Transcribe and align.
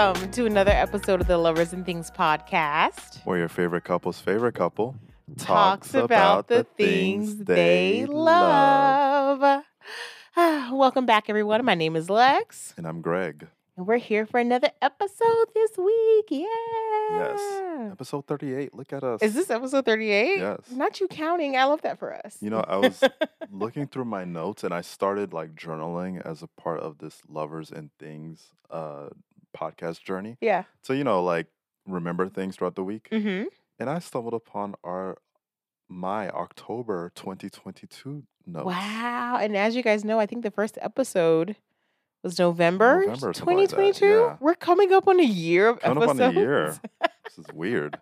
Welcome 0.00 0.30
to 0.30 0.46
another 0.46 0.70
episode 0.70 1.20
of 1.20 1.26
the 1.26 1.36
Lovers 1.36 1.74
and 1.74 1.84
Things 1.84 2.10
podcast. 2.10 3.22
Where 3.26 3.36
your 3.36 3.50
favorite 3.50 3.84
couple's 3.84 4.18
favorite 4.18 4.54
couple 4.54 4.96
Talks 5.36 5.92
about 5.92 6.48
the 6.48 6.64
things 6.64 7.36
they 7.36 8.06
love. 8.06 9.62
Ah, 10.34 10.70
Welcome 10.72 11.04
back, 11.04 11.28
everyone. 11.28 11.62
My 11.66 11.74
name 11.74 11.96
is 11.96 12.08
Lex, 12.08 12.72
And 12.78 12.86
I'm 12.86 13.02
Greg. 13.02 13.48
and 13.76 13.86
we're 13.86 13.98
here 13.98 14.24
for 14.24 14.40
another 14.40 14.70
episode 14.80 15.48
this 15.54 15.76
week. 15.76 16.28
Yeah. 16.30 16.46
Yes. 17.10 17.92
Episode 17.92 18.26
38. 18.26 18.74
Look 18.74 18.94
at 18.94 19.04
us. 19.04 19.20
Is 19.20 19.34
this 19.34 19.50
episode 19.50 19.84
38? 19.84 20.38
Yes. 20.38 20.60
Not 20.70 20.98
you 21.00 21.08
counting. 21.08 21.58
I 21.58 21.64
love 21.64 21.82
that 21.82 21.98
for 21.98 22.14
us. 22.24 22.38
You 22.40 22.48
know, 22.48 22.64
I 22.66 22.76
was 22.78 23.04
looking 23.52 23.86
through 23.86 24.06
my 24.06 24.24
notes 24.24 24.64
and 24.64 24.72
I 24.72 24.80
started 24.80 25.34
like 25.34 25.54
journaling 25.54 26.24
as 26.24 26.42
a 26.42 26.46
part 26.46 26.80
of 26.80 26.98
this 26.98 27.20
Lovers 27.28 27.70
and 27.70 27.90
Things 27.98 28.54
uh 28.70 29.08
podcast 29.56 30.02
journey. 30.02 30.36
yeah. 30.40 30.64
So, 30.82 30.92
you 30.92 31.04
know, 31.04 31.22
like 31.22 31.46
remember 31.86 32.28
things 32.28 32.56
throughout 32.56 32.74
the 32.76 32.84
week. 32.84 33.08
Mm-hmm. 33.10 33.44
And 33.78 33.90
I 33.90 33.98
stumbled 33.98 34.34
upon 34.34 34.74
our 34.84 35.18
my 35.88 36.28
October 36.30 37.10
2022 37.16 38.22
notes. 38.46 38.66
Wow. 38.66 39.38
And 39.40 39.56
as 39.56 39.74
you 39.74 39.82
guys 39.82 40.04
know, 40.04 40.20
I 40.20 40.26
think 40.26 40.42
the 40.42 40.50
first 40.50 40.78
episode 40.80 41.56
was 42.22 42.38
November, 42.38 43.00
November, 43.06 43.32
something 43.32 43.56
like 43.56 43.70
2022. 43.70 44.06
yeah. 44.06 44.36
We're 44.40 44.54
coming 44.54 44.92
up 44.92 45.08
on 45.08 45.18
a 45.18 45.24
year 45.24 45.68
of 45.68 45.80
Coming 45.80 46.02
up 46.02 46.10
on 46.10 46.20
a 46.20 46.32
year. 46.32 46.74
This 47.24 47.46
is 47.46 47.54
weird. 47.54 47.96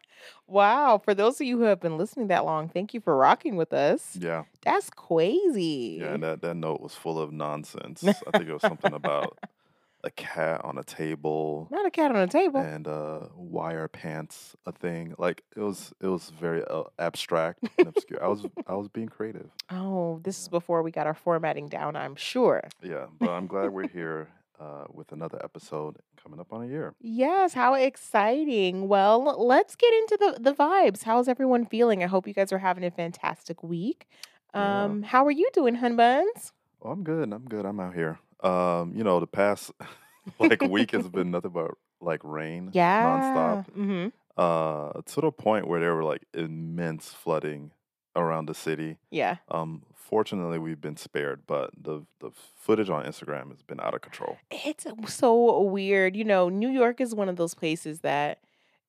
wow. 0.46 0.96
For 1.04 1.12
those 1.12 1.38
of 1.38 1.46
you 1.46 1.58
who 1.58 1.64
have 1.64 1.80
been 1.80 1.98
listening 1.98 2.28
that 2.28 2.46
long, 2.46 2.70
thank 2.70 2.94
you 2.94 3.00
for 3.00 3.14
rocking 3.14 3.56
with 3.56 3.74
us. 3.74 4.16
Yeah. 4.18 4.44
That's 4.64 4.88
crazy. 4.88 5.98
Yeah, 6.00 6.14
and 6.14 6.22
that, 6.22 6.40
that 6.40 6.54
note 6.54 6.80
was 6.80 6.94
full 6.94 7.18
of 7.20 7.30
nonsense. 7.30 8.02
I 8.02 8.12
think 8.38 8.48
it 8.48 8.52
was 8.54 8.62
something 8.62 8.94
about 8.94 9.38
a 10.04 10.10
cat 10.10 10.64
on 10.64 10.78
a 10.78 10.84
table 10.84 11.66
Not 11.70 11.84
a 11.86 11.90
cat 11.90 12.10
on 12.10 12.16
a 12.18 12.26
table. 12.28 12.60
and 12.60 12.86
uh, 12.86 13.20
wire 13.34 13.88
pants 13.88 14.54
a 14.66 14.72
thing. 14.72 15.14
Like 15.18 15.42
it 15.56 15.60
was 15.60 15.92
it 16.00 16.06
was 16.06 16.30
very 16.40 16.62
uh, 16.64 16.84
abstract 16.98 17.64
and 17.78 17.88
obscure. 17.88 18.22
I 18.22 18.28
was 18.28 18.46
I 18.66 18.74
was 18.74 18.88
being 18.88 19.08
creative. 19.08 19.50
Oh, 19.70 20.20
this 20.22 20.40
is 20.40 20.48
before 20.48 20.82
we 20.82 20.90
got 20.90 21.06
our 21.06 21.14
formatting 21.14 21.66
down, 21.68 21.96
I'm 21.96 22.14
sure. 22.16 22.62
Yeah, 22.82 23.06
but 23.18 23.30
I'm 23.30 23.46
glad 23.46 23.70
we're 23.70 23.88
here 24.00 24.28
uh, 24.60 24.84
with 24.92 25.12
another 25.12 25.40
episode 25.42 25.96
coming 26.22 26.40
up 26.40 26.52
on 26.52 26.62
a 26.62 26.66
year. 26.66 26.94
Yes, 27.00 27.54
how 27.54 27.74
exciting. 27.74 28.88
Well, 28.88 29.22
let's 29.38 29.76
get 29.76 29.92
into 29.94 30.16
the, 30.20 30.40
the 30.40 30.54
vibes. 30.54 31.02
How's 31.04 31.28
everyone 31.28 31.64
feeling? 31.64 32.02
I 32.02 32.06
hope 32.06 32.26
you 32.26 32.34
guys 32.34 32.52
are 32.52 32.58
having 32.58 32.84
a 32.84 32.90
fantastic 32.90 33.62
week. 33.62 34.06
Yeah. 34.54 34.84
Um, 34.84 35.02
how 35.02 35.24
are 35.26 35.30
you 35.30 35.48
doing, 35.52 35.76
Hun 35.76 35.94
Buns? 35.96 36.52
Oh, 36.82 36.90
I'm 36.90 37.04
good. 37.04 37.32
I'm 37.32 37.44
good. 37.44 37.66
I'm 37.66 37.78
out 37.80 37.94
here. 37.94 38.18
Um, 38.42 38.92
you 38.94 39.04
know, 39.04 39.20
the 39.20 39.26
past 39.26 39.70
like 40.38 40.62
week 40.62 40.92
has 40.92 41.08
been 41.08 41.30
nothing 41.32 41.50
but 41.50 41.72
like 42.00 42.20
rain 42.22 42.70
Yeah. 42.72 43.04
nonstop. 43.04 43.70
Mm-hmm. 43.70 44.08
Uh, 44.40 45.00
to 45.04 45.20
the 45.20 45.32
point 45.32 45.66
where 45.66 45.80
there 45.80 45.94
were 45.94 46.04
like 46.04 46.24
immense 46.32 47.08
flooding 47.08 47.72
around 48.14 48.46
the 48.46 48.54
city. 48.54 48.96
Yeah. 49.10 49.36
Um, 49.50 49.82
fortunately, 49.94 50.58
we've 50.60 50.80
been 50.80 50.96
spared, 50.96 51.42
but 51.46 51.70
the 51.80 52.04
the 52.20 52.30
footage 52.56 52.88
on 52.88 53.04
Instagram 53.04 53.50
has 53.50 53.62
been 53.62 53.80
out 53.80 53.94
of 53.94 54.00
control. 54.00 54.36
It's 54.50 54.86
so 55.06 55.60
weird. 55.62 56.16
You 56.16 56.24
know, 56.24 56.48
New 56.48 56.68
York 56.68 57.00
is 57.00 57.14
one 57.16 57.28
of 57.28 57.36
those 57.36 57.54
places 57.54 58.00
that 58.00 58.38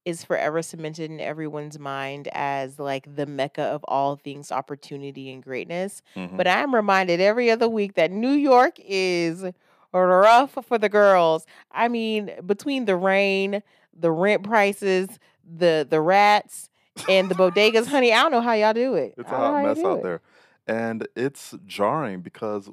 is 0.05 0.23
forever 0.23 0.61
cemented 0.61 1.11
in 1.11 1.19
everyone's 1.19 1.77
mind 1.77 2.27
as 2.31 2.79
like 2.79 3.15
the 3.15 3.25
mecca 3.25 3.61
of 3.63 3.83
all 3.87 4.15
things 4.15 4.51
opportunity 4.51 5.31
and 5.31 5.43
greatness. 5.43 6.01
Mhm. 6.15 6.37
But 6.37 6.47
I'm 6.47 6.73
reminded 6.73 7.19
every 7.21 7.51
other 7.51 7.67
week 7.69 7.95
that 7.95 8.11
New 8.11 8.31
York 8.31 8.77
is 8.79 9.45
rough 9.93 10.57
for 10.63 10.77
the 10.77 10.89
girls. 10.89 11.45
I 11.71 11.87
mean, 11.87 12.31
between 12.45 12.85
the 12.85 12.95
rain, 12.95 13.61
the 13.93 14.11
rent 14.11 14.43
prices, 14.43 15.19
the 15.43 15.85
the 15.89 15.99
rats, 16.01 16.69
and 17.09 17.29
the 17.29 17.35
bodegas, 17.35 17.87
honey, 17.87 18.13
I 18.13 18.21
don't 18.21 18.31
know 18.31 18.41
how 18.41 18.53
y'all 18.53 18.73
do 18.73 18.95
it. 18.95 19.15
it's 19.17 19.29
a 19.29 19.31
don't 19.31 19.39
know 19.41 19.45
how 19.47 19.53
hot 19.53 19.63
mess 19.77 19.83
out 19.85 19.97
it. 19.97 20.03
there, 20.03 20.21
and 20.67 21.07
it's 21.15 21.55
jarring 21.65 22.21
because 22.21 22.69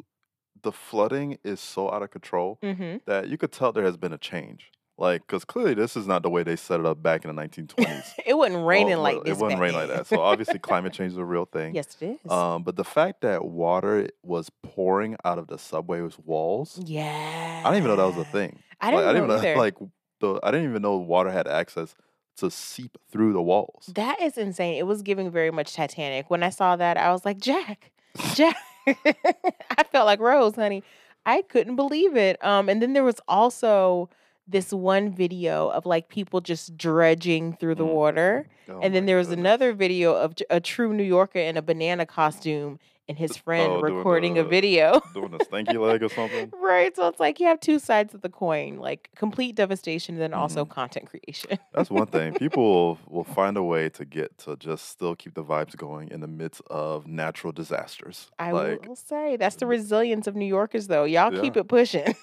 the 0.62 0.72
flooding 0.72 1.38
is 1.44 1.60
so 1.60 1.91
out 1.91 2.03
of 2.03 2.10
control 2.10 2.59
Mhm. 2.62 3.00
that 3.06 3.28
you 3.28 3.36
could 3.38 3.53
tell 3.53 3.72
there 3.72 3.84
has 3.84 3.97
been 3.97 4.12
a 4.12 4.19
change. 4.19 4.70
Like, 4.99 5.27
because 5.27 5.45
clearly 5.45 5.75
this 5.75 5.95
is 5.97 6.07
not 6.07 6.23
the 6.23 6.31
way 6.31 6.43
they 6.43 6.57
set 6.57 6.81
it 6.81 6.87
up 6.87 7.03
back 7.03 7.25
in 7.25 7.34
the 7.34 7.43
1920s. 7.49 8.12
It 8.25 8.34
wasn't 8.34 8.65
raining 8.67 8.95
Well, 8.95 9.03
like 9.03 9.25
this. 9.25 9.37
It 9.37 9.43
wouldn't 9.43 9.61
back 9.61 9.73
rain 9.73 9.75
like 9.75 9.89
that. 9.89 10.07
So 10.07 10.21
obviously, 10.21 10.59
climate 10.61 10.93
change 10.95 11.12
is 11.12 11.19
a 11.19 11.25
real 11.25 11.45
thing. 11.45 11.75
yes, 11.75 11.97
it 12.01 12.19
is. 12.25 12.31
Um, 12.31 12.62
but 12.62 12.77
the 12.77 12.84
fact 12.84 13.21
that 13.21 13.45
water 13.45 14.09
was 14.23 14.51
pouring 14.62 15.17
out 15.25 15.39
of 15.39 15.49
the 15.49 15.59
subway's 15.59 16.19
walls, 16.25 16.81
yeah. 16.84 17.62
I 17.65 17.69
didn't 17.71 17.84
even 17.84 17.97
know 17.97 18.09
that 18.09 18.17
was 18.17 18.27
a 18.27 18.31
thing. 18.31 18.59
I 18.81 18.91
didn't 18.91 19.05
like, 19.07 19.11
I 19.11 19.12
didn't 19.12 19.25
even 19.31 19.37
either. 19.47 19.55
know, 19.55 19.61
like 19.61 19.75
the 20.21 20.41
I 20.43 20.51
didn't 20.51 20.71
even 20.71 20.83
know 20.83 20.97
water 20.97 21.31
had 21.31 21.47
access 21.47 21.95
to 22.39 22.51
seep 22.51 22.97
through 23.11 23.33
the 23.34 23.43
walls. 23.43 23.91
That 23.95 24.21
is 24.21 24.37
insane. 24.39 24.77
It 24.77 24.87
was 24.87 25.03
giving 25.03 25.31
very 25.31 25.51
much 25.51 25.75
Titanic. 25.75 26.31
When 26.31 26.43
I 26.43 26.51
saw 26.51 26.77
that, 26.77 26.97
I 26.97 27.11
was 27.13 27.25
like, 27.25 27.39
Jack, 27.39 27.93
Jack. 28.34 28.57
I 28.87 29.84
felt 29.91 30.07
like 30.07 30.21
Rose, 30.21 30.55
honey. 30.55 30.83
I 31.25 31.43
couldn't 31.43 31.77
believe 31.77 32.15
it. 32.17 32.43
Um, 32.45 32.69
and 32.69 32.81
then 32.81 32.93
there 32.93 33.05
was 33.05 33.21
also 33.27 34.09
this 34.49 34.73
one 34.73 35.11
video 35.12 35.69
of 35.69 35.87
like 35.87 36.09
people 36.09 36.41
just 36.41 36.77
dredging 36.77 37.55
through 37.57 37.75
the 37.75 37.84
Mm. 37.84 37.93
water. 37.95 38.47
Oh 38.69 38.81
and 38.81 38.95
then 38.95 39.07
there 39.07 39.17
was 39.17 39.29
goodness. 39.29 39.43
another 39.43 39.73
video 39.73 40.15
of 40.15 40.34
a 40.51 40.61
true 40.61 40.93
New 40.93 41.03
Yorker 41.05 41.39
in 41.39 41.57
a 41.57 41.62
banana 41.62 42.07
costume 42.07 42.79
and 43.09 43.17
his 43.17 43.37
friend 43.37 43.73
oh, 43.73 43.81
recording 43.81 44.37
a 44.39 44.43
video. 44.45 45.01
doing 45.15 45.33
a 45.34 45.39
stanky 45.39 45.79
leg 45.81 46.03
or 46.03 46.09
something. 46.09 46.53
right. 46.61 46.95
So 46.97 47.07
it's 47.07 47.21
like 47.21 47.39
you 47.39 47.47
have 47.47 47.61
two 47.61 47.79
sides 47.79 48.15
of 48.15 48.23
the 48.23 48.29
coin, 48.29 48.79
like 48.79 49.11
complete 49.15 49.55
devastation 49.55 50.17
and 50.17 50.23
then 50.23 50.34
also 50.34 50.65
Mm-hmm. 50.65 50.73
content 50.73 51.07
creation. 51.11 51.59
That's 51.73 51.89
one 51.91 52.07
thing. 52.09 52.34
People 52.39 52.99
will, 53.09 53.23
find 53.25 53.57
a 53.57 53.63
way 53.63 53.89
to 53.91 54.05
get 54.05 54.37
to 54.39 54.57
just 54.57 54.89
still 54.89 55.15
keep 55.15 55.34
the 55.34 55.45
vibes 55.45 55.77
going 55.77 56.11
in 56.11 56.21
the 56.21 56.27
midst 56.28 56.63
of 56.69 57.07
natural 57.07 57.53
disasters. 57.53 58.31
I 58.39 58.51
like, 58.53 58.87
will 58.87 58.97
say 58.97 59.37
that's 59.37 59.57
the 59.57 59.67
resilience 59.67 60.27
of 60.27 60.34
New 60.34 60.47
Yorkers, 60.47 60.87
though. 60.89 61.05
Y'all 61.05 61.31
keep 61.31 61.57
it 61.57 61.69
pushing. 61.69 62.15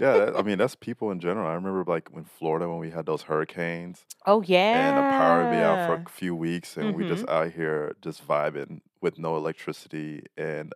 Yeah, 0.00 0.12
that- 0.26 0.36
I 0.36 0.42
mean 0.42 0.58
that's 0.58 0.74
people 0.74 1.10
in 1.10 1.20
general. 1.20 1.46
I 1.48 1.54
remember 1.54 1.84
like 1.86 2.08
in 2.14 2.24
Florida 2.24 2.68
when 2.68 2.78
we 2.78 2.90
had 2.90 3.06
those 3.06 3.22
hurricanes 3.22 4.04
Oh 4.26 4.42
yeah. 4.42 4.88
and 4.88 4.96
the 4.98 5.10
power 5.18 5.44
would 5.44 5.50
be 5.50 5.62
out 5.62 5.86
for 5.86 5.94
a 6.06 6.10
few 6.10 6.34
weeks, 6.34 6.76
and 6.76 6.94
we 6.94 7.04
Mm-hmm. 7.04 7.14
just 7.14 7.28
out 7.28 7.52
here 7.52 7.94
just 8.02 8.26
vibing 8.26 8.80
with 9.00 9.18
no 9.18 9.36
electricity 9.36 10.24
and 10.36 10.72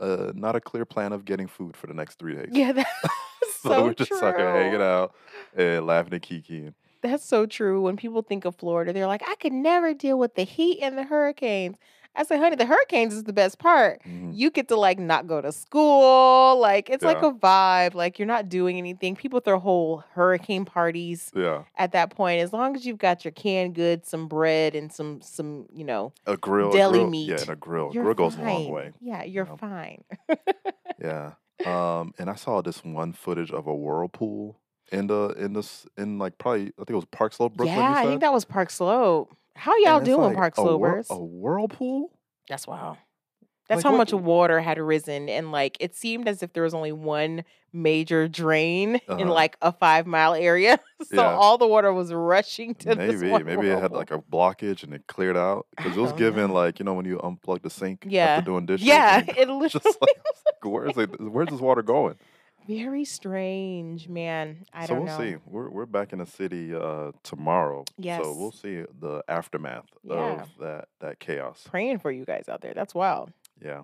uh, 0.00 0.30
not 0.34 0.54
a 0.54 0.60
clear 0.60 0.84
plan 0.84 1.12
of 1.12 1.24
getting 1.24 1.48
food 1.48 1.76
for 1.76 1.88
the 1.88 1.94
next 1.94 2.18
three 2.18 2.34
days. 2.36 2.48
yeah, 2.52 2.72
that's 2.78 2.90
so, 3.60 3.68
so 3.70 3.84
we're 3.84 3.94
just 3.94 4.10
true. 4.10 4.22
out 4.22 4.36
hanging 4.38 4.80
out 4.82 5.12
and 5.56 5.86
laughing 5.86 6.12
and 6.14 6.22
kikiing. 6.22 6.74
That's 7.02 7.24
so 7.24 7.46
true. 7.46 7.82
When 7.82 7.96
people 7.96 8.22
think 8.22 8.44
of 8.44 8.56
Florida, 8.56 8.92
they're 8.92 9.06
like, 9.06 9.22
I 9.28 9.34
could 9.36 9.52
never 9.52 9.94
deal 9.94 10.18
with 10.18 10.34
the 10.34 10.42
heat 10.44 10.80
and 10.82 10.96
the 10.98 11.04
hurricanes. 11.04 11.76
I 12.16 12.24
say, 12.24 12.36
honey, 12.36 12.56
the 12.56 12.66
hurricanes 12.66 13.14
is 13.14 13.24
the 13.24 13.32
best 13.32 13.58
part. 13.60 14.02
Mhm. 14.02 14.32
You 14.34 14.50
get 14.50 14.66
to 14.68 14.76
like 14.76 14.98
not 14.98 15.26
go 15.28 15.40
to 15.40 15.52
school. 15.52 16.58
Like 16.58 16.90
it's 16.90 17.04
like 17.04 17.22
a 17.22 17.30
vibe. 17.30 17.94
Like 17.94 18.18
you're 18.18 18.26
not 18.26 18.48
doing 18.48 18.76
anything. 18.76 19.14
People 19.14 19.38
throw 19.40 19.58
whole 19.58 20.02
hurricane 20.14 20.64
parties 20.64 21.30
Yeah, 21.34 21.62
at 21.76 21.92
that 21.92 22.10
point. 22.10 22.40
As 22.40 22.52
long 22.52 22.74
as 22.74 22.84
you've 22.84 22.98
got 22.98 23.24
your 23.24 23.32
canned 23.32 23.74
goods, 23.74 24.08
some 24.08 24.26
bread, 24.26 24.74
and 24.74 24.92
some 24.92 25.20
some 25.22 25.66
you 25.72 25.84
know 25.84 26.12
a 26.26 26.36
grill, 26.36 26.70
a 26.70 26.72
Deli 26.72 26.98
grill- 27.00 27.10
meat. 27.10 27.28
Yeah, 27.28 27.40
and 27.40 27.50
a 27.50 27.56
grill. 27.56 27.90
You're 27.92 28.02
grill 28.04 28.14
goes 28.14 28.34
a 28.34 28.38
fine. 28.38 28.46
long 28.46 28.70
way. 28.72 28.92
Yeah, 29.00 29.22
you're 29.22 29.46
know? 29.46 29.56
fine. 29.56 30.02
Yeah. 31.00 31.32
Um, 31.64 32.14
and 32.18 32.28
I 32.30 32.34
saw 32.34 32.62
this 32.62 32.84
one 32.84 33.12
footage 33.12 33.50
of 33.50 33.66
a 33.66 33.74
whirlpool 33.74 34.58
in 34.92 35.06
the 35.08 35.34
in 35.38 35.52
this 35.52 35.86
in 35.96 36.18
like 36.18 36.38
probably 36.38 36.66
I 36.78 36.84
think 36.84 36.90
it 36.90 36.94
was 36.96 37.04
Park 37.06 37.32
Slope, 37.32 37.56
Brooklyn. 37.56 37.76
yeah, 37.78 37.90
you 37.90 37.96
I 37.96 38.04
think 38.06 38.20
that 38.22 38.32
was 38.32 38.44
Park 38.44 38.70
Slope. 38.70 39.30
How 39.58 39.76
y'all 39.78 40.00
doing, 40.00 40.20
like 40.20 40.36
Park 40.36 40.58
a 40.58 40.62
whir- 40.62 41.02
Slopers? 41.02 41.06
A 41.10 41.18
whirlpool? 41.18 42.12
That's 42.48 42.66
wow. 42.66 42.96
That's 43.68 43.78
Like, 43.80 43.84
how 43.84 43.90
what- 43.92 43.98
much 43.98 44.12
water 44.14 44.60
had 44.60 44.78
risen, 44.78 45.28
and 45.28 45.52
like 45.52 45.76
it 45.80 45.94
seemed 45.94 46.26
as 46.28 46.42
if 46.42 46.52
there 46.54 46.62
was 46.62 46.72
only 46.74 46.92
one 46.92 47.44
major 47.70 48.26
drain 48.28 48.94
in 48.94 49.00
Uh-huh. 49.08 49.30
like 49.30 49.58
a 49.60 49.70
five 49.72 50.06
mile 50.06 50.32
area, 50.32 50.78
so 51.02 51.16
Yeah. 51.16 51.34
all 51.34 51.58
the 51.58 51.66
water 51.66 51.92
was 51.92 52.10
rushing 52.10 52.74
to 52.76 52.94
this 52.94 53.20
Maybe 53.20 53.30
one 53.30 53.44
maybe 53.44 53.68
it 53.68 53.78
had 53.78 53.92
like 53.92 54.10
a 54.10 54.18
blockage 54.20 54.84
and 54.84 54.94
it 54.94 55.06
cleared 55.06 55.36
out 55.36 55.66
because 55.76 55.94
it 55.94 56.00
was 56.00 56.12
given 56.14 56.50
like 56.50 56.78
you 56.78 56.86
know 56.86 56.94
when 56.94 57.04
you 57.04 57.18
unplug 57.18 57.60
the 57.60 57.68
sink 57.68 58.06
Yeah. 58.08 58.24
after 58.36 58.46
doing 58.46 58.64
dishes. 58.64 58.86
yeah, 58.86 59.18
it 59.28 59.36
literally 59.36 59.68
just 59.68 59.84
like 59.84 60.16
where's 60.62 60.96
it, 60.96 61.20
where's 61.20 61.48
this 61.48 61.60
water 61.60 61.82
going? 61.82 62.14
Very 62.68 63.04
strange, 63.04 64.08
man. 64.08 64.64
I 64.72 64.86
so 64.86 64.94
don't 64.94 65.04
we'll 65.06 65.18
know. 65.18 65.24
see. 65.24 65.36
We're 65.46 65.70
we're 65.70 65.86
back 65.86 66.12
in 66.12 66.18
the 66.20 66.26
city 66.26 66.74
uh 66.74 67.12
tomorrow. 67.22 67.84
Yes. 67.96 68.22
So 68.22 68.34
we'll 68.36 68.52
see 68.52 68.84
the 69.00 69.22
aftermath 69.28 69.86
Yeah. 70.04 70.42
of 70.42 70.48
that 70.60 70.88
that 71.00 71.18
chaos. 71.18 71.64
Praying 71.68 71.98
for 71.98 72.12
you 72.12 72.24
guys 72.24 72.48
out 72.48 72.60
there. 72.60 72.74
That's 72.74 72.94
wild. 72.94 73.32
Yeah. 73.62 73.82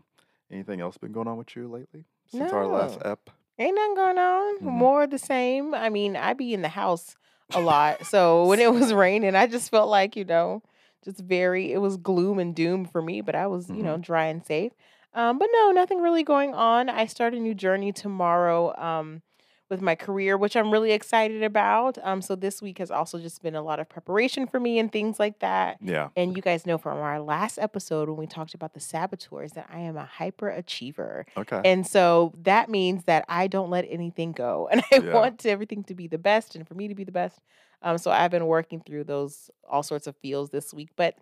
Anything 0.51 0.81
else 0.81 0.97
been 0.99 1.13
going 1.13 1.27
on 1.29 1.37
with 1.39 1.57
you 1.57 1.67
lately 1.69 2.05
since 2.29 2.53
our 2.53 2.67
last 2.67 2.99
ep? 3.05 3.31
Ain't 3.59 3.75
nothing 3.75 3.95
going 3.95 4.19
on. 4.19 4.59
Mhm. 4.59 4.63
More 4.63 5.05
of 5.05 5.11
the 5.11 5.19
same. 5.19 5.75
I 5.75 5.89
mean, 5.89 6.17
I 6.17 6.35
be 6.35 6.53
in 6.53 6.63
the 6.63 6.69
house 6.69 7.17
a 7.55 7.61
lot. 7.61 8.05
So 8.07 8.47
when 8.47 8.59
it 8.61 8.73
was 8.73 8.93
raining, 8.93 9.35
I 9.37 9.47
just 9.47 9.71
felt 9.71 9.89
like, 9.89 10.17
you 10.17 10.25
know, 10.25 10.63
just 11.05 11.21
very 11.21 11.73
it 11.73 11.79
was 11.79 11.97
gloom 11.97 12.39
and 12.39 12.55
doom 12.55 12.85
for 12.85 13.01
me, 13.01 13.21
but 13.21 13.35
I 13.35 13.47
was, 13.47 13.69
you 13.71 13.83
know, 13.83 13.97
dry 13.97 14.27
and 14.27 14.45
safe. 14.45 14.73
Um, 15.15 15.39
but 15.39 15.49
no, 15.53 15.71
nothing 15.71 16.01
really 16.01 16.23
going 16.25 16.55
on. 16.55 16.89
I 16.89 17.07
start 17.07 17.35
a 17.35 17.39
new 17.41 17.55
journey 17.55 17.93
tomorrow 17.93 18.75
um 18.77 19.23
with 19.71 19.81
my 19.81 19.95
career, 19.95 20.37
which 20.37 20.57
I'm 20.57 20.71
really 20.71 20.93
excited 20.93 21.43
about. 21.43 21.97
Um, 22.03 22.21
so 22.21 22.37
this 22.37 22.61
week 22.61 22.79
has 22.79 22.91
also 22.91 23.19
just 23.19 23.43
been 23.43 23.55
a 23.55 23.63
lot 23.63 23.81
of 23.81 23.89
preparation 23.89 24.47
for 24.47 24.61
me 24.61 24.79
and 24.79 24.93
things 24.93 25.19
like 25.19 25.39
that. 25.39 25.79
Yeah. 25.81 26.11
And 26.17 26.37
you 26.37 26.43
guys 26.43 26.67
know 26.67 26.77
from 26.77 26.99
our 26.99 27.19
last 27.19 27.59
episode 27.59 28.09
when 28.11 28.19
we 28.19 28.27
talked 28.27 28.53
about 28.53 28.75
the 28.75 28.81
saboteurs 28.81 29.53
that 29.53 29.67
I 29.73 29.79
am 29.81 29.97
a 29.97 30.07
hyperachiever. 30.19 31.25
Okay. 31.39 31.61
And 31.65 31.87
so 31.87 32.35
that 32.43 32.69
means 32.69 33.05
that 33.05 33.25
I 33.27 33.47
don't 33.47 33.71
let 33.71 33.87
anything 33.89 34.33
go. 34.33 34.69
And 34.75 34.83
I 34.93 34.97
Yeah. 34.99 35.15
want 35.15 35.47
everything 35.47 35.83
to 35.85 35.95
be 35.95 36.09
the 36.09 36.19
best 36.19 36.55
and 36.57 36.69
for 36.69 36.75
me 36.75 36.89
to 36.89 36.95
be 36.95 37.05
the 37.05 37.13
best. 37.13 37.41
Um, 37.81 37.97
so 37.99 38.11
I've 38.11 38.31
been 38.31 38.47
working 38.47 38.81
through 38.85 39.05
those 39.05 39.51
all 39.69 39.83
sorts 39.83 40.07
of 40.07 40.15
feels 40.17 40.51
this 40.51 40.75
week. 40.75 40.91
But 40.95 41.17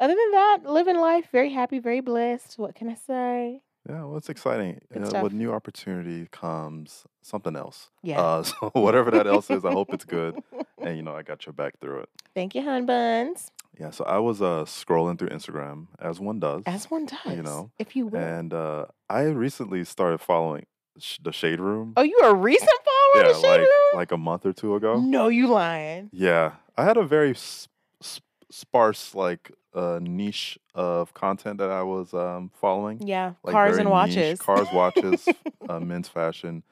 other 0.00 0.14
than 0.14 0.30
that, 0.32 0.58
living 0.64 0.98
life, 0.98 1.26
very 1.32 1.50
happy, 1.50 1.78
very 1.78 2.00
blessed. 2.00 2.58
What 2.58 2.74
can 2.74 2.88
I 2.88 2.94
say? 2.94 3.62
Yeah, 3.88 4.04
well, 4.04 4.16
it's 4.18 4.28
exciting. 4.28 4.80
Uh, 4.94 5.20
with 5.22 5.32
new 5.32 5.50
opportunity 5.52 6.28
comes 6.30 7.04
something 7.22 7.56
else. 7.56 7.90
Yeah. 8.02 8.20
Uh, 8.20 8.42
so 8.44 8.70
whatever 8.74 9.10
that 9.12 9.26
else 9.26 9.48
is, 9.50 9.64
I 9.64 9.72
hope 9.72 9.92
it's 9.94 10.04
good. 10.04 10.38
And 10.80 10.96
you 10.96 11.02
know, 11.02 11.12
I 11.14 11.22
got 11.22 11.44
your 11.44 11.52
back 11.52 11.80
through 11.80 12.00
it. 12.00 12.08
Thank 12.34 12.54
you, 12.54 12.62
hun 12.62 12.86
buns. 12.86 13.50
Yeah. 13.80 13.90
So 13.90 14.04
I 14.04 14.18
was 14.18 14.40
uh 14.40 14.64
scrolling 14.64 15.18
through 15.18 15.30
Instagram 15.30 15.88
as 16.00 16.20
one 16.20 16.38
does, 16.38 16.62
As 16.66 16.88
one 16.88 17.04
does, 17.06 17.18
You 17.36 17.42
know, 17.42 17.72
if 17.80 17.96
you 17.96 18.06
will. 18.06 18.20
and 18.20 18.54
uh, 18.54 18.86
I 19.10 19.22
recently 19.22 19.82
started 19.84 20.18
following 20.18 20.66
sh- 20.98 21.18
the 21.20 21.32
Shade 21.32 21.58
Room. 21.58 21.94
oh, 21.96 22.02
you 22.02 22.16
a 22.22 22.32
recent 22.32 22.70
follower 22.70 23.24
yeah, 23.24 23.30
of 23.30 23.36
the 23.36 23.42
Shade 23.42 23.50
like 23.50 23.60
Room? 23.60 23.68
like 23.94 24.12
a 24.12 24.16
month 24.16 24.46
or 24.46 24.52
two 24.52 24.76
ago. 24.76 25.00
No, 25.00 25.26
you 25.28 25.48
lying. 25.48 26.10
Yeah, 26.12 26.52
I 26.76 26.84
had 26.84 26.96
a 26.96 27.02
very 27.04 27.30
s- 27.30 27.66
s- 28.00 28.20
sparse 28.52 29.16
like 29.16 29.50
uh, 29.78 30.00
niche 30.02 30.58
of 30.74 31.14
content 31.14 31.58
that 31.58 31.70
I 31.70 31.82
was 31.82 32.12
um, 32.12 32.50
following. 32.60 33.00
Yeah, 33.06 33.34
like 33.44 33.52
cars 33.52 33.76
and 33.76 33.84
niche, 33.84 33.92
watches. 33.92 34.40
cars, 34.40 34.66
watches, 34.72 35.28
uh, 35.68 35.78
men's 35.80 36.08
fashion, 36.08 36.64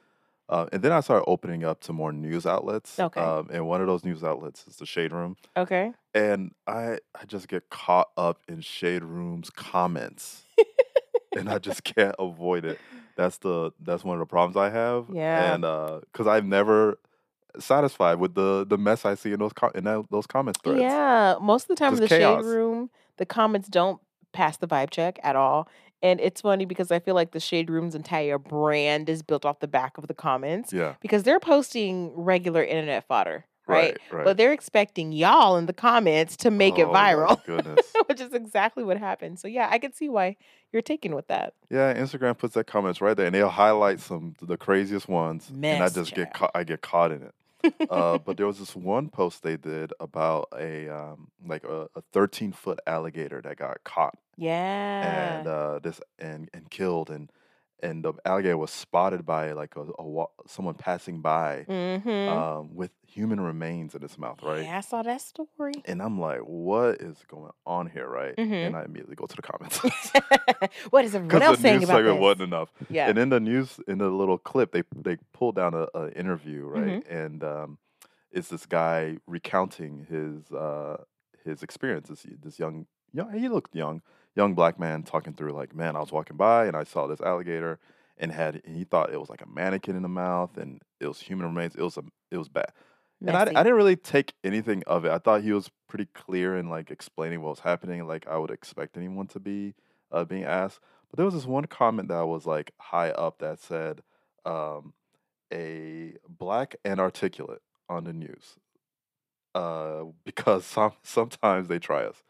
uh, 0.48 0.66
and 0.72 0.82
then 0.82 0.90
I 0.90 1.00
started 1.00 1.24
opening 1.28 1.62
up 1.62 1.80
to 1.82 1.92
more 1.92 2.12
news 2.12 2.46
outlets. 2.46 2.98
Okay. 2.98 3.20
Um, 3.20 3.48
and 3.52 3.68
one 3.68 3.80
of 3.80 3.86
those 3.86 4.04
news 4.04 4.24
outlets 4.24 4.66
is 4.66 4.76
the 4.76 4.86
Shade 4.86 5.12
Room, 5.12 5.36
okay. 5.56 5.92
and 6.14 6.52
I 6.66 6.98
I 7.14 7.24
just 7.26 7.46
get 7.46 7.70
caught 7.70 8.08
up 8.16 8.40
in 8.48 8.60
Shade 8.60 9.04
Room's 9.04 9.50
comments, 9.50 10.42
and 11.36 11.48
I 11.48 11.58
just 11.58 11.84
can't 11.94 12.16
avoid 12.18 12.64
it. 12.64 12.80
That's 13.16 13.38
the 13.38 13.70
that's 13.80 14.02
one 14.02 14.16
of 14.16 14.20
the 14.20 14.26
problems 14.26 14.56
I 14.56 14.70
have. 14.70 15.06
Yeah. 15.12 15.54
And 15.54 15.62
because 16.12 16.26
I've 16.26 16.44
never 16.44 16.98
satisfied 17.58 18.18
with 18.18 18.34
the 18.34 18.64
the 18.68 18.78
mess 18.78 19.04
I 19.04 19.14
see 19.14 19.32
in 19.32 19.38
those 19.40 19.52
co- 19.52 19.70
in 19.74 19.84
that, 19.84 20.04
those 20.10 20.26
comments 20.26 20.60
threads. 20.62 20.80
Yeah, 20.80 21.36
most 21.40 21.64
of 21.64 21.68
the 21.68 21.76
time 21.76 21.94
in 21.94 22.00
the 22.00 22.08
chaos. 22.08 22.42
shade 22.42 22.48
room, 22.48 22.90
the 23.16 23.26
comments 23.26 23.68
don't 23.68 24.00
pass 24.32 24.56
the 24.56 24.66
vibe 24.68 24.90
check 24.90 25.18
at 25.22 25.36
all. 25.36 25.68
And 26.02 26.20
it's 26.20 26.42
funny 26.42 26.66
because 26.66 26.90
I 26.92 26.98
feel 26.98 27.14
like 27.14 27.30
the 27.32 27.40
shade 27.40 27.70
room's 27.70 27.94
entire 27.94 28.38
brand 28.38 29.08
is 29.08 29.22
built 29.22 29.46
off 29.46 29.60
the 29.60 29.66
back 29.68 29.96
of 29.96 30.06
the 30.08 30.14
comments 30.14 30.70
Yeah. 30.72 30.94
because 31.00 31.22
they're 31.22 31.40
posting 31.40 32.12
regular 32.14 32.62
internet 32.62 33.06
fodder, 33.08 33.46
right? 33.66 33.96
Right. 34.10 34.12
Right. 34.18 34.24
But 34.24 34.36
they're 34.36 34.52
expecting 34.52 35.12
y'all 35.12 35.56
in 35.56 35.64
the 35.64 35.72
comments 35.72 36.36
to 36.38 36.50
make 36.50 36.78
it 36.78 36.82
Oh, 36.86 36.92
my 36.92 37.14
viral, 37.14 37.42
Goodness. 37.46 37.80
which 38.08 38.20
is 38.20 38.34
exactly 38.34 38.84
what 38.84 38.98
happened. 38.98 39.38
So 39.40 39.48
yeah, 39.48 39.68
I 39.70 39.78
can 39.78 39.94
see 39.94 40.10
why 40.10 40.36
you're 40.70 40.82
taken 40.82 41.14
with 41.14 41.28
that. 41.28 41.54
Yeah, 41.70 41.94
Instagram 41.94 42.36
puts 42.36 42.52
that 42.54 42.66
comments 42.66 43.00
right 43.00 43.16
there, 43.16 43.24
and 43.26 43.34
they'll 43.34 43.48
highlight 43.48 43.98
some 44.00 44.34
the 44.42 44.58
craziest 44.58 45.08
ones, 45.08 45.48
and 45.50 45.64
I 45.82 45.88
just 45.88 46.14
get 46.14 46.34
caught. 46.34 46.50
I 46.54 46.62
get 46.64 46.82
caught 46.82 47.10
in 47.10 47.22
it. 47.22 47.32
Uh, 47.90 48.18
but 48.18 48.36
there 48.36 48.46
was 48.46 48.58
this 48.58 48.74
one 48.76 49.08
post 49.08 49.42
they 49.42 49.56
did 49.56 49.92
about 50.00 50.48
a 50.58 50.88
um, 50.88 51.28
like 51.46 51.64
a, 51.64 51.88
a 51.94 52.02
13 52.12 52.52
foot 52.52 52.78
alligator 52.86 53.40
that 53.42 53.56
got 53.56 53.82
caught 53.84 54.16
Yeah. 54.36 55.38
and 55.38 55.46
uh, 55.46 55.78
this 55.80 56.00
and 56.18 56.48
and 56.54 56.70
killed, 56.70 57.10
and 57.10 57.30
and 57.82 58.04
the 58.04 58.14
alligator 58.24 58.56
was 58.56 58.70
spotted 58.70 59.26
by 59.26 59.52
like 59.52 59.76
a, 59.76 59.84
a 59.98 60.04
wa- 60.04 60.28
someone 60.46 60.74
passing 60.74 61.20
by 61.20 61.66
mm-hmm. 61.68 62.08
um, 62.08 62.74
with 62.74 62.90
human 63.06 63.40
remains 63.40 63.94
in 63.94 64.02
its 64.02 64.18
mouth, 64.18 64.42
right? 64.42 64.64
Yeah, 64.64 64.78
I 64.78 64.80
saw 64.80 65.02
that 65.02 65.20
story. 65.20 65.74
And 65.84 66.00
I'm 66.02 66.18
like, 66.20 66.40
what 66.40 67.00
is 67.02 67.16
going 67.28 67.50
on 67.66 67.88
here, 67.88 68.08
right? 68.08 68.34
Mhm. 68.36 68.66
And 68.66 68.76
I 68.76 68.84
immediately 68.84 69.14
go 69.14 69.26
to 69.26 69.36
the 69.36 69.42
comments 69.42 69.78
what 70.90 71.04
is 71.04 71.14
everyone 71.14 71.42
else 71.42 71.56
the 71.58 71.62
saying 71.62 71.84
about 71.84 71.96
segment 71.98 72.16
this? 72.16 72.22
wasn't 72.22 72.42
enough. 72.42 72.72
Yeah. 72.88 73.08
And 73.08 73.18
in 73.18 73.28
the 73.28 73.40
news, 73.40 73.78
in 73.86 73.98
the 73.98 74.08
little 74.08 74.38
clip, 74.38 74.72
they 74.72 74.82
they 74.94 75.16
pulled 75.32 75.56
down 75.56 75.74
a, 75.74 75.86
a 75.94 76.10
interview, 76.12 76.66
right? 76.66 77.04
Mm-hmm. 77.04 77.14
And 77.14 77.44
um, 77.44 77.78
it's 78.32 78.48
this 78.48 78.66
guy 78.66 79.18
recounting 79.26 80.06
his 80.08 80.50
uh, 80.52 80.98
his 81.44 81.62
experiences. 81.62 82.22
He- 82.22 82.36
This 82.42 82.58
young, 82.58 82.86
young, 83.12 83.32
he 83.38 83.48
looked 83.48 83.74
young, 83.74 84.02
young 84.36 84.54
black 84.54 84.78
man 84.78 85.02
talking 85.02 85.32
through 85.32 85.52
like, 85.52 85.74
man, 85.74 85.96
I 85.96 86.00
was 86.00 86.12
walking 86.12 86.36
by 86.36 86.66
and 86.66 86.76
I 86.76 86.84
saw 86.84 87.06
this 87.06 87.20
alligator, 87.20 87.78
and 88.18 88.32
had 88.32 88.62
and 88.64 88.76
he 88.76 88.84
thought 88.84 89.12
it 89.12 89.20
was 89.20 89.28
like 89.28 89.42
a 89.42 89.48
mannequin 89.48 89.96
in 89.96 90.02
the 90.02 90.08
mouth, 90.08 90.56
and 90.56 90.80
it 91.00 91.06
was 91.06 91.20
human 91.20 91.46
remains. 91.46 91.74
It 91.74 91.82
was 91.82 91.96
a, 91.96 92.04
it 92.30 92.38
was 92.38 92.48
bad. 92.48 92.72
And 93.26 93.36
I, 93.36 93.42
I 93.42 93.62
didn't 93.62 93.74
really 93.74 93.96
take 93.96 94.34
anything 94.44 94.82
of 94.86 95.06
it. 95.06 95.10
I 95.10 95.18
thought 95.18 95.42
he 95.42 95.52
was 95.52 95.70
pretty 95.88 96.06
clear 96.14 96.56
in 96.56 96.68
like 96.68 96.90
explaining 96.90 97.40
what 97.40 97.50
was 97.50 97.60
happening, 97.60 98.06
like 98.06 98.26
I 98.28 98.36
would 98.36 98.50
expect 98.50 98.96
anyone 98.96 99.26
to 99.28 99.40
be 99.40 99.74
uh, 100.12 100.24
being 100.24 100.44
asked. 100.44 100.80
But 101.10 101.16
there 101.16 101.24
was 101.24 101.34
this 101.34 101.46
one 101.46 101.64
comment 101.66 102.08
that 102.08 102.26
was 102.26 102.46
like 102.46 102.72
high 102.78 103.10
up 103.10 103.38
that 103.38 103.58
said, 103.58 104.02
um, 104.44 104.92
"A 105.52 106.14
black 106.28 106.76
and 106.84 107.00
articulate 107.00 107.62
on 107.88 108.04
the 108.04 108.12
news," 108.12 108.58
uh, 109.54 110.04
because 110.24 110.64
some 110.66 110.92
sometimes 111.02 111.68
they 111.68 111.78
try 111.78 112.04
us, 112.04 112.22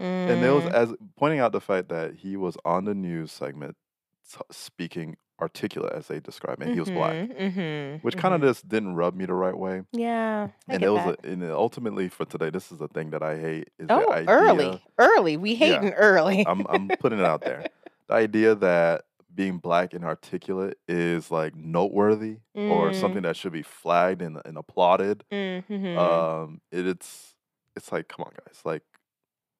and 0.00 0.42
there 0.42 0.54
was 0.54 0.64
Mm. 0.64 0.72
as 0.72 0.94
pointing 1.16 1.40
out 1.40 1.52
the 1.52 1.60
fact 1.60 1.88
that 1.90 2.14
he 2.14 2.36
was 2.36 2.56
on 2.64 2.84
the 2.84 2.94
news 2.94 3.30
segment 3.32 3.76
s- 4.24 4.42
speaking 4.50 5.16
articulate 5.40 5.92
as 5.94 6.06
they 6.08 6.20
describe, 6.20 6.60
it, 6.60 6.66
and 6.66 6.74
he 6.74 6.80
was 6.80 6.90
black, 6.90 7.14
Mhm, 7.30 8.02
which 8.04 8.16
kind 8.18 8.34
of 8.34 8.42
just 8.42 8.68
didn't 8.68 8.94
rub 8.94 9.14
me 9.14 9.24
the 9.24 9.32
right 9.32 9.56
way 9.56 9.82
yeah. 9.92 10.48
I 10.68 10.74
and 10.74 10.82
it 10.82 10.90
was 10.90 11.02
that. 11.04 11.24
a, 11.24 11.30
and 11.32 11.42
ultimately 11.44 12.08
for 12.10 12.26
today 12.26 12.50
this 12.50 12.70
is 12.70 12.78
the 12.78 12.88
thing 12.88 13.08
that 13.10 13.22
i 13.22 13.38
hate 13.38 13.70
is 13.78 13.86
oh 13.88 14.00
the 14.00 14.10
idea 14.12 14.34
early, 14.34 14.82
early. 14.98 15.36
We 15.38 15.52
Yeah. 15.52 15.56
hating 15.80 15.92
early. 15.94 16.44
i'm 16.46 16.66
i'm 16.68 16.88
putting 17.00 17.18
it 17.20 17.24
out 17.24 17.40
there 17.40 17.64
the 18.08 18.14
idea 18.14 18.54
that 18.56 19.04
being 19.34 19.56
black 19.58 19.94
and 19.94 20.04
articulate 20.04 20.76
is 20.88 21.30
like 21.30 21.54
noteworthy 21.56 22.36
or 22.54 22.90
Mm. 22.90 22.94
something 23.00 23.22
that 23.22 23.36
should 23.36 23.52
be 23.52 23.62
flagged 23.62 24.20
and, 24.20 24.42
and 24.44 24.58
applauded 24.58 25.24
Mhm. 25.32 25.96
um 25.96 26.60
it, 26.70 26.86
it's 26.86 27.34
it's 27.76 27.90
like 27.90 28.08
come 28.08 28.26
on 28.26 28.32
guys 28.46 28.60
like 28.66 28.82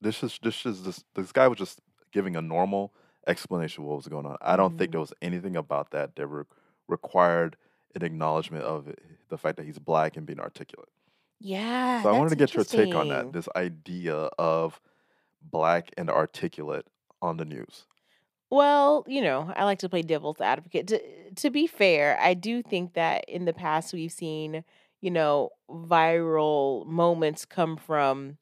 this 0.01 0.23
is 0.23 0.39
this 0.43 0.65
is 0.67 0.83
this 0.85 1.05
this 1.15 1.33
guy 1.33 1.47
was 1.49 1.59
just 1.59 1.81
giving 2.13 2.37
a 2.37 2.43
normal 2.43 2.93
explanation 3.27 3.83
of 3.85 3.89
what 3.89 3.97
was 3.97 4.09
going 4.09 4.27
on 4.27 4.37
i 4.41 4.57
don't 4.57 4.79
think 4.79 4.89
Mhm. 4.91 4.93
there 4.93 5.01
was 5.01 5.13
anything 5.23 5.57
about 5.57 5.91
that 5.91 6.17
that 6.17 6.27
re- 6.27 6.45
required 6.89 7.57
an 7.95 8.03
acknowledgement 8.05 8.65
of 8.65 8.89
it, 8.89 8.99
the 9.29 9.37
fact 9.39 9.57
that 9.57 9.67
he's 9.67 9.79
black 9.79 10.17
and 10.17 10.27
being 10.27 10.41
articulate 10.41 10.89
yeah. 11.39 12.03
so 12.03 12.09
I 12.11 12.19
wanted 12.19 12.31
to 12.31 12.37
get 12.37 12.55
your 12.55 12.65
take 12.65 12.95
on 12.95 13.09
that. 13.09 13.33
This 13.33 13.49
idea 13.57 14.15
of 14.39 14.79
black 15.43 15.91
and 15.97 16.11
articulate 16.11 16.87
on 17.23 17.39
the 17.39 17.47
news. 17.47 17.87
Well, 18.51 19.05
you 19.07 19.23
know, 19.23 19.51
I 19.57 19.65
like 19.65 19.79
to 19.79 19.89
play 19.89 20.03
devil's 20.03 20.41
advocate. 20.43 20.89
To, 20.89 21.01
to 21.37 21.51
be 21.51 21.67
fair, 21.67 22.19
I 22.21 22.35
do 22.35 22.63
think 22.63 22.93
that 22.93 23.25
in 23.27 23.47
the 23.47 23.55
past 23.55 23.95
we've 23.95 24.13
seen, 24.13 24.65
you 25.01 25.11
know, 25.11 25.51
viral 25.71 26.85
moments 26.87 27.45
come 27.47 27.77
from, 27.79 28.37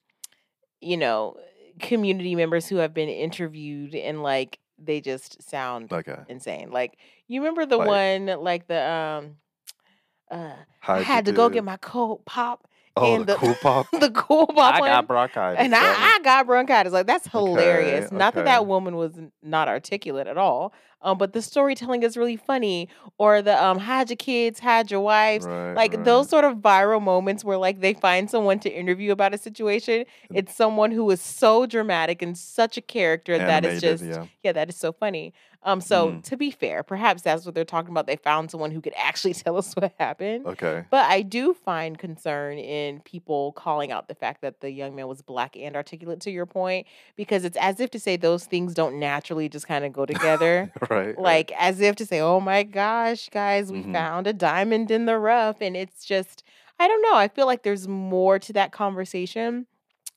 you 0.81 0.97
know, 0.97 1.37
community 1.81 2.35
members 2.35 2.67
who 2.69 2.77
have 2.77 2.93
been 2.95 3.09
interviewed 3.09 3.95
and 3.95 4.23
like 4.23 4.59
they 4.79 5.01
just 5.01 5.43
sound 5.43 5.93
Okay. 5.93 6.17
insane. 6.29 6.71
Like 6.71 6.99
you 7.27 7.41
remember 7.41 7.67
the 7.67 7.77
Like- 7.79 7.89
one 7.89 8.27
like 8.43 8.67
the 8.69 8.81
um 8.91 9.37
uh 10.31 10.53
I 10.87 11.03
had 11.03 11.25
to 11.27 11.33
go 11.33 11.49
get 11.49 11.65
my 11.65 11.77
cold 11.79 12.25
pop 12.25 12.69
oh 12.97 13.15
and 13.15 13.27
the, 13.27 13.35
the 13.35 13.39
cool 13.39 13.55
pop. 13.55 13.87
the 14.01 14.11
cool 14.11 14.47
pop 14.47 14.75
I 14.75 14.81
one. 14.81 14.89
got 14.91 15.07
bronchitis. 15.09 15.59
And 15.61 15.73
that 15.73 15.97
I, 15.99 16.21
I 16.21 16.23
got 16.25 16.47
bronchitis. 16.47 16.93
Like 16.93 17.07
that's 17.07 17.27
hilarious. 17.29 18.07
Okay, 18.07 18.17
Not 18.17 18.35
that 18.35 18.41
okay. 18.41 18.45
that 18.51 18.67
woman 18.67 18.97
was 18.97 19.19
not 19.43 19.69
articulate 19.69 20.27
at 20.27 20.39
all. 20.39 20.73
Um, 21.03 21.17
but 21.19 21.33
the 21.33 21.43
storytelling 21.43 22.03
is 22.03 22.17
really 22.17 22.37
funny. 22.37 22.89
Or 23.19 23.41
the 23.43 23.63
um, 23.63 23.79
hide 23.79 24.11
your 24.11 24.17
kids, 24.17 24.61
hide 24.61 24.91
your 24.91 25.01
wives. 25.01 25.47
right, 25.47 25.75
Like 25.75 25.95
right. 25.95 26.05
those 26.05 26.29
sort 26.29 26.45
of 26.45 26.57
viral 26.57 27.01
moments 27.03 27.45
where 27.45 27.57
like 27.57 27.81
they 27.81 27.95
find 27.95 28.31
someone 28.31 28.59
to 28.61 28.71
interview 28.71 29.13
about 29.13 29.35
a 29.35 29.39
situation. 29.39 30.05
It's 30.35 30.55
someone 30.55 30.91
who 30.91 31.11
is 31.11 31.21
so 31.21 31.67
dramatic 31.67 32.23
and 32.23 32.37
such 32.37 32.77
a 32.77 32.81
character 32.81 33.39
that 33.39 33.65
is 33.65 33.81
just 33.81 34.05
yeah. 34.05 34.27
yeah, 34.43 34.53
that 34.53 34.69
is 34.69 34.77
so 34.77 34.93
funny. 34.93 35.33
Um, 35.65 35.81
so 35.81 36.13
Mm. 36.13 36.23
to 36.23 36.37
be 36.37 36.53
fair, 36.53 36.85
perhaps 36.85 37.23
that's 37.23 37.45
what 37.45 37.53
they're 37.55 37.65
talking 37.65 37.91
about. 37.91 38.07
They 38.07 38.15
found 38.15 38.49
someone 38.51 38.71
who 38.71 38.81
could 38.81 38.95
actually 38.97 39.35
tell 39.45 39.57
us 39.57 39.75
what 39.75 39.93
happened. 39.99 40.47
Okay. 40.47 40.85
But 40.89 41.11
I 41.11 41.23
do 41.23 41.53
find 41.53 41.99
concern 41.99 42.59
in 42.59 43.01
people 43.01 43.51
calling 43.53 43.91
out 43.91 44.07
the 44.07 44.15
fact 44.15 44.41
that 44.43 44.61
the 44.61 44.71
young 44.71 44.95
man 44.95 45.09
was 45.09 45.21
black 45.21 45.57
and 45.57 45.75
articulate 45.75 46.21
to 46.21 46.31
your 46.31 46.47
point, 46.47 46.87
because 47.17 47.45
it's 47.45 47.57
as 47.57 47.81
if 47.81 47.91
to 47.91 47.99
say 47.99 48.17
those 48.17 48.45
things 48.47 48.73
don't 48.73 49.01
naturally 49.01 49.49
just 49.49 49.67
kind 49.67 49.85
of 49.85 49.93
go 49.93 50.07
together. 50.15 50.71
Right. 50.91 51.07
right. 51.09 51.19
like 51.19 51.53
as 51.59 51.81
if 51.81 51.97
to 51.97 52.07
say, 52.07 52.21
oh 52.21 52.41
my 52.41 52.63
gosh, 52.63 53.29
guys, 53.31 53.71
we 53.73 53.83
Mhm. 53.83 53.93
found 53.93 54.27
a 54.27 54.33
diamond 54.33 54.91
in 54.91 55.07
the 55.07 55.19
rough. 55.19 55.61
And 55.61 55.77
it's 55.77 56.05
just, 56.05 56.43
I 56.79 56.89
don't 56.89 57.03
know. 57.03 57.15
I 57.15 57.29
feel 57.29 57.47
like 57.47 57.63
there's 57.63 57.89
more 57.89 58.39
to 58.39 58.53
that 58.55 58.73
conversation. 58.73 59.67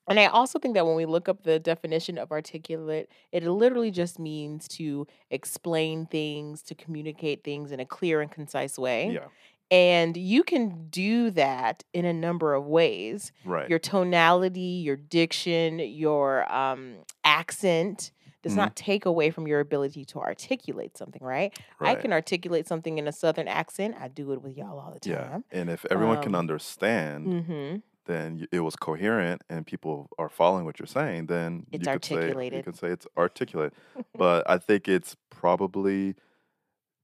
And 0.07 0.19
I 0.19 0.25
also 0.25 0.59
think 0.59 0.73
that 0.73 0.85
when 0.85 0.95
we 0.95 1.05
look 1.05 1.29
up 1.29 1.43
the 1.43 1.59
definition 1.59 2.17
of 2.17 2.31
articulate, 2.31 3.09
it 3.31 3.43
literally 3.43 3.91
just 3.91 4.19
means 4.19 4.67
to 4.69 5.07
explain 5.29 6.05
things, 6.07 6.61
to 6.63 6.75
communicate 6.75 7.43
things 7.43 7.71
in 7.71 7.79
a 7.79 7.85
clear 7.85 8.19
and 8.21 8.29
concise 8.31 8.77
way. 8.77 9.11
yeah. 9.11 9.25
And 9.69 10.17
you 10.17 10.43
can 10.43 10.89
do 10.89 11.29
that 11.31 11.85
in 11.93 12.03
a 12.03 12.11
number 12.11 12.53
of 12.55 12.65
ways. 12.65 13.31
Right. 13.45 13.69
Your 13.69 13.79
tonality, 13.79 14.59
your 14.83 14.97
diction, 14.97 15.79
your 15.79 16.51
um, 16.53 16.95
accent 17.23 18.11
does 18.43 18.55
Mhm. 18.55 18.57
not 18.57 18.75
take 18.75 19.05
away 19.05 19.29
from 19.31 19.48
your 19.48 19.60
ability 19.60 20.05
to 20.05 20.19
articulate 20.19 20.98
something, 20.98 21.24
right? 21.24 21.53
I 21.79 21.95
can 21.95 22.12
articulate 22.13 22.67
something 22.67 22.98
in 22.98 23.07
a 23.07 23.12
southern 23.12 23.48
accent. 23.48 23.95
I 24.00 24.07
do 24.07 24.31
it 24.33 24.41
with 24.41 24.57
y'all 24.57 24.79
all 24.79 24.91
the 24.93 25.00
time. 25.00 25.29
Yeah. 25.29 25.39
And 25.51 25.69
if 25.69 25.86
everyone 25.89 26.17
can 26.19 26.33
Um, 26.33 26.36
understand, 26.36 27.31
Mm-hmm. 27.31 27.77
then 28.05 28.48
it 28.51 28.62
was 28.62 28.75
coherent 28.75 29.43
and 29.50 29.65
people 29.65 30.10
are 30.17 30.29
following 30.29 30.65
what 30.65 30.79
you're 30.79 30.88
saying, 30.88 31.27
then 31.27 31.67
It's 31.71 31.83
you 31.83 31.89
could 31.89 32.03
say 32.05 32.36
you 32.50 32.62
articulated. 32.62 32.63
could 32.63 32.75
say 32.77 32.89
it's 32.89 33.07
articulate. 33.17 33.74
but 34.17 34.50
I 34.50 34.57
think 34.57 34.88
it's 34.88 35.15
probably 35.29 36.15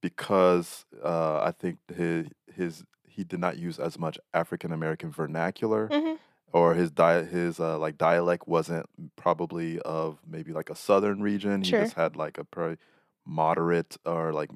because 0.02 0.86
uh, 1.04 1.42
I 1.44 1.52
think 1.52 1.80
his 1.94 2.28
his 2.54 2.86
he 3.08 3.24
did 3.24 3.40
not 3.40 3.58
use 3.58 3.80
as 3.80 3.98
much 4.00 4.20
African 4.34 4.72
American 4.72 5.12
vernacular, 5.12 5.92
hmm 5.92 6.18
or 6.54 6.74
his 6.76 6.92
di- 6.92 7.24
his 7.26 7.60
uh, 7.60 7.78
like 7.78 7.98
dialect 7.98 8.48
wasn't 8.48 8.88
probably 9.16 9.80
of 9.82 10.20
maybe 10.26 10.54
like 10.54 10.70
a 10.70 10.76
southern 10.76 11.22
region. 11.22 11.62
He 11.62 11.74
just 11.74 11.94
had 11.94 12.16
like 12.16 12.38
a 12.38 12.44
pretty 12.46 12.82
moderate 13.26 13.98
or 14.06 14.34
like 14.34 14.50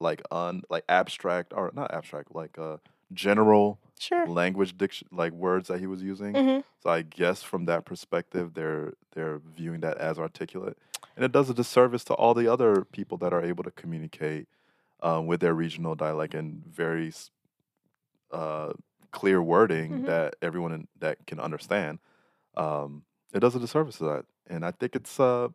like 0.00 0.22
un 0.30 0.62
like 0.70 0.84
abstract 0.88 1.52
or 1.54 1.70
not 1.74 1.92
abstract 1.94 2.34
like 2.34 2.58
uh 2.58 2.78
general 3.12 3.78
Sure. 3.98 4.26
language 4.26 4.76
diction 4.76 5.08
like 5.12 5.32
words 5.32 5.68
that 5.68 5.78
he 5.80 5.86
was 5.86 6.02
using. 6.02 6.34
hmm 6.34 6.60
So 6.82 6.90
I 6.90 7.02
guess 7.02 7.42
from 7.42 7.66
that 7.66 7.84
perspective, 7.84 8.54
they're 8.54 8.94
they're 9.12 9.40
viewing 9.56 9.80
that 9.80 9.98
as 9.98 10.18
articulate, 10.18 10.76
and 11.16 11.24
it 11.24 11.32
does 11.32 11.48
a 11.48 11.54
disservice 11.54 12.04
to 12.04 12.14
all 12.14 12.34
the 12.34 12.48
other 12.48 12.84
people 12.84 13.18
that 13.18 13.32
are 13.32 13.42
able 13.42 13.64
to 13.64 13.70
communicate 13.70 14.48
um, 15.02 15.26
with 15.26 15.40
their 15.40 15.54
regional 15.54 15.94
dialect 15.94 16.34
and 16.34 16.64
very 16.66 17.12
uh, 18.30 18.72
clear 19.14 19.42
wording 19.42 19.90
Mhm. 19.92 20.06
that 20.06 20.36
everyone 20.42 20.72
in, 20.72 20.88
that 20.98 21.26
can 21.26 21.40
understand. 21.40 22.00
Um, 22.56 23.04
it 23.34 23.40
does 23.40 23.56
a 23.56 23.60
disservice 23.60 23.98
to 23.98 24.04
that, 24.06 24.26
and 24.48 24.64
I 24.66 24.72
think 24.72 24.96
it's 24.96 25.20
uh, 25.20 25.48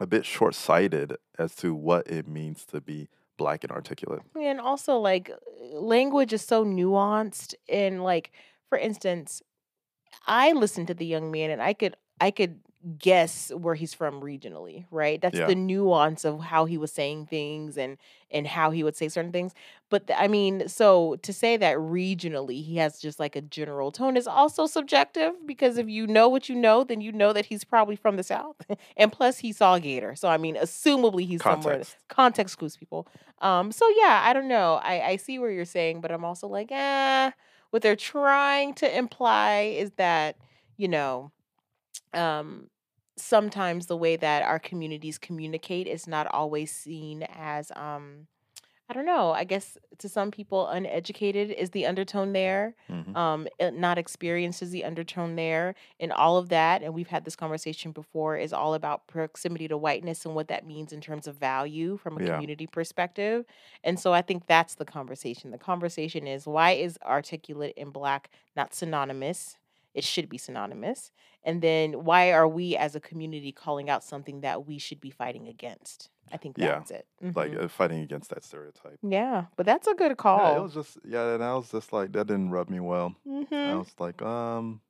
a 0.00 0.06
bit 0.06 0.24
short 0.26 0.54
sighted 0.54 1.16
as 1.38 1.54
to 1.56 1.74
what 1.74 2.08
it 2.08 2.28
means 2.28 2.66
to 2.66 2.80
be 2.80 3.08
black 3.38 3.64
and 3.64 3.72
articulate. 3.72 4.22
And 4.36 4.60
also, 4.60 4.98
like, 4.98 5.30
language 5.72 6.32
is 6.32 6.42
so 6.42 6.64
nuanced. 6.64 7.54
And, 7.68 8.02
like, 8.04 8.32
for 8.68 8.78
instance, 8.78 9.42
I 10.26 10.52
listened 10.52 10.88
to 10.88 10.94
the 10.94 11.06
young 11.06 11.30
man 11.30 11.50
and 11.50 11.62
I 11.62 11.74
could 11.74 11.96
I 12.20 12.30
could 12.30 12.60
guess 12.98 13.50
where 13.52 13.74
he's 13.74 13.92
from 13.92 14.20
regionally, 14.20 14.86
right? 14.90 15.20
That's 15.20 15.38
Yeah. 15.38 15.46
the 15.46 15.54
nuance 15.54 16.24
of 16.24 16.40
how 16.40 16.64
he 16.64 16.78
was 16.78 16.92
saying 16.92 17.26
things 17.26 17.76
and 17.76 17.98
and 18.30 18.46
how 18.46 18.70
he 18.70 18.84
would 18.84 18.94
say 18.96 19.08
certain 19.08 19.32
things. 19.32 19.54
But 19.90 20.10
I 20.14 20.28
mean, 20.28 20.68
so 20.68 21.16
to 21.22 21.32
say 21.32 21.56
that 21.56 21.76
regionally 21.76 22.62
he 22.64 22.76
has 22.76 22.98
just 23.00 23.18
like 23.18 23.36
a 23.36 23.40
general 23.40 23.90
tone 23.90 24.16
is 24.16 24.26
also 24.26 24.66
subjective 24.66 25.32
because 25.46 25.78
if 25.78 25.88
you 25.88 26.06
know 26.06 26.28
what 26.28 26.48
you 26.48 26.54
know, 26.54 26.84
then 26.84 27.00
you 27.00 27.10
know 27.12 27.32
that 27.32 27.46
he's 27.46 27.64
probably 27.64 27.96
from 27.96 28.16
the 28.16 28.22
south. 28.22 28.56
and 28.96 29.12
plus 29.12 29.38
he 29.38 29.52
saw 29.52 29.78
Gator. 29.78 30.14
So 30.14 30.28
I 30.28 30.36
mean, 30.36 30.56
assumably 30.56 31.26
he's 31.26 31.42
somewhere 31.42 31.74
Context. 31.76 31.96
context 32.08 32.58
clues 32.58 32.76
people. 32.76 33.08
Um, 33.40 33.72
so 33.72 33.88
yeah, 33.96 34.22
I 34.24 34.32
don't 34.32 34.48
know. 34.48 34.74
I, 34.82 35.00
I 35.10 35.16
see 35.16 35.38
where 35.38 35.50
you're 35.50 35.64
saying, 35.64 36.00
but 36.00 36.10
I'm 36.10 36.24
also 36.24 36.46
like, 36.48 36.68
ah, 36.70 37.32
what 37.70 37.82
they're 37.82 37.96
trying 37.96 38.74
to 38.74 38.96
imply 38.98 39.74
is 39.78 39.92
that, 39.96 40.36
you 40.76 40.88
know, 40.88 41.30
um, 42.14 42.68
sometimes 43.18 43.86
the 43.86 43.96
way 43.96 44.16
that 44.16 44.42
our 44.42 44.58
communities 44.58 45.18
communicate 45.18 45.86
is 45.86 46.06
not 46.06 46.26
always 46.28 46.72
seen 46.72 47.24
as 47.24 47.70
um 47.76 48.28
I 48.90 48.94
don't 48.94 49.04
know. 49.06 49.32
I 49.32 49.44
guess 49.44 49.76
to 49.98 50.08
some 50.08 50.30
people, 50.30 50.66
uneducated 50.68 51.50
is 51.50 51.70
the 51.70 51.86
undertone 51.86 52.32
there. 52.32 52.74
Mhm. 52.90 53.14
Um, 53.16 53.48
not 53.60 53.98
experienced 53.98 54.62
is 54.62 54.70
the 54.70 54.84
undertone 54.84 55.36
there, 55.36 55.74
and 56.00 56.10
all 56.12 56.38
of 56.38 56.48
that. 56.48 56.82
And 56.82 56.94
we've 56.94 57.08
had 57.08 57.24
this 57.26 57.36
conversation 57.36 57.92
before. 57.92 58.38
Is 58.38 58.52
all 58.54 58.72
about 58.74 59.06
proximity 59.06 59.68
to 59.68 59.76
whiteness 59.76 60.24
and 60.24 60.34
what 60.34 60.48
that 60.48 60.66
means 60.66 60.92
in 60.92 61.02
terms 61.02 61.26
of 61.26 61.36
value 61.36 61.98
from 61.98 62.16
a 62.16 62.20
Yeah. 62.20 62.30
community 62.30 62.66
perspective. 62.66 63.44
And 63.84 64.00
so 64.00 64.14
I 64.14 64.22
think 64.22 64.46
that's 64.46 64.76
the 64.76 64.86
conversation. 64.86 65.50
The 65.50 65.58
conversation 65.58 66.26
is 66.26 66.46
why 66.46 66.72
is 66.72 66.98
articulate 67.04 67.74
and 67.76 67.92
black 67.92 68.30
not 68.56 68.72
synonymous? 68.74 69.58
It 69.94 70.04
should 70.04 70.28
be 70.28 70.38
synonymous. 70.38 71.10
And 71.42 71.62
then 71.62 72.04
why 72.04 72.32
are 72.32 72.48
we 72.48 72.76
as 72.76 72.94
a 72.94 73.00
community 73.00 73.52
calling 73.52 73.88
out 73.90 74.04
something 74.04 74.40
that 74.42 74.66
we 74.66 74.78
should 74.78 75.00
be 75.00 75.10
fighting 75.10 75.48
against? 75.48 76.10
I 76.32 76.36
think 76.36 76.56
Yeah. 76.56 76.66
that's 76.80 76.90
it. 76.90 77.06
Like 77.34 77.52
Mhm. 77.52 77.56
uh, 77.56 77.68
fighting 77.68 78.00
against 78.00 78.30
that 78.30 78.44
stereotype. 78.44 79.00
Yeah, 79.02 79.46
but 79.56 79.66
that's 79.66 79.86
a 79.86 79.94
good 79.94 80.16
call. 80.16 80.38
Yeah, 80.38 80.56
it 80.56 80.60
was 80.60 80.74
just 80.74 80.98
yeah, 81.04 81.34
and 81.34 81.42
I 81.44 81.54
was 81.54 81.70
just 81.70 81.92
like 81.92 82.12
that 82.12 82.26
didn't 82.26 82.50
rub 82.50 82.68
me 82.68 82.80
well. 82.80 83.14
I 83.64 83.74
Mm-hmm. 83.74 83.78
was 83.78 83.94
like, 83.98 84.22
um, 84.22 84.82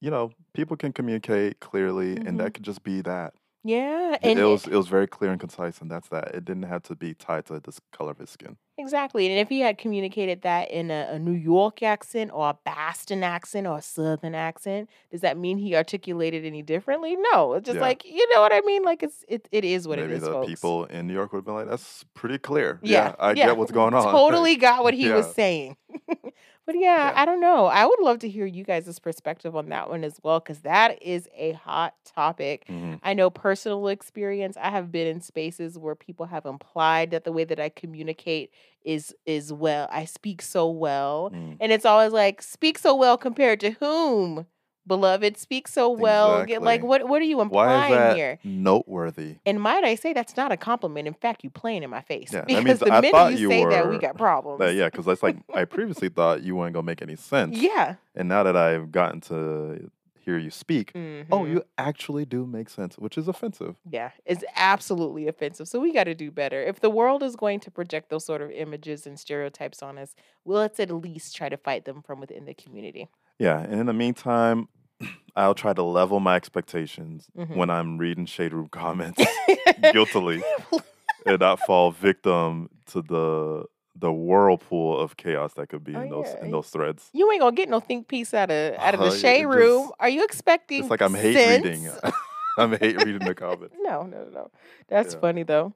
you 0.00 0.10
know, 0.10 0.32
people 0.54 0.76
can 0.76 0.92
communicate 0.92 1.60
clearly, 1.60 2.18
and 2.24 2.38
Mm-hmm. 2.38 2.40
that 2.40 2.54
could 2.54 2.64
just 2.64 2.82
be 2.82 3.00
that. 3.02 3.34
Yeah, 3.64 4.14
It, 4.14 4.18
and 4.22 4.38
it 4.40 4.42
it- 4.42 4.46
was 4.46 4.66
it 4.66 4.74
was 4.74 4.88
very 4.88 5.06
clear 5.06 5.30
and 5.30 5.38
concise, 5.38 5.80
and 5.80 5.88
that's 5.90 6.08
that. 6.08 6.34
It 6.34 6.44
didn't 6.44 6.64
have 6.64 6.82
to 6.84 6.96
be 6.96 7.14
tied 7.14 7.46
to 7.46 7.60
the 7.60 7.72
color 7.92 8.10
of 8.10 8.18
his 8.18 8.30
skin. 8.30 8.56
exactly. 8.76 9.28
And 9.28 9.38
if 9.38 9.48
he 9.48 9.60
had 9.60 9.78
communicated 9.78 10.42
that 10.42 10.68
in 10.72 10.90
a, 10.90 11.10
a 11.12 11.18
New 11.20 11.30
York 11.32 11.80
accent 11.80 12.32
or 12.34 12.50
a 12.50 12.58
Boston 12.64 13.22
accent 13.22 13.68
or 13.68 13.78
a 13.78 13.82
Southern 13.82 14.34
accent, 14.34 14.88
does 15.12 15.20
that 15.20 15.36
mean 15.38 15.58
he 15.58 15.76
articulated 15.76 16.44
any 16.44 16.62
differently? 16.62 17.16
No. 17.32 17.52
It's 17.52 17.66
just 17.66 17.76
Yeah. 17.76 17.82
like 17.82 18.04
you 18.04 18.26
know 18.34 18.40
what 18.40 18.52
I 18.52 18.62
mean. 18.62 18.82
Like 18.82 19.04
it's 19.04 19.24
it, 19.28 19.48
it 19.52 19.64
is 19.64 19.86
what 19.86 20.00
Maybe 20.00 20.12
it 20.14 20.16
is, 20.16 20.22
the 20.22 20.30
folks. 20.32 20.48
people 20.48 20.84
in 20.86 21.06
New 21.06 21.14
York 21.14 21.32
would 21.32 21.38
have 21.38 21.44
been 21.44 21.54
like, 21.54 21.68
"That's 21.68 22.04
pretty 22.14 22.38
clear. 22.38 22.80
Yeah, 22.82 23.14
I 23.20 23.28
yeah. 23.30 23.46
get 23.46 23.56
what's 23.56 23.70
going 23.70 23.94
on." 23.98 24.10
Totally 24.10 24.56
got 24.56 24.82
what 24.82 24.94
he 25.02 25.08
was 25.08 25.32
saying. 25.34 25.76
but 26.66 26.74
yeah, 26.78 27.10
Yeah. 27.10 27.12
I 27.16 27.24
don't 27.24 27.40
know. 27.40 27.66
I 27.66 27.84
would 27.86 28.00
love 28.00 28.18
to 28.20 28.28
hear 28.28 28.46
you 28.46 28.64
guys' 28.64 28.98
perspective 28.98 29.54
on 29.56 29.68
that 29.70 29.88
one 29.90 30.04
as 30.04 30.18
well, 30.22 30.40
because 30.40 30.60
that 30.60 31.02
is 31.02 31.28
a 31.36 31.52
hot 31.52 31.94
topic. 32.04 32.64
Mhm. 32.68 33.00
I 33.02 33.14
know 33.14 33.30
personal 33.30 33.88
experience. 33.88 34.56
I 34.56 34.70
have 34.70 34.90
been 34.92 35.06
in 35.06 35.20
spaces 35.20 35.78
where 35.78 35.94
people 35.94 36.26
have 36.26 36.46
implied 36.46 37.10
that 37.10 37.24
the 37.24 37.32
way 37.32 37.44
that 37.44 37.58
I 37.60 37.68
communicate 37.68 38.50
is 38.84 39.14
is 39.26 39.52
well. 39.52 39.88
I 39.92 40.04
speak 40.04 40.42
so 40.42 40.68
well, 40.68 41.30
Mm. 41.32 41.56
and 41.60 41.72
it's 41.72 41.84
always 41.84 42.12
like 42.12 42.42
speak 42.42 42.78
so 42.78 42.94
well 42.94 43.16
compared 43.16 43.60
to 43.60 43.70
whom, 43.72 44.46
beloved? 44.86 45.36
Speak 45.36 45.68
so 45.68 45.90
well. 45.90 46.44
Get 46.44 46.62
like 46.62 46.82
what? 46.82 47.08
What 47.08 47.20
are 47.22 47.24
you 47.26 47.40
implying 47.40 48.16
here? 48.16 48.38
noteworthy? 48.44 49.36
And 49.46 49.60
might 49.60 49.84
I 49.84 49.94
say 49.94 50.12
that's 50.12 50.36
not 50.36 50.52
a 50.52 50.56
compliment. 50.56 51.06
In 51.08 51.14
fact, 51.14 51.44
you 51.44 51.50
playing 51.50 51.82
in 51.82 51.90
my 51.90 52.02
face 52.02 52.32
Yeah, 52.32 52.42
because 52.46 52.64
means 52.64 52.78
the 52.80 52.92
I 52.92 53.00
minute 53.00 53.12
thought 53.12 53.32
you, 53.32 53.38
you 53.38 53.48
say 53.48 53.64
that, 53.66 53.88
we 53.88 53.98
got 53.98 54.16
problems. 54.16 54.58
That, 54.60 54.74
yeah, 54.74 54.86
because 54.86 55.04
that's 55.06 55.22
like 55.22 55.36
I 55.54 55.64
previously 55.64 56.08
thought 56.08 56.42
you 56.42 56.56
weren't 56.56 56.74
gonna 56.74 56.86
make 56.86 57.02
any 57.02 57.16
sense, 57.16 57.56
Yeah. 57.58 57.96
and 58.14 58.28
now 58.28 58.42
that 58.42 58.56
I've 58.56 58.90
gotten 58.92 59.20
to 59.22 59.90
hear 60.24 60.38
you 60.38 60.52
speak, 60.52 60.92
oh, 60.94 60.98
Mhm. 60.98 61.50
you 61.50 61.64
actually 61.76 62.24
do 62.24 62.46
make 62.46 62.68
sense, 62.70 62.96
which 62.96 63.18
is 63.18 63.26
offensive. 63.26 63.74
Yeah, 63.90 64.10
it's 64.24 64.44
absolutely 64.54 65.26
offensive. 65.26 65.66
So 65.66 65.80
we 65.80 65.92
got 65.92 66.04
to 66.04 66.14
do 66.14 66.30
better. 66.30 66.62
If 66.62 66.78
the 66.78 66.90
world 66.90 67.24
is 67.24 67.34
going 67.34 67.58
to 67.58 67.72
project 67.72 68.08
those 68.08 68.24
sort 68.24 68.40
of 68.40 68.52
images 68.52 69.04
and 69.04 69.18
stereotypes 69.18 69.82
on 69.82 69.98
us, 69.98 70.14
well, 70.44 70.60
let's 70.60 70.78
at 70.78 70.92
least 70.92 71.34
try 71.34 71.48
to 71.48 71.56
fight 71.56 71.86
them 71.86 72.02
from 72.02 72.20
within 72.20 72.44
the 72.44 72.54
community. 72.54 73.08
Yeah, 73.38 73.58
and 73.58 73.74
in 73.80 73.86
the 73.86 73.92
meantime, 73.92 74.68
I'll 75.36 75.54
try 75.54 75.72
to 75.72 75.82
level 75.82 76.20
my 76.20 76.36
expectations 76.36 77.26
Mhm. 77.36 77.56
when 77.56 77.70
I'm 77.70 77.98
reading 77.98 78.26
shade 78.26 78.52
room 78.52 78.68
comments 78.68 79.20
guiltily 79.92 80.42
and 81.26 81.38
not 81.40 81.60
fall 81.60 81.90
victim 81.92 82.68
to 82.86 83.02
the 83.02 83.64
the 83.94 84.10
whirlpool 84.12 84.98
of 84.98 85.16
chaos 85.18 85.52
that 85.54 85.68
could 85.68 85.84
be 85.84 85.94
Oh, 85.94 86.00
in 86.00 86.08
those 86.10 86.26
yeah. 86.26 86.44
in 86.44 86.50
those 86.50 86.68
threads. 86.70 87.08
You 87.12 87.30
ain't 87.30 87.40
gonna 87.40 87.54
get 87.54 87.68
no 87.68 87.78
think 87.80 88.08
piece 88.08 88.32
out 88.34 88.50
of 88.50 88.74
out 88.78 88.94
of 88.94 89.00
Uh, 89.00 89.10
the 89.10 89.14
it 89.16 89.18
shade 89.20 89.42
just- 89.44 89.56
room. 89.56 89.90
Are 90.00 90.08
you 90.08 90.24
expecting? 90.24 90.80
It's 90.80 90.90
like 90.90 91.02
I'm 91.02 91.14
hate 91.14 91.34
sense? 91.34 91.64
reading. 91.64 91.90
I'm 92.58 92.72
hate 92.76 92.96
reading 93.04 93.26
the 93.26 93.34
comments. 93.34 93.74
No, 93.80 94.02
no, 94.04 94.24
no. 94.32 94.50
That's 94.88 95.14
Yeah. 95.14 95.20
funny 95.20 95.42
though. 95.42 95.74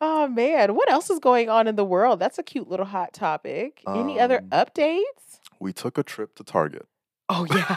Oh 0.00 0.26
man, 0.28 0.74
what 0.74 0.90
else 0.90 1.08
is 1.10 1.18
going 1.18 1.48
on 1.48 1.66
in 1.66 1.76
the 1.76 1.84
world? 1.84 2.18
That's 2.18 2.38
a 2.38 2.42
cute 2.42 2.68
little 2.68 2.86
hot 2.86 3.12
topic. 3.12 3.82
Any 3.86 4.18
other 4.18 4.38
Um, 4.38 4.48
updates? 4.50 5.40
We 5.60 5.72
took 5.72 5.98
a 5.98 6.02
trip 6.02 6.34
to 6.36 6.44
Target. 6.44 6.86
Oh 7.28 7.46
yeah, 7.54 7.76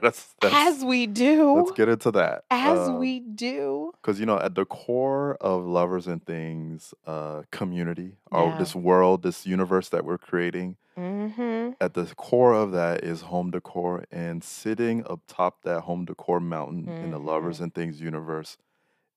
that's, 0.00 0.34
that's 0.40 0.54
as 0.54 0.84
we 0.84 1.06
do, 1.06 1.54
let's 1.56 1.72
get 1.72 1.88
into 1.88 2.10
that. 2.12 2.44
as 2.50 2.88
we 2.90 3.20
do. 3.20 3.92
because 4.00 4.18
you 4.18 4.24
know 4.26 4.38
at 4.38 4.54
the 4.54 4.64
core 4.64 5.36
of 5.40 5.66
lovers 5.66 6.06
and 6.06 6.24
things 6.24 6.94
uh 7.06 7.42
community 7.52 8.12
or 8.32 8.48
Yeah. 8.48 8.58
this 8.58 8.74
world 8.74 9.22
this 9.22 9.46
universe 9.46 9.88
that 9.90 10.04
we're 10.04 10.18
creating 10.18 10.76
Mm-hmm. 10.98 11.72
at 11.80 11.94
the 11.94 12.06
core 12.16 12.54
of 12.54 12.72
that 12.72 13.04
is 13.04 13.20
home 13.20 13.52
decor 13.52 14.04
and 14.10 14.42
sitting 14.42 15.04
atop 15.08 15.62
that 15.62 15.82
home 15.82 16.04
decor 16.06 16.40
mountain 16.40 16.88
in 16.88 17.10
the 17.12 17.18
Mm-hmm. 17.18 17.26
lovers 17.28 17.60
and 17.60 17.72
things 17.72 18.00
universe 18.00 18.56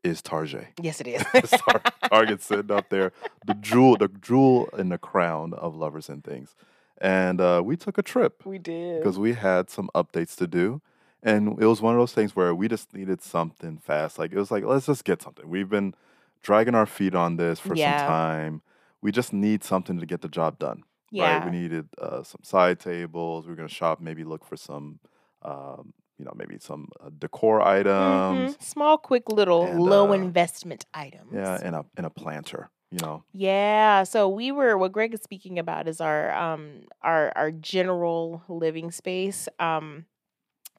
is 0.03 0.21
Target. 0.21 0.67
Yes, 0.81 0.99
it 1.01 1.07
is. 1.07 1.23
Tar- 1.51 1.81
Target 2.09 2.41
sitting 2.49 2.71
up 2.71 2.89
there, 2.89 3.13
the 3.45 3.53
jewel, 3.55 3.97
the 3.97 4.07
jewel 4.09 4.67
in 4.77 4.89
the 4.89 4.97
crown 4.97 5.53
of 5.53 5.75
lovers 5.75 6.09
and 6.09 6.23
things. 6.23 6.55
And 7.01 7.41
uh, 7.41 7.61
we 7.65 7.75
took 7.75 7.97
a 7.97 8.03
trip 8.03 8.45
we 8.45 8.59
did. 8.59 8.99
because 9.01 9.17
we 9.17 9.33
had 9.33 9.69
some 9.71 9.89
updates 9.95 10.35
to 10.37 10.45
do. 10.47 10.81
And 11.23 11.59
it 11.59 11.65
was 11.65 11.81
one 11.81 11.95
of 11.95 11.99
those 11.99 12.13
things 12.13 12.35
where 12.35 12.53
we 12.53 12.67
just 12.67 12.93
needed 12.93 13.21
something 13.21 13.77
fast. 13.79 14.19
Like 14.19 14.31
it 14.31 14.37
was 14.37 14.51
like, 14.51 14.63
let's 14.63 14.85
just 14.85 15.03
get 15.03 15.21
something. 15.21 15.49
We've 15.49 15.69
been 15.69 15.95
dragging 16.43 16.75
our 16.75 16.85
feet 16.85 17.15
on 17.15 17.37
this 17.37 17.59
for 17.59 17.75
Yeah. 17.75 17.97
some 17.99 18.07
time. 18.07 18.61
we 19.03 19.11
just 19.11 19.33
need 19.33 19.63
something 19.63 19.99
to 19.99 20.05
get 20.05 20.21
the 20.21 20.29
job 20.29 20.59
done. 20.59 20.83
Right? 21.11 21.39
Yeah. 21.41 21.45
We 21.45 21.51
needed 21.51 21.89
uh, 21.97 22.21
some 22.21 22.41
side 22.43 22.79
tables. 22.79 23.47
We 23.47 23.53
are 23.53 23.55
gonna 23.55 23.67
shop, 23.67 23.99
maybe 23.99 24.23
look 24.23 24.45
for 24.45 24.55
some, 24.55 24.99
um, 25.41 25.93
you 26.19 26.25
know, 26.25 26.33
maybe 26.35 26.57
some 26.59 26.87
uh, 27.03 27.09
decor 27.17 27.61
items. 27.63 28.53
Mm-hmm. 28.53 28.63
Small, 28.63 28.99
quick, 28.99 29.27
little, 29.27 29.63
And, 29.65 29.79
low 29.81 30.09
uh, 30.09 30.13
investment 30.13 30.85
items. 30.93 31.31
Yeah, 31.33 31.57
and 31.63 31.75
a 31.75 31.85
and 31.97 32.05
a 32.05 32.11
planter. 32.11 32.69
You 32.91 32.99
know. 32.99 33.23
Yeah, 33.31 34.03
so 34.03 34.27
we 34.27 34.51
were 34.51 34.77
what 34.77 34.91
Greg 34.91 35.13
is 35.13 35.21
speaking 35.21 35.57
about 35.57 35.87
is 35.87 36.01
our 36.01 36.33
um 36.33 36.83
our 37.01 37.31
our 37.37 37.51
general 37.51 38.43
living 38.49 38.91
space. 38.91 39.47
Um 39.59 40.05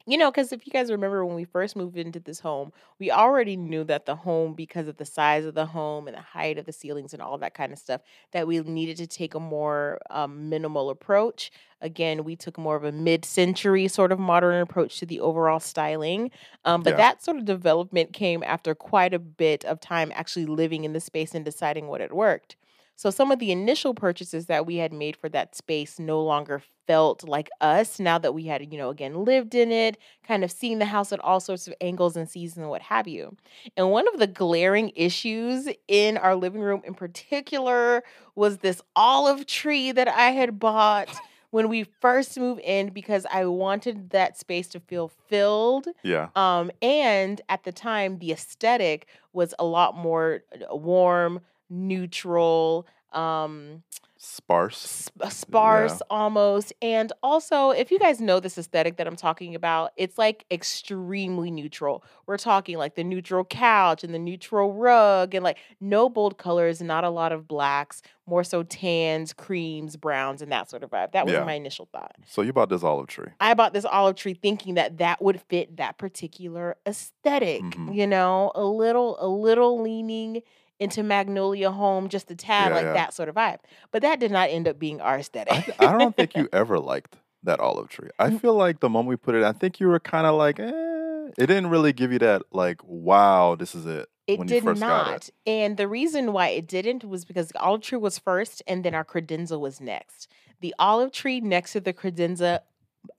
you 0.05 0.17
know, 0.17 0.29
because 0.31 0.51
if 0.51 0.65
you 0.67 0.71
guys 0.73 0.91
remember 0.91 1.25
when 1.25 1.35
we 1.35 1.45
first 1.45 1.75
moved 1.75 1.97
into 1.97 2.19
this 2.19 2.39
home, 2.41 2.73
we 2.99 3.09
already 3.11 3.55
knew 3.55 3.83
that 3.85 4.05
the 4.05 4.15
home, 4.15 4.53
because 4.53 4.87
of 4.87 4.97
the 4.97 5.05
size 5.05 5.45
of 5.45 5.55
the 5.55 5.65
home 5.65 6.07
and 6.07 6.17
the 6.17 6.21
height 6.21 6.57
of 6.57 6.65
the 6.65 6.73
ceilings 6.73 7.13
and 7.13 7.21
all 7.21 7.37
that 7.37 7.53
kind 7.53 7.71
of 7.71 7.79
stuff, 7.79 8.01
that 8.31 8.45
we 8.47 8.59
needed 8.59 8.97
to 8.97 9.07
take 9.07 9.33
a 9.33 9.39
more 9.39 9.99
um, 10.09 10.49
minimal 10.49 10.89
approach. 10.89 11.51
Again, 11.81 12.23
we 12.23 12.35
took 12.35 12.57
more 12.57 12.75
of 12.75 12.83
a 12.83 12.91
mid 12.91 13.23
century 13.25 13.87
sort 13.87 14.11
of 14.11 14.19
modern 14.19 14.61
approach 14.61 14.99
to 14.99 15.05
the 15.05 15.19
overall 15.21 15.59
styling. 15.59 16.31
Um, 16.65 16.83
but 16.83 16.91
Yeah. 16.91 16.97
that 16.97 17.23
sort 17.23 17.37
of 17.37 17.45
development 17.45 18.13
came 18.13 18.43
after 18.43 18.75
quite 18.75 19.13
a 19.13 19.19
bit 19.19 19.63
of 19.65 19.79
time 19.79 20.11
actually 20.15 20.45
living 20.45 20.83
in 20.83 20.93
the 20.93 20.99
space 20.99 21.33
and 21.33 21.45
deciding 21.45 21.87
what 21.87 22.01
had 22.01 22.11
worked. 22.13 22.57
So 22.95 23.09
some 23.09 23.31
of 23.31 23.39
the 23.39 23.51
initial 23.51 23.93
purchases 23.93 24.45
that 24.47 24.65
we 24.65 24.77
had 24.77 24.93
made 24.93 25.15
for 25.17 25.29
that 25.29 25.55
space 25.55 25.99
no 25.99 26.21
longer 26.23 26.61
felt 26.87 27.27
like 27.27 27.49
us 27.61 27.99
now 27.99 28.17
that 28.17 28.33
we 28.33 28.43
had, 28.45 28.71
you 28.71 28.77
know, 28.77 28.89
again 28.89 29.23
lived 29.25 29.55
in 29.55 29.71
it, 29.71 29.97
kind 30.27 30.43
of 30.43 30.51
seeing 30.51 30.79
the 30.79 30.85
house 30.85 31.11
at 31.13 31.19
all 31.21 31.39
sorts 31.39 31.67
of 31.67 31.73
angles 31.81 32.15
and 32.17 32.29
seasons 32.29 32.57
and 32.57 32.69
what 32.69 32.81
have 32.81 33.07
you. 33.07 33.35
And 33.77 33.91
one 33.91 34.07
of 34.07 34.19
the 34.19 34.27
glaring 34.27 34.91
issues 34.95 35.67
in 35.87 36.17
our 36.17 36.35
living 36.35 36.61
room 36.61 36.81
in 36.83 36.93
particular 36.93 38.03
was 38.35 38.57
this 38.57 38.81
olive 38.95 39.45
tree 39.45 39.91
that 39.91 40.07
I 40.07 40.31
had 40.31 40.59
bought 40.59 41.09
when 41.51 41.69
we 41.69 41.83
first 42.01 42.37
moved 42.39 42.61
in 42.61 42.89
because 42.89 43.25
I 43.31 43.45
wanted 43.45 44.09
that 44.09 44.37
space 44.39 44.67
to 44.69 44.79
feel 44.79 45.11
filled 45.27 45.87
Yeah. 46.03 46.29
um, 46.35 46.71
and 46.81 47.39
at 47.47 47.63
the 47.63 47.71
time, 47.71 48.17
the 48.17 48.31
aesthetic 48.31 49.07
was 49.33 49.53
a 49.59 49.63
lot 49.65 49.95
more 49.95 50.43
uh, 50.71 50.75
warm, 50.75 51.41
neutral, 51.69 52.87
um, 53.15 53.83
Sparse. 54.17 54.77
sp- 55.11 55.27
sparse 55.29 56.01
almost. 56.09 56.71
And 56.81 57.11
also, 57.21 57.71
if 57.71 57.91
you 57.91 57.99
guys 57.99 58.21
know 58.21 58.39
this 58.39 58.57
aesthetic 58.57 58.95
that 58.95 59.05
I'm 59.05 59.17
talking 59.17 59.53
about, 59.53 59.91
it's 59.97 60.17
like 60.17 60.45
extremely 60.49 61.51
neutral. 61.51 62.05
We're 62.25 62.37
talking 62.37 62.77
like 62.77 62.95
the 62.95 63.03
neutral 63.03 63.43
couch 63.43 64.01
and 64.03 64.13
the 64.13 64.19
neutral 64.19 64.71
rug, 64.73 65.35
and 65.35 65.43
like 65.43 65.57
no 65.81 66.07
bold 66.09 66.37
colors, 66.37 66.81
not 66.81 67.03
a 67.03 67.09
lot 67.09 67.33
of 67.33 67.49
blacks, 67.49 68.01
more 68.25 68.45
so 68.45 68.63
tans, 68.63 69.33
creams, 69.33 69.97
browns, 69.97 70.41
and 70.41 70.49
that 70.53 70.69
sort 70.69 70.83
of 70.83 70.91
vibe. 70.91 71.11
That 71.11 71.25
was 71.25 71.33
Yeah. 71.33 71.43
my 71.43 71.53
initial 71.53 71.89
thought. 71.91 72.15
So 72.25 72.41
you 72.41 72.53
bought 72.53 72.69
this 72.69 72.81
olive 72.83 73.07
tree. 73.07 73.27
I 73.41 73.53
bought 73.55 73.73
this 73.73 73.83
olive 73.85 74.15
tree 74.15 74.35
thinking 74.35 74.75
that 74.75 74.99
that 74.99 75.21
would 75.21 75.41
fit 75.49 75.75
that 75.75 75.97
particular 75.97 76.77
aesthetic, 76.87 77.61
Mhm. 77.61 77.93
you 77.93 78.07
know, 78.07 78.53
a 78.55 78.63
little 78.63 79.17
a 79.19 79.27
little 79.27 79.81
leaning 79.81 80.43
into 80.83 81.01
Magnolia 81.03 81.71
Home 81.71 82.09
just 82.09 82.29
a 82.31 82.35
tad 82.35 82.69
Yeah, 82.69 82.75
like 82.75 82.83
yeah. 82.85 82.93
that 82.93 83.13
sort 83.13 83.29
of 83.29 83.35
vibe. 83.35 83.59
But 83.91 84.01
that 84.03 84.19
did 84.19 84.31
not 84.31 84.49
end 84.49 84.67
up 84.67 84.77
being 84.77 85.01
our 85.01 85.17
aesthetic. 85.17 85.65
th- 85.65 85.77
I 85.79 85.97
don't 85.97 86.15
think 86.15 86.35
you 86.35 86.47
ever 86.53 86.77
liked 86.79 87.15
that 87.43 87.59
olive 87.59 87.89
tree. 87.89 88.09
I 88.19 88.37
feel 88.37 88.53
like 88.55 88.79
the 88.79 88.89
moment 88.89 89.09
we 89.09 89.15
put 89.15 89.35
it, 89.35 89.43
I 89.43 89.51
think 89.51 89.79
you 89.79 89.87
were 89.87 89.99
kind 89.99 90.27
of 90.27 90.35
like, 90.35 90.59
eh. 90.59 90.71
It 91.37 91.47
didn't 91.47 91.67
really 91.67 91.93
give 91.93 92.11
you 92.11 92.19
that 92.19 92.43
like, 92.51 92.79
wow, 92.83 93.55
this 93.55 93.73
is 93.73 93.85
it. 93.85 94.07
It 94.27 94.45
did 94.45 94.63
got 94.63 94.77
it. 94.77 94.79
not. 94.79 95.29
And 95.47 95.75
the 95.77 95.87
reason 95.87 96.31
why 96.31 96.49
it 96.49 96.67
didn't 96.67 97.03
was 97.03 97.25
because 97.25 97.49
the 97.49 97.59
olive 97.59 97.81
tree 97.81 97.97
was 97.97 98.17
first 98.19 98.61
and 98.67 98.83
then 98.85 98.93
our 98.93 99.03
credenza 99.03 99.59
was 99.59 99.81
next. 99.81 100.27
The 100.61 100.73
olive 100.79 101.11
tree 101.11 101.41
next 101.41 101.73
to 101.73 101.81
the 101.81 101.91
credenza, 101.91 102.59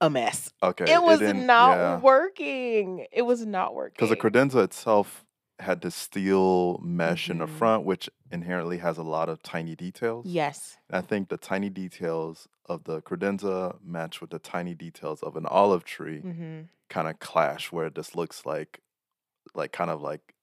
a 0.00 0.08
mess. 0.08 0.50
Okay, 0.62 0.90
It 0.90 1.02
was 1.02 1.18
didn't- 1.18 1.44
not 1.46 1.76
yeah. 1.76 1.98
working. 2.00 3.06
It 3.12 3.22
was 3.22 3.44
not 3.44 3.74
working. 3.74 3.94
because 3.96 4.10
the 4.10 4.16
credenza 4.16 4.62
itself 4.64 5.24
had 5.60 5.80
the 5.80 5.90
steel 5.90 6.78
mesh 6.78 7.30
in 7.30 7.38
the 7.38 7.46
Mhm. 7.46 7.48
front, 7.48 7.84
which 7.84 8.10
inherently 8.30 8.78
has 8.78 8.98
a 8.98 9.02
lot 9.02 9.28
of 9.28 9.42
tiny 9.42 9.76
details. 9.76 10.36
Yes. 10.36 10.76
I 10.92 11.00
think 11.02 11.28
the 11.28 11.38
tiny 11.38 11.70
details 11.70 12.48
of 12.66 12.84
the 12.84 13.02
credenza 13.02 13.80
match 13.82 14.20
with 14.20 14.30
the 14.30 14.38
tiny 14.38 14.74
details 14.74 15.22
of 15.22 15.36
an 15.36 15.46
olive 15.46 15.84
tree 15.84 16.24
hmm 16.24 16.68
kind 16.90 17.08
of 17.08 17.18
clash, 17.20 17.72
where 17.72 17.86
it 17.86 17.96
just 17.96 18.16
looks 18.16 18.46
like, 18.46 18.80
like 19.54 19.72
kind 19.72 19.90
of 19.90 20.02
like 20.02 20.34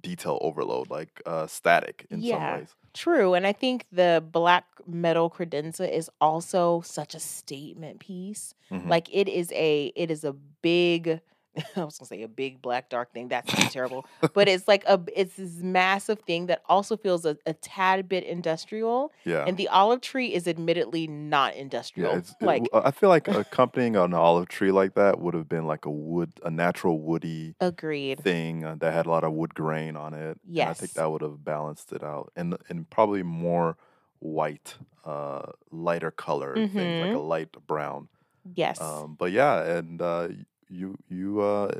detail 0.00 0.38
overload, 0.42 0.90
like 0.90 1.22
uh, 1.26 1.46
static 1.48 2.06
in 2.10 2.24
some 2.24 2.46
ways. 2.48 2.76
True. 2.92 3.34
And 3.34 3.46
I 3.46 3.52
think 3.52 3.86
the 3.92 4.24
black 4.32 4.64
metal 4.86 5.30
credenza 5.30 5.88
is 5.90 6.10
also 6.20 6.80
such 6.80 7.14
a 7.14 7.20
statement 7.20 8.00
piece. 8.00 8.52
Mhm. 8.70 8.90
Like 8.90 9.08
it 9.14 9.28
is 9.28 9.52
a 9.52 9.92
it 9.94 10.10
is 10.10 10.24
a 10.24 10.32
big 10.32 11.20
I 11.76 11.84
was 11.84 11.98
gonna 11.98 12.06
say 12.08 12.22
a 12.22 12.28
big 12.28 12.62
black 12.62 12.88
dark 12.88 13.12
thing. 13.12 13.28
That 13.28 13.48
sounds 13.50 13.72
terrible. 13.72 14.06
But 14.34 14.48
it's 14.48 14.68
like 14.68 14.84
a 14.86 15.00
it's 15.14 15.36
this 15.36 15.56
massive 15.62 16.20
thing 16.20 16.46
that 16.46 16.62
also 16.68 16.96
feels 16.96 17.24
a, 17.24 17.36
a 17.46 17.52
tad 17.54 18.08
bit 18.08 18.24
industrial. 18.24 19.12
yeah. 19.24 19.44
And 19.46 19.56
the 19.56 19.68
olive 19.68 20.00
tree 20.00 20.32
is 20.32 20.46
admittedly 20.46 21.06
not 21.08 21.54
industrial. 21.56 22.12
Yeah, 22.12 22.18
it's, 22.18 22.30
it 22.40 22.42
like 22.42 22.62
w- 22.70 22.86
I 22.86 22.90
feel 22.92 23.08
like 23.08 23.26
accompanying 23.44 23.96
an 23.96 24.14
olive 24.14 24.48
tree 24.48 24.70
like 24.70 24.94
that 24.94 25.18
would 25.20 25.34
have 25.34 25.48
been 25.48 25.66
like 25.66 25.84
a 25.84 25.90
wood, 25.90 26.32
a 26.44 26.50
natural 26.50 27.00
woody 27.00 27.56
agreed. 27.60 28.20
thing 28.22 28.64
uh, 28.64 28.76
that 28.78 28.92
had 28.92 29.06
a 29.06 29.10
lot 29.10 29.24
of 29.24 29.32
wood 29.32 29.54
grain 29.54 29.96
on 29.96 30.14
it. 30.14 30.38
And 30.46 30.70
I 30.70 30.72
think 30.74 30.92
that 30.94 31.10
would 31.10 31.22
have 31.22 31.44
balanced 31.44 31.92
it 31.92 32.02
out, 32.04 32.32
and 32.36 32.56
and 32.68 32.88
probably 32.90 33.22
more 33.24 33.76
white, 34.20 34.76
uh, 35.04 35.46
lighter 35.70 36.10
color 36.10 36.54
things 36.54 36.76
like 37.00 37.10
a 37.10 37.18
Mhm. 37.18 37.28
light 37.28 37.52
brown. 37.66 38.08
Yes. 38.54 38.80
Um, 38.80 39.16
but 39.18 39.32
yeah, 39.32 39.62
and 39.78 40.00
uh, 40.00 40.28
you 40.70 40.96
you 41.08 41.40
uh, 41.40 41.70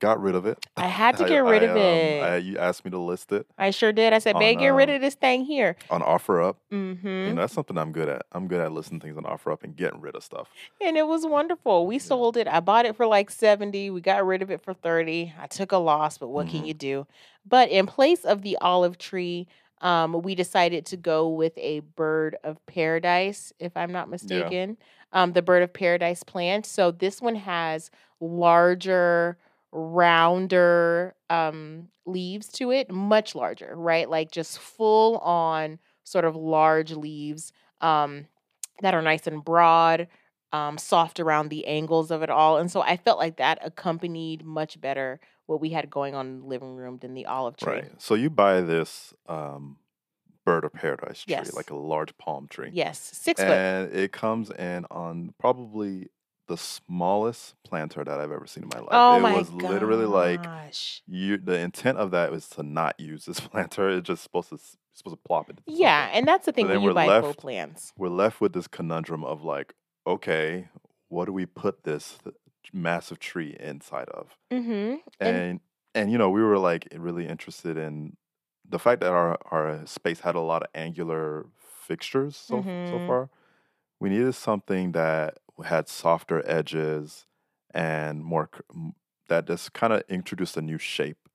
got 0.00 0.20
rid 0.20 0.34
of 0.34 0.46
it. 0.46 0.58
I 0.76 0.86
had 0.88 1.16
to 1.18 1.24
I, 1.26 1.28
get 1.28 1.38
rid 1.44 1.62
I, 1.62 1.66
of 1.66 1.76
um, 1.76 1.76
it. 1.76 2.22
I, 2.22 2.36
you 2.36 2.58
asked 2.58 2.84
me 2.84 2.90
to 2.92 2.98
list 2.98 3.32
it 3.32 3.46
I 3.58 3.70
sure 3.70 3.92
did. 3.92 4.12
I 4.12 4.18
said, 4.18 4.36
on 4.36 4.40
babe, 4.40 4.58
get 4.58 4.68
rid 4.68 4.88
um, 4.88 4.96
of 4.96 5.00
this 5.00 5.14
thing 5.14 5.44
here. 5.44 5.76
on 5.90 6.00
OfferUp. 6.02 6.56
Mm-hmm. 6.72 7.06
You 7.06 7.32
know, 7.34 7.40
that's 7.42 7.52
something 7.54 7.76
I'm 7.78 7.92
good 7.92 8.08
at. 8.08 8.22
I'm 8.32 8.48
good 8.48 8.60
at 8.60 8.72
listing 8.72 9.00
things 9.00 9.16
on 9.16 9.24
OfferUp 9.24 9.62
and 9.64 9.76
getting 9.76 10.00
rid 10.00 10.14
of 10.14 10.22
stuff. 10.24 10.48
And 10.80 10.96
it 10.96 11.06
was 11.06 11.26
wonderful. 11.26 11.86
We 11.86 11.96
Yeah. 11.96 12.00
sold 12.00 12.36
it. 12.36 12.46
I 12.48 12.60
bought 12.60 12.86
it 12.86 12.96
for 12.96 13.06
like 13.06 13.30
70. 13.30 13.90
We 13.90 14.00
got 14.00 14.24
rid 14.24 14.42
of 14.42 14.50
it 14.50 14.62
for 14.62 14.72
30. 14.74 15.34
I 15.38 15.46
took 15.46 15.72
a 15.72 15.78
loss, 15.78 16.18
but 16.18 16.28
what 16.28 16.48
can 16.48 16.60
hmm 16.60 16.64
you 16.64 16.74
do? 16.74 17.06
But 17.46 17.70
in 17.70 17.86
place 17.86 18.24
of 18.24 18.42
the 18.42 18.56
olive 18.60 18.98
tree, 18.98 19.46
um, 19.80 20.22
we 20.22 20.34
decided 20.34 20.86
to 20.86 20.96
go 20.96 21.28
with 21.28 21.56
a 21.56 21.80
bird 21.80 22.36
of 22.44 22.64
paradise, 22.66 23.52
if 23.58 23.76
I'm 23.76 23.92
not 23.92 24.08
Yeah. 24.08 24.10
mistaken. 24.10 24.76
Um, 25.12 25.32
the 25.32 25.42
bird 25.42 25.62
of 25.62 25.72
paradise 25.72 26.22
plant. 26.22 26.66
So 26.66 26.90
this 26.90 27.20
one 27.22 27.36
has 27.36 27.90
larger, 28.20 29.38
rounder 29.72 31.14
um, 31.30 31.88
leaves 32.06 32.48
to 32.48 32.70
it, 32.70 32.90
much 32.90 33.34
larger, 33.34 33.74
right? 33.76 34.08
Like 34.08 34.30
just 34.30 34.58
full 34.58 35.18
on 35.18 35.78
sort 36.04 36.24
of 36.24 36.34
large 36.36 36.92
leaves 36.92 37.52
um, 37.80 38.26
that 38.80 38.94
are 38.94 39.02
nice 39.02 39.26
and 39.26 39.44
broad, 39.44 40.08
um, 40.52 40.78
soft 40.78 41.20
around 41.20 41.48
the 41.50 41.66
angles 41.66 42.10
of 42.10 42.22
it 42.22 42.30
all. 42.30 42.56
And 42.56 42.70
so 42.70 42.80
I 42.80 42.96
felt 42.96 43.18
like 43.18 43.36
that 43.36 43.58
accompanied 43.62 44.44
much 44.44 44.80
better 44.80 45.20
what 45.46 45.60
we 45.60 45.70
had 45.70 45.90
going 45.90 46.14
on 46.14 46.26
in 46.28 46.40
the 46.40 46.46
living 46.46 46.74
room 46.74 46.98
than 46.98 47.14
the 47.14 47.26
olive 47.26 47.56
tree. 47.56 47.72
Right. 47.74 47.92
So 47.98 48.14
you 48.14 48.30
buy 48.30 48.60
this 48.62 49.12
um, 49.28 49.76
bird 50.44 50.64
of 50.64 50.72
paradise 50.72 51.22
tree, 51.24 51.32
Yes. 51.32 51.54
like 51.54 51.70
a 51.70 51.76
large 51.76 52.16
palm 52.18 52.46
tree, 52.48 52.70
Yes, 52.72 52.98
six 52.98 53.40
foot. 53.42 53.50
and 53.50 53.92
it 53.94 54.12
comes 54.12 54.50
in 54.50 54.86
on 54.90 55.34
probably 55.38 56.08
the 56.48 56.56
smallest 56.56 57.54
planter 57.64 58.02
that 58.04 58.20
I've 58.20 58.32
ever 58.32 58.46
seen 58.46 58.64
in 58.64 58.70
my 58.74 58.80
life. 58.80 58.88
Oh 58.90 59.16
it 59.16 59.20
my 59.20 59.34
was 59.36 59.50
literally 59.52 60.06
like 60.06 60.42
gosh. 60.42 61.02
you. 61.06 61.38
The 61.38 61.58
intent 61.58 61.98
of 61.98 62.10
that 62.10 62.30
was 62.32 62.48
to 62.50 62.62
not 62.62 62.98
use 62.98 63.24
this 63.26 63.38
planter. 63.48 63.88
It's 63.90 64.06
just 64.06 64.22
supposed 64.22 64.48
to 64.50 64.58
supposed 64.94 65.16
to 65.16 65.28
plop 65.28 65.48
it. 65.50 65.60
Yeah, 65.66 66.06
something. 66.06 66.18
and 66.18 66.28
that's 66.28 66.46
the 66.46 66.52
thing 66.52 66.66
when 66.68 66.82
you 66.82 66.92
buy 66.92 67.06
left- 67.06 67.38
plants. 67.38 67.92
We're 67.96 68.08
left 68.08 68.40
with 68.40 68.52
this 68.52 68.66
conundrum 68.66 69.22
of 69.24 69.44
like, 69.44 69.74
okay, 70.06 70.68
what 71.08 71.26
do 71.26 71.32
we 71.32 71.46
put 71.46 71.84
this 71.84 72.18
massive 72.72 73.18
tree 73.18 73.56
inside 73.60 74.08
of? 74.08 74.36
Mm-hmm. 74.52 74.96
And 75.20 75.36
and 75.36 75.60
and 75.94 76.12
you 76.12 76.18
know 76.18 76.30
we 76.30 76.42
were 76.42 76.58
like 76.58 76.88
really 76.96 77.26
interested 77.28 77.76
in 77.76 78.16
the 78.68 78.78
fact 78.78 79.00
that 79.02 79.10
our 79.12 79.38
our 79.50 79.86
space 79.86 80.20
had 80.20 80.34
a 80.34 80.40
lot 80.40 80.62
of 80.62 80.68
angular 80.74 81.46
fixtures 81.86 82.36
so 82.36 82.56
so 82.60 82.68
Mhm. 82.68 83.06
far 83.06 83.30
we 84.00 84.10
needed 84.10 84.34
something 84.34 84.92
that 84.92 85.38
had 85.64 85.88
softer 85.88 86.42
edges 86.48 87.26
and 87.72 88.24
more 88.24 88.50
that 89.28 89.46
just 89.46 89.72
kind 89.72 89.92
of 89.92 90.02
introduced 90.08 90.56
a 90.56 90.62
new 90.62 90.78
shape 90.78 91.28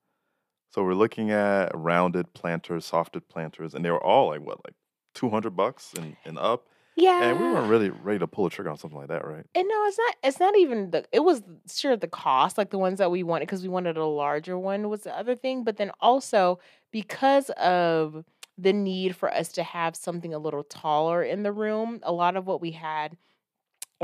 so 0.72 0.82
we're 0.82 0.94
looking 0.94 1.30
at 1.30 1.70
rounded 1.74 2.32
planters 2.34 2.90
softed 2.90 3.28
planters 3.28 3.74
and 3.74 3.84
they 3.84 3.90
were 3.90 4.02
all 4.02 4.28
like 4.28 4.40
what 4.40 4.64
like 4.66 4.74
200 5.14 5.50
bucks 5.50 5.92
and, 5.94 6.16
and 6.24 6.38
up 6.38 6.68
Yeah, 6.96 7.30
and 7.30 7.38
we 7.40 7.48
weren't 7.48 7.68
really 7.68 7.90
ready 7.90 8.18
to 8.18 8.26
pull 8.26 8.46
a 8.46 8.50
trigger 8.50 8.70
on 8.70 8.78
something 8.78 8.98
like 8.98 9.08
that 9.08 9.26
right 9.26 9.46
And 9.54 9.68
no, 9.68 9.84
it's 9.86 9.98
not. 9.98 10.16
It's 10.24 10.40
not 10.40 10.56
even 10.58 10.90
the. 10.90 11.04
It 11.12 11.20
was 11.20 11.42
sure 11.72 11.96
the 11.96 12.08
cost, 12.08 12.58
like 12.58 12.70
the 12.70 12.78
ones 12.78 12.98
that 12.98 13.10
we 13.12 13.22
wanted, 13.22 13.46
because 13.46 13.62
we 13.62 13.68
wanted 13.68 13.96
a 13.96 14.04
larger 14.04 14.58
one 14.58 14.88
was 14.88 15.02
the 15.02 15.16
other 15.16 15.36
thing. 15.36 15.62
But 15.62 15.76
then 15.76 15.92
also 16.00 16.58
because 16.90 17.50
of 17.50 18.24
the 18.58 18.72
need 18.72 19.14
for 19.14 19.32
us 19.32 19.50
to 19.52 19.62
have 19.62 19.94
something 19.94 20.34
a 20.34 20.38
little 20.38 20.64
taller 20.64 21.22
in 21.22 21.44
the 21.44 21.52
room. 21.52 22.00
A 22.02 22.12
lot 22.12 22.36
of 22.36 22.46
what 22.48 22.60
we 22.60 22.72
had 22.72 23.16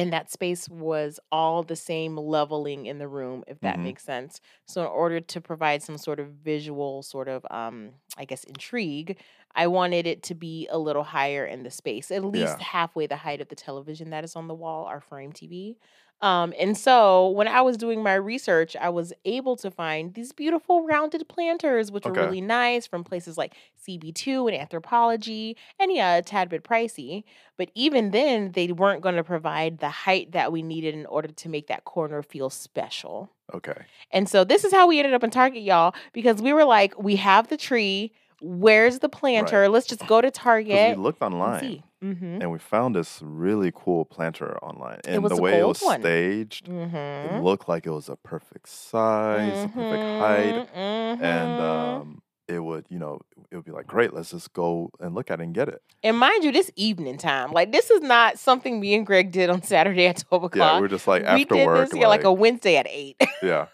in 0.00 0.10
that 0.10 0.30
space 0.30 0.68
was 0.68 1.20
all 1.30 1.62
the 1.62 1.76
same 1.76 2.16
leveling 2.16 2.86
in 2.86 2.98
the 2.98 3.08
room 3.08 3.44
if 3.46 3.60
that 3.62 3.80
Mhm. 3.80 3.82
makes 3.82 4.04
sense 4.04 4.40
so 4.66 4.82
in 4.82 4.88
order 4.88 5.20
to 5.20 5.40
provide 5.40 5.82
some 5.82 5.98
sort 5.98 6.20
of 6.20 6.28
visual 6.28 7.02
sort 7.02 7.28
of 7.28 7.44
um 7.50 7.92
i 8.18 8.24
guess 8.24 8.44
intrigue 8.44 9.20
i 9.54 9.66
wanted 9.66 10.06
it 10.06 10.22
to 10.22 10.34
be 10.34 10.68
a 10.70 10.78
little 10.78 11.04
higher 11.04 11.44
in 11.46 11.62
the 11.64 11.70
space 11.70 12.10
at 12.10 12.24
least 12.24 12.58
Yeah. 12.58 12.60
halfway 12.60 13.06
the 13.06 13.16
height 13.16 13.40
of 13.40 13.48
the 13.48 13.56
television 13.56 14.10
that 14.10 14.24
is 14.24 14.36
on 14.36 14.48
the 14.48 14.54
wall 14.54 14.84
our 14.86 15.00
frame 15.00 15.32
tv 15.32 15.76
um 16.22 16.52
and 16.58 16.76
so 16.76 17.28
when 17.30 17.48
i 17.48 17.60
was 17.60 17.76
doing 17.76 18.02
my 18.02 18.14
research 18.14 18.76
i 18.76 18.88
was 18.88 19.12
able 19.24 19.56
to 19.56 19.70
find 19.70 20.14
these 20.14 20.32
beautiful 20.32 20.84
rounded 20.86 21.26
planters 21.28 21.90
which 21.90 22.04
were 22.04 22.12
really 22.12 22.40
nice 22.40 22.86
from 22.86 23.04
places 23.04 23.38
like 23.38 23.54
cb2 23.86 24.52
and 24.52 24.68
Anthropologie 24.70 25.54
and 25.78 25.92
yeah 25.92 26.16
a 26.16 26.22
tad 26.22 26.48
bit 26.48 26.64
pricey 26.64 27.24
but 27.60 27.70
even 27.74 28.10
then, 28.10 28.52
they 28.52 28.72
weren't 28.72 29.02
going 29.02 29.16
to 29.16 29.22
provide 29.22 29.80
the 29.80 29.90
height 29.90 30.32
that 30.32 30.50
we 30.50 30.62
needed 30.62 30.94
in 30.94 31.04
order 31.04 31.28
to 31.28 31.48
make 31.50 31.66
that 31.66 31.84
corner 31.84 32.22
feel 32.22 32.48
special. 32.48 33.30
Okay. 33.52 33.84
And 34.10 34.30
so 34.30 34.44
this 34.44 34.64
is 34.64 34.72
how 34.72 34.86
we 34.86 34.98
ended 34.98 35.12
up 35.12 35.22
in 35.22 35.28
Target, 35.28 35.62
y'all, 35.62 35.94
because 36.14 36.40
we 36.40 36.54
were 36.54 36.64
like, 36.64 36.98
we 36.98 37.16
have 37.16 37.48
the 37.48 37.58
tree. 37.58 38.14
Where's 38.40 39.00
the 39.00 39.10
planter? 39.10 39.68
Let's 39.68 39.86
just 39.86 40.06
go 40.06 40.22
to 40.22 40.28
Because 40.28 40.56
we 40.56 40.72
Target 40.72 40.98
looked 41.00 41.20
online. 41.20 41.82
Mm-hmm. 42.02 42.40
and 42.40 42.50
we 42.50 42.58
found 42.58 42.96
this 42.96 43.20
really 43.22 43.70
cool 43.74 44.04
planter 44.06 44.56
online. 44.62 45.00
And 45.06 45.24
the 45.28 45.36
way 45.36 45.58
it 45.60 45.66
was 45.66 45.80
one. 45.82 46.00
staged, 46.00 46.66
it 46.68 46.72
Mm-hmm. 46.72 47.40
looked 47.40 47.68
like 47.68 47.86
it 47.86 47.90
was 47.90 48.08
a 48.08 48.16
perfect 48.16 48.68
size, 48.68 49.64
a 49.64 49.68
perfect 49.68 50.02
height. 50.20 50.68
And 50.74 51.20
mm-hmm. 51.20 51.62
um, 51.62 52.22
it 52.48 52.58
would, 52.58 52.86
you 52.88 52.98
know, 52.98 53.20
it 53.50 53.56
would 53.56 53.64
be 53.64 53.70
like, 53.70 53.86
great, 53.86 54.12
let's 54.14 54.30
just 54.30 54.52
go 54.54 54.90
and 54.98 55.14
look 55.14 55.30
at 55.30 55.40
it 55.40 55.44
and 55.44 55.54
get 55.54 55.68
it. 55.68 55.82
and 56.02 56.16
mind 56.18 56.42
you, 56.42 56.50
this 56.52 56.70
evening 56.74 57.18
time, 57.18 57.52
like 57.52 57.70
this 57.70 57.90
is 57.90 58.00
not 58.00 58.38
something 58.38 58.80
me 58.80 58.94
and 58.94 59.04
Greg 59.06 59.30
did 59.30 59.50
on 59.50 59.62
Saturday 59.74 60.06
at 60.06 60.24
twelve 60.26 60.42
o'clock. 60.44 60.74
Yeah, 60.76 60.80
we're 60.80 60.88
just 60.88 61.06
like 61.06 61.22
we 61.22 61.28
after 61.28 61.54
did 61.54 61.66
work. 61.66 61.90
this 61.90 62.00
yeah, 62.00 62.08
like 62.08 62.24
a 62.24 62.32
Wednesday 62.32 62.76
at 62.76 62.86
eight. 62.88 63.20
yeah. 63.42 63.66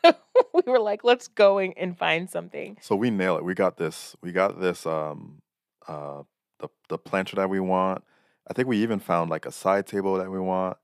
we 0.53 0.62
were 0.67 0.81
like, 0.81 1.05
let's 1.05 1.29
go 1.29 1.59
and- 1.59 1.75
and 1.77 1.97
find 1.97 2.29
something. 2.29 2.77
So 2.83 2.97
we 2.97 3.11
nail 3.11 3.37
it. 3.39 3.45
We 3.45 3.55
got 3.55 3.77
this. 3.77 4.17
We 4.21 4.33
got 4.33 4.61
this. 4.61 4.85
Um, 4.85 5.41
uh, 5.89 6.23
the 6.59 6.69
the 6.89 6.99
planter 6.99 7.37
that 7.37 7.49
we 7.49 7.61
want. 7.61 8.03
I 8.49 8.53
think 8.53 8.69
we 8.69 8.79
even 8.79 8.99
found 9.01 9.31
like 9.31 9.45
a 9.47 9.53
side 9.53 9.87
table 9.87 10.15
that 10.17 10.31
we 10.31 10.39
want, 10.39 10.77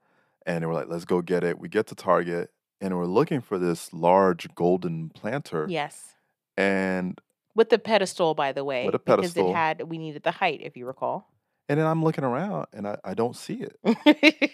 and 0.46 0.66
we're 0.66 0.74
like, 0.74 0.88
let's 0.88 1.04
go 1.04 1.22
get 1.22 1.44
it. 1.44 1.58
We 1.58 1.68
get 1.68 1.86
to 1.88 1.94
Target, 1.94 2.50
and 2.80 2.96
we're 2.96 3.06
looking 3.06 3.40
for 3.40 3.58
this 3.58 3.92
large 3.92 4.52
golden 4.54 5.10
planter, 5.10 5.66
Yes. 5.68 6.14
and 6.56 7.20
With 7.54 7.70
the 7.70 7.78
pedestal, 7.78 8.34
by 8.34 8.52
the 8.52 8.64
way, 8.64 8.84
With 8.84 8.94
a 8.94 8.98
pedestal, 8.98 9.44
because 9.44 9.50
it 9.52 9.54
had 9.56 9.82
we 9.88 9.98
needed 9.98 10.22
the 10.24 10.32
height, 10.32 10.60
if 10.62 10.76
you 10.76 10.86
recall. 10.86 11.28
and 11.68 11.78
then 11.78 11.86
I'm 11.86 12.02
looking 12.02 12.24
around, 12.24 12.66
and 12.72 12.86
I, 12.88 12.98
I 13.04 13.14
don't 13.14 13.36
see 13.36 13.62
it, 13.62 13.76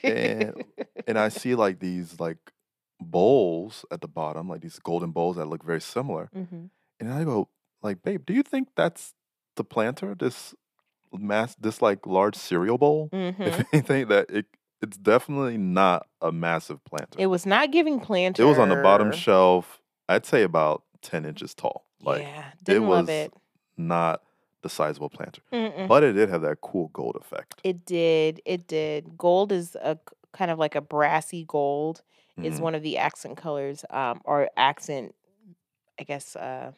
and 0.04 0.64
and 1.06 1.18
I 1.18 1.28
see 1.40 1.54
like 1.54 1.80
these 1.80 2.20
like 2.20 2.38
bowls 3.00 3.84
at 3.90 4.00
the 4.00 4.08
bottom, 4.08 4.48
like 4.48 4.60
these 4.60 4.78
golden 4.78 5.12
bowls 5.12 5.36
that 5.36 5.46
look 5.46 5.64
very 5.64 5.80
similar, 5.80 6.30
hmm 6.32 6.66
and 7.00 7.12
I 7.12 7.22
go 7.24 7.48
like, 7.80 8.02
babe, 8.02 8.26
do 8.26 8.34
you 8.34 8.42
think 8.42 8.70
that's 8.74 9.14
the 9.54 9.62
planter? 9.64 10.14
This 10.16 10.52
mass, 11.12 11.54
this 11.56 11.80
like 11.82 12.06
large 12.06 12.36
cereal 12.36 12.78
bowl? 12.78 13.08
hmm 13.12 13.30
if 13.42 13.64
anything, 13.72 14.08
that 14.08 14.30
it 14.30 14.46
it's 14.80 14.96
definitely 14.96 15.58
not 15.58 16.06
a 16.20 16.30
massive 16.30 16.82
planter. 16.84 17.16
It 17.18 17.26
was 17.26 17.44
not 17.46 17.72
giving 17.72 17.98
planter. 18.00 18.42
It 18.42 18.46
was 18.46 18.58
on 18.58 18.68
the 18.68 18.76
bottom 18.76 19.10
shelf. 19.12 19.80
I'd 20.08 20.24
say 20.26 20.42
about 20.42 20.84
ten 21.02 21.24
inches 21.24 21.54
tall. 21.54 21.84
Like 22.00 22.20
yeah, 22.22 22.44
didn't 22.62 22.86
was 22.86 22.96
love 22.96 23.08
it. 23.08 23.32
not 23.76 24.22
the 24.62 24.68
sizable 24.68 25.08
planter, 25.10 25.42
Mm-mm. 25.52 25.88
but 25.88 26.02
it 26.04 26.12
did 26.12 26.28
have 26.28 26.42
that 26.42 26.60
cool 26.60 26.88
gold 26.92 27.16
effect. 27.20 27.60
It 27.64 27.84
did. 27.84 28.40
It 28.44 28.66
did. 28.68 29.16
Gold 29.18 29.50
is 29.52 29.74
a 29.76 29.98
kind 30.32 30.50
of 30.50 30.58
like 30.58 30.74
a 30.74 30.80
brassy 30.80 31.44
gold. 31.44 32.02
Is 32.40 32.58
Mhm. 32.58 32.62
one 32.62 32.74
of 32.76 32.82
the 32.84 32.98
accent 32.98 33.36
colors, 33.36 33.84
um, 33.90 34.20
or 34.24 34.48
accent, 34.56 35.12
I 35.98 36.04
guess. 36.04 36.36
Uh, 36.36 36.70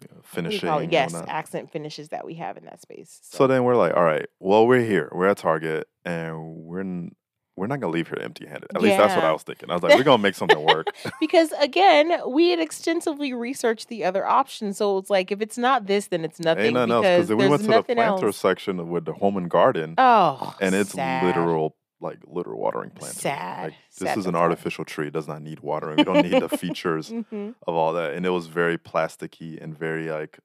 Yeah, 0.00 0.06
what 0.08 0.10
do 0.10 0.16
you 0.16 0.22
finishing. 0.58 0.68
it? 0.84 0.92
Yes, 0.92 1.14
accent 1.28 1.72
finishes 1.72 2.08
that 2.10 2.24
we 2.26 2.34
have 2.34 2.56
in 2.56 2.64
that 2.64 2.82
space. 2.82 3.18
So 3.22 3.46
then 3.46 3.64
we're 3.64 3.76
like, 3.76 3.94
all 3.96 4.04
right, 4.04 4.26
well, 4.40 4.66
we're 4.66 4.84
here. 4.84 5.08
We're 5.12 5.28
at 5.28 5.38
Target, 5.38 5.88
and 6.04 6.56
we're 6.56 6.80
n- 6.80 7.12
we're 7.56 7.66
not 7.66 7.80
gonna 7.80 7.92
leave 7.92 8.08
here 8.08 8.18
empty-handed. 8.20 8.66
At 8.74 8.82
least 8.82 8.98
that's 8.98 9.16
what 9.16 9.24
I 9.24 9.32
was 9.32 9.42
thinking. 9.42 9.70
I 9.70 9.74
was 9.74 9.82
like, 9.82 9.94
we're 9.96 10.04
gonna 10.04 10.22
make 10.22 10.34
something 10.34 10.62
work. 10.62 10.88
because 11.20 11.52
again, 11.58 12.12
we 12.28 12.50
had 12.50 12.60
extensively 12.60 13.32
researched 13.32 13.88
the 13.88 14.04
other 14.04 14.26
options. 14.26 14.76
So 14.76 14.98
it's 14.98 15.08
like 15.08 15.32
if 15.32 15.40
it's 15.40 15.56
not 15.56 15.86
this, 15.86 16.08
then 16.08 16.22
it's 16.22 16.38
nothing. 16.38 16.66
Ain't 16.66 16.74
nothing 16.74 16.92
else 16.92 17.02
because 17.06 17.26
because 17.28 17.42
we 17.44 17.48
went 17.48 17.62
to 17.62 17.68
the 17.68 17.82
planter 17.94 18.26
else. 18.26 18.36
section 18.36 18.90
with 18.90 19.06
the 19.06 19.14
home 19.14 19.38
and 19.38 19.48
garden, 19.48 19.94
Oh, 19.96 20.54
and 20.60 20.74
it's 20.74 20.92
sad. 20.92 21.24
literal 21.24 21.74
like 22.00 22.18
literal 22.26 22.60
watering 22.60 22.90
planter. 22.90 23.20
Sad. 23.20 23.64
Like, 23.64 23.74
this 23.98 24.08
Sad, 24.10 24.18
is 24.18 24.26
an 24.26 24.36
artificial 24.36 24.84
tree. 24.84 25.06
It 25.08 25.12
does 25.14 25.26
not 25.28 25.42
need 25.42 25.60
watering. 25.60 25.98
We 25.98 26.04
don't 26.04 26.22
need 26.22 26.40
the 26.40 26.48
features 26.64 27.10
Mhm. 27.10 27.54
of 27.66 27.74
all 27.74 27.92
that. 27.94 28.14
And 28.14 28.26
it 28.26 28.30
was 28.30 28.46
very 28.48 28.76
plasticky 28.78 29.60
and 29.62 29.76
very 29.76 30.10
like 30.10 30.38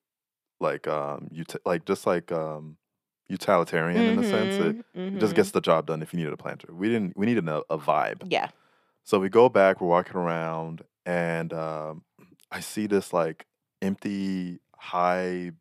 like 0.60 0.88
um 0.88 1.30
like 1.66 1.86
just 1.86 2.06
like 2.06 2.32
um 2.32 2.78
utilitarian 3.28 4.08
in 4.08 4.20
a 4.20 4.24
sense. 4.24 4.60
It, 4.60 4.76
Mhm, 4.96 5.16
it 5.16 5.20
just 5.20 5.34
mhm. 5.34 5.36
gets 5.36 5.52
the 5.52 5.62
job 5.62 5.88
done 5.88 6.02
if 6.02 6.14
you 6.14 6.18
needed 6.18 6.34
a 6.34 6.38
planter. 6.38 6.74
We 6.74 6.88
didn't 6.90 7.18
we 7.18 7.26
needed 7.26 7.48
a, 7.50 7.64
a 7.70 7.78
vibe. 7.78 8.24
Yeah. 8.30 8.50
So 9.04 9.20
we 9.20 9.30
go 9.30 9.50
back, 9.50 9.82
we're 9.82 9.88
walking 9.88 10.16
around, 10.16 10.84
and 11.06 11.52
um, 11.54 12.04
I 12.52 12.60
see 12.60 12.88
this 12.88 13.12
like 13.12 13.46
empty, 13.82 14.60
high 14.78 15.52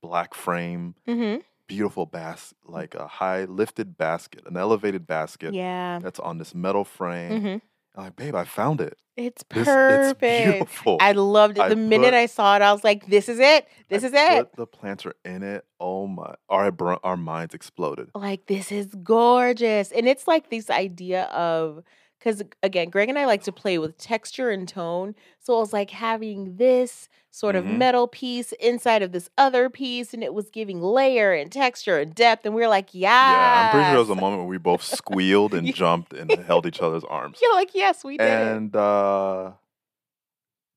black 0.00 0.34
frame, 0.34 0.94
hmm 1.06 1.36
beautiful 1.66 2.06
bas 2.06 2.54
like 2.64 2.94
a 2.94 3.06
high 3.06 3.44
lifted 3.44 3.96
basket, 3.96 4.42
an 4.46 4.56
elevated 4.56 5.06
basket 5.06 5.54
Yeah. 5.54 5.98
that's 6.02 6.20
on 6.20 6.38
this 6.38 6.54
metal 6.54 6.84
frame. 6.84 7.40
hmm 7.40 7.56
I'm 7.96 8.04
like, 8.06 8.16
babe, 8.16 8.34
I 8.34 8.42
found 8.44 8.80
it. 8.80 8.98
It's 9.16 9.44
This, 9.48 9.68
perfect. 9.68 10.20
it's 10.20 10.42
beautiful. 10.58 10.96
I 11.00 11.12
loved 11.12 11.58
it. 11.58 11.60
I 11.62 11.68
The 11.68 11.76
minute 11.76 12.06
put- 12.10 12.14
I 12.14 12.26
saw 12.26 12.56
it, 12.56 12.62
I 12.62 12.72
was 12.72 12.82
like, 12.82 13.06
"This 13.06 13.28
is 13.28 13.38
it. 13.38 13.68
This 13.88 14.02
I 14.02 14.06
is 14.08 14.12
it." 14.16 14.56
The 14.56 14.66
planter 14.66 15.14
in 15.24 15.44
it. 15.44 15.64
Oh 15.78 16.08
my! 16.08 16.34
Our 16.48 16.72
our 17.04 17.16
minds 17.16 17.54
exploded. 17.54 18.10
like 18.16 18.46
this 18.46 18.72
is 18.72 18.88
gorgeous 19.04 19.92
and 19.92 20.08
it's 20.08 20.26
like 20.26 20.50
this 20.50 20.68
idea 20.70 21.24
of 21.26 21.84
because 22.24 22.42
again 22.62 22.88
greg 22.88 23.08
and 23.10 23.18
i 23.18 23.26
like 23.26 23.42
to 23.42 23.52
play 23.52 23.76
with 23.78 23.98
texture 23.98 24.48
and 24.50 24.66
tone 24.66 25.14
so 25.40 25.56
it 25.56 25.60
was 25.60 25.72
like 25.74 25.90
having 25.90 26.56
this 26.56 27.08
sort 27.30 27.54
of 27.54 27.64
Mhm. 27.66 27.78
metal 27.78 28.08
piece 28.08 28.52
inside 28.52 29.02
of 29.02 29.12
this 29.12 29.28
other 29.36 29.68
piece 29.68 30.14
and 30.14 30.24
it 30.24 30.32
was 30.32 30.48
giving 30.50 30.80
layer 30.80 31.32
and 31.34 31.52
texture 31.52 31.98
and 31.98 32.14
depth 32.14 32.46
and 32.46 32.54
we 32.54 32.62
were 32.62 32.68
like 32.68 32.88
yeah 32.92 33.32
Yeah, 33.32 33.60
I'm 33.60 33.68
pretty 33.68 33.84
sure 33.84 33.92
there 33.92 33.98
was 34.00 34.10
a 34.10 34.14
moment 34.14 34.38
where 34.42 34.48
we 34.48 34.58
both 34.58 34.82
squealed 34.82 35.52
and 35.58 35.74
jumped 35.74 36.12
and 36.14 36.30
held 36.30 36.64
each 36.66 36.80
other's 36.80 37.04
arms. 37.04 37.38
you're 37.42 37.54
like 37.54 37.74
yes 37.74 38.02
we 38.04 38.16
did 38.16 38.26
And 38.26 38.74
uh, 38.74 39.52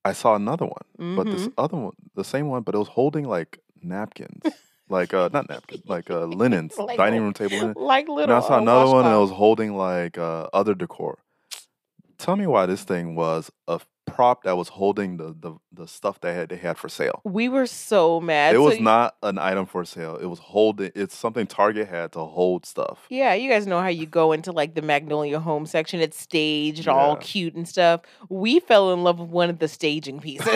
I 0.06 0.14
saw 0.14 0.36
another 0.36 0.66
one, 0.66 1.16
but 1.18 1.32
this 1.32 1.48
Mhm. 1.48 1.54
other 1.58 1.78
one, 1.78 1.94
the 2.16 2.24
same 2.24 2.48
one, 2.48 2.64
but 2.64 2.76
it 2.76 2.78
was 2.78 2.88
holding 2.88 3.26
like 3.26 3.60
napkins, 3.82 4.44
like 4.90 5.14
uh, 5.14 5.30
not 5.34 5.50
napkins, 5.50 5.84
like 5.88 6.10
uh, 6.10 6.26
linens, 6.26 6.78
Like 6.78 6.98
dining 6.98 7.22
room 7.22 7.34
table 7.34 7.58
linen. 7.58 7.74
like 7.78 8.08
little. 8.08 8.24
And 8.24 8.32
I 8.34 8.40
saw 8.48 8.58
another 8.58 8.90
one, 8.90 9.06
and 9.06 9.14
it 9.16 9.18
was 9.20 9.32
holding 9.32 9.76
like 9.76 10.18
uh, 10.18 10.48
other 10.54 10.74
decor. 10.74 11.20
Tell 12.18 12.36
me 12.36 12.48
why 12.48 12.66
this 12.66 12.84
thing 12.84 13.16
was 13.16 13.52
a 13.68 13.80
prop 14.06 14.44
that 14.44 14.56
was 14.56 14.70
holding 14.70 15.18
the 15.18 15.36
the, 15.40 15.54
the 15.72 15.88
stuff 15.88 16.22
they 16.22 16.34
had 16.34 16.48
they 16.50 16.56
had 16.56 16.78
for 16.78 16.88
sale. 16.90 17.22
we 17.26 17.50
were 17.50 17.68
so 17.68 18.22
mad 18.22 18.56
It 18.56 18.58
So 18.60 18.64
was 18.64 18.78
y- 18.78 18.82
not 18.84 19.16
an 19.22 19.38
item 19.38 19.66
for 19.66 19.84
sale. 19.86 20.16
It 20.16 20.26
was 20.28 20.40
holding. 20.40 20.92
It's 20.96 21.16
something 21.16 21.46
Target 21.46 21.90
had 21.90 22.14
to 22.14 22.20
hold 22.20 22.66
stuff. 22.66 23.06
Yeah, 23.10 23.34
you 23.34 23.50
guys 23.50 23.68
know 23.68 23.82
how 23.82 23.90
you 23.90 24.06
go 24.06 24.32
into 24.32 24.52
like 24.54 24.76
the 24.76 24.82
Magnolia 24.82 25.40
Home 25.40 25.66
section. 25.66 26.00
It's 26.00 26.20
staged, 26.20 26.88
all 26.88 27.18
cute 27.18 27.54
and 27.56 27.68
stuff. 27.68 28.02
We 28.30 28.60
fell 28.62 28.94
in 28.94 29.04
love 29.04 29.20
with 29.20 29.30
one 29.30 29.50
of 29.50 29.60
the 29.60 29.68
staging 29.68 30.20
pieces. 30.28 30.48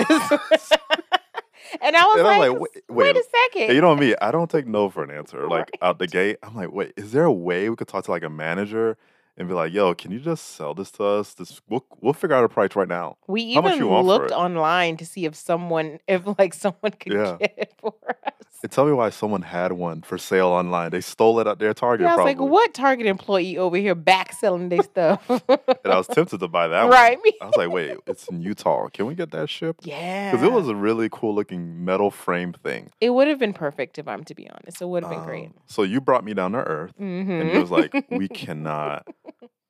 and 1.81 1.95
I 1.95 2.03
was 2.05 2.17
And 2.19 2.23
like, 2.27 2.39
like, 2.39 2.51
wait, 2.59 2.71
wait, 2.89 3.15
wait, 3.15 3.15
a 3.17 3.23
second. 3.53 3.75
You 3.75 3.81
know 3.81 3.95
me, 3.95 4.15
I 4.21 4.31
don't 4.31 4.49
take 4.49 4.67
no 4.67 4.89
for 4.89 5.03
an 5.03 5.11
answer. 5.11 5.47
Like 5.51 5.69
Right. 5.71 5.77
out 5.81 5.99
the 5.99 6.07
gate, 6.07 6.37
I'm 6.43 6.55
like, 6.55 6.71
wait, 6.71 6.93
is 6.95 7.11
there 7.11 7.25
a 7.25 7.31
way 7.33 7.69
we 7.69 7.75
could 7.75 7.87
talk 7.89 8.05
to 8.05 8.11
like 8.11 8.23
a 8.23 8.29
manager 8.29 8.97
and 9.37 9.47
be 9.47 9.53
like, 9.53 9.71
yo, 9.73 9.93
can 9.95 10.11
you 10.11 10.19
just 10.19 10.55
sell 10.55 10.73
this 10.73 10.91
to 10.91 11.03
us? 11.03 11.33
This 11.33 11.61
we'll 11.69 11.85
we'll 12.01 12.13
figure 12.13 12.35
out 12.35 12.43
a 12.43 12.49
price 12.49 12.75
right 12.75 12.87
now. 12.87 13.17
we 13.27 13.53
how 13.53 13.61
much 13.61 13.73
even 13.75 13.85
you 13.85 13.91
want 13.91 14.07
looked 14.07 14.31
online 14.31 14.97
to 14.97 15.05
see 15.05 15.25
if 15.25 15.35
someone, 15.35 15.99
if 16.07 16.21
like 16.37 16.53
someone 16.53 16.91
could 16.99 17.13
Yeah. 17.13 17.37
get 17.39 17.53
it 17.57 17.73
for 17.79 17.93
us. 18.25 18.33
And 18.63 18.71
tell 18.71 18.85
me 18.85 18.91
why 18.91 19.09
someone 19.09 19.41
had 19.41 19.71
one 19.73 20.01
for 20.03 20.17
sale 20.17 20.47
online. 20.49 20.91
They 20.91 21.01
stole 21.01 21.39
it 21.39 21.47
at 21.47 21.57
their 21.59 21.73
Target 21.73 22.01
And 22.01 22.09
I 22.09 22.15
was 22.15 22.17
probably. 22.23 22.33
like, 22.45 22.51
what 22.51 22.73
Target 22.73 23.07
employee 23.07 23.57
over 23.57 23.75
here 23.77 23.95
back 23.95 24.33
selling 24.33 24.69
their 24.69 24.83
stuff? 24.83 25.27
And 25.29 25.41
I 25.85 25.97
was 25.97 26.07
tempted 26.07 26.39
to 26.39 26.47
buy 26.47 26.67
that 26.67 26.83
one. 26.83 26.91
right. 26.91 27.17
Me. 27.23 27.33
I 27.41 27.45
was 27.45 27.55
like, 27.55 27.69
wait, 27.71 27.97
it's 28.05 28.27
in 28.27 28.41
Utah. 28.41 28.87
Can 28.89 29.07
we 29.07 29.15
get 29.15 29.31
that 29.31 29.49
shipped? 29.49 29.85
Yeah. 29.85 30.31
Because 30.31 30.45
it 30.45 30.51
was 30.51 30.67
a 30.67 30.75
really 30.75 31.09
cool 31.11 31.33
looking 31.33 31.83
metal 31.83 32.11
frame 32.11 32.53
thing. 32.53 32.91
It 33.01 33.09
would 33.11 33.27
have 33.27 33.39
been 33.39 33.53
perfect 33.53 33.97
if 33.97 34.07
I'm 34.07 34.23
to 34.25 34.35
be 34.35 34.47
honest. 34.49 34.81
It 34.81 34.85
would 34.87 35.03
have 35.03 35.11
been 35.11 35.23
great. 35.23 35.45
Um, 35.47 35.53
So 35.65 35.83
you 35.83 35.99
brought 35.99 36.23
me 36.23 36.33
down 36.33 36.51
to 36.51 36.59
earth. 36.59 36.93
Mm-hmm. 36.99 37.31
and 37.31 37.49
he 37.51 37.57
was 37.57 37.71
like, 37.71 37.93
"We 38.11 38.27
cannot 38.43 39.07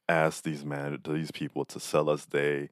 ask 0.10 0.44
these 0.44 0.66
man 0.66 1.00
these 1.08 1.32
people 1.32 1.64
to 1.64 1.80
sell 1.80 2.10
us 2.10 2.26
they 2.26 2.70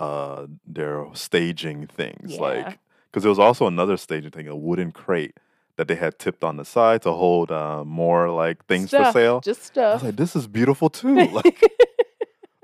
uh 0.00 0.46
their 0.66 1.06
staging 1.14 1.86
things 1.86 2.32
Yeah. 2.34 2.40
like 2.40 2.78
because 3.10 3.22
there 3.22 3.30
was 3.30 3.38
also 3.38 3.66
another 3.66 3.96
staging 3.96 4.32
thing, 4.32 4.48
a 4.48 4.56
wooden 4.56 4.90
crate 4.92 5.38
that 5.76 5.88
they 5.88 5.94
had 5.96 6.18
tipped 6.18 6.44
on 6.44 6.56
the 6.56 6.64
side 6.64 7.02
to 7.02 7.12
hold 7.12 7.50
uh, 7.50 7.84
more 7.84 8.30
like 8.30 8.64
things 8.66 8.90
for 8.90 9.10
sale. 9.12 9.40
just 9.40 9.76
I 9.76 9.92
was 9.92 10.00
stuff. 10.00 10.02
like, 10.04 10.16
this 10.16 10.36
is 10.36 10.46
beautiful 10.46 10.88
too. 10.90 11.16
Like 11.32 11.62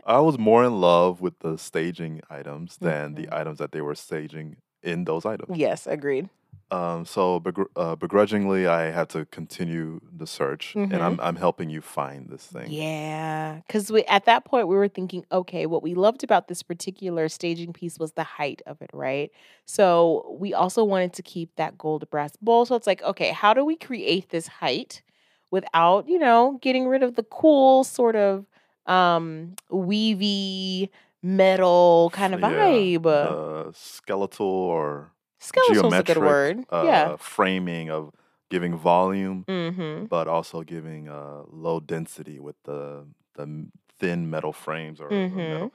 I 0.05 0.18
was 0.20 0.38
more 0.38 0.64
in 0.64 0.81
love 0.81 1.20
with 1.20 1.38
the 1.40 1.57
staging 1.59 2.20
items 2.31 2.77
than 2.81 3.14
the 3.14 3.27
Mhm. 3.27 3.33
items 3.40 3.59
that 3.59 3.70
they 3.73 3.81
were 3.81 3.94
staging 3.94 4.57
in 4.83 5.05
those 5.05 5.25
items. 5.27 5.57
Yes, 5.57 5.87
agreed. 5.87 6.29
Um, 6.71 7.05
so 7.05 7.41
begr- 7.41 7.67
uh, 7.75 7.97
begrudgingly, 7.97 8.67
I 8.67 8.91
had 8.91 9.09
to 9.11 9.27
continue 9.27 10.01
the 10.13 10.27
search, 10.27 10.79
and 10.91 11.03
Mhm. 11.03 11.03
I'm 11.03 11.21
I'm 11.21 11.37
helping 11.37 11.69
you 11.71 11.81
find 11.81 12.29
this 12.29 12.47
thing. 12.47 12.77
Yeah, 12.77 13.61
because 13.67 13.91
we 13.91 14.05
at 14.05 14.25
that 14.27 14.45
point 14.45 14.69
we 14.69 14.75
were 14.77 14.89
thinking, 14.89 15.25
okay, 15.33 15.67
what 15.67 15.83
we 15.83 15.95
loved 15.95 16.23
about 16.25 16.49
this 16.49 16.63
particular 16.63 17.29
staging 17.29 17.73
piece 17.73 17.99
was 17.99 18.13
the 18.13 18.25
height 18.25 18.61
of 18.67 18.83
it, 18.83 18.91
right? 18.93 19.31
So 19.67 20.37
we 20.39 20.53
also 20.53 20.85
wanted 20.85 21.13
to 21.15 21.23
keep 21.23 21.55
that 21.57 21.79
gold 21.79 22.09
brass 22.11 22.37
bowl. 22.37 22.67
So 22.67 22.75
it's 22.75 22.87
like, 22.87 23.03
okay, 23.03 23.31
how 23.33 23.55
do 23.55 23.65
we 23.65 23.77
create 23.77 24.29
this 24.31 24.47
height 24.47 25.03
without, 25.51 26.09
you 26.09 26.19
know, 26.19 26.59
getting 26.61 26.87
rid 26.89 27.03
of 27.03 27.15
the 27.17 27.23
cool 27.25 27.85
sort 27.85 28.17
of 28.17 28.47
um 28.87 29.55
weavy 29.71 30.91
metal 31.23 32.11
kind 32.13 32.35
of 32.35 32.41
Yeah, 32.41 32.43
vibe? 32.43 33.03
the 33.21 33.73
skeletal 33.75 34.47
or 34.47 35.13
Skeletal's 35.40 35.79
a 35.79 35.83
good 35.83 35.90
geometric 36.07 36.18
word. 36.18 36.64
yeah. 36.72 37.11
uh, 37.12 37.16
framing 37.16 37.90
of 37.90 38.12
giving 38.50 38.76
volume, 38.76 39.44
Mm-hmm. 39.48 40.05
but 40.07 40.29
also 40.29 40.62
giving 40.62 41.09
uh, 41.09 41.42
low 41.50 41.81
density 41.81 42.38
with 42.40 42.57
the 42.64 43.07
the 43.35 43.66
thin 43.98 44.29
metal 44.31 44.53
frames 44.53 45.00
or, 45.00 45.07
or 45.07 45.11
Mhm. 45.11 45.35
metal. 45.37 45.72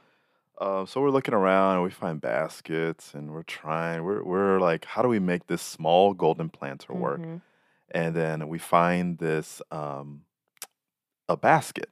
Uh, 0.58 0.86
so 0.86 1.02
we're 1.02 1.10
looking 1.10 1.34
around 1.34 1.76
and 1.76 1.84
we 1.84 1.90
find 1.90 2.22
baskets 2.22 3.14
and 3.14 3.32
we're 3.32 3.44
trying. 3.44 4.04
We're 4.04 4.24
we're 4.24 4.60
like, 4.60 4.86
how 4.86 5.02
do 5.02 5.08
we 5.10 5.20
make 5.20 5.48
this 5.48 5.62
small 5.62 6.14
golden 6.14 6.50
planter 6.50 6.94
work? 6.94 7.20
Mhm. 7.22 7.42
And 7.92 8.16
then 8.16 8.48
we 8.48 8.58
find 8.60 9.18
this 9.20 9.62
um, 9.72 10.22
a 11.30 11.36
basket, 11.38 11.90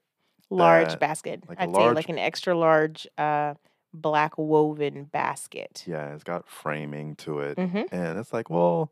Large 0.49 0.89
that- 0.89 0.99
basket. 0.99 1.43
like 1.49 1.59
I'd 1.59 1.73
say 1.75 1.89
like 1.91 2.09
an 2.09 2.19
extra 2.19 2.55
large 2.55 3.07
uh 3.17 3.53
black 3.93 4.37
woven 4.37 5.03
basket. 5.05 5.83
yeah, 5.87 6.13
it's 6.13 6.23
got 6.23 6.47
framing 6.47 7.15
to 7.17 7.39
it, 7.39 7.57
Mm-hmm. 7.57 7.83
and 7.95 8.17
it's 8.19 8.33
like, 8.33 8.49
well, 8.49 8.91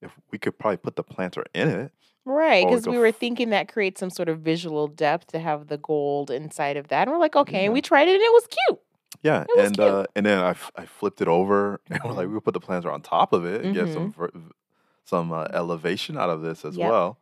if 0.00 0.12
we 0.30 0.38
could 0.38 0.58
probably 0.58 0.76
put 0.76 0.96
the 0.96 1.02
planter 1.02 1.44
in 1.54 1.68
it, 1.68 1.92
Right, 2.24 2.64
Or 2.64 2.68
we 2.70 2.76
because 2.76 2.86
we 2.86 2.98
were 2.98 3.06
f- 3.06 3.16
thinking 3.16 3.50
that 3.50 3.72
creates 3.72 3.98
some 4.00 4.10
sort 4.10 4.28
of 4.28 4.40
visual 4.40 4.86
depth 4.86 5.28
to 5.28 5.38
have 5.38 5.68
the 5.68 5.78
gold 5.78 6.30
inside 6.30 6.76
of 6.76 6.88
that. 6.88 7.08
And 7.08 7.10
we're 7.12 7.18
like, 7.18 7.34
okay, 7.36 7.60
Yeah. 7.60 7.64
and 7.64 7.72
we 7.72 7.80
tried 7.80 8.06
it 8.06 8.16
and 8.16 8.20
it 8.22 8.32
was 8.34 8.46
cute. 8.46 8.80
yeah, 9.22 9.42
It 9.44 9.48
was 9.56 9.66
and 9.68 9.76
cute. 9.76 9.88
uh, 9.88 10.04
and 10.14 10.26
then 10.26 10.38
I, 10.38 10.50
f- 10.50 10.70
I 10.76 10.84
flipped 10.84 11.22
it 11.22 11.28
over, 11.28 11.80
and 11.90 12.00
we're 12.04 12.12
like, 12.12 12.28
Mhm. 12.28 12.34
we 12.34 12.40
put 12.40 12.52
the 12.52 12.60
planter 12.60 12.90
on 12.92 13.00
top 13.00 13.32
of 13.32 13.46
it 13.46 13.64
and 13.64 13.74
get 13.74 13.84
Mm-hmm. 13.86 13.94
some 13.94 14.12
ver- 14.12 14.30
some 15.06 15.32
uh, 15.32 15.46
elevation 15.54 16.18
out 16.18 16.28
of 16.28 16.42
this 16.42 16.66
as 16.66 16.76
Yep. 16.76 16.90
well. 16.90 17.18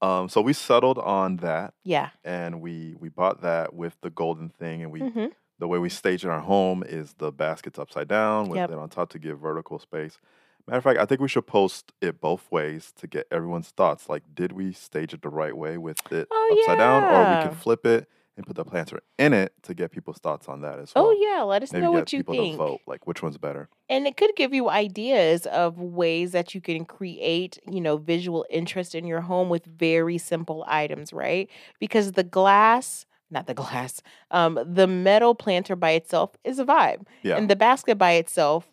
Um, 0.00 0.30
so 0.30 0.40
we 0.40 0.54
settled 0.54 0.96
on 0.96 1.36
that, 1.38 1.74
Yeah. 1.84 2.08
and 2.24 2.62
we 2.62 2.94
we 2.98 3.10
bought 3.10 3.42
that 3.42 3.74
with 3.74 4.00
the 4.00 4.08
golden 4.08 4.48
thing, 4.48 4.82
and 4.82 4.90
we 4.90 5.00
hmm 5.00 5.26
the 5.60 5.68
way 5.68 5.78
we 5.78 5.88
stage 5.88 6.24
in 6.24 6.30
our 6.30 6.40
home 6.40 6.82
is 6.84 7.14
the 7.18 7.30
baskets 7.32 7.78
upside 7.78 8.08
down 8.08 8.48
with 8.48 8.56
Yep. 8.56 8.70
it 8.70 8.78
on 8.78 8.88
top 8.88 9.10
to 9.10 9.18
give 9.20 9.38
vertical 9.38 9.78
space. 9.78 10.18
Matter 10.66 10.78
of 10.78 10.84
fact, 10.84 10.98
I 11.00 11.04
think 11.06 11.20
we 11.20 11.28
should 11.28 11.46
post 11.46 11.92
it 12.00 12.20
both 12.20 12.50
ways 12.52 12.92
to 12.96 13.06
get 13.06 13.26
everyone's 13.30 13.70
thoughts. 13.70 14.08
Like, 14.08 14.22
did 14.34 14.52
we 14.52 14.72
stage 14.72 15.14
it 15.14 15.22
the 15.22 15.28
right 15.30 15.56
way 15.56 15.78
with 15.78 16.12
it 16.12 16.28
Oh, 16.30 16.56
upside 16.60 16.78
down, 16.78 17.04
or 17.04 17.24
we 17.24 17.36
can 17.36 17.52
flip 17.52 17.86
it 17.86 18.08
and 18.36 18.46
put 18.46 18.56
the 18.56 18.64
planter 18.64 19.00
in 19.18 19.32
it 19.34 19.52
to 19.62 19.74
get 19.74 19.90
people's 19.90 20.18
thoughts 20.18 20.48
on 20.48 20.60
that 20.62 20.78
as 20.78 20.92
oh, 20.96 21.02
well. 21.02 21.10
Oh, 21.16 21.36
yeah. 21.36 21.42
Let 21.42 21.62
us 21.62 21.72
Maybe 21.72 21.82
know 21.84 21.92
what 21.92 22.12
you 22.12 22.18
people 22.20 22.34
to 22.36 22.42
think. 22.42 22.56
vote, 22.56 22.80
like 22.86 23.06
which 23.06 23.22
one's 23.22 23.38
better. 23.38 23.68
And 23.88 24.06
it 24.06 24.16
could 24.16 24.30
give 24.36 24.54
you 24.54 24.70
ideas 24.70 25.46
of 25.46 25.78
ways 25.78 26.32
that 26.32 26.54
you 26.54 26.60
can 26.60 26.84
create, 26.84 27.58
you 27.68 27.80
know, 27.80 27.96
visual 27.96 28.46
interest 28.48 28.94
in 28.94 29.04
your 29.04 29.20
home 29.20 29.48
with 29.48 29.64
very 29.66 30.16
simple 30.16 30.64
items, 30.68 31.12
right? 31.12 31.50
Because 31.80 32.12
the 32.12 32.22
glass, 32.22 33.04
not 33.30 33.46
the 33.46 33.54
glass, 33.62 34.02
um, 34.30 34.58
the 34.64 34.86
metal 34.86 35.34
planter 35.34 35.76
by 35.76 35.90
itself 35.92 36.30
is 36.44 36.58
a 36.58 36.64
vibe. 36.64 37.06
Yeah, 37.22 37.36
And 37.36 37.48
the 37.48 37.56
basket 37.56 37.96
by 37.98 38.12
itself 38.12 38.66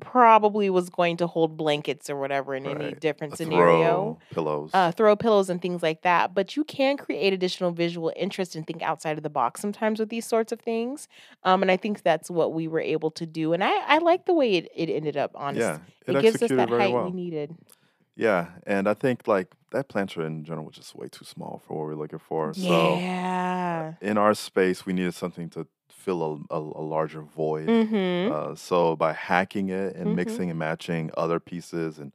probably 0.00 0.70
was 0.70 0.88
going 0.88 1.16
to 1.18 1.26
hold 1.26 1.58
blankets 1.58 2.08
or 2.08 2.16
whatever 2.18 2.54
in 2.54 2.66
any 2.66 2.92
different 2.94 3.34
a 3.34 3.36
scenario. 3.36 3.82
throw, 3.82 4.18
pillows. 4.32 4.70
uh, 4.72 4.90
throw 4.92 5.14
pillows 5.14 5.50
and 5.50 5.60
things 5.60 5.82
like 5.82 6.00
that. 6.02 6.34
But 6.34 6.56
you 6.56 6.64
can 6.64 6.96
create 6.96 7.34
additional 7.34 7.70
visual 7.70 8.10
interest 8.16 8.56
and 8.56 8.66
think 8.66 8.80
outside 8.82 9.18
of 9.18 9.22
the 9.22 9.28
box 9.30 9.60
sometimes 9.60 10.00
with 10.00 10.08
these 10.08 10.24
sorts 10.24 10.52
of 10.52 10.60
things. 10.60 11.06
Um, 11.44 11.60
and 11.60 11.70
I 11.70 11.76
think 11.76 12.02
that's 12.02 12.30
what 12.30 12.54
we 12.54 12.66
were 12.66 12.80
able 12.80 13.10
to 13.12 13.26
do. 13.26 13.52
And 13.52 13.62
I, 13.62 13.72
I 13.86 13.98
like 13.98 14.24
the 14.24 14.32
way 14.32 14.54
it, 14.54 14.70
it 14.74 14.90
ended 14.90 15.18
up, 15.18 15.32
honestly. 15.34 15.64
yeah, 15.64 15.78
it, 16.06 16.16
It, 16.16 16.22
gives 16.22 16.42
us 16.42 16.50
that 16.50 16.70
height 16.70 16.92
well. 16.92 17.04
we 17.04 17.12
needed. 17.12 17.54
Yeah, 18.20 18.48
and 18.66 18.86
I 18.86 18.92
think 18.94 19.26
like 19.26 19.48
that 19.70 19.88
planter 19.88 20.26
in 20.26 20.44
general 20.44 20.66
was 20.66 20.74
just 20.76 20.94
way 20.94 21.08
too 21.08 21.24
small 21.24 21.62
for 21.66 21.78
what 21.78 21.86
we're 21.86 21.94
looking 22.02 22.18
for. 22.18 22.52
So 22.52 22.98
Yeah. 22.98 23.94
in 24.02 24.18
our 24.18 24.34
space, 24.34 24.84
we 24.84 24.92
needed 24.92 25.14
something 25.14 25.48
to 25.50 25.66
fill 25.88 26.22
a, 26.50 26.54
a, 26.54 26.58
a 26.58 26.84
larger 26.84 27.22
void. 27.22 27.68
Mm-hmm. 27.68 28.32
Uh, 28.32 28.54
so 28.56 28.94
by 28.94 29.12
hacking 29.14 29.70
it 29.70 29.96
and 29.96 30.08
Mhm. 30.08 30.14
mixing 30.16 30.50
and 30.50 30.58
matching 30.58 31.10
other 31.16 31.40
pieces 31.40 31.98
and 31.98 32.12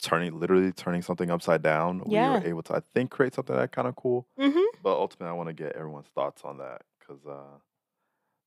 turning, 0.00 0.38
literally 0.40 0.72
turning 0.72 1.02
something 1.02 1.30
upside 1.30 1.60
down, 1.62 2.02
Yeah. 2.06 2.32
we 2.34 2.40
were 2.40 2.46
able 2.46 2.62
to, 2.64 2.76
I 2.76 2.80
think, 2.94 3.10
create 3.10 3.34
something 3.34 3.56
that 3.56 3.72
kind 3.72 3.88
of 3.88 3.94
cool. 3.96 4.26
Mm-hmm. 4.38 4.64
But 4.82 4.96
ultimately, 4.96 5.30
I 5.30 5.32
want 5.34 5.48
to 5.48 5.54
get 5.54 5.72
everyone's 5.76 6.08
thoughts 6.14 6.42
on 6.44 6.56
that 6.58 6.82
because 6.98 7.26
uh, 7.26 7.58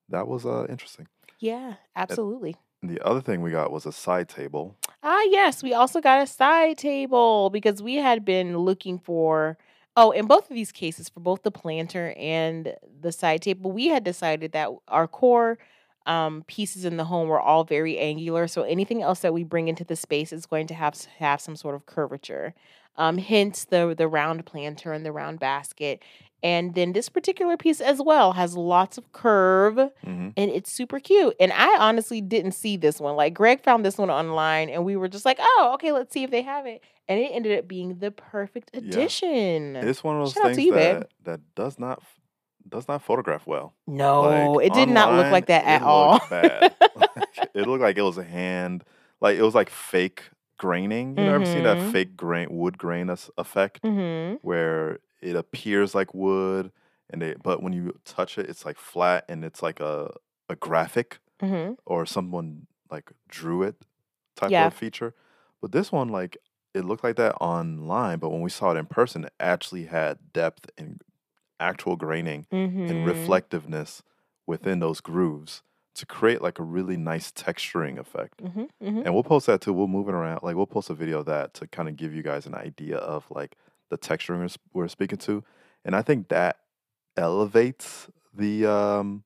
that 0.10 0.28
was 0.28 0.43
uh, 0.45 0.65
interesting. 0.69 1.08
Yeah, 1.39 1.75
absolutely. 1.95 2.56
And 2.82 2.89
the 2.89 3.06
other 3.06 3.21
thing 3.21 3.41
we 3.43 3.52
got 3.52 3.71
was 3.71 3.86
a 3.86 3.91
side 3.91 4.28
table. 4.30 4.75
Ah, 5.01 5.21
yes, 5.29 5.63
we 5.63 5.73
also 5.73 6.01
got 6.01 6.21
a 6.21 6.27
side 6.27 6.77
table 6.77 7.49
because 7.49 7.81
we 7.81 7.95
had 7.95 8.25
been 8.25 8.57
looking 8.57 8.99
for. 8.99 9.57
Oh, 9.95 10.12
in 10.12 10.27
both 10.27 10.49
of 10.49 10.55
these 10.55 10.71
cases, 10.71 11.09
for 11.09 11.19
both 11.21 11.43
the 11.43 11.51
planter 11.51 12.13
and 12.17 12.75
the 13.01 13.12
side 13.12 13.41
table, 13.41 13.71
we 13.71 13.88
had 13.88 14.03
decided 14.03 14.51
that 14.53 14.69
our 14.88 15.07
core 15.07 15.57
um, 16.05 16.43
pieces 16.47 16.85
in 16.85 16.97
the 16.97 17.05
home 17.05 17.27
were 17.29 17.39
all 17.39 17.63
very 17.63 17.97
angular. 17.97 18.47
So 18.47 18.63
anything 18.63 19.01
else 19.01 19.19
that 19.21 19.33
we 19.33 19.43
bring 19.43 19.67
into 19.67 19.83
the 19.83 19.95
space 19.95 20.31
is 20.33 20.45
going 20.45 20.67
to 20.67 20.73
have 20.73 20.95
have 21.17 21.41
some 21.41 21.55
sort 21.55 21.75
of 21.75 21.85
curvature. 21.85 22.53
Um, 22.97 23.17
hence 23.17 23.65
the 23.65 23.93
the 23.97 24.07
round 24.07 24.45
planter 24.45 24.91
and 24.93 25.05
the 25.05 25.12
round 25.12 25.39
basket. 25.39 26.01
And 26.43 26.73
then 26.75 26.93
this 26.93 27.10
particular 27.10 27.58
piece 27.58 27.82
as 27.82 28.02
well 28.02 28.34
has 28.34 28.56
lots 28.56 28.97
of 28.97 29.12
curve 29.12 29.78
hmm 30.04 30.30
and 30.38 30.52
it's 30.52 30.71
super 30.71 30.99
cute. 30.99 31.36
And 31.39 31.52
I 31.52 31.78
honestly 31.80 32.21
didn't 32.21 32.54
see 32.54 32.78
this 32.78 32.99
one. 33.02 33.15
Like 33.15 33.34
Greg 33.34 33.62
found 33.62 33.84
this 33.84 33.97
one 33.97 34.10
online, 34.10 34.69
and 34.69 34.86
we 34.86 34.95
were 34.95 35.10
just 35.10 35.25
like, 35.25 35.38
"Oh, 35.41 35.71
okay, 35.73 35.91
let's 35.91 36.13
see 36.13 36.23
if 36.23 36.32
they 36.32 36.43
have 36.43 36.65
it." 36.65 36.82
And 37.10 37.19
it 37.19 37.32
ended 37.34 37.58
up 37.60 37.67
being 37.67 37.97
the 37.99 38.12
perfect 38.12 38.69
Yeah. 38.73 38.80
addition. 38.80 39.75
It's 39.75 40.04
one 40.04 40.15
of 40.17 40.23
those 40.23 40.34
Shout 40.36 40.56
things 40.56 40.65
you, 40.65 40.71
babe. 40.71 40.99
that, 40.99 41.10
that 41.23 41.41
does 41.56 41.80
not 41.80 42.02
does 42.67 42.88
not 42.88 43.02
photograph 43.02 43.47
well. 43.47 43.73
no, 43.88 44.21
Like, 44.54 44.67
it 44.67 44.73
did 44.73 44.89
not 44.89 45.13
look 45.13 45.32
like 45.32 45.47
that 45.47 45.65
at 45.65 45.82
all. 45.82 46.19
bad. 46.30 46.75
It 47.54 47.67
looked 47.67 47.82
like 47.82 47.97
it 47.97 48.02
was 48.04 48.17
a 48.17 48.23
hand, 48.23 48.84
like 49.21 49.38
it 49.38 49.41
was 49.41 49.56
like 49.56 49.69
fake 49.69 50.30
graining. 50.58 51.17
You 51.17 51.25
know, 51.25 51.34
ever 51.34 51.45
seen 51.45 51.63
that 51.63 51.78
Mhm. 51.80 51.91
fake 51.91 52.15
grain 52.15 52.47
wood 52.52 52.78
grain 52.78 53.10
effect 53.38 53.80
hmm 53.84 54.36
where 54.41 54.99
it 55.21 55.36
appears 55.36 55.95
like 55.95 56.13
wood, 56.13 56.71
and 57.10 57.23
it, 57.23 57.43
but 57.43 57.62
when 57.63 57.73
you 57.73 57.99
touch 58.05 58.38
it, 58.38 58.49
it's 58.49 58.65
like 58.65 58.77
flat 58.77 59.25
and 59.29 59.43
it's 59.45 59.62
like 59.63 59.79
a 59.79 60.13
a 60.49 60.55
graphic 60.55 61.19
hmm 61.41 61.73
or 61.86 62.05
someone 62.05 62.67
like 62.91 63.12
drew 63.29 63.63
it 63.63 63.75
type 64.36 64.58
Yeah. 64.58 64.60
of 64.60 64.73
feature. 64.73 65.15
But 65.62 65.71
this 65.71 65.91
one, 65.91 66.10
like 66.10 66.38
it 66.73 66.86
looked 66.86 67.03
like 67.03 67.15
that 67.17 67.36
online, 67.41 68.19
but 68.19 68.29
when 68.29 68.41
we 68.41 68.49
saw 68.49 68.71
it 68.71 68.77
in 68.77 68.86
person, 68.88 69.25
it 69.25 69.34
actually 69.39 69.86
had 69.86 70.34
depth 70.34 70.69
and 70.77 71.01
actual 71.60 71.95
graining 71.95 72.47
hmm 72.51 72.60
and 72.88 73.05
reflectiveness 73.05 74.03
within 74.47 74.79
those 74.79 75.01
grooves 75.01 75.63
to 75.95 76.05
create 76.05 76.41
like 76.41 76.60
a 76.60 76.63
really 76.63 76.97
nice 76.97 77.32
texturing 77.32 77.97
effect. 77.99 78.41
hmm 78.41 78.67
hmm 78.82 79.03
And 79.03 79.13
we'll 79.13 79.23
post 79.23 79.47
that 79.47 79.62
too. 79.62 79.73
We'll 79.73 79.88
move 79.88 80.10
it 80.10 80.13
around. 80.15 80.41
Like 80.43 80.55
we'll 80.55 80.67
post 80.67 80.89
a 80.89 80.93
video 80.93 81.19
of 81.19 81.25
that 81.27 81.53
to 81.55 81.67
kind 81.67 81.88
of 81.89 81.95
give 81.95 82.13
you 82.13 82.23
guys 82.23 82.45
an 82.45 82.55
idea 82.55 82.97
of 82.97 83.29
like 83.32 83.58
the 83.89 83.97
texturing 83.97 84.39
we're, 84.39 84.82
we're 84.82 84.88
speaking 84.88 85.17
to. 85.19 85.43
And 85.86 85.95
I 85.95 86.02
think 86.02 86.30
that 86.30 86.58
elevates 87.17 88.08
the 88.34 88.65
um 88.65 89.23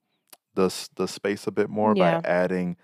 the 0.56 0.74
the 0.96 1.08
space 1.08 1.48
a 1.48 1.52
bit 1.52 1.70
more 1.70 1.94
Yeah. 1.96 2.22
by 2.22 2.28
adding 2.28 2.78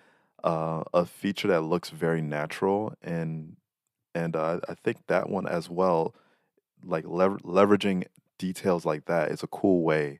uh, 0.44 0.84
a 0.94 1.06
feature 1.06 1.48
that 1.50 1.62
looks 1.62 1.89
very 1.89 2.22
natural 2.22 2.94
and 3.02 3.58
and 4.15 4.36
uh, 4.36 4.60
I 4.68 4.74
think 4.74 5.06
that 5.08 5.30
one 5.30 5.48
as 5.48 5.70
well, 5.70 6.15
like 6.84 7.06
lever- 7.08 7.38
leveraging 7.39 8.06
details 8.38 8.86
like 8.86 9.06
that 9.06 9.32
is 9.32 9.44
a 9.44 9.48
cool 9.48 9.84
way 9.84 10.20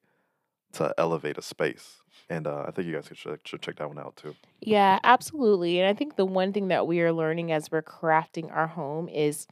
to 0.74 0.93
elevate 0.98 1.38
a 1.38 1.41
space. 1.41 1.98
And 2.30 2.45
uh, 2.45 2.65
I 2.67 2.72
think 2.72 2.88
you 2.88 2.93
guys 2.93 3.10
should 3.13 3.39
should 3.45 3.62
check 3.62 3.78
that 3.78 3.88
one 3.88 3.98
out 3.98 4.15
too. 4.15 4.36
Yeah, 4.62 5.00
absolutely. 5.04 5.80
And 5.80 5.88
I 5.89 5.93
think 5.93 6.15
the 6.15 6.26
one 6.26 6.54
thing 6.54 6.67
that 6.67 6.86
we 6.86 7.02
are 7.02 7.12
learning 7.12 7.52
as 7.52 7.72
we're 7.72 7.82
crafting 7.82 8.52
our 8.56 8.67
home 8.67 9.10
is 9.10 9.48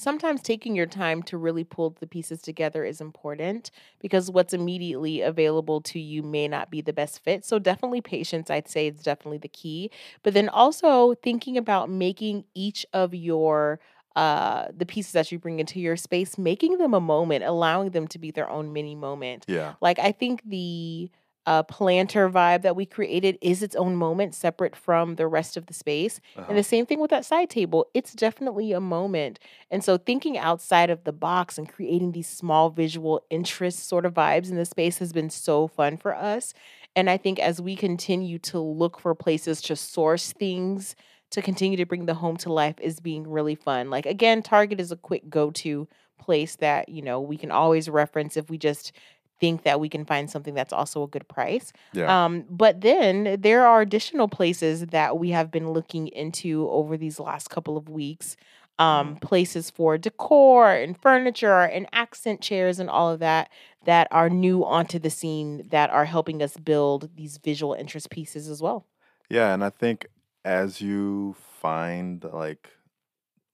sometimes 0.00 0.40
taking 0.42 0.74
your 0.74 0.86
time 0.86 1.22
to 1.24 1.36
really 1.36 1.64
pull 1.64 1.90
the 2.00 2.06
pieces 2.06 2.40
together 2.42 2.84
is 2.84 3.00
important 3.00 3.70
because 4.00 4.30
what's 4.30 4.52
immediately 4.54 5.20
available 5.20 5.80
to 5.82 6.00
you 6.00 6.22
may 6.22 6.48
not 6.48 6.70
be 6.70 6.80
the 6.80 6.92
best 6.92 7.22
fit. 7.22 7.44
So, 7.44 7.58
definitely 7.58 8.00
patience, 8.00 8.50
I'd 8.50 8.68
say, 8.68 8.88
is 8.88 9.02
definitely 9.02 9.38
the 9.38 9.48
key. 9.48 9.90
But 10.22 10.34
then 10.34 10.48
also 10.48 11.14
thinking 11.14 11.56
about 11.56 11.90
making 11.90 12.44
each 12.54 12.86
of 12.92 13.14
your 13.14 13.80
uh 14.16 14.66
the 14.76 14.84
pieces 14.84 15.12
that 15.12 15.30
you 15.30 15.38
bring 15.38 15.60
into 15.60 15.78
your 15.78 15.96
space 15.96 16.36
making 16.36 16.78
them 16.78 16.94
a 16.94 17.00
moment 17.00 17.44
allowing 17.44 17.90
them 17.90 18.08
to 18.08 18.18
be 18.18 18.32
their 18.32 18.50
own 18.50 18.72
mini 18.72 18.96
moment 18.96 19.44
Yeah. 19.46 19.74
like 19.80 20.00
i 20.00 20.10
think 20.10 20.42
the 20.44 21.08
uh, 21.46 21.62
planter 21.64 22.28
vibe 22.28 22.62
that 22.62 22.76
we 22.76 22.84
created 22.86 23.38
is 23.40 23.62
its 23.62 23.74
own 23.76 23.96
moment 23.96 24.34
separate 24.34 24.76
from 24.76 25.16
the 25.16 25.26
rest 25.26 25.56
of 25.56 25.66
the 25.66 25.74
space 25.74 26.20
and 26.36 26.44
Uh-huh. 26.44 26.54
the 26.54 26.62
same 26.62 26.86
thing 26.86 27.00
with 27.00 27.10
that 27.10 27.24
side 27.24 27.48
table 27.50 27.86
it's 27.94 28.12
definitely 28.12 28.72
a 28.72 28.80
moment 28.80 29.38
and 29.70 29.82
so 29.82 29.96
thinking 29.96 30.36
outside 30.38 30.90
of 30.90 31.04
the 31.04 31.12
box 31.12 31.58
and 31.58 31.68
creating 31.68 32.12
these 32.12 32.28
small 32.28 32.70
visual 32.70 33.22
interest 33.30 33.88
sort 33.88 34.04
of 34.06 34.14
vibes 34.14 34.50
in 34.50 34.56
the 34.56 34.64
space 34.64 34.98
has 34.98 35.12
been 35.12 35.30
so 35.30 35.66
fun 35.66 35.96
for 35.96 36.14
us 36.14 36.52
and 36.94 37.08
i 37.10 37.16
think 37.16 37.38
as 37.38 37.60
we 37.60 37.74
continue 37.76 38.38
to 38.38 38.58
look 38.58 39.00
for 39.00 39.14
places 39.14 39.60
to 39.62 39.74
source 39.76 40.32
things 40.32 40.94
to 41.30 41.40
continue 41.42 41.76
to 41.76 41.86
bring 41.86 42.06
the 42.06 42.14
home 42.14 42.36
to 42.38 42.52
life 42.52 42.74
is 42.80 43.00
being 43.00 43.28
really 43.28 43.54
fun. 43.54 43.88
Like 43.88 44.06
again, 44.06 44.42
Target 44.42 44.80
is 44.80 44.90
a 44.92 44.96
quick 44.96 45.30
go-to 45.30 45.86
place 46.18 46.56
that, 46.56 46.88
you 46.88 47.02
know, 47.02 47.20
we 47.20 47.36
can 47.36 47.50
always 47.50 47.88
reference 47.88 48.36
if 48.36 48.50
we 48.50 48.58
just 48.58 48.92
think 49.40 49.62
that 49.64 49.80
we 49.80 49.88
can 49.88 50.04
find 50.04 50.30
something 50.30 50.54
that's 50.54 50.72
also 50.72 51.02
a 51.02 51.08
good 51.08 51.26
price. 51.28 51.72
Yeah. 51.92 52.16
Um, 52.16 52.44
but 52.50 52.80
then 52.82 53.40
there 53.40 53.66
are 53.66 53.80
additional 53.80 54.28
places 54.28 54.86
that 54.86 55.18
we 55.18 55.30
have 55.30 55.50
been 55.50 55.70
looking 55.72 56.08
into 56.08 56.68
over 56.70 56.96
these 56.96 57.18
last 57.20 57.48
couple 57.50 57.76
of 57.76 57.88
weeks. 57.88 58.36
Um, 58.78 59.16
Mhm. 59.16 59.20
places 59.20 59.68
for 59.68 59.98
decor 59.98 60.70
and 60.72 60.96
furniture 61.02 61.60
and 61.64 61.86
accent 61.92 62.40
chairs 62.40 62.78
and 62.78 62.88
all 62.88 63.10
of 63.10 63.20
that 63.20 63.50
that 63.84 64.08
are 64.10 64.30
new 64.30 64.64
onto 64.64 64.98
the 64.98 65.10
scene 65.10 65.68
that 65.68 65.90
are 65.90 66.06
helping 66.06 66.42
us 66.42 66.56
build 66.56 67.14
these 67.14 67.36
visual 67.36 67.74
interest 67.74 68.08
pieces 68.08 68.48
as 68.48 68.62
well. 68.62 68.86
Yeah, 69.28 69.54
and 69.54 69.62
I 69.64 69.70
think 69.70 70.06
as 70.44 70.80
you 70.80 71.34
find 71.34 72.22
like 72.24 72.70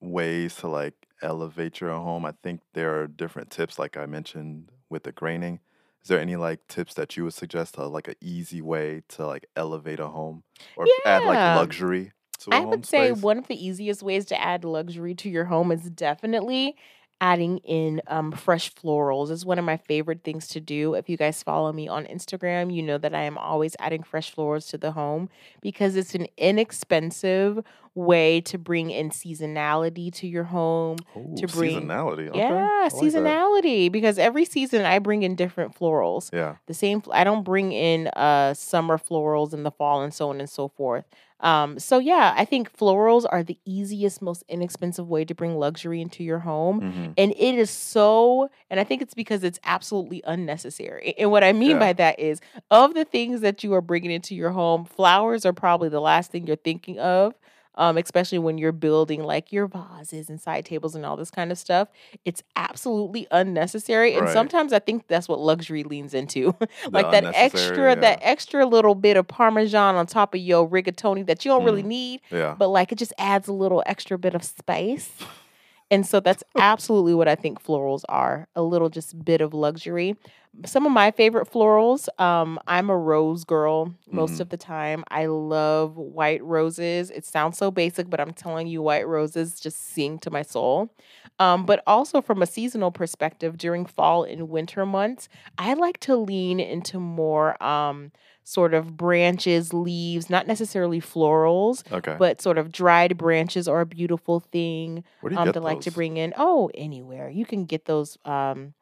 ways 0.00 0.56
to 0.58 0.68
like 0.68 1.08
elevate 1.22 1.80
your 1.80 1.92
home, 1.92 2.26
I 2.26 2.32
think 2.42 2.62
there 2.74 3.00
are 3.02 3.06
different 3.08 3.50
tips 3.50 3.78
like 3.78 3.96
I 3.98 4.06
mentioned 4.06 4.72
with 4.90 5.04
the 5.04 5.12
graining. 5.12 5.60
Is 6.06 6.08
there 6.08 6.20
any 6.20 6.36
like 6.36 6.64
tips 6.68 6.94
that 6.94 7.16
you 7.16 7.24
would 7.24 7.34
suggest 7.34 7.74
to 7.74 7.86
like 7.88 8.06
an 8.06 8.14
easy 8.20 8.62
way 8.62 9.02
to 9.08 9.26
like 9.26 9.44
elevate 9.56 9.98
a 9.98 10.06
home 10.06 10.44
or 10.76 10.92
add 11.04 11.24
like 11.24 11.42
luxury 11.44 12.12
to 12.38 12.54
a 12.54 12.54
I 12.54 12.60
home 12.60 12.66
I 12.72 12.76
would 12.76 12.86
say 12.86 13.08
space? 13.08 13.22
one 13.22 13.38
of 13.38 13.48
the 13.48 13.56
easiest 13.66 14.04
ways 14.04 14.24
to 14.26 14.40
add 14.40 14.64
luxury 14.64 15.16
to 15.16 15.28
your 15.28 15.46
home 15.46 15.72
is 15.72 15.90
definitely 15.90 16.76
adding 17.20 17.58
in 17.58 18.02
um, 18.08 18.32
fresh 18.32 18.72
florals. 18.74 19.30
Is 19.30 19.44
one 19.46 19.58
of 19.58 19.64
my 19.64 19.76
favorite 19.76 20.22
things 20.24 20.48
to 20.48 20.60
do. 20.60 20.94
If 20.94 21.08
you 21.08 21.16
guys 21.16 21.42
follow 21.42 21.72
me 21.72 21.88
on 21.88 22.04
Instagram, 22.06 22.74
you 22.74 22.82
know 22.82 22.98
that 22.98 23.14
I 23.14 23.22
am 23.22 23.38
always 23.38 23.74
adding 23.78 24.02
fresh 24.02 24.34
florals 24.34 24.68
to 24.70 24.78
the 24.78 24.92
home 24.92 25.28
because 25.62 25.96
it's 25.96 26.14
an 26.14 26.26
inexpensive 26.36 27.62
way 27.94 28.42
to 28.42 28.58
bring 28.58 28.90
in 28.90 29.08
seasonality 29.08 30.12
to 30.12 30.26
your 30.26 30.44
home, 30.44 30.98
Oh, 31.16 31.34
to 31.38 31.46
bring 31.46 31.80
seasonality. 31.88 32.28
Okay. 32.28 32.38
yeah, 32.38 32.50
like 32.82 32.92
that. 32.92 32.92
seasonality 32.92 33.90
because 33.90 34.18
every 34.18 34.44
season 34.44 34.84
I 34.84 34.98
bring 34.98 35.22
in 35.22 35.34
different 35.34 35.74
florals 35.78 36.30
Yeah. 36.32 36.56
the 36.66 36.74
same 36.74 37.02
i 37.10 37.24
don't 37.24 37.42
bring 37.42 37.72
in 37.72 38.08
uh 38.08 38.52
summer 38.52 38.98
florals 38.98 39.54
in 39.54 39.62
the 39.62 39.70
fall 39.70 40.02
and 40.02 40.12
so 40.12 40.28
on 40.28 40.40
and 40.40 40.50
so 40.50 40.68
forth 40.68 41.06
um 41.40 41.78
so 41.78 41.98
yeah 41.98 42.32
i 42.36 42.44
think 42.44 42.74
florals 42.74 43.24
are 43.30 43.42
the 43.42 43.58
easiest 43.64 44.22
most 44.22 44.42
inexpensive 44.48 45.06
way 45.08 45.24
to 45.24 45.34
bring 45.34 45.56
luxury 45.56 46.00
into 46.00 46.24
your 46.24 46.38
home 46.40 46.80
hmm 46.80 47.06
and 47.18 47.32
it 47.32 47.54
is 47.58 47.70
so 47.70 48.48
and 48.70 48.80
i 48.80 48.84
think 48.84 49.02
it's 49.02 49.14
because 49.14 49.42
it's 49.44 49.60
absolutely 49.64 50.22
unnecessary 50.26 51.14
and 51.18 51.30
what 51.30 51.44
i 51.44 51.52
mean 51.52 51.72
Yeah. 51.72 51.78
by 51.78 51.92
that 51.94 52.18
is 52.18 52.40
of 52.70 52.94
the 52.94 53.04
things 53.04 53.40
that 53.42 53.62
you 53.64 53.74
are 53.74 53.80
bringing 53.80 54.10
into 54.10 54.34
your 54.34 54.50
home 54.50 54.84
flowers 54.84 55.44
are 55.44 55.52
probably 55.52 55.88
the 55.88 56.00
last 56.00 56.30
thing 56.30 56.46
you're 56.46 56.56
thinking 56.56 56.98
of 56.98 57.34
um, 57.76 57.96
especially 57.98 58.38
when 58.38 58.58
you're 58.58 58.72
building 58.72 59.22
like 59.22 59.52
your 59.52 59.66
vases 59.66 60.28
and 60.30 60.40
side 60.40 60.64
tables 60.64 60.94
and 60.94 61.04
all 61.04 61.16
this 61.16 61.30
kind 61.30 61.50
of 61.52 61.58
stuff 61.58 61.88
it's 62.24 62.42
absolutely 62.56 63.26
unnecessary 63.30 64.14
and 64.14 64.24
Right. 64.24 64.32
sometimes 64.32 64.72
i 64.72 64.78
think 64.78 65.06
that's 65.08 65.28
what 65.28 65.38
luxury 65.40 65.82
leans 65.84 66.14
into 66.14 66.54
like 66.90 67.10
that 67.10 67.24
extra 67.34 67.96
that 67.96 68.18
extra 68.22 68.66
little 68.66 68.94
bit 68.94 69.16
of 69.16 69.26
parmesan 69.28 69.94
on 69.96 70.06
top 70.06 70.34
of 70.34 70.40
your 70.40 70.68
rigatoni 70.68 71.24
that 71.26 71.44
you 71.44 71.50
don't 71.50 71.64
really 71.64 71.82
Mm. 71.82 71.86
need 71.86 72.20
Yeah. 72.30 72.54
but 72.58 72.68
like 72.68 72.92
it 72.92 72.96
just 72.98 73.12
adds 73.18 73.48
a 73.48 73.52
little 73.52 73.82
extra 73.86 74.18
bit 74.18 74.34
of 74.34 74.42
spice 74.44 75.10
and 75.90 76.06
so 76.06 76.20
that's 76.20 76.42
absolutely 76.58 77.14
what 77.14 77.28
I 77.28 77.34
think 77.34 77.62
florals 77.62 78.02
are 78.08 78.48
a 78.54 78.62
little 78.62 78.88
just 78.88 79.24
bit 79.24 79.40
of 79.40 79.54
luxury. 79.54 80.16
Some 80.64 80.86
of 80.86 80.92
my 80.92 81.10
favorite 81.10 81.50
florals, 81.50 82.08
um, 82.20 82.58
I'm 82.66 82.88
a 82.88 82.96
rose 82.96 83.44
girl 83.44 83.94
most 84.10 84.38
hmm 84.38 84.42
of 84.42 84.48
the 84.48 84.56
time. 84.56 85.04
I 85.10 85.26
love 85.26 85.96
white 85.96 86.42
roses. 86.42 87.10
It 87.10 87.24
sounds 87.26 87.58
so 87.58 87.70
basic, 87.70 88.08
but 88.08 88.20
I'm 88.20 88.32
telling 88.32 88.66
you, 88.66 88.80
white 88.82 89.06
roses 89.06 89.60
just 89.60 89.92
sing 89.94 90.18
to 90.20 90.30
my 90.30 90.42
soul. 90.42 90.90
Um, 91.38 91.66
but 91.66 91.82
also 91.86 92.20
from 92.22 92.42
a 92.42 92.46
seasonal 92.46 92.90
perspective, 92.90 93.58
during 93.58 93.84
fall 93.86 94.24
and 94.24 94.48
winter 94.48 94.86
months, 94.86 95.28
I 95.58 95.74
like 95.74 96.00
to 96.00 96.16
lean 96.16 96.60
into 96.60 96.98
more 96.98 97.62
um, 97.62 98.12
sort 98.46 98.74
of 98.74 98.96
branches, 98.96 99.72
leaves, 99.74 100.30
not 100.30 100.46
necessarily 100.46 101.00
florals, 101.00 101.82
Okay. 101.90 102.14
but 102.16 102.40
sort 102.40 102.58
of 102.58 102.70
dried 102.70 103.16
branches 103.18 103.66
are 103.66 103.80
a 103.80 103.86
beautiful 103.86 104.38
thing 104.38 105.02
Where 105.20 105.30
do 105.30 105.34
you 105.34 105.40
um 105.40 105.46
get 105.48 105.54
to 105.54 105.60
like 105.60 105.80
to 105.80 105.90
bring 105.90 106.16
in 106.16 106.32
oh 106.38 106.70
anywhere 106.74 107.28
you 107.28 107.44
can 107.44 107.64
get 107.66 107.86
those 107.86 108.16
um 108.24 108.72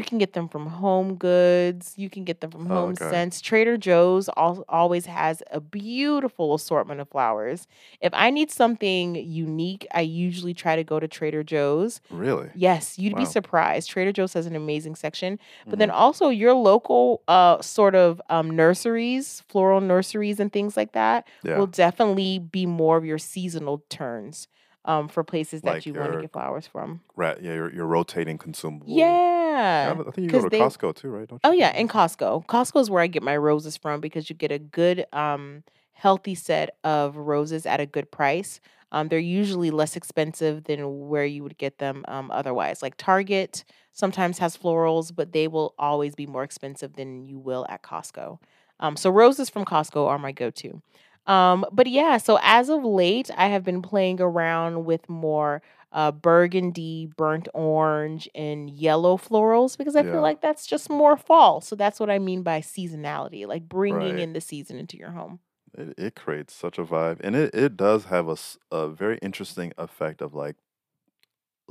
you 0.00 0.04
can 0.08 0.18
get 0.18 0.32
them 0.32 0.48
from 0.48 0.66
home 0.66 1.16
goods. 1.16 1.94
You 1.96 2.08
can 2.10 2.24
get 2.24 2.40
them 2.40 2.50
from 2.50 2.66
Oh, 2.70 2.74
home 2.74 2.90
okay. 2.92 3.10
sense. 3.10 3.40
Trader 3.40 3.76
joe's 3.76 4.28
al- 4.36 4.64
always 4.68 5.06
has 5.06 5.42
a 5.50 5.60
beautiful 5.60 6.54
assortment 6.54 7.00
of 7.00 7.08
flowers. 7.08 7.66
If 8.00 8.12
i 8.14 8.30
need 8.30 8.50
something 8.50 9.14
unique 9.16 9.86
i 9.94 10.00
usually 10.00 10.54
try 10.54 10.76
to 10.76 10.84
go 10.84 10.98
to 11.00 11.08
trader 11.08 11.42
joe's. 11.42 12.00
Really? 12.10 12.50
yes 12.54 12.98
you'd 12.98 13.16
be 13.16 13.24
surprised. 13.26 13.90
Trader 13.90 14.12
joe's 14.12 14.32
has 14.34 14.46
an 14.46 14.56
amazing 14.56 14.96
section. 14.96 15.38
But 15.68 15.78
then 15.78 15.90
hmm 15.90 15.96
also 15.96 16.28
your 16.30 16.54
local 16.54 17.22
uh 17.28 17.60
sort 17.62 17.94
of 17.94 18.20
um 18.30 18.50
nurseries 18.50 19.42
floral 19.48 19.80
nurseries 19.80 20.40
and 20.40 20.52
things 20.52 20.76
like 20.76 20.92
that 20.92 21.26
Yeah. 21.42 21.56
will 21.58 21.66
definitely 21.66 22.38
be 22.38 22.66
more 22.66 22.96
of 22.96 23.04
your 23.04 23.18
seasonal 23.18 23.84
turns 23.90 24.48
um, 24.84 25.08
for 25.08 25.22
places 25.24 25.62
that 25.62 25.74
Like 25.74 25.86
you 25.86 25.94
want 25.94 26.14
to 26.14 26.20
get 26.20 26.32
flowers 26.32 26.66
from. 26.66 27.00
Right. 27.16 27.40
Yeah. 27.40 27.54
Your 27.54 27.72
your 27.74 27.86
rotating 27.86 28.38
consumable. 28.38 28.86
Yeah. 28.88 29.30
Yeah, 29.60 29.92
I 29.92 30.10
think 30.10 30.18
you 30.18 30.28
go 30.30 30.42
to 30.42 30.48
they. 30.48 30.60
Costco 30.60 30.94
too, 30.94 31.10
right? 31.10 31.28
Don't 31.28 31.40
Oh 31.44 31.52
yeah, 31.52 31.76
in 31.76 31.88
Costco. 31.88 32.46
Costco 32.46 32.80
is 32.80 32.90
where 32.90 33.02
I 33.02 33.06
get 33.06 33.22
my 33.22 33.36
roses 33.36 33.76
from 33.76 34.00
because 34.00 34.30
you 34.30 34.36
get 34.36 34.50
a 34.52 34.58
good, 34.58 35.06
um, 35.12 35.64
healthy 35.92 36.34
set 36.34 36.76
of 36.82 37.16
roses 37.16 37.66
at 37.66 37.80
a 37.80 37.86
good 37.86 38.10
price. 38.10 38.60
Um, 38.92 39.08
they're 39.08 39.18
usually 39.18 39.70
less 39.70 39.96
expensive 39.96 40.64
than 40.64 41.08
where 41.08 41.24
you 41.26 41.42
would 41.42 41.58
get 41.58 41.78
them 41.78 42.04
um, 42.08 42.30
otherwise. 42.30 42.82
Like 42.82 42.96
Target 42.96 43.64
sometimes 43.92 44.38
has 44.38 44.56
florals, 44.56 45.14
but 45.14 45.32
they 45.32 45.46
will 45.46 45.74
always 45.78 46.14
be 46.14 46.26
more 46.26 46.42
expensive 46.42 46.94
than 46.94 47.24
you 47.26 47.38
will 47.38 47.66
at 47.68 47.82
Costco. 47.82 48.38
Um, 48.80 48.96
so 48.96 49.10
roses 49.10 49.50
from 49.50 49.64
Costco 49.64 50.06
are 50.08 50.18
my 50.18 50.32
go-to. 50.32 50.80
Um, 51.26 51.64
but 51.72 51.86
yeah, 51.86 52.16
so 52.18 52.38
as 52.42 52.68
of 52.68 52.84
late, 52.84 53.30
I 53.36 53.48
have 53.48 53.64
been 53.64 53.82
playing 53.82 54.20
around 54.20 54.84
with 54.84 55.08
more 55.08 55.62
uh, 55.92 56.12
burgundy, 56.12 57.06
burnt 57.16 57.48
orange, 57.54 58.28
and 58.34 58.70
yellow 58.70 59.16
florals 59.16 59.76
because 59.76 59.96
I 59.96 60.02
feel 60.04 60.22
like 60.22 60.40
that's 60.40 60.66
just 60.66 60.88
more 60.90 61.16
fall. 61.16 61.60
So 61.60 61.76
that's 61.76 62.00
what 62.00 62.10
I 62.10 62.18
mean 62.18 62.42
by 62.42 62.60
seasonality, 62.60 63.46
like 63.46 63.68
bringing 63.68 64.16
Right. 64.16 64.22
in 64.22 64.32
the 64.32 64.40
season 64.40 64.76
into 64.78 64.96
your 64.96 65.10
home. 65.10 65.40
It 65.76 65.94
it 65.98 66.14
creates 66.16 66.54
such 66.54 66.78
a 66.78 66.84
vibe, 66.84 67.20
and 67.22 67.34
it 67.36 67.54
it 67.54 67.76
does 67.76 68.06
have 68.06 68.28
a, 68.28 68.36
a 68.72 68.88
very 68.88 69.18
interesting 69.18 69.72
effect 69.78 70.20
of 70.22 70.34
like 70.34 70.56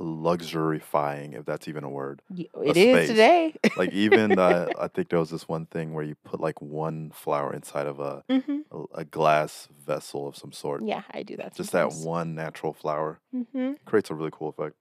luxurifying, 0.00 1.38
if 1.38 1.44
that's 1.44 1.68
even 1.68 1.84
a 1.84 1.90
word, 1.90 2.22
Y- 2.30 2.48
a 2.54 2.60
It 2.70 2.76
is 2.76 3.08
today. 3.08 3.54
Like 3.76 3.92
even 3.92 4.38
uh, 4.38 4.70
I 4.78 4.88
think 4.88 5.08
there 5.10 5.18
was 5.18 5.30
this 5.30 5.48
one 5.48 5.66
thing 5.66 5.94
where 5.94 6.04
you 6.04 6.16
put 6.24 6.40
like 6.40 6.60
one 6.60 7.10
flower 7.10 7.52
inside 7.52 7.86
of 7.86 8.00
a 8.00 8.24
hmm 8.30 8.60
a, 8.72 8.84
a 8.94 9.04
glass 9.04 9.68
vessel 9.84 10.28
of 10.28 10.36
some 10.36 10.52
sort. 10.52 10.82
Yeah, 10.84 11.02
I 11.10 11.22
do 11.22 11.36
that 11.36 11.54
Just 11.54 11.72
that 11.72 11.92
one 11.92 12.34
natural 12.34 12.72
flower 12.72 13.20
hmm 13.32 13.72
creates 13.84 14.10
a 14.10 14.14
really 14.14 14.30
cool 14.32 14.48
effect. 14.48 14.76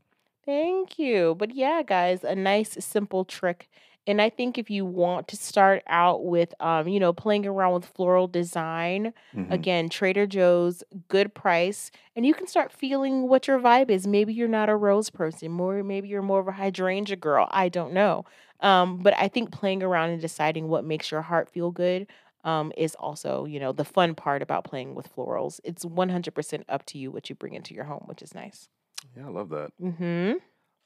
Thank 0.45 0.97
you. 0.97 1.35
But 1.37 1.53
yeah, 1.55 1.83
guys, 1.83 2.23
a 2.23 2.35
nice 2.35 2.71
simple 2.83 3.25
trick. 3.25 3.69
And 4.07 4.21
I 4.21 4.29
think 4.29 4.57
if 4.57 4.69
you 4.69 4.85
want 4.85 5.27
to 5.29 5.35
start 5.37 5.83
out 5.87 6.25
with 6.25 6.53
um, 6.59 6.87
you 6.87 6.99
know, 6.99 7.13
playing 7.13 7.45
around 7.45 7.73
with 7.73 7.85
floral 7.85 8.27
design, 8.27 9.13
hmm 9.33 9.51
again, 9.51 9.89
Trader 9.89 10.27
Joe's, 10.27 10.83
good 11.07 11.33
price, 11.33 11.89
and 12.15 12.25
you 12.25 12.33
can 12.35 12.45
start 12.47 12.71
feeling 12.71 13.27
what 13.27 13.47
your 13.47 13.59
vibe 13.59 13.89
is. 13.89 14.05
Maybe 14.05 14.33
you're 14.33 14.47
not 14.47 14.69
a 14.69 14.75
rose 14.75 15.09
person, 15.09 15.51
more 15.51 15.83
maybe 15.83 16.07
you're 16.07 16.21
more 16.21 16.39
of 16.39 16.47
a 16.47 16.51
hydrangea 16.51 17.15
girl. 17.15 17.47
I 17.51 17.69
don't 17.69 17.93
know. 17.93 18.25
Um, 18.59 18.97
but 18.99 19.13
I 19.17 19.27
think 19.27 19.51
playing 19.51 19.81
around 19.83 20.09
and 20.11 20.21
deciding 20.21 20.67
what 20.67 20.83
makes 20.85 21.09
your 21.11 21.21
heart 21.23 21.49
feel 21.49 21.71
good 21.71 22.07
um, 22.43 22.71
is 22.77 22.93
also, 22.95 23.45
you 23.45 23.59
know, 23.59 23.71
the 23.71 23.85
fun 23.85 24.15
part 24.15 24.41
about 24.41 24.63
playing 24.65 24.95
with 24.95 25.13
florals. 25.15 25.59
It's 25.63 25.83
100% 25.85 26.63
up 26.69 26.85
to 26.87 26.97
you 26.97 27.09
what 27.11 27.29
you 27.29 27.35
bring 27.35 27.53
into 27.53 27.73
your 27.73 27.85
home, 27.85 28.03
which 28.05 28.21
is 28.21 28.33
nice. 28.35 28.67
Yeah, 29.15 29.27
I 29.27 29.29
love 29.29 29.49
that. 29.49 29.71
Mhm. 29.81 30.39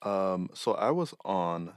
Um, 0.04 0.50
so 0.54 0.74
I 0.74 0.92
was 0.92 1.14
on 1.26 1.74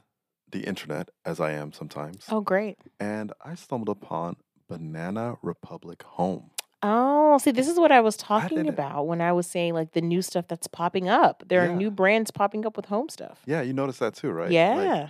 the 0.50 0.60
internet, 0.60 1.10
as 1.24 1.40
I 1.40 1.52
am 1.52 1.72
sometimes, 1.72 2.24
Oh, 2.30 2.40
great. 2.40 2.78
and 3.00 3.32
I 3.44 3.54
stumbled 3.54 3.88
upon 3.88 4.36
Banana 4.68 5.36
Republic 5.42 6.02
Home. 6.02 6.50
Oh, 6.82 7.38
see, 7.38 7.50
this 7.50 7.68
is 7.68 7.78
what 7.78 7.90
I 7.90 8.00
was 8.00 8.16
talking 8.16 8.58
didn't- 8.58 8.68
about 8.68 9.06
when 9.06 9.20
I 9.20 9.32
was 9.32 9.46
saying 9.46 9.74
like 9.74 9.92
the 9.92 10.00
new 10.00 10.22
stuff 10.22 10.46
that's 10.46 10.66
popping 10.66 11.08
up. 11.08 11.42
There 11.46 11.62
are 11.68 11.74
new 11.74 11.90
brands 11.90 12.30
popping 12.30 12.64
up 12.66 12.76
with 12.76 12.86
home 12.86 13.08
stuff. 13.08 13.40
Yeah, 13.46 13.62
you 13.62 13.72
noticed 13.72 13.98
that 14.00 14.14
too, 14.14 14.30
right? 14.30 14.44
Like, 14.46 14.52
Yeah. 14.52 15.08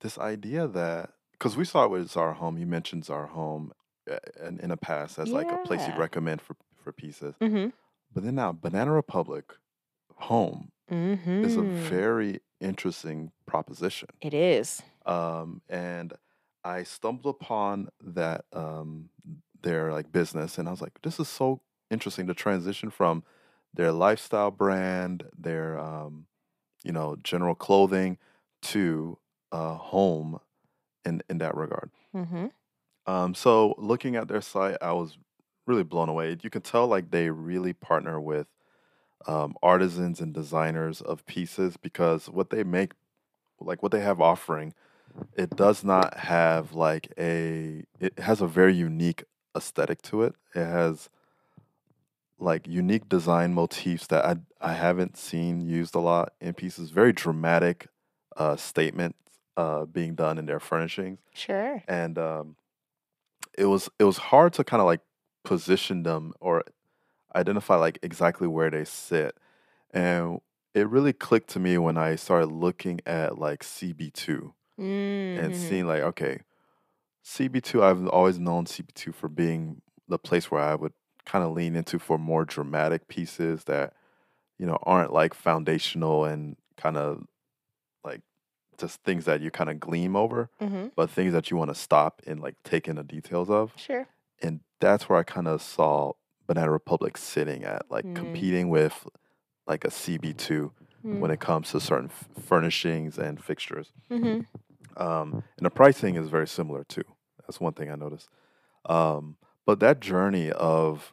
this 0.00 0.18
idea 0.18 0.66
that 0.68 1.10
because 1.32 1.56
we 1.56 1.64
saw 1.64 1.84
it 1.84 1.90
with 1.90 2.10
Zara 2.10 2.34
Home, 2.34 2.58
you 2.58 2.66
mentioned 2.66 3.04
Zara 3.04 3.28
Home 3.28 3.72
uh, 4.10 4.18
in, 4.46 4.58
in 4.60 4.68
the 4.70 4.76
past 4.76 5.18
as 5.18 5.28
like 5.28 5.50
a 5.50 5.58
place 5.58 5.86
you'd 5.86 5.96
recommend 5.98 6.40
for 6.40 6.56
for 6.82 6.92
pieces, 6.92 7.34
mm-hmm. 7.40 7.70
but 8.12 8.22
then 8.24 8.34
now 8.36 8.52
Banana 8.52 8.92
Republic 8.92 9.54
Home 10.16 10.70
Mm-hmm. 10.90 11.44
is 11.44 11.56
a 11.56 11.62
very 11.62 12.40
interesting 12.60 13.32
proposition. 13.46 14.08
It 14.20 14.34
is. 14.34 14.82
um, 15.04 15.62
and 15.68 16.12
I 16.64 16.82
stumbled 16.82 17.34
upon 17.40 17.88
that 18.02 18.44
um, 18.52 19.10
their 19.62 19.92
like 19.92 20.10
business, 20.10 20.58
and 20.58 20.68
I 20.68 20.72
was 20.72 20.80
like, 20.80 21.00
this 21.02 21.20
is 21.20 21.28
so 21.28 21.60
interesting 21.90 22.26
to 22.26 22.34
transition 22.34 22.90
from 22.90 23.22
their 23.72 23.92
lifestyle 23.92 24.50
brand, 24.50 25.24
their 25.38 25.78
um, 25.78 26.26
you 26.82 26.92
know 26.92 27.16
general 27.22 27.54
clothing, 27.54 28.18
to 28.62 29.18
uh, 29.52 29.74
home 29.74 30.40
in 31.04 31.22
in 31.30 31.38
that 31.38 31.56
regard. 31.56 31.90
Mm-hmm. 32.14 32.46
Um, 33.06 33.34
so 33.34 33.74
looking 33.78 34.16
at 34.16 34.26
their 34.26 34.40
site, 34.40 34.76
I 34.82 34.92
was 34.92 35.18
really 35.66 35.84
blown 35.84 36.08
away. 36.08 36.36
You 36.42 36.50
can 36.50 36.62
tell 36.62 36.86
like 36.88 37.10
they 37.10 37.30
really 37.30 37.72
partner 37.72 38.20
with 38.20 38.48
um, 39.26 39.54
artisans 39.62 40.20
and 40.20 40.32
designers 40.32 41.00
of 41.00 41.24
pieces 41.26 41.76
because 41.76 42.28
what 42.28 42.50
they 42.50 42.64
make, 42.64 42.92
like 43.60 43.82
what 43.82 43.92
they 43.92 44.00
have 44.00 44.20
offering, 44.20 44.74
it 45.36 45.50
does 45.56 45.82
not 45.84 46.16
have 46.18 46.72
like 46.74 47.12
a. 47.18 47.84
It 48.00 48.18
has 48.18 48.40
a 48.40 48.46
very 48.46 48.74
unique 48.74 49.24
aesthetic 49.56 50.02
to 50.02 50.22
it. 50.22 50.34
It 50.54 50.64
has 50.66 51.08
like 52.38 52.66
unique 52.66 53.08
design 53.08 53.54
motifs 53.54 54.06
that 54.08 54.24
I 54.24 54.36
I 54.60 54.74
haven't 54.74 55.16
seen 55.16 55.60
used 55.60 55.94
a 55.94 56.00
lot 56.00 56.32
in 56.40 56.52
pieces. 56.54 56.90
Very 56.90 57.12
dramatic 57.12 57.88
uh, 58.36 58.56
statements 58.56 59.18
uh, 59.56 59.86
being 59.86 60.14
done 60.14 60.36
in 60.36 60.44
their 60.44 60.60
furnishings 60.60 61.18
Sure. 61.32 61.82
and 61.88 62.18
um, 62.18 62.56
it 63.56 63.64
was 63.64 63.88
it 63.98 64.04
was 64.04 64.18
hard 64.18 64.52
to 64.52 64.64
kind 64.64 64.82
of 64.82 64.86
like 64.86 65.00
position 65.44 66.02
them 66.02 66.34
or 66.40 66.62
identify 67.36 67.76
like 67.76 67.98
exactly 68.02 68.48
where 68.48 68.70
they 68.70 68.84
sit 68.84 69.38
and 69.92 70.40
it 70.74 70.88
really 70.88 71.12
clicked 71.12 71.50
to 71.50 71.60
me 71.60 71.78
when 71.78 71.98
i 71.98 72.16
started 72.16 72.48
looking 72.48 73.00
at 73.06 73.38
like 73.38 73.62
cb2 73.62 74.54
Mm-hmm. 74.78 75.40
and 75.40 75.56
seeing 75.56 75.86
like 75.86 76.02
okay 76.02 76.40
cb2 77.24 77.82
i've 77.82 78.06
always 78.08 78.38
known 78.38 78.64
cb2 78.66 79.14
for 79.14 79.28
being 79.28 79.82
the 80.08 80.18
place 80.18 80.50
where 80.50 80.62
i 80.62 80.74
would 80.74 80.92
kind 81.24 81.44
of 81.44 81.52
lean 81.52 81.74
into 81.76 81.98
for 81.98 82.18
more 82.18 82.44
dramatic 82.44 83.08
pieces 83.08 83.64
that 83.64 83.94
you 84.58 84.66
know 84.66 84.78
aren't 84.84 85.12
like 85.12 85.34
foundational 85.34 86.24
and 86.24 86.56
kind 86.76 86.96
of 86.96 87.24
like 88.04 88.22
just 88.78 89.02
things 89.04 89.24
that 89.26 89.40
you 89.40 89.50
kind 89.50 89.70
of 89.70 89.80
gleam 89.80 90.16
over 90.16 90.50
Mm-hmm. 90.60 90.88
but 90.96 91.10
things 91.10 91.32
that 91.32 91.50
you 91.50 91.56
want 91.56 91.70
to 91.70 91.74
stop 91.74 92.22
and 92.26 92.40
like 92.40 92.56
take 92.64 92.88
in 92.88 92.96
the 92.96 93.04
details 93.04 93.50
of. 93.50 93.72
Sure. 93.76 94.06
And 94.42 94.60
that's 94.80 95.08
where 95.08 95.18
I 95.18 95.22
kind 95.24 95.48
of 95.48 95.62
saw 95.62 96.12
Banana 96.46 96.70
Republic 96.70 97.16
sitting 97.16 97.64
at, 97.64 97.90
like 97.90 98.04
Mm. 98.04 98.14
competing 98.14 98.68
with 98.68 99.06
like 99.66 99.84
a 99.84 99.88
CB2 99.90 100.70
when 101.02 101.30
it 101.30 101.40
comes 101.40 101.70
to 101.70 101.80
certain 101.80 102.08
f- 102.10 102.28
furnishings 102.44 103.18
and 103.18 103.42
fixtures. 103.42 103.92
Mm-hmm. 104.10 104.40
Um, 105.02 105.44
and 105.56 105.66
the 105.66 105.70
pricing 105.70 106.16
is 106.16 106.28
very 106.28 106.48
similar 106.48 106.84
too. 106.84 107.04
That's 107.40 107.60
one 107.60 107.74
thing 107.74 107.90
I 107.90 107.94
noticed. 107.96 108.28
Um, 108.86 109.36
but 109.64 109.80
that 109.80 110.00
journey 110.00 110.50
of, 110.52 111.12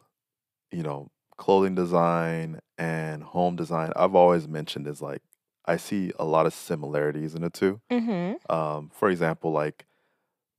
you 0.72 0.82
know, 0.82 1.10
clothing 1.36 1.74
design 1.74 2.60
and 2.78 3.22
home 3.22 3.56
design, 3.56 3.92
I've 3.96 4.14
always 4.14 4.48
mentioned 4.48 4.86
is 4.86 5.02
like, 5.02 5.22
I 5.66 5.76
see 5.76 6.12
a 6.18 6.24
lot 6.24 6.46
of 6.46 6.52
similarities 6.54 7.34
in 7.34 7.42
the 7.42 7.50
two 7.50 7.80
Mm-hmm. 7.90 8.52
um, 8.54 8.90
for 8.92 9.08
example, 9.10 9.50
like 9.52 9.86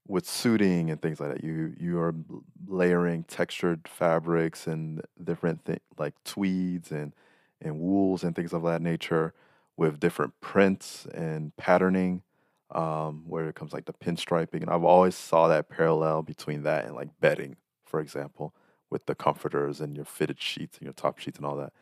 with 0.08 0.28
suiting 0.28 0.91
and 0.91 1.01
things 1.01 1.20
like 1.20 1.34
that, 1.34 1.43
you 1.43 1.74
you 1.80 1.99
are 1.99 2.14
layering 2.68 3.24
textured 3.24 3.88
fabrics 3.88 4.68
and 4.68 5.01
different 5.24 5.64
things 5.66 5.80
like 5.97 6.14
tweeds 6.24 6.91
and 6.91 7.14
and 7.62 7.80
wools 7.80 8.24
and 8.24 8.36
things 8.36 8.53
of 8.53 8.64
that 8.64 8.82
nature 8.82 9.34
with 9.78 9.99
different 9.99 10.39
prints 10.41 11.06
and 11.14 11.56
patterning. 11.58 12.22
Um, 12.72 13.24
where 13.28 13.47
it 13.47 13.56
comes 13.56 13.74
like 13.74 13.86
the 13.86 13.93
pinstriping, 13.93 14.62
and 14.62 14.70
I've 14.72 14.84
always 14.84 15.16
saw 15.16 15.47
that 15.47 15.70
parallel 15.70 16.24
between 16.24 16.64
that 16.64 16.86
and 16.86 16.95
like 16.95 17.10
bedding, 17.22 17.58
for 17.86 17.99
example, 17.99 18.53
with 18.89 19.06
the 19.06 19.14
comforters 19.16 19.80
and 19.80 19.95
your 19.95 20.03
fitted 20.03 20.41
sheets 20.41 20.78
and 20.78 20.86
your 20.86 20.93
top 20.93 21.20
sheets 21.20 21.38
and 21.38 21.45
all 21.45 21.56
that, 21.58 21.74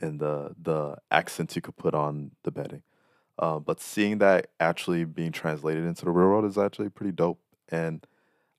and 0.00 0.20
the 0.20 0.54
the 0.60 0.96
accents 1.10 1.56
you 1.56 1.62
could 1.62 1.76
put 1.76 1.94
on 1.94 2.32
the 2.44 2.50
bedding. 2.52 2.82
Uh, 3.38 3.58
but 3.58 3.80
seeing 3.80 4.18
that 4.18 4.48
actually 4.60 5.04
being 5.04 5.32
translated 5.32 5.84
into 5.84 6.04
the 6.04 6.10
real 6.10 6.28
world 6.28 6.44
is 6.44 6.58
actually 6.58 6.88
pretty 6.90 7.12
dope. 7.12 7.40
And 7.68 8.06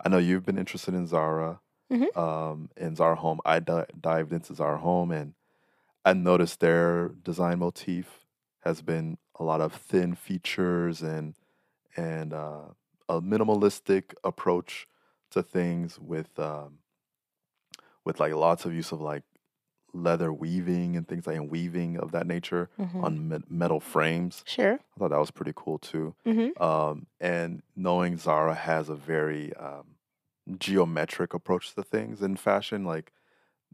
I 0.03 0.09
know 0.09 0.17
you've 0.17 0.45
been 0.45 0.57
interested 0.57 0.93
in 0.93 1.07
Zara, 1.07 1.61
Mhm. 1.91 2.15
um, 2.17 2.69
in 2.77 2.95
Zara 2.95 3.15
Home. 3.15 3.39
I 3.45 3.59
di- 3.59 3.85
dived 3.99 4.31
into 4.33 4.53
Zara 4.55 4.77
Home 4.77 5.11
and 5.11 5.33
I 6.05 6.13
noticed 6.13 6.59
their 6.59 7.09
design 7.09 7.59
motif 7.59 8.25
has 8.61 8.81
been 8.81 9.17
a 9.35 9.43
lot 9.43 9.61
of 9.61 9.73
thin 9.73 10.15
features 10.15 11.01
and 11.01 11.35
and 11.97 12.33
uh, 12.33 12.69
a 13.09 13.21
minimalistic 13.21 14.13
approach 14.23 14.87
to 15.31 15.43
things 15.43 15.99
with 15.99 16.37
um, 16.39 16.79
with 18.05 18.19
like 18.19 18.33
lots 18.33 18.65
of 18.65 18.73
use 18.73 18.91
of 18.91 19.01
like 19.01 19.23
leather 19.93 20.31
weaving 20.31 20.95
and 20.95 21.07
things 21.07 21.25
like 21.27 21.35
and 21.37 21.49
weaving 21.49 21.97
of 21.97 22.11
that 22.11 22.27
nature 22.27 22.69
Mm-hmm. 22.79 23.03
on 23.03 23.29
me- 23.29 23.43
metal 23.49 23.79
frames. 23.79 24.43
Sure. 24.45 24.73
I 24.73 24.99
thought 24.99 25.09
that 25.11 25.19
was 25.19 25.31
pretty 25.31 25.53
cool 25.55 25.77
too. 25.79 26.15
Mm-hmm. 26.25 26.61
Um, 26.61 27.07
and 27.19 27.61
knowing 27.75 28.17
Zara 28.17 28.55
has 28.55 28.89
a 28.89 28.95
very 28.95 29.53
um, 29.55 29.95
geometric 30.57 31.33
approach 31.33 31.73
to 31.75 31.83
things 31.83 32.21
in 32.21 32.35
fashion, 32.35 32.83
like 32.85 33.11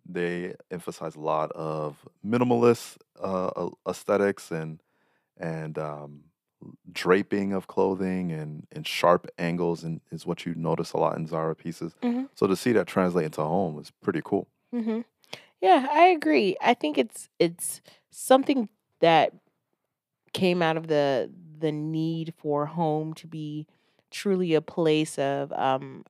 they 0.07 0.55
emphasize 0.71 1.15
a 1.15 1.19
lot 1.19 1.51
of 1.53 1.97
minimalist 2.25 2.97
uh, 3.19 3.69
aesthetics 3.87 4.51
and 4.51 4.81
and 5.37 5.77
um, 5.77 6.21
draping 6.91 7.51
of 7.53 7.67
clothing 7.67 8.31
and, 8.31 8.65
and 8.71 8.87
sharp 8.87 9.27
angles 9.37 9.83
and 9.83 9.99
is 10.11 10.25
what 10.25 10.45
you 10.45 10.55
notice 10.55 10.93
a 10.93 10.97
lot 10.97 11.17
in 11.17 11.27
Zara 11.27 11.55
pieces. 11.55 11.93
Mhm. 12.01 12.29
So 12.35 12.47
to 12.47 12.55
see 12.55 12.71
that 12.71 12.87
translate 12.87 13.25
into 13.25 13.41
home 13.41 13.77
is 13.79 13.91
pretty 14.01 14.21
cool. 14.23 14.47
Mm-hmm. 14.73 15.01
Yeah, 15.61 15.87
I 15.89 16.07
agree. 16.07 16.55
I 16.61 16.73
think 16.73 16.97
it's 16.97 17.29
it's 17.39 17.81
something 18.11 18.69
that 19.01 19.33
came 20.33 20.61
out 20.61 20.77
of 20.77 20.87
the 20.87 21.31
the 21.59 21.71
need 21.71 22.33
for 22.37 22.65
home 22.65 23.13
to 23.13 23.27
be 23.27 23.67
truly 24.11 24.53
a 24.53 24.61
place 24.61 25.17
of 25.19 25.51
um 25.53 26.03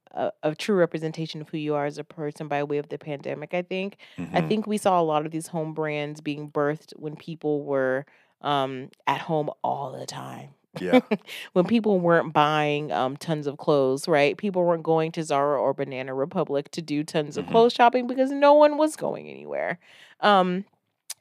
a 0.43 0.56
true 0.56 0.76
representation 0.76 1.41
of 1.41 1.50
who 1.50 1.58
you 1.58 1.76
are 1.76 1.86
as 1.86 1.98
a 1.98 2.04
person 2.04 2.48
by 2.48 2.64
way 2.64 2.78
of 2.78 2.89
the 2.89 2.98
pandemic. 2.98 3.54
I 3.54 3.62
think 3.62 3.98
I 4.34 4.41
Mhm. 4.41 4.50
think 4.50 4.68
we 4.68 4.78
saw 4.78 5.00
a 5.00 5.04
lot 5.04 5.26
of 5.26 5.32
these 5.32 5.48
home 5.48 5.74
brands 5.74 6.22
being 6.22 6.50
birthed 6.52 6.93
when 6.98 7.16
people 7.16 7.64
were 7.64 8.06
um 8.46 8.89
at 9.08 9.22
home 9.22 9.50
all 9.64 9.91
the 9.98 10.06
time. 10.06 10.52
Yeah. 10.80 11.00
when 11.54 11.66
people 11.66 12.00
weren't 12.00 12.34
buying 12.34 12.91
um, 12.91 13.16
tons 13.18 13.48
of 13.48 13.58
clothes, 13.58 14.08
right? 14.10 14.38
People 14.38 14.64
weren't 14.66 14.84
going 14.84 15.12
to 15.14 15.24
Zara 15.24 15.60
or 15.60 15.74
Banana 15.74 16.14
Republic 16.14 16.70
to 16.72 16.82
do 16.82 17.04
tons 17.04 17.38
of 17.38 17.46
Mhm. 17.46 17.52
clothes 17.52 17.74
shopping 17.74 18.08
because 18.08 18.30
no 18.32 18.54
one 18.54 18.78
was 18.78 18.96
going 18.98 19.30
anywhere. 19.30 19.80
Um, 20.20 20.66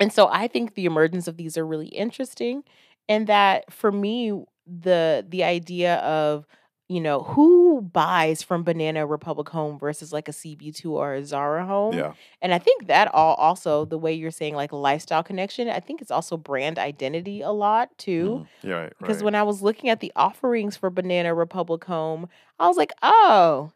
and 0.01 0.13
so 0.13 0.29
I 0.31 0.49
think 0.49 0.75
the 0.75 0.87
emergence 0.87 1.29
of 1.29 1.37
these 1.37 1.57
are 1.57 1.67
really 1.67 1.89
interesting, 1.89 2.65
and 3.09 3.27
that 3.29 3.73
for 3.73 3.93
me, 3.93 4.45
the 4.67 5.25
the 5.29 5.45
idea 5.45 5.97
of 5.99 6.47
you 6.89 7.01
know 7.01 7.23
who 7.23 7.81
buys 7.81 8.43
from 8.43 8.63
Banana 8.63 9.07
Republic 9.07 9.49
Home 9.49 9.79
versus 9.79 10.13
like 10.13 10.29
a 10.29 10.33
CB2 10.33 10.91
or 10.91 11.15
a 11.15 11.25
Zara 11.25 11.65
Home, 11.65 11.95
Yeah. 11.95 12.13
and 12.43 12.53
I 12.53 12.59
think 12.59 12.87
that 12.89 13.09
all 13.15 13.35
also 13.37 13.85
the 13.87 13.97
way 13.99 14.13
you're 14.13 14.31
saying 14.31 14.55
like 14.55 14.73
lifestyle 14.73 15.23
connection, 15.23 15.69
I 15.69 15.81
think 15.81 16.03
it's 16.03 16.11
also 16.11 16.37
brand 16.37 16.79
identity 16.79 17.41
a 17.41 17.51
lot 17.53 17.97
too. 17.97 18.47
Mhm. 18.63 18.69
Yeah. 18.69 18.75
Right. 18.75 18.93
Because 18.99 19.17
right. 19.19 19.25
when 19.25 19.35
I 19.35 19.43
was 19.45 19.63
looking 19.63 19.89
at 19.91 20.01
the 20.01 20.13
offerings 20.15 20.77
for 20.77 20.91
Banana 20.91 21.35
Republic 21.35 21.85
Home, 21.85 22.29
I 22.59 22.69
was 22.69 22.77
like, 22.77 22.93
oh, 23.03 23.73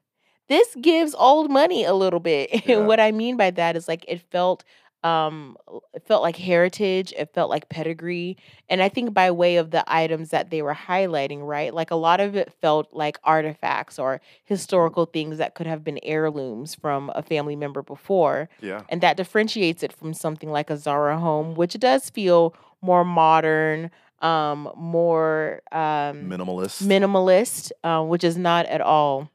this 0.49 0.75
gives 0.81 1.15
old 1.15 1.51
money 1.51 1.85
a 1.85 1.95
little 1.95 2.21
bit. 2.21 2.51
Yeah. 2.67 2.79
And 2.79 2.87
what 2.87 3.01
I 3.01 3.13
mean 3.13 3.37
by 3.37 3.51
that 3.53 3.77
is 3.77 3.89
like 3.89 4.05
it 4.09 4.21
felt 4.31 4.65
um 5.05 5.57
it 5.95 6.03
felt 6.07 6.23
like 6.23 6.37
heritage, 6.37 7.13
it 7.17 7.33
felt 7.33 7.51
like 7.51 7.69
pedigree. 7.69 8.37
And 8.69 8.83
I 8.83 8.89
think 8.89 9.15
by 9.15 9.31
way 9.31 9.57
of 9.57 9.71
the 9.71 9.85
items 9.87 10.31
that 10.31 10.51
they 10.51 10.63
were 10.63 10.75
highlighting, 10.75 11.47
right? 11.47 11.73
Like 11.73 11.91
a 11.91 11.97
lot 11.97 12.21
of 12.21 12.35
it 12.35 12.53
felt 12.61 12.89
like 12.93 13.19
artifacts 13.23 13.99
or 13.99 14.21
historical 14.45 15.07
things 15.07 15.39
that 15.39 15.55
could 15.55 15.67
have 15.67 15.85
been 15.85 16.01
heirlooms 16.03 16.75
from 16.75 17.13
a 17.15 17.23
family 17.23 17.57
member 17.57 17.83
before. 17.83 18.49
yeah. 18.61 18.83
And 18.89 19.01
that 19.01 19.17
differentiates 19.17 19.83
it 19.83 19.93
from 19.93 20.15
something 20.15 20.51
like 20.51 20.71
a 20.71 20.77
Zara 20.77 21.19
home, 21.19 21.55
which 21.55 21.75
does 21.75 22.11
feel 22.11 22.55
more 22.81 23.05
modern, 23.05 23.91
um, 24.21 24.71
more 24.77 25.63
um, 25.71 26.29
Minimalist. 26.29 26.83
minimalist, 26.83 27.71
uh, 27.85 28.03
which 28.03 28.25
is 28.25 28.37
not 28.37 28.67
at 28.67 28.81
all 28.81 29.31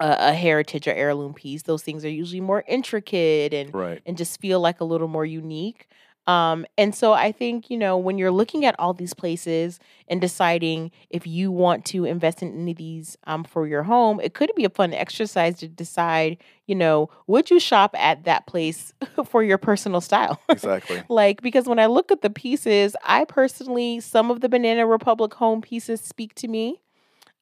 a, 0.00 0.30
a 0.30 0.32
heritage 0.34 0.88
or 0.88 0.92
heirloom 0.92 1.34
piece. 1.34 1.62
Those 1.62 1.82
things 1.82 2.04
are 2.04 2.10
usually 2.10 2.40
more 2.40 2.64
intricate 2.66 3.54
and 3.54 3.74
Right. 3.74 4.00
and 4.06 4.16
just 4.16 4.40
feel 4.40 4.60
like 4.60 4.80
a 4.80 4.84
little 4.84 5.08
more 5.08 5.26
unique. 5.26 5.88
Um, 6.26 6.64
and 6.78 6.94
so 6.94 7.12
I 7.12 7.32
think, 7.32 7.70
you 7.70 7.78
know, 7.78 7.96
when 7.96 8.16
you're 8.18 8.30
looking 8.30 8.64
at 8.64 8.78
all 8.78 8.92
these 8.94 9.14
places 9.14 9.80
and 10.06 10.20
deciding 10.20 10.92
if 11.08 11.26
you 11.26 11.50
want 11.50 11.84
to 11.86 12.04
invest 12.04 12.42
in 12.42 12.52
any 12.54 12.70
of 12.72 12.76
these 12.76 13.16
um, 13.24 13.42
for 13.42 13.66
your 13.66 13.82
home, 13.82 14.20
it 14.20 14.34
could 14.34 14.52
be 14.54 14.64
a 14.64 14.70
fun 14.70 14.92
exercise 14.92 15.56
to 15.58 15.66
decide, 15.68 16.36
you 16.66 16.74
know, 16.76 17.08
would 17.26 17.50
you 17.50 17.58
shop 17.58 17.96
at 17.98 18.24
that 18.24 18.46
place 18.46 18.92
for 19.26 19.42
your 19.42 19.58
personal 19.58 20.00
style? 20.00 20.40
Exactly. 20.48 21.02
like, 21.08 21.40
because 21.42 21.66
when 21.66 21.78
I 21.80 21.86
look 21.86 22.12
at 22.12 22.20
the 22.22 22.30
pieces, 22.30 22.94
I 23.02 23.24
personally, 23.24 23.98
some 23.98 24.30
of 24.30 24.40
the 24.40 24.48
Banana 24.48 24.86
Republic 24.86 25.34
home 25.34 25.62
pieces 25.62 26.00
speak 26.00 26.34
to 26.34 26.48
me. 26.48 26.80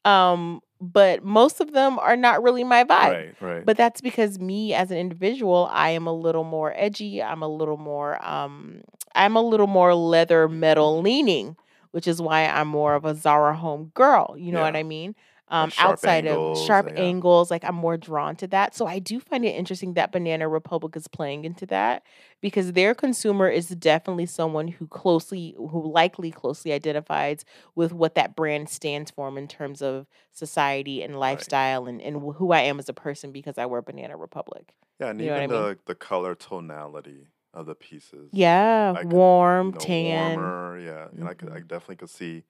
Um, 0.04 0.62
but 0.80 1.24
most 1.24 1.60
of 1.60 1.72
them 1.72 1.98
are 1.98 2.16
not 2.16 2.42
really 2.42 2.64
my 2.64 2.84
vibe. 2.84 2.90
Right. 2.90 3.34
Right. 3.40 3.66
But 3.66 3.76
that's 3.76 4.00
because 4.00 4.38
me 4.38 4.74
as 4.74 4.90
an 4.90 4.98
individual, 4.98 5.68
I 5.72 5.90
am 5.90 6.06
a 6.06 6.12
little 6.12 6.44
more 6.44 6.72
edgy. 6.76 7.22
I'm 7.22 7.42
a 7.42 7.48
little 7.48 7.76
more 7.76 8.24
um 8.24 8.82
I'm 9.14 9.36
a 9.36 9.42
little 9.42 9.66
more 9.66 9.94
leather 9.94 10.48
metal 10.48 11.00
leaning, 11.00 11.56
which 11.90 12.06
is 12.06 12.20
why 12.22 12.46
I'm 12.46 12.68
more 12.68 12.94
of 12.94 13.04
a 13.04 13.14
Zara 13.14 13.54
home 13.56 13.90
girl. 13.94 14.36
You 14.38 14.52
know 14.52 14.60
what 14.60 14.76
I 14.76 14.82
mean? 14.82 15.14
Um 15.50 15.70
sharp 15.70 15.92
outside 15.94 16.26
of 16.26 16.56
sharp 16.56 16.86
yeah. 16.94 17.00
angles, 17.02 17.50
like 17.50 17.64
I'm 17.64 17.74
more 17.74 17.96
drawn 17.96 18.36
to 18.36 18.46
that. 18.48 18.74
So 18.74 18.86
I 18.86 18.98
do 18.98 19.20
find 19.20 19.44
it 19.44 19.54
interesting 19.56 19.94
that 19.94 20.12
Banana 20.12 20.48
Republic 20.48 20.94
is 20.96 21.08
playing 21.08 21.44
into 21.44 21.66
that 21.66 22.02
because 22.40 22.72
their 22.72 22.94
consumer 22.94 23.48
is 23.48 23.68
definitely 23.68 24.26
someone 24.26 24.68
who 24.68 24.86
closely 24.86 25.54
who 25.56 25.90
likely 25.90 26.30
closely 26.30 26.72
identifies 26.72 27.44
with 27.74 27.92
what 27.92 28.14
that 28.14 28.36
brand 28.36 28.68
stands 28.68 29.10
for 29.10 29.36
in 29.38 29.48
terms 29.48 29.82
of 29.82 30.06
society 30.32 31.02
and 31.02 31.18
lifestyle 31.18 31.86
and, 31.86 32.00
and 32.02 32.20
who 32.36 32.52
I 32.52 32.60
am 32.60 32.78
as 32.78 32.88
a 32.88 32.94
person 32.94 33.32
because 33.32 33.58
I 33.58 33.66
wear 33.66 33.82
Banana 33.82 34.16
Republic. 34.16 34.74
yeah, 35.00 35.08
and 35.10 35.20
you 35.20 35.26
even 35.26 35.38
I 35.38 35.46
mean? 35.46 35.48
the 35.48 35.78
the 35.86 35.94
color 35.94 36.34
tonality 36.34 37.28
of 37.54 37.66
the 37.66 37.74
pieces. 37.74 38.30
Yeah, 38.32 38.94
could, 38.94 39.08
warm, 39.08 39.68
you 39.68 39.72
know, 39.74 39.78
tan. 39.80 40.38
warmer, 40.38 40.78
yeah, 40.78 41.08
and 41.18 41.28
I 41.28 41.34
could 41.34 41.48
I 41.50 41.60
Mhm. 41.60 41.68
definitely 41.68 41.96
could 41.96 42.10
see 42.10 42.44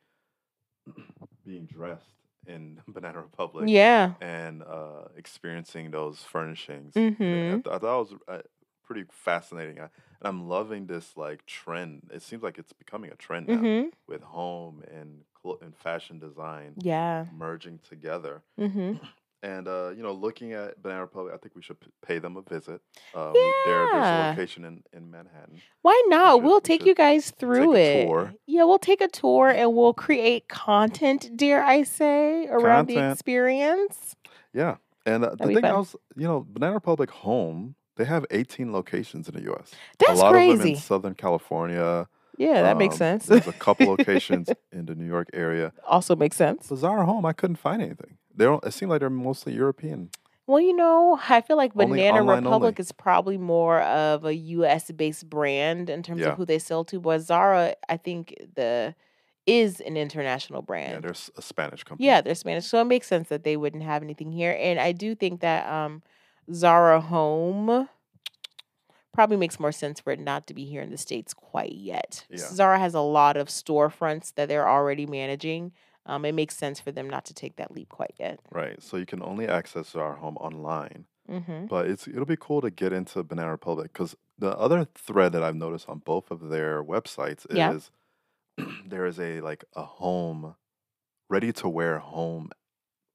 being 1.47 1.67
dressed 1.67 2.18
in 2.47 2.81
Banana 2.89 3.21
Republic 3.21 3.69
Yeah. 3.69 4.13
and 4.21 4.63
uh, 4.63 5.09
experiencing 5.17 5.91
those 5.91 6.23
furnishings. 6.23 6.95
hmm 6.95 7.15
Yeah, 7.21 7.49
I, 7.55 7.57
th- 7.57 7.67
I 7.67 7.79
thought 7.79 8.01
it 8.01 8.11
was 8.11 8.15
uh, 8.29 8.39
pretty 8.85 9.05
fascinating, 9.11 9.79
I, 9.81 9.85
and 9.85 9.91
I'm 10.25 10.49
loving 10.49 10.87
this 10.87 11.17
like 11.17 11.45
trend. 11.47 12.11
It 12.13 12.23
seems 12.23 12.43
like 12.43 12.59
it's 12.59 12.73
becoming 12.73 13.11
a 13.11 13.17
trend 13.17 13.49
now 13.49 13.57
hmm 13.59 13.83
with 14.07 14.23
home 14.23 14.83
and 14.91 15.23
clo- 15.35 15.59
and 15.61 15.77
fashion 15.77 16.19
design 16.19 16.75
Yeah. 16.83 17.27
merging 17.37 17.79
together. 17.89 18.43
hmm 18.59 18.93
And 19.43 19.69
uh, 19.69 19.91
you 19.97 20.03
know, 20.03 20.13
looking 20.13 20.53
at 20.53 20.83
Banana 20.83 21.03
Republic, 21.03 21.33
I 21.33 21.39
think 21.39 21.55
we 21.55 21.63
should 21.63 21.79
p- 21.79 21.91
pay 22.05 22.19
them 22.19 22.37
a 22.37 22.43
visit. 22.43 22.81
Um, 23.15 23.33
we- 23.33 23.55
there, 23.67 23.87
there's 23.87 23.93
a 23.93 23.97
Yeah. 23.97 24.29
location 24.31 24.65
in, 24.65 24.83
in 24.93 25.11
Manhattan. 25.13 25.61
Why 25.83 26.03
not? 26.09 26.37
should- 26.37 26.45
we'll 26.45 26.61
take 26.61 26.81
should 26.81 26.89
you 26.89 26.95
guys 26.97 27.31
through 27.31 27.77
it. 27.77 28.09
Yeah, 28.49 28.65
we'll 28.65 28.81
take 28.81 29.01
a 29.01 29.07
tour 29.07 29.49
and 29.49 29.77
we'll 29.77 29.95
create 29.95 30.49
content, 30.49 31.37
dare 31.37 31.63
I 31.63 31.85
say, 31.85 32.49
around 32.49 32.89
the 32.89 32.99
experience. 33.13 34.17
Yeah, 34.53 34.77
and 35.07 35.25
uh, 35.25 35.37
the 35.39 35.47
thing 35.47 35.55
fun. 35.61 35.65
else, 35.67 35.95
you 36.17 36.27
know, 36.27 36.45
Banana 36.49 36.75
Republic 36.75 37.11
Home, 37.11 37.77
they 37.97 38.05
have 38.07 38.27
18 38.33 38.73
locations 38.73 39.29
in 39.29 39.35
the 39.37 39.43
U.S. 39.43 39.71
That's 39.99 40.19
a 40.19 40.23
lot 40.23 40.35
of 40.35 40.41
them 40.41 40.57
crazy. 40.59 40.71
in 40.73 40.77
Southern 40.81 41.15
California. 41.15 42.09
yeah, 42.39 42.63
that 42.63 42.77
makes 42.77 42.95
um, 42.95 42.99
sense. 42.99 43.27
There's 43.27 43.47
a 43.47 43.53
couple 43.53 43.87
locations 43.97 44.49
in 44.73 44.87
the 44.87 44.95
New 44.97 45.07
York 45.07 45.29
area. 45.33 45.73
also 45.87 46.17
makes 46.17 46.37
sense. 46.37 46.67
Zara 46.75 47.05
Home, 47.07 47.25
I 47.25 47.33
couldn't 47.33 47.57
find 47.57 47.81
anything. 47.83 48.17
They 48.39 48.45
don't. 48.45 48.65
It 48.65 48.73
seems 48.73 48.89
like 48.91 49.01
they're 49.01 49.11
mostly 49.11 49.53
European. 49.53 50.11
Well, 50.47 50.61
you 50.61 50.75
know, 50.75 51.21
I 51.29 51.43
feel 51.43 51.59
like 51.59 51.73
Only 51.77 51.99
Banana 51.99 52.23
Republic 52.23 52.53
only. 52.63 52.75
is 52.79 52.91
probably 52.93 53.37
more 53.37 53.81
of 53.83 54.25
a 54.25 54.35
US 54.35 54.91
based 54.93 55.29
brand 55.29 55.91
in 55.91 56.03
terms 56.03 56.21
Yeah. 56.23 56.29
of 56.29 56.37
who 56.39 56.47
they 56.47 56.59
sell 56.59 56.85
to, 56.87 57.01
but 57.01 57.19
Zara, 57.21 57.75
I 57.89 57.99
think 57.99 58.35
the 58.55 58.95
is 59.47 59.81
an 59.81 59.97
international 59.97 60.61
Yeah, 60.63 60.67
brand. 60.67 61.05
they're 61.05 61.11
s- 61.11 61.31
a 61.37 61.43
Spanish 61.43 61.83
company. 61.85 62.07
Yeah, 62.07 62.21
they're 62.21 62.35
Spanish. 62.35 62.67
So 62.67 62.81
it 62.81 62.85
makes 62.85 63.07
sense 63.07 63.29
that 63.31 63.45
they 63.45 63.57
wouldn't 63.57 63.83
have 63.83 64.03
anything 64.03 64.31
here. 64.31 64.57
And 64.59 64.79
I 64.79 64.93
do 64.93 65.15
think 65.15 65.41
that 65.41 65.67
um 65.71 66.03
Zara 66.53 67.01
Home 67.01 67.89
probably 69.13 69.37
makes 69.37 69.59
more 69.59 69.73
sense 69.73 70.01
for 70.01 70.13
it 70.13 70.21
not 70.21 70.47
to 70.47 70.55
be 70.55 70.65
here 70.65 70.81
in 70.83 70.91
the 70.91 70.97
States 70.99 71.35
quite 71.35 71.73
yet. 71.73 72.25
Yeah. 72.31 72.39
Zara 72.39 72.79
has 72.79 72.95
a 72.95 73.01
lot 73.01 73.37
of 73.37 73.49
storefronts 73.49 74.35
that 74.35 74.49
they're 74.49 74.69
already 74.69 75.07
managing. 75.07 75.73
Um, 76.09 76.25
it 76.25 76.33
makes 76.35 76.57
sense 76.57 76.81
for 76.81 76.91
them 76.91 77.09
not 77.09 77.25
to 77.27 77.35
take 77.35 77.57
that 77.57 77.71
leap 77.71 77.91
quite 77.91 78.15
yet. 78.19 78.41
Right. 78.51 78.83
So 78.83 78.97
you 78.97 79.07
can 79.07 79.23
only 79.23 79.47
access 79.47 79.91
Zara 79.91 80.17
Home 80.17 80.37
online. 80.39 81.05
Mm-hmm. 81.31 81.67
But 81.67 81.87
it's 81.87 82.09
it'll 82.09 82.25
be 82.25 82.39
cool 82.41 82.63
to 82.63 82.71
get 82.71 82.93
into 82.93 83.23
Banana 83.23 83.51
Republic 83.51 83.93
because 83.93 84.17
the 84.39 84.57
other 84.57 84.89
thread 84.95 85.33
that 85.33 85.43
I've 85.43 85.55
noticed 85.55 85.89
on 85.89 85.99
both 85.99 86.31
of 86.31 86.49
their 86.49 86.83
websites 86.83 87.47
Yeah. 87.51 87.75
is 87.75 87.91
there 88.87 89.05
is 89.05 89.21
a 89.21 89.41
like 89.43 89.65
a 89.77 89.83
home 89.85 90.55
ready 91.29 91.53
to 91.53 91.69
wear 91.69 91.99
home 91.99 92.51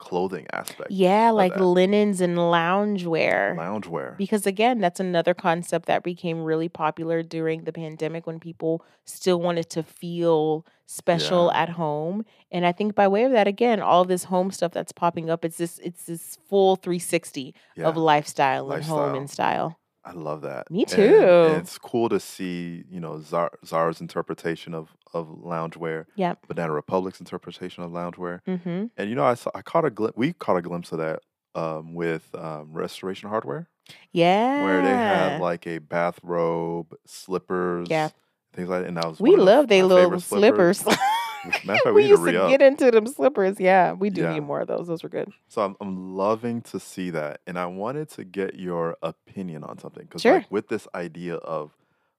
clothing 0.04 0.46
aspect. 0.52 0.92
Yeah, 0.92 1.32
like 1.32 1.54
that. 1.56 1.64
linens 1.64 2.22
and 2.22 2.38
loungewear. 2.38 3.56
Loungewear. 3.56 4.18
Because 4.18 4.46
again, 4.46 4.80
that's 4.80 5.00
another 5.00 5.34
concept 5.34 5.86
that 5.88 6.04
became 6.04 6.44
really 6.44 6.70
popular 6.70 7.24
during 7.24 7.64
the 7.64 7.72
pandemic 7.74 8.28
when 8.28 8.40
people 8.40 8.84
still 9.06 9.40
wanted 9.40 9.70
to 9.72 9.84
feel 9.84 10.66
special 10.86 11.50
Yeah. 11.54 11.62
at 11.64 11.70
home. 11.70 12.26
And 12.52 12.66
I 12.66 12.72
think 12.72 12.94
by 12.96 13.08
way 13.08 13.24
of 13.24 13.32
that, 13.32 13.48
again, 13.48 13.80
all 13.80 14.04
this 14.06 14.26
home 14.26 14.52
stuff 14.52 14.72
that's 14.74 14.92
popping 14.92 15.30
up, 15.30 15.44
it's 15.46 15.58
this 15.58 15.80
it's 15.80 16.04
this 16.06 16.38
full 16.50 16.76
360 16.76 17.56
Yeah. 17.76 17.88
of 17.88 17.98
lifestyle 17.98 18.72
and 18.72 18.84
home 18.84 19.16
and 19.16 19.30
style. 19.30 19.78
I 20.06 20.12
love 20.12 20.42
that. 20.42 20.70
Me 20.70 20.84
too. 20.86 21.02
And, 21.02 21.58
it's 21.62 21.78
cool 21.78 22.10
to 22.10 22.20
see, 22.20 22.84
you 22.90 23.00
know, 23.00 23.22
Zara, 23.22 23.50
Zara's 23.66 24.02
interpretation 24.02 24.74
of 24.74 24.90
of 25.14 25.28
loungewear, 25.28 26.06
Yep. 26.16 26.48
Banana 26.48 26.74
Republic's 26.74 27.20
interpretation 27.20 27.84
of 27.84 27.92
loungewear. 27.92 28.42
Mm-hmm. 28.48 28.86
And 28.98 29.10
you 29.10 29.16
know, 29.16 29.24
I 29.26 29.36
saw 29.36 29.52
I 29.56 29.62
caught 29.62 29.86
a 29.86 29.90
glim- 29.90 30.14
we 30.16 30.34
caught 30.34 30.58
a 30.58 30.62
glimpse 30.62 30.92
of 30.92 30.98
that 30.98 31.20
um, 31.56 31.94
with 31.94 32.28
um, 32.36 32.74
Restoration 32.74 33.30
Hardware. 33.30 33.70
Yeah. 34.12 34.64
where 34.64 34.82
they 34.82 34.90
had 34.90 35.40
like 35.42 35.68
a 35.68 35.78
bathrobe, 35.80 36.96
slippers, 37.06 37.88
Yeah. 37.90 38.10
things 38.54 38.70
like 38.70 38.82
that. 38.82 38.88
And 38.88 38.98
that 38.98 39.08
was 39.08 39.20
we 39.20 39.32
one 39.32 39.40
of 39.42 39.46
the- 39.46 39.52
love 39.52 39.68
they 39.68 39.82
my 39.82 39.88
little 39.88 40.04
favorite 40.06 40.22
slippers. 40.22 40.86
Matter 41.44 41.74
of 41.74 41.82
fact, 41.84 41.86
we 41.86 41.94
we 41.94 42.02
need 42.04 42.08
to 42.08 42.12
used 42.12 42.26
to 42.26 42.32
get 42.50 42.62
into 42.62 42.92
them 42.92 43.08
slippers. 43.08 43.60
Yeah, 43.60 43.94
we 43.94 44.10
do 44.10 44.22
Yeah. 44.22 44.34
need 44.34 44.42
more 44.42 44.62
of 44.62 44.68
those. 44.68 44.88
Those 44.88 45.04
were 45.04 45.10
good. 45.10 45.32
So 45.50 45.62
I'm, 45.64 45.76
I'm 45.82 46.16
loving 46.16 46.62
to 46.64 46.80
see 46.80 47.10
that, 47.12 47.42
and 47.48 47.58
I 47.60 47.66
wanted 47.66 48.10
to 48.12 48.24
get 48.24 48.56
your 48.56 48.98
opinion 49.04 49.64
on 49.64 49.78
something 49.80 50.04
because, 50.04 50.22
Sure. 50.22 50.36
like, 50.38 50.52
with 50.52 50.68
this 50.70 50.88
idea 50.96 51.36
of 51.36 51.76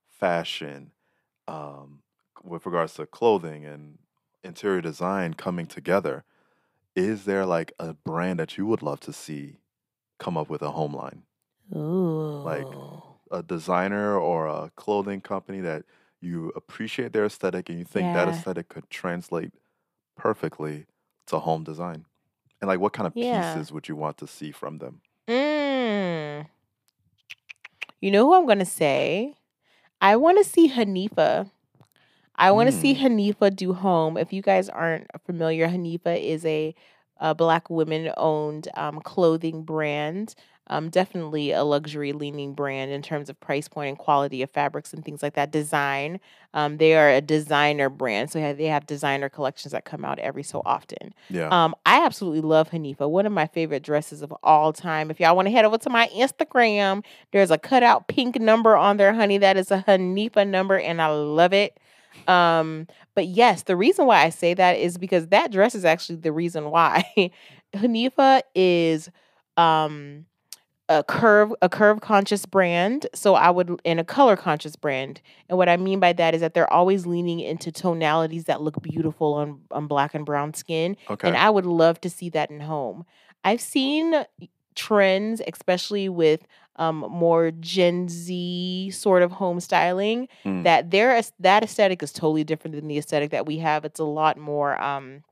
fashion, 0.09 0.93
um, 1.49 2.01
with 2.43 2.67
regards 2.67 2.95
to 2.95 3.07
clothing 3.07 3.65
and 3.65 3.99
interior 4.43 4.81
design 4.81 5.35
coming 5.35 5.67
together, 5.67 6.25
is 6.95 7.25
there 7.25 7.47
like 7.47 7.73
a 7.79 7.95
brand 7.95 8.39
that 8.39 8.57
you 8.59 8.67
would 8.67 8.83
love 8.83 9.01
to 9.01 9.13
see 9.13 9.57
come 10.19 10.37
up 10.37 10.49
with 10.49 10.63
a 10.63 10.71
home 10.73 10.95
line? 10.95 11.23
Ooh. 11.75 13.03
a 13.31 13.43
designer 13.43 14.17
or 14.19 14.47
a 14.47 14.71
clothing 14.77 15.21
company 15.21 15.61
that 15.61 15.85
you 16.25 16.53
appreciate 16.57 17.13
their 17.13 17.25
aesthetic 17.27 17.69
and 17.69 17.79
you 17.79 17.85
think 17.85 18.13
that 18.15 18.29
Yeah. 18.29 18.35
aesthetic 18.35 18.69
could 18.69 18.89
translate 18.91 19.53
perfectly 20.17 20.87
to 21.27 21.39
home 21.39 21.65
design? 21.65 22.07
And 22.61 22.69
like 22.69 22.81
what 22.81 22.93
kind 22.93 23.07
of 23.07 23.15
Yeah. 23.15 23.41
pieces 23.53 23.73
would 23.73 23.89
you 23.89 23.97
want 23.97 24.19
to 24.19 24.27
see 24.27 24.51
from 24.53 24.79
them? 24.79 25.01
Mm. 25.29 26.47
You 28.01 28.11
know 28.11 28.27
who 28.27 28.35
I'm 28.35 28.47
gonna 28.47 28.65
say? 28.65 29.35
I 30.01 30.17
want 30.17 30.39
to 30.39 30.45
see 30.45 30.69
Hanifa. 30.71 31.51
I 32.37 32.51
want 32.51 32.69
to 32.69 32.77
see 32.77 32.95
Hanifa 32.95 33.55
do 33.55 33.73
home. 33.73 34.17
If 34.17 34.33
you 34.33 34.43
guys 34.43 34.69
aren't 34.69 35.07
familiar, 35.25 35.69
Hanifa 35.69 36.21
is 36.21 36.45
a, 36.45 36.75
a 37.19 37.35
black 37.35 37.71
women 37.71 38.13
owned 38.17 38.69
um, 38.75 39.01
clothing 39.01 39.63
brand. 39.63 40.35
Um, 40.69 40.89
definitely 40.89 41.53
a 41.53 41.63
luxury 41.63 42.13
leaning 42.13 42.55
brand 42.55 42.91
in 42.91 43.03
terms 43.03 43.29
of 43.29 43.39
price 43.39 43.69
point 43.69 43.91
and 43.91 43.99
quality 43.99 44.41
of 44.41 44.51
fabrics 44.51 44.95
and 44.95 45.05
things 45.05 45.23
like 45.23 45.35
that. 45.35 45.51
Design. 45.51 46.21
Um, 46.55 46.79
they 46.79 46.95
are 46.95 47.11
a 47.11 47.21
designer 47.21 47.91
brand, 47.91 48.31
so 48.31 48.39
they 48.39 48.45
have, 48.45 48.57
they 48.57 48.67
have 48.67 48.87
designer 48.87 49.29
collections 49.29 49.73
that 49.73 49.85
come 49.85 50.05
out 50.05 50.19
every 50.19 50.43
so 50.43 50.63
often. 50.65 51.13
Yeah. 51.29 51.49
Um, 51.49 51.75
I 51.85 52.05
absolutely 52.07 52.41
love 52.41 52.71
Hanifa. 52.71 53.11
One 53.11 53.27
of 53.27 53.33
my 53.33 53.47
favorite 53.47 53.83
dresses 53.83 54.23
of 54.23 54.33
all 54.43 54.73
time. 54.73 55.11
If 55.11 55.21
y'all 55.21 55.37
want 55.37 55.47
to 55.47 55.53
head 55.53 55.67
over 55.67 55.77
to 55.79 55.91
my 55.91 56.09
Instagram, 56.15 57.05
there's 57.33 57.51
a 57.51 57.59
cutout 57.59 58.09
pink 58.09 58.41
number 58.41 58.75
on 58.75 58.97
there, 58.97 59.13
honey. 59.13 59.37
That 59.37 59.59
is 59.59 59.71
a 59.71 59.85
Hanifa 59.87 60.49
number, 60.49 60.79
and 60.79 61.03
I 61.03 61.09
love 61.09 61.53
it. 61.53 61.79
Um, 62.27 62.87
but 63.15 63.27
yes, 63.27 63.65
the 63.65 63.77
reason 63.77 64.07
why 64.07 64.23
I 64.23 64.31
say 64.31 64.55
that 64.55 64.79
is 64.79 64.99
because 64.99 65.29
that 65.29 65.53
dress 65.53 65.75
is 65.75 65.85
actually 65.85 66.17
the 66.17 66.33
reason 66.33 66.71
why 66.71 67.05
Hanifa 67.75 68.43
is 68.55 69.11
um 69.57 70.27
a 70.89 71.03
curve 71.03 71.53
a 71.63 71.69
curve 71.69 72.01
conscious 72.03 72.45
brand 72.45 73.07
so 73.15 73.35
i 73.35 73.49
would 73.49 73.81
and 73.87 73.99
a 73.99 74.05
color 74.05 74.37
conscious 74.37 74.77
brand 74.77 75.23
and 75.49 75.57
what 75.57 75.67
i 75.69 75.79
mean 75.79 75.99
by 75.99 76.13
that 76.13 76.35
is 76.35 76.43
that 76.43 76.53
they're 76.53 76.71
always 76.71 77.07
leaning 77.07 77.41
into 77.41 77.73
tonalities 77.73 78.45
that 78.45 78.61
look 78.61 78.81
beautiful 78.83 79.33
on 79.33 79.61
on 79.71 79.87
black 79.87 80.15
and 80.15 80.27
brown 80.27 80.53
skin 80.53 80.95
okay. 81.09 81.27
and 81.27 81.37
I 81.39 81.49
would 81.49 81.65
love 81.65 82.01
to 82.03 82.11
see 82.11 82.29
that 82.31 82.51
in 82.51 82.61
home. 82.61 83.07
I've 83.45 83.61
seen 83.61 84.25
trends, 84.75 85.41
especially 85.47 86.09
with 86.09 86.47
um, 86.77 86.97
more 87.09 87.51
Gen 87.53 88.09
Z 88.09 88.91
sort 88.91 89.23
of 89.23 89.33
home 89.33 89.61
styling, 89.61 90.29
Mm. 90.45 90.65
that 90.65 90.91
their 90.91 91.21
that 91.41 91.63
aesthetic 91.63 92.03
is 92.03 92.13
totally 92.13 92.45
different 92.45 92.75
than 92.75 92.89
the 92.89 92.99
aesthetic 92.99 93.31
that 93.31 93.47
we 93.47 93.59
have. 93.59 93.85
It's 93.85 94.01
a 94.01 94.05
lot 94.05 94.37
more 94.37 94.81
um, 94.83 95.23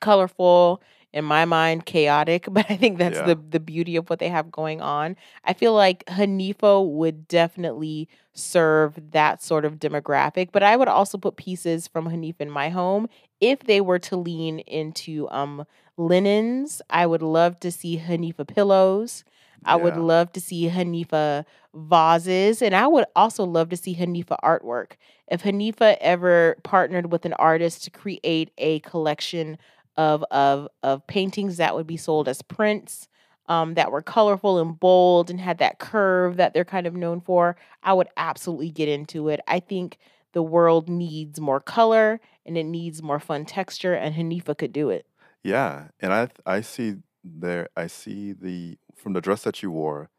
colorful 0.00 0.80
in 1.14 1.24
my 1.24 1.44
mind 1.46 1.86
chaotic 1.86 2.46
but 2.56 2.66
i 2.68 2.76
think 2.76 2.98
that's 2.98 3.16
Yeah. 3.20 3.28
the 3.30 3.36
the 3.56 3.60
beauty 3.60 3.96
of 3.96 4.10
what 4.10 4.18
they 4.18 4.28
have 4.28 4.50
going 4.50 4.80
on. 4.82 5.16
I 5.44 5.52
feel 5.54 5.72
like 5.72 6.04
hanifa 6.06 6.72
would 7.00 7.26
definitely 7.28 8.08
serve 8.32 8.98
that 9.12 9.42
sort 9.42 9.64
of 9.64 9.78
demographic 9.78 10.48
but 10.52 10.62
i 10.62 10.76
would 10.76 10.88
also 10.88 11.16
put 11.16 11.36
pieces 11.36 11.86
from 11.88 12.06
hanifa 12.10 12.40
in 12.40 12.50
my 12.50 12.68
home. 12.68 13.08
If 13.40 13.60
they 13.60 13.80
were 13.80 13.98
to 14.10 14.16
lean 14.16 14.58
into 14.80 15.28
um 15.30 15.64
linens 15.96 16.82
i 16.90 17.06
would 17.06 17.22
love 17.22 17.60
to 17.60 17.70
see 17.70 17.96
hanifa 17.98 18.46
pillows. 18.46 19.24
I 19.66 19.76
would 19.76 19.96
love 19.96 20.30
to 20.32 20.40
see 20.40 20.68
hanifa 20.68 21.46
vases 21.74 22.60
and 22.60 22.74
i 22.74 22.86
would 22.86 23.06
also 23.16 23.44
love 23.44 23.68
to 23.70 23.76
see 23.76 23.94
hanifa 23.96 24.36
artwork. 24.42 24.92
If 25.30 25.42
hanifa 25.44 25.96
ever 26.00 26.56
partnered 26.64 27.10
with 27.12 27.24
an 27.24 27.32
artist 27.34 27.84
to 27.84 27.90
create 27.90 28.50
a 28.58 28.80
collection 28.80 29.56
of 29.96 30.24
of 30.30 30.68
of 30.82 31.06
paintings 31.06 31.56
that 31.58 31.74
would 31.74 31.86
be 31.86 31.96
sold 31.96 32.28
as 32.28 32.42
prints 32.42 33.08
um, 33.46 33.74
that 33.74 33.92
were 33.92 34.02
colorful 34.02 34.58
and 34.58 34.78
bold 34.78 35.30
and 35.30 35.40
had 35.40 35.58
that 35.58 35.78
curve 35.78 36.36
that 36.36 36.54
they're 36.54 36.64
kind 36.64 36.86
of 36.86 36.94
known 36.94 37.20
for, 37.20 37.56
I 37.82 37.92
would 37.92 38.08
absolutely 38.16 38.70
get 38.70 38.88
into 38.88 39.28
it. 39.28 39.40
I 39.46 39.60
think 39.60 39.98
the 40.32 40.42
world 40.42 40.88
needs 40.88 41.40
more 41.40 41.60
color 41.60 42.20
and 42.46 42.56
it 42.56 42.64
needs 42.64 43.02
more 43.02 43.20
fun 43.20 43.44
texture, 43.44 43.94
and 43.94 44.14
Hanifa 44.14 44.56
could 44.56 44.72
do 44.72 44.90
it. 44.90 45.06
Yeah, 45.42 45.88
and 46.00 46.12
I 46.12 46.28
I 46.46 46.60
see 46.60 46.96
there 47.22 47.68
I 47.76 47.86
see 47.86 48.32
the 48.32 48.78
from 48.94 49.12
the 49.12 49.20
dress 49.20 49.42
that 49.42 49.62
you 49.62 49.70
wore, 49.70 50.10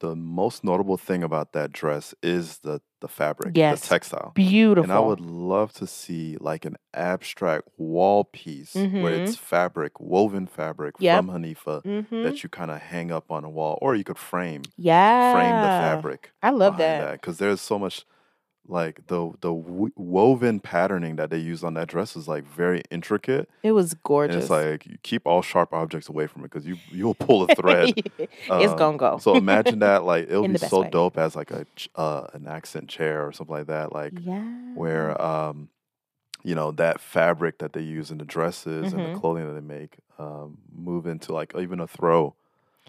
the 0.00 0.14
most 0.16 0.62
notable 0.64 0.96
thing 0.96 1.22
about 1.22 1.52
that 1.52 1.72
dress 1.72 2.14
is 2.22 2.58
the 2.58 2.80
the 3.00 3.06
fabric, 3.08 3.56
Yes. 3.56 3.82
the 3.82 3.88
textile. 3.90 4.32
Beautiful. 4.34 4.82
And 4.82 4.92
I 4.92 4.98
would 4.98 5.20
love 5.20 5.72
to 5.74 5.86
see 5.86 6.36
like 6.40 6.64
an 6.64 6.76
abstract 6.94 7.68
wall 7.76 8.24
piece 8.24 8.74
where 8.74 8.86
Mhm. 8.88 9.18
it's 9.20 9.36
fabric, 9.36 10.00
woven 10.00 10.48
fabric 10.48 10.96
Yep. 10.98 11.16
from 11.18 11.28
Hanifa 11.28 11.82
mm-hmm. 11.84 12.22
that 12.24 12.42
you 12.42 12.48
kind 12.48 12.72
of 12.72 12.80
hang 12.80 13.12
up 13.12 13.30
on 13.30 13.44
a 13.44 13.48
wall, 13.48 13.78
or 13.80 13.94
you 13.94 14.02
could 14.02 14.18
frame 14.18 14.62
Yeah. 14.76 15.32
frame 15.32 15.54
the 15.62 15.68
fabric. 15.68 16.32
I 16.42 16.50
love 16.50 16.76
that. 16.78 17.12
because 17.12 17.38
there's 17.38 17.60
so 17.60 17.78
much 17.78 18.04
like 18.68 19.06
the 19.06 19.30
the 19.40 19.52
w- 19.52 19.92
woven 19.96 20.60
patterning 20.60 21.16
that 21.16 21.30
they 21.30 21.38
use 21.38 21.64
on 21.64 21.74
that 21.74 21.88
dress 21.88 22.14
is 22.16 22.28
like 22.28 22.44
very 22.44 22.82
intricate 22.90 23.48
It 23.62 23.72
was 23.72 23.92
and 23.92 24.02
gorgeous. 24.04 24.36
it's 24.44 24.50
like 24.50 24.86
you 24.86 24.98
keep 25.02 25.26
all 25.26 25.42
sharp 25.42 25.72
objects 25.72 26.08
away 26.08 26.26
from 26.26 26.42
it 26.44 26.50
because 26.50 26.66
you 26.66 26.78
you'll 26.92 27.14
pull 27.14 27.42
a 27.44 27.48
thread 27.56 27.92
it's 27.96 28.72
um, 28.72 28.76
gonna 28.78 28.96
go. 28.98 29.18
so 29.18 29.36
imagine 29.36 29.78
that 29.78 30.04
like 30.04 30.24
it'll 30.28 30.46
be 30.46 30.56
so 30.58 30.82
way. 30.82 30.90
dope 30.90 31.16
as 31.18 31.34
like 31.34 31.50
a 31.50 31.66
uh, 31.94 32.26
an 32.34 32.46
accent 32.46 32.88
chair 32.88 33.26
or 33.26 33.32
something 33.32 33.56
like 33.56 33.66
that 33.68 33.92
like 33.92 34.12
yeah. 34.22 34.42
where 34.74 35.20
um 35.20 35.68
you 36.44 36.54
know 36.54 36.70
that 36.70 37.00
fabric 37.00 37.58
that 37.58 37.72
they 37.72 37.80
use 37.82 38.10
in 38.10 38.18
the 38.18 38.24
dresses 38.24 38.92
and 38.92 39.02
Mhm. 39.02 39.12
the 39.14 39.18
clothing 39.18 39.46
that 39.46 39.54
they 39.54 39.66
make 39.66 39.98
um 40.18 40.58
move 40.72 41.06
into 41.06 41.32
like 41.32 41.52
even 41.58 41.80
a 41.80 41.86
throw 41.86 42.34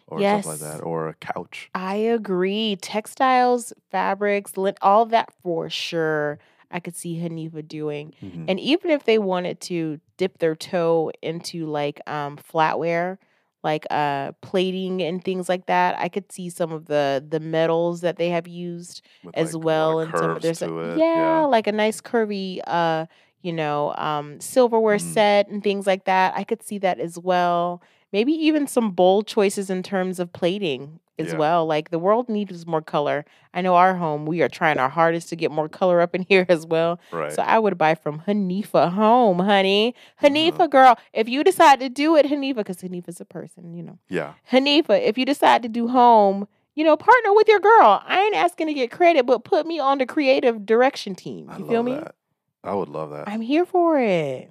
or 0.09 0.19
something 0.25 0.49
like 0.51 0.59
Yes. 0.59 0.61
that 0.61 0.83
or 0.83 1.07
a 1.09 1.13
couch 1.15 1.69
I 1.73 1.95
agree. 1.95 2.77
Textiles, 2.81 3.73
fabrics, 3.91 4.57
lit, 4.57 4.77
all 4.81 5.05
that 5.07 5.31
for 5.43 5.69
sure. 5.69 6.39
I 6.71 6.79
could 6.79 6.95
see 6.95 7.15
Hanifa 7.17 7.67
doing. 7.67 8.13
Mhm. 8.23 8.45
And 8.47 8.59
even 8.59 8.91
if 8.91 9.05
they 9.05 9.17
wanted 9.19 9.59
to 9.61 9.99
dip 10.17 10.37
their 10.39 10.55
toe 10.55 11.11
into 11.21 11.65
like 11.65 11.99
um 12.07 12.37
flatware, 12.37 13.17
like 13.63 13.85
uh 13.91 14.31
plating 14.41 15.01
and 15.01 15.23
things 15.23 15.49
like 15.49 15.65
that, 15.67 15.97
I 15.99 16.09
could 16.09 16.31
see 16.31 16.49
some 16.49 16.71
of 16.71 16.85
the 16.85 17.23
the 17.27 17.39
metals 17.39 18.01
that 18.01 18.17
they 18.17 18.29
have 18.29 18.47
used 18.47 19.01
with, 19.23 19.35
as 19.37 19.53
like, 19.53 19.63
well 19.63 19.99
and 19.99 20.17
some 20.17 20.31
of 20.31 20.41
their 20.41 20.51
it 20.51 20.57
Yeah, 20.97 21.45
like 21.49 21.67
a 21.67 21.71
nice 21.71 22.01
curvy 22.01 22.59
uh 22.67 23.05
you 23.41 23.53
know 23.53 23.93
um 23.97 24.39
silverware 24.39 24.97
Mm. 24.97 25.01
set 25.13 25.47
and 25.49 25.63
things 25.63 25.87
like 25.87 26.05
that. 26.05 26.33
I 26.35 26.43
could 26.43 26.61
see 26.63 26.77
that 26.79 26.99
as 26.99 27.17
well. 27.17 27.81
Maybe 28.11 28.31
even 28.33 28.67
some 28.67 28.91
bold 28.91 29.27
choices 29.27 29.69
in 29.69 29.83
terms 29.83 30.19
of 30.19 30.33
plating 30.33 30.99
as 31.19 31.31
Yeah. 31.33 31.37
well. 31.37 31.65
Like 31.65 31.89
the 31.91 31.99
world 31.99 32.29
needs 32.29 32.65
more 32.65 32.81
color. 32.81 33.25
I 33.53 33.61
know 33.61 33.75
our 33.75 33.95
home, 33.95 34.25
we 34.25 34.41
are 34.41 34.47
trying 34.49 34.77
our 34.79 34.89
hardest 34.89 35.29
to 35.29 35.35
get 35.35 35.51
more 35.51 35.69
color 35.69 36.01
up 36.01 36.15
in 36.15 36.21
here 36.29 36.45
as 36.49 36.65
well. 36.65 36.99
right 37.11 37.31
So 37.31 37.43
I 37.43 37.59
would 37.59 37.77
buy 37.77 37.93
from 37.95 38.21
Hanifa 38.21 38.91
Home, 38.93 39.39
honey. 39.39 39.93
Hanifa 40.23 40.53
Uh-huh. 40.59 40.67
girl, 40.67 40.95
if 41.13 41.27
you 41.29 41.43
decide 41.43 41.79
to 41.81 41.89
do 41.89 42.15
it, 42.15 42.25
Hanifa, 42.25 42.55
because 42.57 42.81
Hanifa's 42.81 43.19
a 43.21 43.25
person, 43.25 43.73
you 43.73 43.83
know. 43.83 43.99
yeah 44.09 44.33
Hanifa, 44.51 44.99
if 45.01 45.17
you 45.17 45.25
decide 45.25 45.61
to 45.63 45.69
do 45.69 45.87
home, 45.89 46.47
you 46.75 46.83
know, 46.85 46.95
partner 46.95 47.33
with 47.33 47.47
your 47.49 47.59
girl. 47.59 48.01
I 48.05 48.21
ain't 48.21 48.35
asking 48.35 48.67
to 48.67 48.73
get 48.73 48.89
credit, 48.89 49.25
but 49.25 49.43
put 49.43 49.67
me 49.67 49.79
on 49.79 49.97
the 49.97 50.05
creative 50.05 50.65
direction 50.65 51.13
team. 51.13 51.49
I 51.49 51.57
You 51.57 51.65
love 51.65 51.69
feel 51.69 51.83
me? 51.83 51.95
that. 51.95 52.15
I 52.63 52.73
would 52.73 52.87
love 52.89 53.09
that. 53.11 53.27
I'm 53.27 53.41
here 53.41 53.65
for 53.65 53.99
it. 53.99 54.49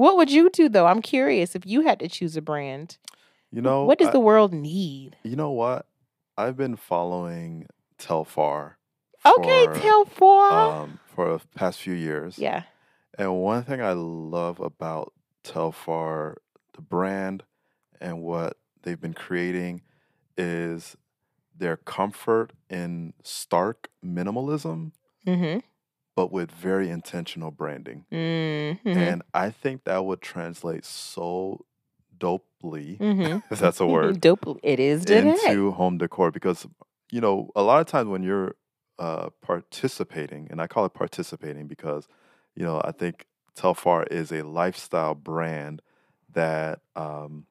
What 0.00 0.16
would 0.16 0.30
you 0.30 0.48
do 0.48 0.70
though? 0.70 0.86
I'm 0.86 1.02
curious 1.02 1.54
if 1.54 1.66
you 1.66 1.82
had 1.82 1.98
to 1.98 2.08
choose 2.08 2.34
a 2.34 2.40
brand. 2.40 2.96
you 3.52 3.60
know, 3.60 3.84
what 3.84 3.98
does 3.98 4.08
I- 4.08 4.12
the 4.12 4.20
world 4.20 4.54
need? 4.54 5.16
you 5.22 5.36
know 5.36 5.50
what? 5.50 5.86
I've 6.38 6.56
been 6.56 6.76
following 6.76 7.66
Telfar. 7.98 8.76
Okay, 9.26 9.66
for, 9.66 9.74
tell 9.74 10.04
for. 10.06 10.50
um 10.50 10.98
for 11.14 11.36
the 11.36 11.46
past 11.54 11.80
few 11.80 11.92
years. 11.92 12.38
yeah. 12.38 12.62
And 13.18 13.36
one 13.42 13.62
thing 13.64 13.82
I 13.82 13.92
love 13.92 14.58
about 14.60 15.12
Telfar, 15.44 16.36
the 16.72 16.80
brand, 16.80 17.42
and 18.00 18.22
what 18.22 18.56
they've 18.82 18.98
been 19.00 19.12
creating 19.12 19.82
is 20.38 20.96
their 21.54 21.76
comfort 21.76 22.54
in 22.70 23.12
stark 23.22 23.90
minimalism, 24.02 24.92
Mm-hmm. 25.26 25.58
But 26.14 26.32
with 26.32 26.50
very 26.50 26.90
intentional 26.90 27.50
branding. 27.50 28.04
Mm-hmm. 28.12 28.88
And 28.88 29.22
I 29.32 29.50
think 29.50 29.84
that 29.84 30.04
would 30.04 30.20
translate 30.20 30.84
so 30.84 31.64
dopely, 32.18 32.98
mm-hmm. 33.00 33.38
if 33.52 33.58
that's 33.58 33.80
a 33.80 33.86
word, 33.86 34.20
Dope. 34.20 34.60
It 34.62 34.78
is 34.78 35.04
today. 35.04 35.30
into 35.30 35.72
home 35.72 35.98
decor 35.98 36.30
because 36.30 36.66
you 37.10 37.20
know 37.20 37.50
a 37.56 37.62
lot 37.62 37.80
of 37.80 37.86
times 37.86 38.08
when 38.08 38.22
you're 38.22 38.54
uh, 38.98 39.30
participating, 39.42 40.48
and 40.50 40.60
I 40.60 40.66
call 40.66 40.84
it 40.84 40.94
participating 40.94 41.66
because 41.66 42.06
you 42.54 42.64
know 42.64 42.80
I 42.84 42.92
think 42.92 43.26
Telfar 43.56 44.06
is 44.10 44.30
a 44.30 44.42
lifestyle 44.42 45.14
brand 45.14 45.82
that 46.32 46.80
um, 46.94 47.46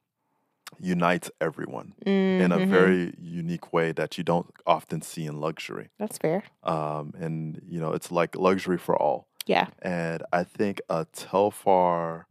unites 0.79 1.31
everyone 1.41 1.93
in 2.05 2.51
a 2.51 2.59
Mhm. 2.59 2.69
very 2.69 3.13
unique 3.19 3.73
way 3.73 3.91
that 3.91 4.17
you 4.17 4.23
don't 4.23 4.47
often 4.65 5.01
see 5.01 5.25
in 5.25 5.39
luxury. 5.39 5.89
That's 5.97 6.17
fair. 6.17 6.43
Um, 6.63 7.13
and 7.17 7.61
you 7.67 7.79
know 7.79 7.93
it's 7.93 8.11
like 8.11 8.35
luxury 8.35 8.77
for 8.77 8.95
all. 8.95 9.27
Yeah. 9.45 9.67
And 9.81 10.23
I 10.31 10.43
think 10.43 10.81
a 10.89 11.05
Telfar 11.05 12.25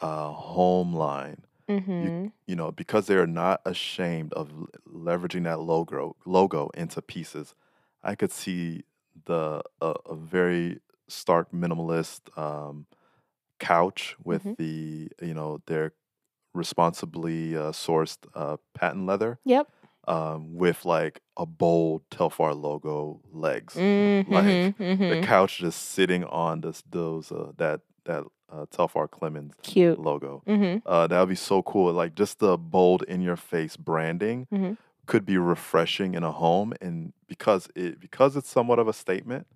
uh, 0.00 0.32
home 0.32 0.92
line 0.94 1.44
Mm-hmm. 1.68 2.26
you 2.46 2.54
know, 2.54 2.70
because 2.70 3.06
they're 3.06 3.26
not 3.26 3.60
ashamed 3.64 4.32
of 4.34 4.50
l- 4.52 4.68
leveraging 4.88 5.44
that 5.44 5.60
logo 5.60 6.16
logo 6.24 6.68
into 6.74 7.02
pieces, 7.02 7.54
I 8.04 8.14
could 8.14 8.30
see 8.32 8.84
the 9.24 9.62
a, 9.80 9.94
a 10.06 10.14
very 10.14 10.80
stark 11.08 11.50
minimalist 11.52 12.36
um, 12.38 12.86
couch 13.58 14.16
with 14.24 14.44
Mhm. 14.44 14.56
the 14.58 15.08
you 15.26 15.34
know 15.34 15.60
their 15.66 15.92
responsibly 16.56 17.56
uh, 17.56 17.72
sourced 17.72 18.18
uh, 18.34 18.56
patent 18.74 19.06
leather 19.06 19.38
Yep. 19.44 19.68
um, 20.08 20.56
with 20.56 20.84
like 20.84 21.20
a 21.36 21.46
bold 21.46 22.02
Telfar 22.10 22.60
logo 22.60 23.20
legs. 23.32 23.74
Mm-hmm. 23.74 24.32
Like, 24.32 24.44
The 24.78 24.84
mm-hmm. 24.84 25.22
couch 25.24 25.58
just 25.58 25.90
sitting 25.90 26.24
on 26.24 26.60
this 26.62 26.82
those 26.90 27.30
uh, 27.32 27.52
that 27.58 27.80
that 28.04 28.24
uh, 28.52 28.66
Telfar 28.74 29.10
Clemens 29.10 29.52
Cute. 29.62 29.98
logo. 29.98 30.42
Mm-hmm. 30.46 30.86
Uh, 30.86 31.06
that 31.08 31.18
would 31.20 31.28
be 31.28 31.34
so 31.34 31.62
cool. 31.62 31.92
Like 31.92 32.14
just 32.14 32.38
the 32.38 32.56
bold 32.56 33.02
in 33.02 33.20
your 33.20 33.36
face 33.36 33.76
branding 33.76 34.46
Mhm. 34.52 34.76
could 35.06 35.26
be 35.26 35.36
refreshing 35.38 36.14
in 36.14 36.22
a 36.22 36.30
home, 36.32 36.72
and 36.80 37.12
because 37.26 37.68
it 37.74 37.98
because 38.00 38.36
it's 38.36 38.48
somewhat 38.48 38.78
of 38.78 38.86
a 38.88 38.92
statement, 38.92 39.46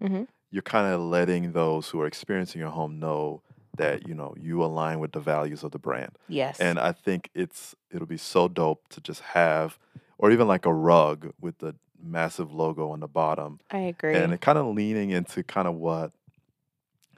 you're 0.53 0.63
kind 0.63 0.93
of 0.93 1.01
letting 1.01 1.53
those 1.53 1.89
who 1.91 2.01
are 2.01 2.07
experiencing 2.07 2.61
your 2.61 2.71
home 2.71 2.99
know 2.99 3.41
that 3.77 4.07
you 4.09 4.15
know 4.15 4.35
you 4.39 4.63
align 4.65 4.99
with 5.01 5.13
the 5.13 5.21
values 5.21 5.63
of 5.63 5.71
the 5.71 5.79
brand. 5.79 6.13
Yes. 6.29 6.59
And 6.61 6.79
I 6.79 6.93
think 6.93 7.31
it's 7.35 7.75
it'll 7.91 8.07
be 8.07 8.17
so 8.17 8.49
dope 8.49 8.89
to 8.91 9.01
just 9.01 9.21
have, 9.21 9.79
or 10.19 10.31
even 10.31 10.49
like 10.49 10.67
a 10.67 10.73
rug 10.75 11.33
with 11.41 11.59
the 11.59 11.75
massive 12.03 12.53
logo 12.53 12.91
on 12.91 13.01
the 13.01 13.09
bottom, 13.09 13.61
I 13.71 13.79
agree. 13.79 14.15
and 14.17 14.33
it 14.33 14.41
kind 14.41 14.57
of 14.59 14.67
leaning 14.75 15.11
into 15.11 15.43
kind 15.43 15.69
of 15.69 15.75
what 15.75 16.13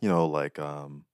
you 0.00 0.08
know 0.08 0.26
like 0.26 0.58
um 0.58 1.04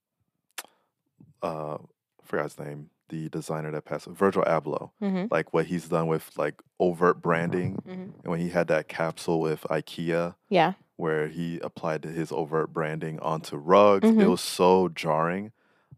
uh 1.43 1.75
I 1.75 2.25
forgot 2.25 2.43
his 2.43 2.59
name 2.59 2.89
the 3.09 3.27
designer 3.29 3.71
that 3.71 3.85
passed 3.85 4.05
virgil 4.07 4.43
abloh 4.43 4.91
mm-hmm. 5.01 5.25
like 5.31 5.51
what 5.53 5.65
he's 5.65 5.87
done 5.87 6.07
with 6.07 6.29
like 6.37 6.61
overt 6.79 7.21
branding 7.21 7.81
Mm-hmm. 7.87 8.01
and 8.01 8.23
when 8.25 8.39
he 8.39 8.49
had 8.49 8.67
that 8.67 8.87
capsule 8.87 9.39
with 9.39 9.61
ikea 9.69 10.35
Yeah. 10.49 10.73
Where 10.99 11.27
he 11.29 11.59
applied 11.61 12.03
his 12.03 12.29
overt 12.29 12.73
branding 12.73 13.17
onto 13.21 13.55
rugs 13.55 14.09
Mhm. 14.09 14.21
it 14.21 14.27
was 14.27 14.41
so 14.41 14.89
jarring 14.89 15.51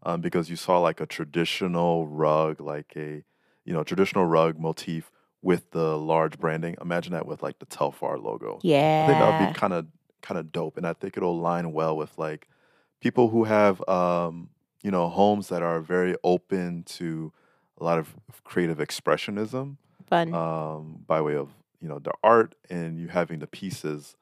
um, 0.04 0.20
because 0.20 0.48
you 0.48 0.54
saw 0.56 0.78
like 0.78 1.00
a 1.00 1.06
traditional 1.06 2.06
rug 2.06 2.60
like 2.60 2.92
a 2.96 3.24
you 3.64 3.72
know 3.72 3.82
traditional 3.82 4.24
rug 4.26 4.58
motif 4.58 5.10
with 5.42 5.70
the 5.72 5.98
large 5.98 6.38
branding. 6.38 6.76
Imagine 6.80 7.12
that 7.14 7.26
with 7.26 7.42
like 7.42 7.58
the 7.58 7.66
Telfar 7.66 8.22
logo. 8.22 8.60
Yeah, 8.62 9.00
I 9.02 9.06
think 9.06 9.18
that 9.18 9.26
would 9.26 9.38
be 9.38 9.48
kind 9.48 9.72
of 9.72 9.86
kind 10.22 10.38
of 10.38 10.52
dope, 10.52 10.76
and 10.76 10.86
I 10.86 10.92
think 10.92 11.16
it'll 11.16 11.32
align 11.40 11.72
well 11.72 11.96
with 11.96 12.16
like 12.16 12.46
people 13.00 13.28
who 13.28 13.42
have 13.44 13.86
um, 13.88 14.50
you 14.82 14.90
know 14.92 15.08
homes 15.08 15.48
that 15.48 15.62
are 15.62 15.80
very 15.80 16.14
open 16.22 16.84
to 16.84 17.32
a 17.80 17.84
lot 17.84 17.98
of 17.98 18.14
creative 18.44 18.78
expressionism 18.78 19.76
Fun. 20.06 20.32
um, 20.34 21.02
by 21.06 21.20
way 21.20 21.34
of 21.36 21.50
you 21.80 21.88
know 21.88 21.98
the 21.98 22.12
art 22.22 22.54
and 22.70 22.98
you 23.00 23.08
having 23.08 23.40
the 23.40 23.46
pieces 23.48 24.14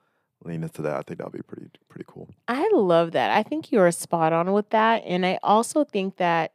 lean 0.45 0.63
into 0.63 0.83
that. 0.83 0.97
I 0.97 1.03
think 1.03 1.19
that'd 1.19 1.33
be 1.33 1.43
pretty 1.43 1.69
pretty 1.89 2.05
cool. 2.09 2.29
I 2.49 2.69
love 2.73 3.13
that. 3.13 3.31
I 3.31 3.43
think 3.43 3.71
you're 3.73 3.91
spot 3.93 4.33
on 4.33 4.53
with 4.53 4.71
that. 4.71 5.03
And 5.05 5.27
I 5.27 5.39
also 5.43 5.85
think 5.85 6.17
that, 6.17 6.53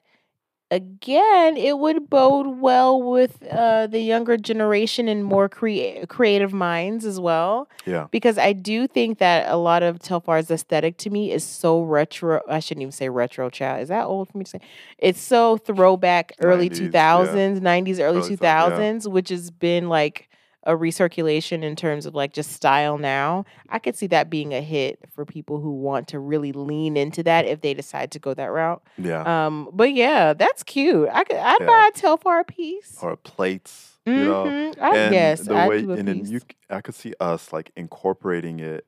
again, 0.71 1.55
it 1.57 1.77
would 1.77 2.09
bode 2.09 2.59
well 2.59 3.01
with 3.01 3.43
uh, 3.51 3.87
the 3.87 3.99
younger 3.99 4.37
generation 4.37 5.07
and 5.07 5.23
more 5.23 5.47
crea- 5.47 6.05
creative 6.07 6.51
minds 6.53 7.05
as 7.05 7.19
well. 7.19 7.69
Yeah, 7.85 8.07
Because 8.11 8.37
I 8.37 8.53
do 8.53 8.87
think 8.87 9.19
that 9.19 9.49
a 9.51 9.57
lot 9.57 9.83
of 9.83 9.99
Telfar's 9.99 10.49
aesthetic 10.49 10.97
to 10.99 11.09
me 11.09 11.31
is 11.31 11.43
so 11.43 11.81
retro. 11.81 12.41
I 12.49 12.59
shouldn't 12.59 12.81
even 12.81 12.91
say 12.91 13.09
retro, 13.09 13.49
child. 13.49 13.81
Is 13.83 13.89
that 13.89 14.05
old 14.05 14.29
for 14.29 14.37
me 14.37 14.45
to 14.45 14.49
say? 14.51 14.59
It's 14.97 15.21
so 15.21 15.57
throwback, 15.57 16.33
early 16.39 16.69
90s, 16.69 16.91
yeah. 16.93 17.25
2000s, 17.27 17.59
90s, 17.59 17.99
early 17.99 18.19
Early 18.19 18.37
2000s, 18.37 18.39
yeah. 18.41 18.69
2000s, 18.69 19.11
which 19.11 19.29
has 19.29 19.51
been 19.51 19.87
like 19.89 20.29
a 20.65 20.73
recirculation 20.73 21.61
in 21.63 21.75
terms 21.75 22.05
of 22.05 22.15
like 22.15 22.33
just 22.33 22.51
style 22.51 22.97
now. 22.97 23.45
I 23.69 23.79
could 23.79 23.95
see 23.95 24.07
that 24.07 24.29
being 24.29 24.53
a 24.53 24.61
hit 24.61 24.99
for 25.11 25.25
people 25.25 25.59
who 25.59 25.71
want 25.73 26.07
to 26.09 26.19
really 26.19 26.51
lean 26.51 26.97
into 26.97 27.21
that 27.23 27.45
if 27.45 27.61
they 27.61 27.73
decide 27.73 28.11
to 28.11 28.19
go 28.19 28.33
that 28.33 28.51
route. 28.51 28.81
yeah. 28.97 29.45
Um, 29.45 29.69
but 29.73 29.93
yeah, 29.93 30.33
that's 30.33 30.63
cute. 30.63 31.07
I 31.11 31.23
could 31.23 31.37
I'd 31.37 31.57
Yeah. 31.61 31.67
buy 31.67 31.89
a 31.93 31.99
Telfar 31.99 32.47
piece. 32.47 32.97
Or 33.01 33.15
plates, 33.15 33.99
you 34.05 34.13
know. 34.15 34.45
Mhm. 34.45 34.81
I 34.81 34.97
and 34.97 35.11
guess 35.11 35.41
the 35.41 35.53
way 35.55 35.79
and 35.79 36.07
then 36.07 36.25
you 36.25 36.39
i 36.69 36.81
could 36.81 36.95
see 36.95 37.13
us 37.19 37.53
like 37.53 37.71
incorporating 37.75 38.59
it 38.59 38.85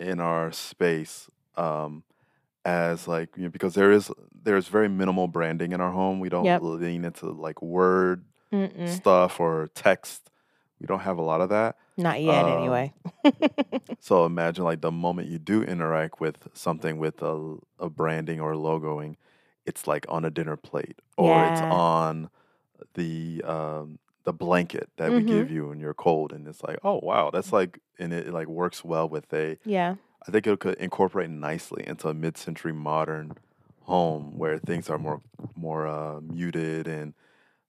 in 0.00 0.18
our 0.20 0.50
space 0.52 1.28
um 1.56 2.02
as 2.64 3.06
like 3.06 3.28
you 3.36 3.44
know 3.44 3.48
because 3.50 3.74
there 3.74 3.92
is 3.92 4.10
there's 4.42 4.68
very 4.68 4.88
minimal 4.88 5.28
branding 5.28 5.72
in 5.72 5.80
our 5.80 5.92
home 5.92 6.18
we 6.18 6.28
don't 6.30 6.44
Yep. 6.46 6.62
lean 6.62 7.04
into 7.04 7.26
like 7.30 7.60
word 7.62 8.24
Mm-mm. 8.52 8.88
stuff 8.88 9.38
or 9.38 9.68
text 9.74 10.30
we 10.84 10.86
don't 10.86 11.00
have 11.00 11.16
a 11.16 11.22
lot 11.22 11.40
of 11.40 11.48
that 11.48 11.76
Not 11.96 12.20
yet, 12.20 12.44
Um, 12.44 12.58
anyway. 12.58 12.92
so 14.00 14.26
imagine 14.26 14.64
like 14.64 14.82
the 14.82 14.90
moment 14.92 15.28
you 15.28 15.38
do 15.38 15.62
interact 15.62 16.20
with 16.20 16.48
something 16.52 16.98
with 16.98 17.22
a, 17.22 17.56
a 17.78 17.88
branding 17.88 18.38
or 18.38 18.52
logoing 18.52 19.16
it's 19.64 19.86
like 19.86 20.04
on 20.10 20.26
a 20.26 20.30
dinner 20.30 20.56
plate 20.58 21.00
or 21.16 21.42
it's 21.46 21.62
on 21.70 22.28
the 22.94 23.42
um 23.46 23.98
the 24.24 24.32
blanket 24.32 24.90
that 24.98 25.10
we 25.14 25.22
Mhm. 25.22 25.26
give 25.28 25.50
you 25.50 25.68
when 25.68 25.80
you're 25.80 25.94
cold 25.94 26.32
and 26.34 26.46
it's 26.46 26.62
like 26.62 26.78
oh 26.84 27.00
wow 27.02 27.30
that's 27.30 27.52
like 27.52 27.78
and 27.98 28.12
it, 28.12 28.28
like 28.28 28.46
works 28.46 28.84
well 28.84 29.08
with 29.08 29.32
a 29.32 29.58
Yeah. 29.64 29.94
i 30.26 30.30
think 30.30 30.46
it 30.46 30.60
could 30.60 30.76
incorporate 30.76 31.30
nicely 31.30 31.82
into 31.86 32.08
a 32.08 32.14
mid-century 32.14 32.72
modern 32.74 33.32
home 33.82 34.36
where 34.38 34.58
things 34.58 34.90
are 34.90 34.98
more 34.98 35.20
more 35.56 35.86
uh, 35.86 36.20
muted 36.20 36.86
and 36.88 37.14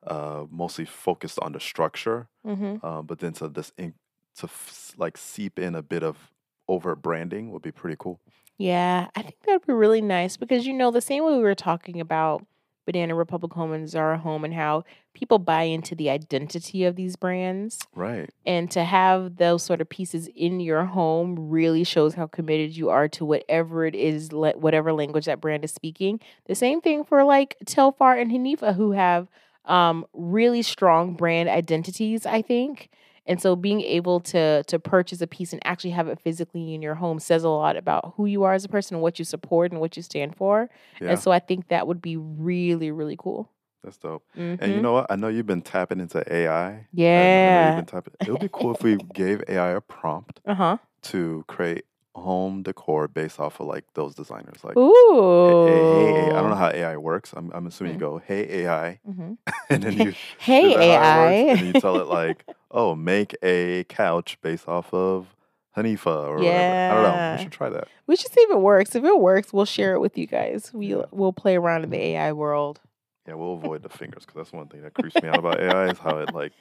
uh, 0.07 0.45
mostly 0.49 0.85
focused 0.85 1.39
on 1.39 1.51
the 1.53 1.59
structure 1.59 2.27
Mm-hmm. 2.45 2.85
uh, 2.85 3.01
but 3.01 3.19
then 3.19 3.33
to 3.33 3.47
this 3.47 3.71
in, 3.77 3.93
to 4.37 4.45
f- 4.45 4.93
like 4.97 5.17
seep 5.17 5.57
in 5.57 5.73
a 5.75 5.81
bit 5.81 6.03
of 6.03 6.31
over 6.67 6.95
branding 6.95 7.51
would 7.51 7.61
be 7.63 7.71
pretty 7.71 7.95
cool 7.99 8.19
Yeah, 8.57 9.07
I 9.15 9.21
think 9.21 9.35
that 9.45 9.53
would 9.53 9.65
be 9.67 9.73
really 9.73 10.01
nice 10.01 10.37
because 10.37 10.65
you 10.67 10.73
know 10.73 10.91
the 10.91 11.01
same 11.01 11.23
way 11.25 11.33
we 11.35 11.41
were 11.43 11.55
talking 11.55 11.99
about 11.99 12.45
Banana 12.85 13.15
Republic 13.15 13.51
Home 13.53 13.71
and 13.73 13.89
Zara 13.89 14.19
Home 14.19 14.45
and 14.45 14.53
how 14.53 14.83
people 15.15 15.39
buy 15.39 15.63
into 15.63 15.95
the 15.95 16.11
identity 16.11 16.83
of 16.83 16.95
these 16.95 17.15
brands 17.15 17.79
right 17.95 18.29
and 18.45 18.69
to 18.71 18.83
have 18.83 19.37
those 19.37 19.63
sort 19.63 19.81
of 19.81 19.89
pieces 19.89 20.27
in 20.35 20.59
your 20.59 20.85
home 20.85 21.49
really 21.49 21.83
shows 21.83 22.13
how 22.13 22.27
committed 22.27 22.77
you 22.77 22.89
are 22.91 23.07
to 23.07 23.25
whatever 23.25 23.85
it 23.87 23.95
is 23.95 24.29
whatever 24.31 24.93
language 24.93 25.25
that 25.25 25.41
brand 25.41 25.63
is 25.63 25.71
speaking. 25.71 26.19
The 26.45 26.53
same 26.53 26.79
thing 26.79 27.03
for 27.03 27.23
like 27.23 27.57
Telfar 27.65 28.21
and 28.21 28.29
Hanifa 28.31 28.75
who 28.75 28.91
have 28.91 29.27
um 29.67 30.05
really 30.13 30.61
strong 30.61 31.13
brand 31.15 31.49
identities, 31.49 32.25
I 32.25 32.41
think. 32.41 32.89
And 33.27 33.41
so 33.41 33.55
being 33.55 33.81
able 33.81 34.19
to 34.31 34.63
to 34.63 34.77
purchase 34.79 35.19
a 35.21 35.27
piece 35.27 35.51
and 35.53 35.61
actually 35.65 35.91
have 35.91 36.07
it 36.07 36.19
physically 36.19 36.73
in 36.75 36.81
your 36.83 36.95
home 36.95 37.17
says 37.19 37.43
a 37.43 37.49
lot 37.49 37.75
about 37.75 38.13
who 38.17 38.25
you 38.27 38.43
are 38.43 38.53
as 38.53 38.63
a 38.65 38.69
person 38.69 38.95
and 38.95 39.01
what 39.01 39.17
you 39.17 39.25
support 39.25 39.71
and 39.71 39.81
what 39.81 39.97
you 39.97 40.03
stand 40.03 40.35
for. 40.35 40.69
yeah 41.01 41.11
And 41.11 41.19
so 41.19 41.31
I 41.31 41.39
think 41.39 41.67
that 41.69 41.87
would 41.87 42.01
be 42.01 42.17
really 42.17 42.91
really 42.91 43.17
cool. 43.17 43.49
that's 43.83 43.97
dope 43.99 44.23
Mhm. 44.35 44.57
and 44.61 44.73
you 44.73 44.81
know 44.81 44.93
what 44.93 45.05
i 45.11 45.15
know 45.15 45.27
you've 45.27 45.45
been 45.45 45.61
tapping 45.61 45.99
into 45.99 46.19
ai 46.33 46.47
I- 46.49 46.69
I 46.73 46.73
know 46.73 46.81
you've 46.81 46.95
yeah. 46.95 47.75
been 47.75 47.85
tapping- 47.85 48.15
it 48.25 48.31
would 48.31 48.41
be 48.41 48.49
cool 48.51 48.71
if 48.75 48.81
we 48.81 48.93
gave 49.13 49.43
ai 49.47 49.69
a 49.81 49.81
prompt 49.81 50.41
Uh-huh. 50.53 50.77
to 51.11 51.43
create 51.47 51.85
home 52.15 52.63
decor 52.63 53.07
based 53.07 53.39
off 53.39 53.59
of 53.59 53.67
like 53.67 53.83
those 53.93 54.15
designers 54.15 54.63
like 54.63 54.77
Ooh. 54.77 55.63
hey, 55.65 55.85
hey, 55.85 56.13
hey, 56.13 56.31
I 56.31 56.41
don't 56.41 56.49
know 56.49 56.55
how 56.55 56.69
AI 56.69 56.95
works. 56.97 57.33
I'm, 57.35 57.51
I'm 57.53 57.67
assuming 57.67 57.93
you 57.93 57.99
go, 57.99 58.17
hey 58.25 58.63
AI, 58.63 58.99
Mhm. 59.07 59.37
and 59.69 59.83
then 59.83 59.93
you 59.93 60.13
Hey 60.39 60.69
is 60.71 60.73
that 60.75 60.79
how 60.79 60.85
it 60.85 61.17
works? 61.17 61.49
AI. 61.49 61.57
and 61.59 61.67
you 61.67 61.73
tell 61.73 61.99
it 61.99 62.07
like, 62.07 62.45
oh, 62.71 62.95
make 62.95 63.35
a 63.43 63.83
couch 63.85 64.37
based 64.41 64.67
off 64.67 64.93
of 64.93 65.27
Hanifa 65.75 66.05
or 66.27 66.35
whatever. 66.37 66.73
I 66.91 66.93
don't 66.93 67.03
know. 67.03 67.37
We 67.37 67.43
should 67.43 67.51
try 67.51 67.69
that. 67.69 67.87
we 68.07 68.15
should 68.15 68.31
see 68.31 68.41
if 68.41 68.49
it 68.49 68.59
works. 68.61 68.95
If 68.95 69.03
it 69.03 69.19
works, 69.19 69.51
we'll 69.51 69.65
share 69.65 69.93
it 69.93 69.99
with 69.99 70.17
you 70.17 70.25
guys. 70.25 70.71
We 70.73 70.95
Yeah. 70.95 71.03
we'll 71.11 71.33
play 71.33 71.57
around 71.57 71.83
in 71.83 71.89
the 71.89 71.99
AI 71.99 72.31
world. 72.31 72.79
Yeah, 73.27 73.33
we'll 73.33 73.55
avoid 73.55 73.83
the 73.83 73.89
fingers 73.89 74.23
because 74.25 74.35
that's 74.35 74.53
one 74.53 74.67
thing 74.67 74.83
that 74.83 74.93
creeps 74.93 75.21
me 75.21 75.27
out 75.27 75.39
about 75.39 75.59
AI 75.59 75.87
is 75.89 75.97
how 75.97 76.19
it 76.19 76.31
like 76.33 76.53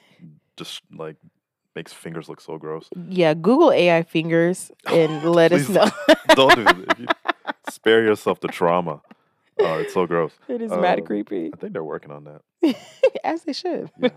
just 0.57 0.81
like 0.91 1.15
makes 1.75 1.93
fingers 1.93 2.29
look 2.29 2.41
so 2.41 2.57
gross. 2.57 2.89
Yeah, 3.09 3.33
Google 3.33 3.71
AI 3.71 4.03
fingers 4.03 4.71
and 4.87 5.23
let 5.29 5.51
us 5.51 5.69
know. 5.69 5.89
Don't 6.29 6.55
do 6.55 6.85
you 6.97 7.07
spare 7.69 8.03
yourself 8.03 8.39
the 8.39 8.47
trauma. 8.47 9.01
Oh, 9.59 9.77
it's 9.79 9.93
so 9.93 10.05
gross. 10.05 10.33
it 10.47 10.61
is 10.61 10.71
mad 10.71 10.99
Um, 10.99 11.05
creepy. 11.05 11.51
I 11.53 11.57
think 11.57 11.73
they're 11.73 11.83
working 11.83 12.11
on 12.11 12.25
that. 12.25 12.75
As 13.23 13.43
they 13.43 13.53
should. 13.53 13.91
Yeah. 13.99 14.09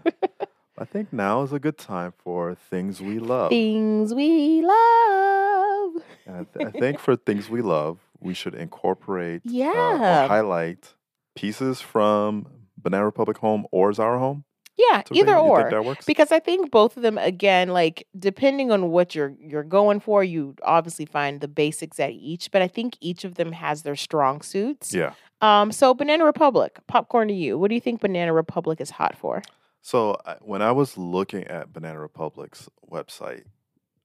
I 0.81 0.85
think 0.85 1.13
now 1.13 1.43
is 1.43 1.53
a 1.53 1.59
good 1.59 1.77
time 1.77 2.13
for 2.17 2.55
things 2.55 3.01
we 3.01 3.19
love. 3.19 3.51
Things 3.51 4.15
we 4.15 4.63
love. 4.63 6.03
I, 6.29 6.47
th- 6.55 6.67
I 6.67 6.71
think 6.71 7.01
for 7.01 7.17
things 7.17 7.49
we 7.51 7.63
love, 7.63 7.99
we 8.21 8.33
should 8.33 8.55
incorporate 8.55 9.43
uh, 9.47 9.61
or 9.65 10.29
highlight 10.29 10.95
pieces 11.35 11.81
from 11.81 12.47
Banana 12.77 13.05
Republic 13.05 13.39
Home 13.39 13.67
or 13.73 13.93
Zara 13.93 14.19
Home. 14.21 14.45
Yeah, 14.79 15.03
bring- 15.03 15.21
either 15.21 15.37
or. 15.37 15.69
that 15.71 15.85
works? 15.85 16.07
because 16.07 16.31
I 16.33 16.39
think 16.39 16.71
both 16.71 16.97
of 16.97 17.03
them 17.03 17.19
again 17.19 17.69
like 17.69 18.07
depending 18.19 18.71
on 18.71 18.91
what 18.91 19.15
you're 19.15 19.35
you're 19.41 19.65
going 19.65 19.99
for 20.01 20.23
you 20.23 20.55
obviously 20.63 21.05
find 21.05 21.41
the 21.41 21.49
basics 21.49 21.99
at 21.99 22.13
each 22.13 22.51
but 22.53 22.63
I 22.63 22.69
think 22.69 22.97
each 23.01 23.25
of 23.25 23.35
them 23.35 23.53
has 23.53 23.83
their 23.83 23.97
strong 23.97 24.41
suits. 24.41 24.95
yeah. 24.95 25.13
Um 25.41 25.73
so 25.73 25.95
Banana 25.95 26.25
Republic, 26.25 26.79
popcorn 26.87 27.29
to 27.29 27.35
you. 27.35 27.59
What 27.59 27.69
do 27.71 27.75
you 27.75 27.81
think 27.81 28.01
Banana 28.01 28.33
Republic 28.33 28.81
is 28.81 28.91
hot 28.91 29.17
for? 29.17 29.43
So 29.83 30.17
when 30.43 30.63
I 30.63 30.73
was 30.73 30.97
looking 30.97 31.45
at 31.45 31.73
Banana 31.73 31.99
Republic's 32.01 32.69
website, 32.91 33.45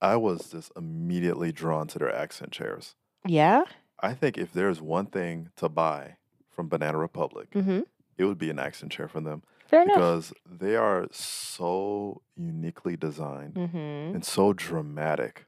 I 0.02 0.16
was 0.16 0.50
just 0.52 0.72
immediately 0.76 1.52
drawn 1.52 1.88
to 1.88 2.00
their 2.00 2.14
accent 2.14 2.52
chairs. 2.52 2.96
Yeah? 3.28 3.64
I 4.00 4.14
think 4.14 4.38
if 4.38 4.52
there's 4.54 4.82
one 4.82 5.06
thing 5.08 5.50
to 5.58 5.70
buy 5.70 6.18
from 6.50 6.68
Banana 6.68 6.98
Republic, 6.98 7.50
Mhm. 7.52 7.86
it 8.18 8.26
would 8.26 8.38
be 8.38 8.50
an 8.50 8.60
accent 8.60 8.92
chair 8.92 9.08
from 9.08 9.24
them 9.24 9.44
Fair 9.74 9.82
enough. 9.84 9.96
because 9.96 10.34
they 10.46 10.76
are 10.76 11.08
so 11.12 12.22
uniquely 12.36 12.96
designed 12.96 13.56
Mhm. 13.56 14.14
and 14.14 14.24
so 14.24 14.54
dramatic 14.54 15.48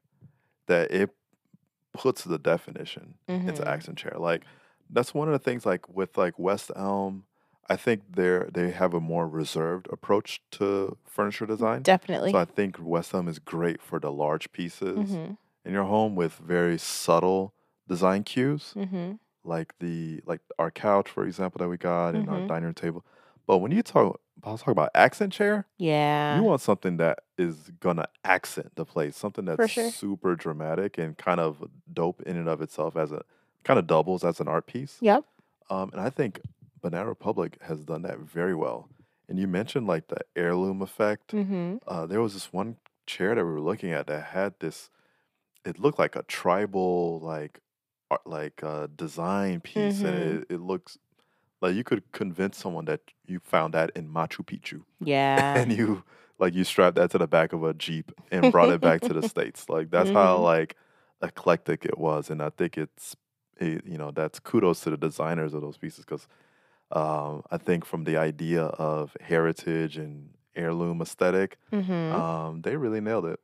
that 0.65 0.89
it 0.91 1.11
puts 1.93 2.23
the 2.23 2.39
definition 2.39 3.15
into 3.27 3.61
Mhm. 3.61 3.67
accent 3.67 3.97
chair. 3.99 4.13
Like 4.17 4.43
that's 4.89 5.13
one 5.13 5.27
of 5.27 5.33
the 5.33 5.39
things 5.39 5.63
like 5.65 5.87
with 5.87 6.17
like 6.17 6.39
West 6.39 6.71
Elm, 6.75 7.25
I 7.69 7.75
think 7.75 8.01
they're 8.15 8.49
they 8.51 8.71
have 8.71 8.93
a 8.95 8.99
more 8.99 9.27
reserved 9.27 9.87
approach 9.91 10.41
to 10.51 10.97
furniture 11.05 11.45
design. 11.45 11.83
Definitely. 11.83 12.31
So 12.31 12.39
I 12.39 12.45
think 12.45 12.77
West 12.79 13.13
Elm 13.13 13.27
is 13.27 13.37
great 13.39 13.79
for 13.81 13.99
the 13.99 14.11
large 14.11 14.51
pieces 14.51 14.97
Mhm. 14.97 15.37
in 15.65 15.73
your 15.73 15.85
home 15.85 16.15
with 16.15 16.33
very 16.33 16.77
subtle 16.79 17.53
design 17.87 18.23
cues, 18.23 18.73
Mhm. 18.75 19.19
like 19.43 19.77
the 19.79 20.21
like 20.25 20.41
our 20.57 20.71
couch, 20.71 21.09
for 21.11 21.23
example, 21.25 21.59
that 21.59 21.69
we 21.69 21.77
got 21.77 22.15
and 22.15 22.27
our 22.27 22.39
Mhm. 22.41 22.47
dining 22.47 22.63
room 22.65 22.73
table. 22.73 23.05
But 23.47 23.59
when 23.59 23.71
you 23.71 23.81
talk, 23.83 24.19
I 24.43 24.51
was 24.51 24.61
talking 24.61 24.71
about 24.73 24.89
accent 24.95 25.33
chair. 25.33 25.67
Yeah. 25.77 26.37
You 26.37 26.43
want 26.43 26.61
something 26.61 26.97
that 26.97 27.19
is 27.37 27.71
gonna 27.79 28.07
accent 28.23 28.71
the 28.75 28.85
place, 28.85 29.15
something 29.15 29.45
that's 29.45 29.71
sure. 29.71 29.91
super 29.91 30.35
dramatic 30.35 30.97
and 30.97 31.17
kind 31.17 31.39
of 31.39 31.63
dope 31.91 32.21
in 32.23 32.37
and 32.37 32.47
of 32.49 32.61
itself 32.61 32.95
as 32.95 33.11
a 33.11 33.23
kind 33.63 33.79
of 33.79 33.87
doubles 33.87 34.23
as 34.23 34.39
an 34.39 34.47
art 34.47 34.67
piece. 34.67 34.97
Yep. 35.01 35.23
Um, 35.69 35.89
and 35.93 36.01
I 36.01 36.09
think 36.09 36.41
Banana 36.81 37.07
Republic 37.09 37.57
has 37.63 37.83
done 37.83 38.03
that 38.03 38.19
very 38.19 38.53
well. 38.55 38.87
And 39.27 39.39
you 39.39 39.47
mentioned 39.47 39.87
like 39.87 40.07
the 40.09 40.19
heirloom 40.35 40.81
effect. 40.83 41.31
Mhm. 41.33 41.79
Uh, 41.87 42.05
there 42.05 42.21
was 42.21 42.33
this 42.33 42.53
one 42.53 42.77
chair 43.07 43.33
that 43.33 43.43
we 43.43 43.51
were 43.51 43.61
looking 43.61 43.91
at 43.91 44.05
that 44.07 44.25
had 44.25 44.53
this. 44.59 44.89
It 45.65 45.79
looked 45.79 45.97
like 45.97 46.15
a 46.15 46.21
tribal 46.23 47.19
like 47.21 47.59
art, 48.11 48.27
like 48.27 48.63
uh, 48.63 48.87
design 48.95 49.61
piece, 49.61 50.01
Mhm. 50.01 50.05
and 50.07 50.15
it, 50.15 50.47
it 50.51 50.59
looks 50.61 50.99
like 51.61 51.75
you 51.75 51.83
could 51.83 52.11
convince 52.11 52.57
someone 52.57 52.85
that 52.85 53.01
you 53.27 53.39
found 53.39 53.73
that 53.73 53.91
in 53.95 54.09
Machu 54.09 54.45
Picchu 54.45 54.83
Yeah. 54.99 55.53
and 55.55 55.71
you 55.71 56.03
like 56.39 56.53
you 56.53 56.63
strapped 56.63 56.95
that 56.97 57.11
to 57.11 57.17
the 57.17 57.27
back 57.27 57.53
of 57.53 57.63
a 57.63 57.73
jeep 57.73 58.11
and 58.31 58.51
brought 58.51 58.69
it 58.69 58.81
back 58.81 59.01
to 59.03 59.13
the 59.13 59.23
states. 59.23 59.69
Like 59.69 59.89
that's 59.91 60.11
how 60.11 60.37
Mhm. 60.37 60.43
like 60.43 60.75
eclectic 61.21 61.85
it 61.85 61.97
was, 61.97 62.29
and 62.29 62.41
I 62.41 62.49
think 62.49 62.77
it's 62.77 63.15
it, 63.57 63.85
you 63.85 63.97
know 63.97 64.11
that's 64.11 64.39
kudos 64.39 64.81
to 64.81 64.89
the 64.91 64.97
designers 64.97 65.53
of 65.53 65.61
those 65.61 65.77
pieces 65.77 66.05
because 66.05 66.27
um, 66.91 67.43
I 67.51 67.57
think 67.57 67.85
from 67.85 68.03
the 68.05 68.17
idea 68.17 68.63
of 68.65 69.15
heritage 69.21 69.97
and 69.97 70.31
heirloom 70.55 71.01
aesthetic, 71.01 71.57
Mhm. 71.71 72.11
um, 72.15 72.61
they 72.61 72.77
really 72.77 73.01
nailed 73.01 73.25
it. 73.25 73.39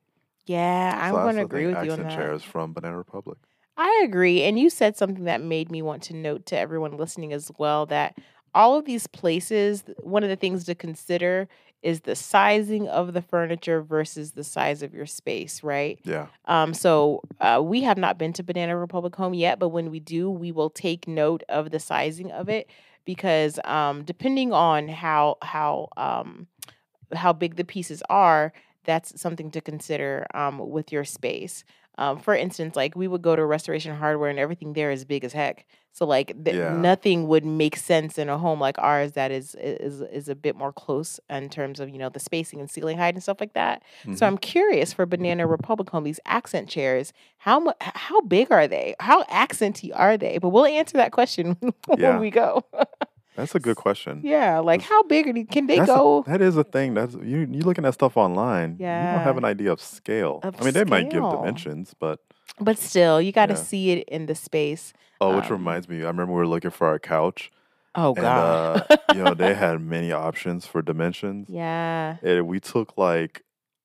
Yeah, 0.45 0.93
I'm 1.01 1.11
So 1.11 1.19
that's, 1.19 1.23
going 1.23 1.35
to 1.37 1.41
agree 1.43 1.67
with 1.67 1.81
you 1.83 1.91
on 1.91 1.99
that. 1.99 2.09
chairs 2.15 2.43
from 2.43 2.73
Banana 2.73 2.97
Republic. 2.97 3.37
I 3.77 4.01
agree. 4.03 4.43
And 4.43 4.59
you 4.59 4.69
said 4.69 4.97
something 4.97 5.25
that 5.25 5.41
made 5.41 5.71
me 5.71 5.81
want 5.81 6.03
to 6.03 6.15
note 6.15 6.45
to 6.47 6.57
everyone 6.57 6.97
listening 6.97 7.33
as 7.33 7.51
well 7.57 7.85
that 7.87 8.17
all 8.53 8.77
of 8.77 8.85
these 8.85 9.07
places, 9.07 9.83
one 10.01 10.23
of 10.23 10.29
the 10.29 10.35
things 10.35 10.65
to 10.65 10.75
consider 10.75 11.47
is 11.81 12.01
the 12.01 12.15
sizing 12.15 12.87
of 12.87 13.13
the 13.13 13.21
furniture 13.21 13.81
versus 13.81 14.33
the 14.33 14.43
size 14.43 14.83
of 14.83 14.93
your 14.93 15.05
space, 15.05 15.63
right? 15.63 15.99
Yeah, 16.03 16.27
Um, 16.45 16.73
so 16.73 17.21
uh, 17.39 17.61
we 17.63 17.81
have 17.81 17.97
not 17.97 18.17
been 18.17 18.33
to 18.33 18.43
Banana 18.43 18.77
Republic 18.77 19.15
Home 19.15 19.33
yet, 19.33 19.57
but 19.57 19.69
when 19.69 19.89
we 19.89 19.99
do, 19.99 20.29
we 20.29 20.51
will 20.51 20.69
take 20.69 21.07
note 21.07 21.43
of 21.49 21.71
the 21.71 21.79
sizing 21.79 22.31
of 22.31 22.49
it 22.49 22.69
because 23.05 23.59
um, 23.63 24.03
depending 24.03 24.53
on 24.53 24.87
how 24.87 25.37
how 25.41 25.87
um, 25.97 26.47
how 27.13 27.33
big 27.33 27.55
the 27.55 27.63
pieces 27.63 28.03
are, 28.09 28.53
that's 28.83 29.19
something 29.19 29.51
to 29.51 29.61
consider 29.61 30.27
um, 30.33 30.59
with 30.69 30.91
your 30.91 31.03
space. 31.03 31.63
Um, 31.97 32.17
for 32.19 32.33
instance, 32.35 32.75
like 32.75 32.95
we 32.95 33.07
would 33.07 33.21
go 33.21 33.35
to 33.35 33.45
Restoration 33.45 33.95
Hardware 33.95 34.29
and 34.29 34.39
everything 34.39 34.73
there 34.73 34.91
is 34.91 35.03
big 35.05 35.23
as 35.23 35.33
heck. 35.33 35.65
So 35.91 36.05
like 36.05 36.27
th- 36.45 36.55
Yeah. 36.55 36.71
nothing 36.71 37.27
would 37.27 37.43
make 37.45 37.75
sense 37.75 38.17
in 38.17 38.29
a 38.29 38.37
home 38.37 38.59
like 38.61 38.77
ours 38.79 39.11
that 39.11 39.29
is 39.29 39.55
is 39.59 39.99
is 40.01 40.29
a 40.29 40.35
bit 40.35 40.55
more 40.55 40.71
close 40.71 41.19
in 41.29 41.49
terms 41.49 41.81
of 41.81 41.89
you 41.89 41.97
know 41.97 42.07
the 42.09 42.19
spacing 42.19 42.59
and 42.61 42.71
ceiling 42.71 42.97
height 42.97 43.13
and 43.13 43.21
stuff 43.21 43.41
like 43.41 43.53
that. 43.53 43.83
So 44.03 44.09
Mhm. 44.11 44.21
I'm 44.27 44.37
curious 44.37 44.93
for 44.93 45.05
Banana 45.05 45.45
Republic 45.45 45.89
Home 45.89 46.05
these 46.05 46.19
accent 46.25 46.69
chairs. 46.69 47.11
How 47.39 47.59
mu- 47.59 47.71
how 47.81 48.21
big 48.21 48.51
are 48.51 48.67
they? 48.69 48.95
How 49.01 49.23
accenty 49.23 49.91
are 49.93 50.15
they? 50.17 50.37
But 50.37 50.49
we'll 50.49 50.65
answer 50.65 50.95
that 50.97 51.11
question 51.11 51.57
when 51.87 52.19
we 52.19 52.29
go. 52.31 52.63
that's 53.35 53.55
a 53.55 53.59
good 53.59 53.75
question. 53.77 54.21
yeah, 54.23 54.59
like 54.59 54.81
how 54.81 55.03
big 55.03 55.27
are 55.27 55.33
they? 55.33 55.43
Can 55.43 55.67
they 55.67 55.77
That's 55.77 55.89
a- 55.91 55.95
go? 55.95 56.23
that 56.27 56.41
is 56.41 56.57
a 56.57 56.63
thing. 56.63 56.93
That's 56.93 57.13
you. 57.15 57.47
You 57.49 57.61
looking 57.63 57.85
at 57.85 57.93
stuff 57.93 58.17
online. 58.17 58.77
Yeah, 58.79 59.11
You 59.11 59.15
don't 59.17 59.23
have 59.23 59.37
an 59.37 59.45
idea 59.45 59.71
of 59.71 59.81
scale. 59.81 60.39
Of 60.43 60.59
I 60.61 60.65
mean, 60.65 60.73
they 60.73 60.83
might 60.85 61.09
give 61.09 61.23
dimensions, 61.23 61.93
but 61.99 62.19
But 62.59 62.77
still, 62.77 63.21
you 63.21 63.31
got 63.31 63.47
to 63.47 63.53
Yeah. 63.53 63.59
see 63.69 63.91
it 63.91 64.07
in 64.09 64.25
the 64.25 64.35
space. 64.35 64.93
oh, 65.21 65.35
which 65.35 65.45
Um, 65.45 65.51
reminds 65.59 65.87
me, 65.87 65.97
I 66.03 66.07
remember 66.07 66.33
we 66.33 66.39
were 66.39 66.47
looking 66.47 66.71
for 66.71 66.87
our 66.87 66.99
couch, 66.99 67.51
Oh 67.95 68.09
and 68.15 68.17
God. 68.17 68.85
uh, 68.89 68.97
you 69.15 69.23
know 69.23 69.33
they 69.33 69.53
had 69.65 69.79
many 69.81 70.11
options 70.11 70.65
for 70.65 70.81
dimensions. 70.81 71.47
yeah. 71.49 72.17
And 72.23 72.47
we 72.47 72.59
took 72.59 72.97
like 72.97 73.43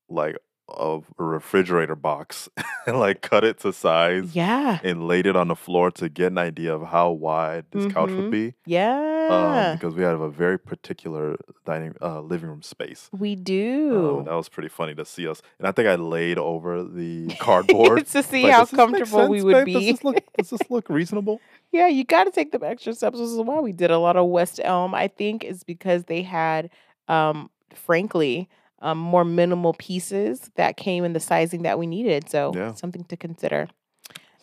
like 0.09 0.35
a 0.69 0.99
refrigerator 1.17 1.95
box 1.95 2.49
and 2.87 2.99
like 2.99 3.21
cut 3.21 3.43
it 3.43 3.59
to 3.59 3.71
size 3.71 4.35
Yeah. 4.35 4.79
and 4.83 5.07
laid 5.07 5.25
it 5.25 5.35
on 5.35 5.47
the 5.47 5.55
floor 5.55 5.91
to 5.91 6.09
get 6.09 6.31
an 6.31 6.37
idea 6.37 6.73
of 6.75 6.87
how 6.87 7.11
wide 7.11 7.65
this 7.71 7.91
couch 7.91 8.09
Mhm. 8.09 8.17
would 8.17 8.31
be. 8.31 8.53
Yeah. 8.65 9.69
Um, 9.71 9.77
because 9.77 9.95
we 9.95 10.03
have 10.03 10.19
a 10.21 10.29
very 10.29 10.57
particular 10.59 11.37
dining 11.65 11.95
uh, 12.01 12.21
living 12.21 12.49
room 12.49 12.61
space. 12.61 13.09
we 13.17 13.33
Um, 13.33 13.43
do. 13.43 14.23
that 14.25 14.33
was 14.33 14.49
pretty 14.49 14.69
funny 14.69 14.93
to 14.95 15.05
see 15.05 15.27
us. 15.27 15.41
And 15.57 15.67
I 15.67 15.71
think 15.71 15.87
I 15.87 15.95
laid 15.95 16.37
over 16.37 16.83
the 16.83 17.27
cardboard. 17.39 18.05
to 18.07 18.23
see 18.23 18.43
like, 18.43 18.51
how 18.53 18.59
"Does 18.59 18.71
this 18.71 18.77
make 18.77 18.87
comfortable 18.87 19.27
we 19.29 19.41
would 19.43 19.53
babe? 19.53 19.65
be. 19.65 19.73
Does 19.73 19.85
this 19.85 20.03
look 20.03 20.17
does 20.37 20.49
this 20.49 20.69
look 20.69 20.89
reasonable? 20.89 21.39
Yeah, 21.71 21.87
you 21.87 22.03
got 22.03 22.25
to 22.25 22.31
take 22.31 22.51
the 22.51 22.59
extra 22.65 22.93
steps. 22.93 23.17
This 23.19 23.29
is 23.29 23.39
why 23.39 23.59
we 23.59 23.71
did 23.73 23.91
a 23.91 23.97
lot 23.99 24.15
of 24.17 24.27
West 24.27 24.59
Elm. 24.63 24.93
I 24.93 25.07
think 25.07 25.43
is 25.43 25.63
because 25.63 26.05
they 26.05 26.21
had, 26.23 26.69
um, 27.07 27.49
frankly, 27.73 28.49
um, 28.79 28.97
more 28.97 29.25
minimal 29.25 29.73
pieces 29.73 30.51
that 30.55 30.77
came 30.77 31.03
in 31.03 31.13
the 31.13 31.19
sizing 31.19 31.63
that 31.63 31.79
we 31.79 31.87
needed. 31.87 32.29
So 32.29 32.53
Yeah. 32.55 32.73
something 32.73 33.03
to 33.05 33.17
consider. 33.17 33.67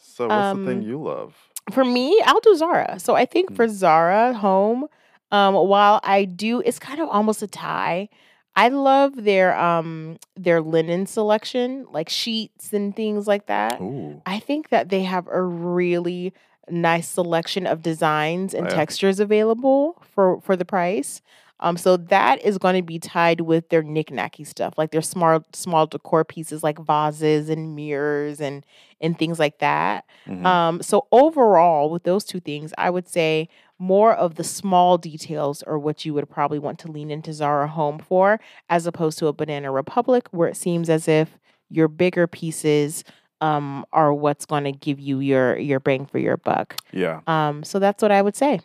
So 0.01 0.29
what's 0.29 0.59
the 0.59 0.65
thing 0.65 0.79
Um, 0.79 0.83
you 0.83 1.03
love? 1.03 1.35
For 1.73 1.85
me, 1.85 2.21
I'll 2.25 2.41
do 2.41 2.55
Zara. 2.57 2.99
So 2.99 3.15
I 3.15 3.25
think 3.25 3.51
Mm. 3.51 3.57
for 3.57 3.69
Zara 3.69 4.35
home, 4.35 4.87
um, 5.33 5.55
while 5.55 6.01
I 6.03 6.25
do, 6.25 6.61
it's 6.65 6.79
kind 6.79 7.01
of 7.01 7.09
almost 7.09 7.43
a 7.43 7.47
tie. 7.47 8.09
I 8.57 8.69
love 8.69 9.25
their 9.25 9.59
um 9.59 10.19
their 10.37 10.61
linen 10.61 11.07
selection, 11.07 11.87
like 11.91 12.09
sheets 12.09 12.73
and 12.73 12.95
things 12.95 13.27
like 13.27 13.47
that. 13.47 13.81
Ooh. 13.81 14.21
I 14.27 14.39
think 14.39 14.69
that 14.69 14.91
they 14.91 15.03
have 15.03 15.27
a 15.29 15.43
really 15.43 16.33
nice 16.71 17.09
selection 17.09 17.67
of 17.67 17.83
designs 17.83 18.55
and 18.55 18.67
yeah. 18.69 18.75
textures 18.75 19.19
available 19.19 20.01
for 20.15 20.41
for 20.41 20.55
the 20.55 20.65
price. 20.65 21.21
Um, 21.65 21.77
so 21.79 21.97
that 21.97 22.41
is 22.45 22.59
going 22.59 22.77
to 22.77 22.83
be 22.83 22.99
tied 22.99 23.41
with 23.41 23.71
their 23.71 23.83
knickknacky 23.83 24.47
stuff, 24.47 24.75
like 24.77 24.91
their 24.91 25.03
small 25.03 25.43
small 25.55 25.87
decor 25.87 26.25
pieces, 26.25 26.63
like 26.63 26.79
vases 26.79 27.49
and 27.49 27.75
mirrors 27.75 28.41
and 28.41 28.65
and 29.01 29.19
things 29.19 29.39
like 29.39 29.59
that. 29.59 30.05
Mhm. 30.29 30.45
Um, 30.47 30.83
so 30.83 31.07
overall, 31.11 31.91
with 31.91 32.05
those 32.05 32.25
two 32.25 32.41
things, 32.41 32.73
I 32.79 32.91
would 32.91 33.09
say 33.09 33.49
more 33.79 34.13
of 34.15 34.35
the 34.37 34.45
small 34.45 34.99
details 34.99 35.63
are 35.63 35.79
what 35.79 36.05
you 36.05 36.13
would 36.15 36.29
probably 36.31 36.59
want 36.59 36.79
to 36.81 36.91
lean 36.91 37.11
into 37.11 37.33
Zara 37.33 37.67
Home 37.67 37.99
for, 37.99 38.39
as 38.69 38.87
opposed 38.87 39.19
to 39.21 39.27
a 39.27 39.33
Banana 39.33 39.73
Republic, 39.73 40.29
where 40.33 40.49
it 40.49 40.57
seems 40.57 40.89
as 40.91 41.09
if 41.09 41.39
your 41.71 41.89
bigger 41.89 42.27
pieces 42.27 43.05
um, 43.41 43.85
are 43.93 44.13
what's 44.15 44.47
going 44.47 44.65
to 44.65 44.73
give 44.73 45.01
you 45.01 45.19
your 45.21 45.57
your 45.59 45.81
bang 45.81 46.07
for 46.07 46.19
your 46.19 46.37
buck. 46.37 46.77
yeah. 46.93 47.21
Um, 47.27 47.65
so 47.65 47.79
that's 47.79 48.03
what 48.03 48.13
I 48.13 48.21
would 48.23 48.37
say. 48.37 48.61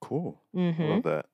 Cool. 0.00 0.40
hmm 0.52 0.70
Love 0.90 1.02
that. 1.04 1.26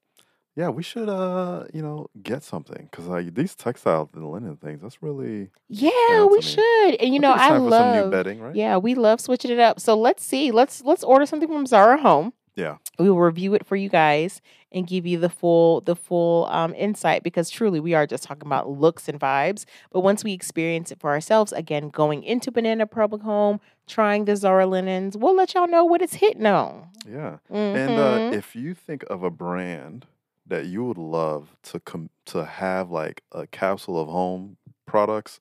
Yeah, 0.58 0.70
we 0.70 0.82
should 0.82 1.08
uh, 1.08 1.66
you 1.72 1.82
know, 1.82 2.08
get 2.20 2.42
something 2.42 2.88
because 2.90 3.06
like 3.06 3.32
these 3.34 3.54
textile 3.54 4.10
and 4.12 4.28
linen 4.32 4.56
things, 4.56 4.82
that's 4.82 5.00
really 5.00 5.50
Yeah, 5.68 6.24
we 6.24 6.42
should. 6.42 6.96
And 6.96 7.14
you 7.14 7.20
know, 7.20 7.32
I 7.32 7.48
some 7.50 7.62
new 7.62 7.68
love. 7.70 8.10
bedding, 8.10 8.40
right? 8.40 8.56
Yeah, 8.56 8.76
we 8.76 8.96
love 8.96 9.20
switching 9.20 9.52
it 9.52 9.60
up. 9.60 9.78
So 9.78 9.94
let's 9.96 10.24
see. 10.24 10.50
Let's 10.50 10.82
let's 10.82 11.04
order 11.04 11.26
something 11.26 11.48
from 11.48 11.64
Zara 11.64 11.96
Home. 12.02 12.32
Yeah. 12.56 12.78
We 12.98 13.08
will 13.08 13.20
review 13.20 13.54
it 13.54 13.64
for 13.64 13.76
you 13.76 13.88
guys 13.88 14.40
and 14.72 14.84
give 14.84 15.06
you 15.06 15.16
the 15.20 15.28
full 15.28 15.80
the 15.82 15.94
full 15.94 16.46
um, 16.46 16.74
insight 16.74 17.22
because 17.22 17.50
truly 17.50 17.78
we 17.78 17.94
are 17.94 18.04
just 18.04 18.24
talking 18.24 18.48
about 18.48 18.68
looks 18.68 19.08
and 19.08 19.20
vibes. 19.20 19.64
But 19.92 20.00
once 20.00 20.24
we 20.24 20.32
experience 20.32 20.90
it 20.90 20.98
for 20.98 21.10
ourselves, 21.10 21.52
again, 21.52 21.88
going 21.88 22.24
into 22.24 22.50
Banana 22.50 22.88
Public 22.88 23.22
Home, 23.22 23.60
trying 23.86 24.24
the 24.24 24.34
Zara 24.34 24.66
linens, 24.66 25.16
we'll 25.16 25.36
let 25.36 25.54
y'all 25.54 25.68
know 25.68 25.84
what 25.84 26.02
it's 26.02 26.14
hitting 26.14 26.46
on. 26.46 26.88
Yeah. 27.08 27.36
And 27.48 27.92
uh, 27.92 28.18
Mhm. 28.18 28.32
if 28.32 28.56
you 28.56 28.74
think 28.74 29.04
of 29.08 29.22
a 29.22 29.30
brand 29.30 30.06
that 30.48 30.66
you 30.66 30.84
would 30.84 30.98
love 30.98 31.56
to 31.64 31.80
com- 31.80 32.10
to 32.26 32.44
have 32.44 32.90
like 32.90 33.22
a 33.32 33.46
capsule 33.46 34.00
of 34.00 34.08
home 34.08 34.56
products, 34.86 35.40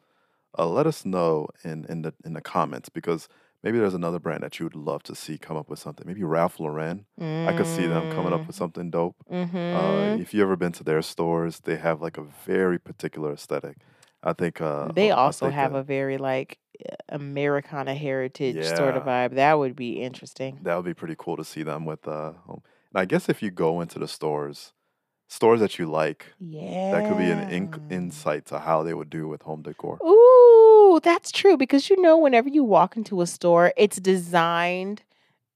uh, 0.58 0.68
let 0.68 0.88
us 0.88 1.06
know 1.06 1.48
in 1.64 1.86
in 1.90 2.02
the 2.02 2.14
in 2.26 2.34
the 2.34 2.42
comments 2.42 2.90
because 2.90 3.28
maybe 3.64 3.80
there's 3.80 3.94
another 3.94 4.20
brand 4.20 4.44
that 4.44 4.60
you 4.60 4.66
would 4.66 4.76
love 4.76 5.04
to 5.04 5.16
see 5.16 5.38
come 5.38 5.58
up 5.58 5.70
with 5.70 5.80
something. 5.80 6.06
Maybe 6.08 6.24
Ralph 6.24 6.60
Lauren. 6.60 7.06
I 7.20 7.54
could 7.58 7.66
see 7.66 7.88
them 7.88 8.12
coming 8.12 8.34
up 8.34 8.46
with 8.48 8.56
something 8.56 8.90
dope. 8.92 9.16
Mm-hmm. 9.32 9.58
Uh, 9.58 10.22
if 10.22 10.34
you 10.34 10.42
ever 10.44 10.56
been 10.56 10.72
to 10.74 10.84
their 10.84 11.02
stores, 11.02 11.62
they 11.62 11.76
have 11.78 12.02
like 12.02 12.18
a 12.18 12.26
very 12.46 12.80
particular 12.80 13.34
aesthetic. 13.34 13.78
I 14.24 14.34
think 14.34 14.62
uh, 14.62 14.92
they 14.94 15.12
also 15.12 15.46
think 15.46 15.56
have 15.56 15.74
that, 15.74 15.80
a 15.80 15.84
very 15.84 16.18
like 16.18 16.58
uh, 16.90 16.96
Americana 17.10 17.94
heritage 17.96 18.66
sort 18.66 18.96
of 18.98 19.04
vibe. 19.04 19.36
That 19.36 19.58
would 19.60 19.76
be 19.76 20.02
interesting. 20.02 20.60
that 20.64 20.76
would 20.76 20.86
be 20.86 20.94
pretty 20.94 21.16
cool 21.18 21.38
to 21.38 21.46
see 21.46 21.64
them 21.64 21.86
with 21.86 22.08
uh 22.08 22.34
home. 22.46 22.62
And 22.94 23.02
I 23.02 23.06
guess 23.06 23.30
if 23.30 23.42
you 23.44 23.52
go 23.52 23.82
into 23.82 24.00
the 24.00 24.08
stores, 24.08 24.74
stores 25.28 25.60
that 25.60 25.78
you 25.80 25.86
like, 25.90 26.26
Yeah. 26.40 26.92
that 26.92 27.06
could 27.06 27.18
be 27.18 27.32
an 27.32 27.70
insight 27.90 28.46
to 28.48 28.60
how 28.60 28.84
they 28.84 28.94
would 28.94 29.10
do 29.10 29.28
with 29.28 29.42
home 29.44 29.62
decor. 29.62 30.00
Ooh, 30.06 31.00
that's 31.04 31.32
true 31.32 31.58
because 31.58 31.90
you 31.90 32.02
know 32.02 32.18
whenever 32.18 32.50
you 32.50 32.64
walk 32.64 32.96
into 32.98 33.22
a 33.22 33.28
store, 33.28 33.74
it's 33.78 33.98
designed 33.98 35.04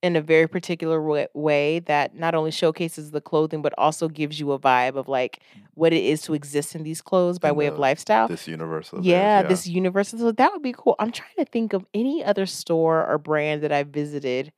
in 0.04 0.16
a 0.16 0.22
very 0.22 0.48
particular 0.48 1.00
wa- 1.02 1.28
way 1.36 1.80
that 1.80 2.16
not 2.16 2.34
only 2.34 2.50
showcases 2.52 3.12
the 3.12 3.22
clothing 3.22 3.62
but 3.62 3.72
also 3.78 4.08
gives 4.08 4.40
you 4.40 4.52
a 4.52 4.58
vibe 4.60 4.96
of 4.96 5.08
like 5.08 5.40
what 5.76 5.94
it 5.94 6.04
is 6.04 6.24
to 6.24 6.34
exist 6.34 6.74
in 6.76 6.82
these 6.84 7.02
clothes 7.04 7.38
by 7.38 7.50
In 7.50 7.56
way 7.56 7.68
of 7.68 7.78
lifestyle. 7.78 8.28
This 8.28 8.48
universe 8.48 8.88
of 8.92 9.04
theirs, 9.04 9.06
yeah, 9.06 9.44
this 9.44 9.68
universal. 9.68 10.18
So 10.20 10.32
that 10.32 10.52
would 10.52 10.64
be 10.64 10.74
cool. 10.76 10.96
I'm 11.00 11.12
trying 11.12 11.36
to 11.38 11.46
think 11.46 11.74
of 11.74 11.86
any 11.94 12.24
other 12.24 12.46
store 12.48 13.06
or 13.08 13.18
brand 13.20 13.62
that 13.62 13.72
I 13.72 13.84
visited, 13.84 14.52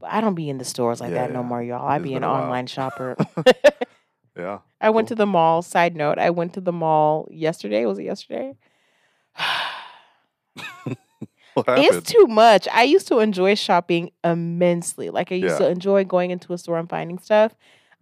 but 0.00 0.10
I 0.12 0.20
don't 0.22 0.34
be 0.34 0.48
in 0.48 0.56
the 0.58 0.64
stores 0.64 1.00
like 1.00 1.12
Yeah, 1.12 1.26
that 1.26 1.32
no 1.32 1.42
more, 1.42 1.62
y'all. 1.62 1.86
I 1.86 1.96
It's 1.96 2.02
be 2.04 2.14
an 2.14 2.24
online 2.24 2.66
shopper. 2.66 3.16
yeah. 4.36 4.58
I 4.80 4.90
went 4.90 5.06
Cool. 5.08 5.16
to 5.16 5.20
the 5.20 5.26
mall. 5.26 5.62
Side 5.62 5.96
note, 5.96 6.18
I 6.18 6.30
went 6.30 6.52
to 6.54 6.60
the 6.60 6.72
mall 6.72 7.26
yesterday. 7.30 7.86
Was 7.86 7.98
it 7.98 8.04
yesterday? 8.04 8.56
What? 11.54 11.66
It's 11.78 12.12
too 12.12 12.26
much. 12.26 12.68
I 12.70 12.82
used 12.82 13.08
to 13.08 13.18
enjoy 13.20 13.54
shopping 13.54 14.10
immensely. 14.22 15.08
Like 15.08 15.32
I 15.32 15.36
used 15.36 15.58
Yeah. 15.58 15.66
to 15.66 15.70
enjoy 15.72 16.04
going 16.04 16.30
into 16.30 16.52
a 16.52 16.58
store 16.58 16.78
and 16.78 16.88
finding 16.88 17.18
stuff. 17.18 17.54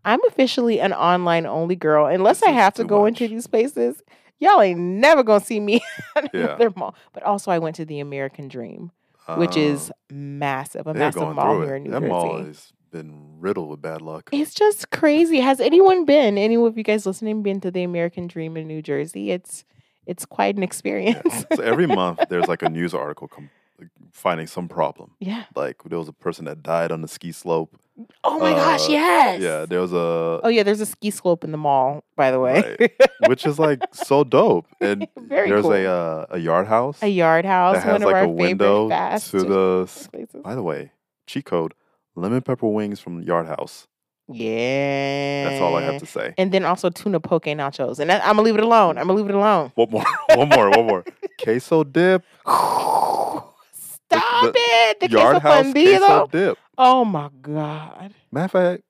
I'm 0.04 0.18
officially 0.26 0.80
an 0.80 0.92
online 0.92 1.46
only 1.46 1.76
girl. 1.76 2.06
Unless 2.06 2.40
This 2.40 2.48
I 2.48 2.52
have 2.52 2.74
to 2.74 2.84
go 2.84 3.06
into 3.06 3.28
these 3.28 3.46
places, 3.46 4.02
y'all 4.40 4.60
ain't 4.60 4.80
never 4.80 5.22
gonna 5.22 5.38
see 5.44 5.60
me 5.60 5.80
at 6.16 6.30
Yeah. 6.34 6.40
another 6.56 6.72
mall. 6.74 6.96
But 7.12 7.22
also, 7.22 7.52
I 7.52 7.60
went 7.60 7.76
to 7.76 7.84
the 7.84 8.00
American 8.00 8.48
Dream, 8.48 8.90
which 9.36 9.56
is 9.56 9.92
Um, 10.10 10.38
massive, 10.40 10.88
a 10.88 10.92
massive 10.94 11.32
mall 11.36 11.60
here 11.62 11.76
in 11.76 11.84
New 11.84 11.90
That 11.92 12.00
Jersey. 12.00 12.08
mall 12.10 12.38
has 12.44 12.72
been 12.94 13.40
riddled 13.40 13.68
with 13.70 13.82
bad 13.82 14.00
luck. 14.00 14.30
It's 14.32 14.54
just 14.54 14.90
crazy. 14.90 15.40
Has 15.40 15.60
anyone 15.60 16.04
been? 16.04 16.38
Any 16.38 16.56
of 16.56 16.78
you 16.78 16.84
guys 16.84 17.04
listening 17.06 17.42
been 17.42 17.60
to 17.60 17.70
the 17.70 17.82
American 17.82 18.28
Dream 18.28 18.56
in 18.56 18.66
New 18.68 18.80
Jersey? 18.82 19.30
It's 19.32 19.64
it's 20.06 20.24
quite 20.24 20.54
an 20.54 20.62
Yeah. 20.62 20.66
experience. 20.70 21.44
So 21.54 21.62
every 21.62 21.86
month 22.02 22.20
there's 22.30 22.46
like 22.46 22.62
a 22.62 22.68
news 22.68 22.94
article 22.94 23.26
com- 23.28 23.50
finding 24.12 24.46
some 24.46 24.68
problem. 24.68 25.10
yeah. 25.18 25.44
Like 25.56 25.82
there 25.84 25.98
was 25.98 26.08
a 26.08 26.12
person 26.12 26.44
that 26.44 26.62
died 26.62 26.92
on 26.92 27.02
the 27.02 27.08
ski 27.08 27.32
slope. 27.32 27.76
Oh 28.24 28.38
my 28.38 28.50
gosh, 28.52 28.88
Uh, 28.88 28.92
yes. 28.92 29.40
Yeah, 29.42 29.66
there 29.66 29.80
was 29.80 29.92
a 29.92 30.40
Oh 30.44 30.48
yeah, 30.48 30.62
there's 30.62 30.80
a 30.80 30.86
ski 30.86 31.10
slope 31.10 31.42
in 31.44 31.50
the 31.52 31.58
mall, 31.58 32.04
by 32.16 32.30
the 32.30 32.38
way. 32.40 32.76
which 33.26 33.44
is 33.46 33.58
like 33.58 33.80
so 33.92 34.22
dope. 34.24 34.66
And 34.80 35.06
Very 35.18 35.48
there's 35.50 35.62
cool. 35.62 35.72
a 35.74 35.84
uh, 35.86 36.26
a 36.30 36.38
yard 36.38 36.66
house 36.68 37.02
a 37.02 37.08
yard 37.08 37.44
house, 37.44 37.76
that 37.76 37.84
has 37.84 38.02
like 38.02 38.24
a 38.24 38.28
window 38.28 38.88
to 38.88 39.38
the. 39.52 40.08
places. 40.12 40.42
By 40.44 40.54
the 40.54 40.62
way, 40.62 40.92
cheat 41.26 41.44
code: 41.46 41.74
lemon 42.16 42.42
pepper 42.42 42.66
wings 42.66 43.00
from 43.00 43.22
Yard 43.22 43.46
House. 43.46 43.86
Yeah. 44.28 45.48
That's 45.48 45.60
all 45.60 45.76
I 45.76 45.82
have 45.82 46.00
to 46.00 46.06
say. 46.06 46.34
And 46.38 46.50
then 46.52 46.64
also 46.64 46.88
tuna 46.90 47.20
poke 47.20 47.44
nachos. 47.44 47.98
And 47.98 48.08
that, 48.10 48.22
I'm 48.22 48.36
gonna 48.36 48.42
leave 48.42 48.56
it 48.56 48.62
alone. 48.64 48.96
I'm 48.96 49.06
gonna 49.06 49.18
leave 49.18 49.28
it 49.28 49.34
alone. 49.34 49.72
One 49.74 49.90
more, 49.90 50.04
one 50.34 50.48
more, 50.48 50.70
one 50.70 50.86
more. 50.86 51.04
Queso 51.42 51.84
dip. 51.84 52.24
Stop 53.72 54.42
the 54.42 54.52
it. 54.56 55.00
The 55.00 55.10
Yard 55.10 55.40
queso 55.40 55.48
House 55.48 55.66
fundido. 55.66 55.98
queso 55.98 56.26
dip. 56.30 56.58
Oh 56.78 57.04
my 57.04 57.28
god. 57.42 58.14
Matter 58.32 58.44
of 58.44 58.50
fact, 58.50 58.82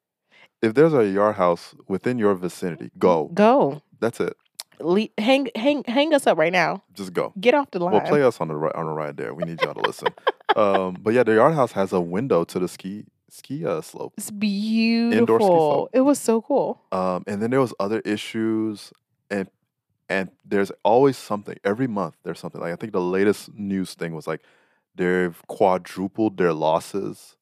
if 0.63 0.75
there's 0.75 0.95
a 0.95 1.07
Yard 1.07 1.37
House 1.37 1.75
within 1.89 2.19
your 2.19 2.35
vicinity, 2.35 2.91
go. 2.99 3.31
Go. 3.35 3.83
That's 4.01 4.21
it. 4.21 4.37
Le- 4.81 5.09
hang 5.19 5.49
hang 5.55 5.85
hang 5.87 6.13
us 6.15 6.27
up 6.27 6.37
right 6.37 6.53
now. 6.53 6.83
Just 6.95 7.13
go. 7.13 7.33
Get 7.41 7.55
off 7.55 7.71
the 7.71 7.79
line. 7.79 7.93
Well, 7.93 8.01
play 8.03 8.23
us 8.23 8.41
on 8.41 8.49
the 8.49 8.57
ri- 8.57 8.73
on 8.75 8.87
the 8.87 8.93
ride 8.93 9.17
there. 9.17 9.33
We 9.35 9.45
need 9.45 9.63
y'all 9.63 9.75
to 9.75 9.81
listen. 9.81 10.09
um, 10.57 10.97
but 11.01 11.15
yeah, 11.15 11.23
the 11.23 11.35
Yard 11.35 11.55
House 11.55 11.73
has 11.73 11.93
a 11.93 12.01
window 12.01 12.45
to 12.45 12.59
the 12.59 12.69
ski 12.69 13.05
ski 13.35 13.67
uh, 13.67 13.81
slope. 13.81 14.15
it's 14.17 14.31
beautiful. 14.31 15.19
Indoor 15.19 15.41
ski 15.41 15.47
slope. 15.47 15.91
It 15.93 16.01
was 16.03 16.19
so 16.19 16.41
cool. 16.43 16.81
Um, 16.93 17.25
and 17.27 17.43
then 17.43 17.51
there 17.51 17.61
was 17.61 17.75
other 17.81 18.01
issues, 18.01 18.93
and 19.31 19.49
and 20.09 20.31
there's 20.45 20.71
always 20.85 21.17
something 21.17 21.57
every 21.65 21.87
month. 21.87 22.17
There's 22.25 22.39
something 22.39 22.61
like 22.61 22.73
I 22.73 22.77
think 22.77 22.93
the 22.93 23.01
latest 23.01 23.53
news 23.55 23.95
thing 23.95 24.15
was 24.15 24.27
like 24.27 24.43
they've 24.95 25.41
quadrupled 25.49 26.37
their 26.37 26.53
losses 26.53 27.37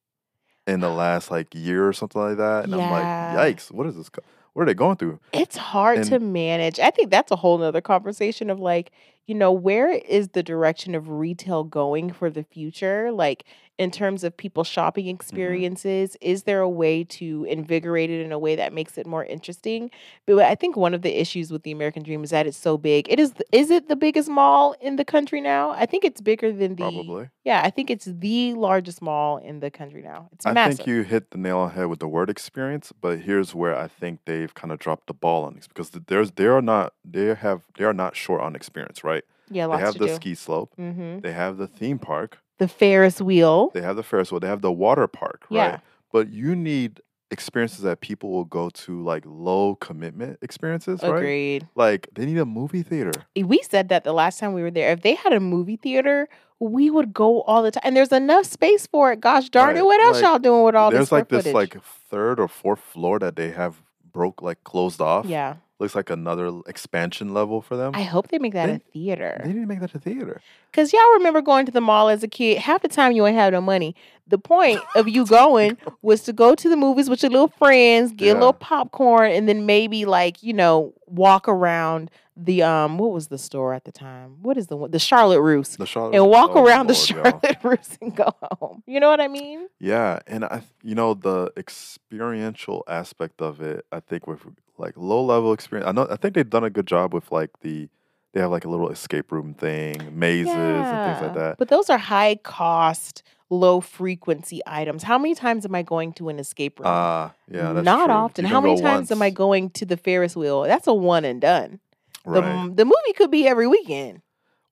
in 0.67 0.81
the 0.81 0.89
last 0.91 1.31
like 1.31 1.55
year 1.55 1.87
or 1.89 1.93
something 1.93 2.21
like 2.23 2.37
that. 2.39 2.65
And 2.65 2.73
Yeah. 2.73 2.79
I'm 2.79 2.91
like, 3.37 3.57
yikes! 3.57 3.71
What 3.73 3.87
is 3.87 3.97
this? 3.97 4.09
co- 4.09 4.23
What 4.55 4.63
are 4.63 4.67
they 4.67 4.75
going 4.75 4.97
through? 4.97 5.19
It's 5.33 5.57
hard 5.57 5.99
And- 5.99 6.07
to 6.09 6.19
manage. 6.21 6.79
I 6.79 6.91
think 6.91 7.11
that's 7.11 7.31
a 7.33 7.37
whole 7.37 7.59
nother 7.59 7.81
conversation 7.81 8.49
of 8.51 8.61
like, 8.61 8.93
you 9.27 9.35
know, 9.35 9.53
where 9.53 9.91
is 9.91 10.29
the 10.31 10.43
direction 10.43 10.95
of 10.95 11.09
retail 11.09 11.65
going 11.65 12.13
for 12.13 12.29
the 12.31 12.43
future? 12.45 13.13
Like, 13.13 13.45
in 13.79 13.91
terms 13.91 14.23
of 14.23 14.37
people 14.37 14.65
shopping 14.65 15.07
Mm-hmm. 15.07 15.15
experiences, 15.15 16.17
is 16.21 16.43
there 16.45 16.61
a 16.61 16.69
way 16.69 17.05
to 17.05 17.45
invigorate 17.45 18.11
it 18.11 18.21
in 18.25 18.31
a 18.31 18.39
way 18.39 18.55
that 18.57 18.73
makes 18.73 18.99
it 18.99 19.07
more 19.07 19.25
interesting? 19.25 19.91
But 20.27 20.41
I 20.41 20.55
think 20.55 20.77
one 20.77 20.95
of 20.95 21.03
the 21.03 21.21
issues 21.21 21.51
with 21.51 21.63
the 21.63 21.73
American 21.73 22.03
Dream 22.03 22.23
is 22.23 22.31
that 22.31 22.47
it's 22.47 22.57
so 22.57 22.77
big. 22.77 23.07
It 23.11 23.19
is, 23.19 23.33
is 23.51 23.71
it 23.71 23.89
the 23.89 23.97
biggest 23.97 24.29
mall 24.29 24.75
in 24.81 24.97
the 24.97 25.05
country 25.05 25.41
now? 25.41 25.71
I 25.71 25.87
think 25.87 26.05
it's 26.05 26.21
bigger 26.21 26.53
than 26.53 26.77
the, 26.77 26.83
Probably. 26.83 27.31
yeah, 27.45 27.63
I 27.65 27.71
think 27.71 27.91
it's 27.91 28.05
the 28.05 28.55
largest 28.55 29.01
mall 29.03 29.39
in 29.39 29.61
the 29.61 29.71
country 29.71 30.03
now. 30.03 30.29
It's 30.33 30.47
I 30.47 30.53
massive. 30.53 30.79
think 30.79 30.89
you 30.89 31.03
hit 31.03 31.31
the 31.31 31.39
nail 31.39 31.59
on 31.59 31.69
the 31.71 31.75
head 31.75 31.87
with 31.87 32.01
the 32.01 32.09
word 32.09 32.29
experience, 32.31 32.93
but 33.01 33.21
here's 33.21 33.55
where 33.55 33.77
I 33.77 33.89
think 33.89 34.21
they've 34.27 34.53
kind 34.55 34.71
of 34.73 34.79
dropped 34.79 35.07
the 35.07 35.15
ball 35.15 35.45
on 35.45 35.55
this 35.55 35.67
because 35.67 35.91
there's 36.09 36.33
they 36.33 36.47
are 36.47 36.63
not 36.63 36.93
they 37.05 37.35
have 37.35 37.63
they 37.79 37.85
are 37.85 37.95
not 37.95 38.17
short 38.17 38.43
on 38.43 38.55
experience, 38.55 39.03
right? 39.03 39.12
Yeah, 39.51 39.67
They 39.67 39.79
have 39.79 39.93
to 39.95 39.99
the 39.99 40.07
do. 40.07 40.15
ski 40.15 40.35
slope, 40.35 40.73
hmm 40.77 41.19
they 41.21 41.33
have 41.33 41.57
the 41.57 41.67
theme 41.67 41.99
park, 41.99 42.39
The 42.59 42.69
Ferris 42.69 43.21
wheel. 43.21 43.71
they 43.75 43.83
have 43.83 43.97
the 43.97 44.03
Ferris 44.03 44.31
wheel, 44.33 44.41
they 44.41 44.49
have 44.49 44.63
the 44.63 44.73
water 44.73 45.07
park, 45.07 45.45
right? 45.51 45.57
Yeah. 45.57 45.79
But 46.13 46.29
you 46.31 46.55
need 46.55 47.01
experiences 47.31 47.81
that 47.81 48.01
people 48.03 48.31
will 48.31 48.45
go 48.45 48.69
to 48.69 49.03
like 49.03 49.25
low 49.27 49.75
commitment 49.77 50.39
experiences, 50.43 51.03
right? 51.03 51.17
Agreed. 51.17 51.67
Like 51.75 52.09
they 52.15 52.27
need 52.27 52.37
a 52.39 52.45
movie 52.45 52.83
theater. 52.83 53.13
we 53.35 53.63
said 53.63 53.89
that 53.89 54.05
the 54.05 54.13
last 54.13 54.39
time 54.39 54.53
we 54.53 54.61
were 54.63 54.71
there. 54.71 54.93
If 54.93 55.01
they 55.03 55.15
had 55.15 55.33
a 55.33 55.41
movie 55.41 55.77
theater, 55.77 56.29
we 56.61 56.91
would 56.91 57.15
go 57.15 57.41
all 57.43 57.63
the 57.63 57.71
time. 57.71 57.81
And 57.85 57.97
there's 57.97 58.13
enough 58.13 58.45
space 58.45 58.87
for 58.87 59.13
it. 59.13 59.21
Gosh 59.21 59.49
darn 59.49 59.71
it. 59.77 59.81
Right, 59.81 59.85
What 59.87 60.01
else 60.03 60.17
like, 60.17 60.25
y'all 60.25 60.39
doing 60.39 60.63
with 60.65 60.75
all 60.75 60.91
this 60.91 60.99
There's 60.99 61.13
like 61.13 61.25
square 61.27 61.43
this 61.43 61.53
footage? 61.53 61.75
like 61.75 61.85
third 62.11 62.39
or 62.39 62.49
fourth 62.49 62.81
floor 62.81 63.19
that 63.19 63.35
they 63.37 63.51
have 63.51 63.83
broke 64.13 64.43
like 64.43 64.63
closed 64.65 65.01
off. 65.01 65.25
yeah. 65.25 65.55
Looks 65.83 65.97
like 65.97 66.11
another 66.11 66.61
expansion 66.69 67.35
level 67.35 67.61
for 67.61 67.77
them. 67.77 67.91
I 67.93 68.03
hope 68.03 68.29
they 68.29 68.39
make 68.39 68.53
that 68.53 68.69
a 68.69 68.79
theater. 68.93 69.41
They 69.43 69.53
need 69.53 69.63
to 69.63 69.67
make 69.67 69.81
that 69.81 69.93
a 69.97 69.99
theater. 69.99 70.41
Because 70.71 70.93
y'all 70.93 71.13
remember 71.15 71.43
going 71.43 71.67
to 71.67 71.73
the 71.73 71.81
mall 71.81 72.09
as 72.09 72.23
a 72.23 72.29
kid. 72.29 72.59
Half 72.59 72.83
the 72.83 72.89
time 72.89 73.11
you 73.11 73.27
ain't 73.27 73.35
have 73.37 73.53
no 73.53 73.61
money. 73.61 73.97
The 74.33 74.39
point 74.39 74.81
of 74.95 75.07
you 75.11 75.27
going 75.27 75.77
was 76.01 76.23
to 76.23 76.33
go 76.33 76.55
to 76.55 76.69
the 76.71 76.77
movies 76.77 77.11
with 77.11 77.23
your 77.23 77.31
little 77.31 77.49
friends, 77.49 78.13
get 78.13 78.31
a 78.31 78.39
little 78.39 78.55
popcorn, 78.55 79.31
and 79.31 79.47
then 79.47 79.67
maybe 79.67 80.07
like, 80.07 80.43
you 80.43 80.55
know, 80.55 80.95
walk 81.07 81.49
around 81.49 82.11
the 82.35 82.63
um 82.63 82.97
what 82.97 83.13
was 83.13 83.29
the 83.29 83.37
store 83.37 83.75
at 83.75 83.85
the 83.85 83.93
time? 83.93 84.39
What 84.41 84.57
is 84.57 84.69
the 84.69 84.77
one? 84.79 84.91
The 84.91 84.99
Charlotte 84.99 85.43
Russe. 85.43 85.77
The 85.77 85.85
Charlotte 85.85 86.15
And 86.15 86.31
walk 86.31 86.53
oh, 86.55 86.65
around 86.65 86.87
the 86.87 86.95
Lord, 86.95 87.11
y'all. 87.11 87.41
Charlotte 87.43 87.59
Russe 87.63 87.99
and 88.01 88.17
go 88.17 88.35
home. 88.59 88.83
You 88.87 89.01
know 89.01 89.11
what 89.11 89.21
I 89.21 89.29
mean? 89.29 89.69
Yeah, 89.79 90.21
and 90.27 90.47
I, 90.47 90.63
you 90.83 90.95
know, 90.95 91.13
the 91.13 91.53
experiential 91.59 92.85
aspect 92.89 93.43
of 93.43 93.61
it, 93.61 93.85
I 93.93 94.01
think 94.01 94.27
with 94.27 94.41
like 94.79 94.95
low 94.97 95.23
level 95.23 95.53
experience, 95.53 95.87
I 95.87 95.93
know, 95.93 96.07
I 96.11 96.17
think 96.17 96.35
they've 96.35 96.49
done 96.49 96.65
a 96.65 96.71
good 96.71 96.87
job 96.87 97.13
with 97.13 97.31
like 97.31 97.51
the, 97.61 97.91
they 98.33 98.41
have 98.41 98.51
like 98.51 98.65
a 98.65 98.71
little 98.71 98.89
escape 98.89 99.31
room 99.31 99.53
thing, 99.53 100.19
mazes 100.19 100.55
and 100.55 101.13
things 101.13 101.23
like 101.23 101.35
that. 101.35 101.59
But 101.59 101.69
those 101.69 101.91
are 101.91 101.99
high 101.99 102.37
cost, 102.37 103.23
low 103.53 103.81
frequency 103.81 104.61
items. 104.67 105.03
How 105.03 105.19
many 105.19 105.35
times 105.35 105.65
am 105.65 105.75
I 105.75 105.83
going 105.83 106.13
to 106.15 106.29
an 106.31 106.39
escape 106.39 106.81
room? 106.81 106.89
Ah, 106.89 107.35
yeah, 107.51 107.73
that's 107.73 107.85
Not 107.85 108.07
true. 108.07 108.15
often. 108.15 108.45
You 108.47 108.51
How 108.51 108.61
many 108.61 108.81
times 108.81 109.11
am 109.13 109.21
I 109.23 109.31
going 109.31 109.71
to 109.71 109.85
the 109.85 109.97
Ferris 109.97 110.35
wheel? 110.35 110.63
That's 110.63 110.87
a 110.87 110.95
one 110.95 111.25
and 111.25 111.41
done. 111.41 111.79
The, 112.25 112.31
Right. 112.41 112.45
m- 112.45 112.75
the 112.77 112.85
movie 112.85 113.13
could 113.17 113.31
be 113.31 113.47
every 113.47 113.67
weekend. 113.67 114.23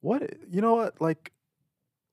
What 0.01 0.23
you 0.51 0.61
know? 0.63 0.75
What 0.77 1.01
like, 1.01 1.33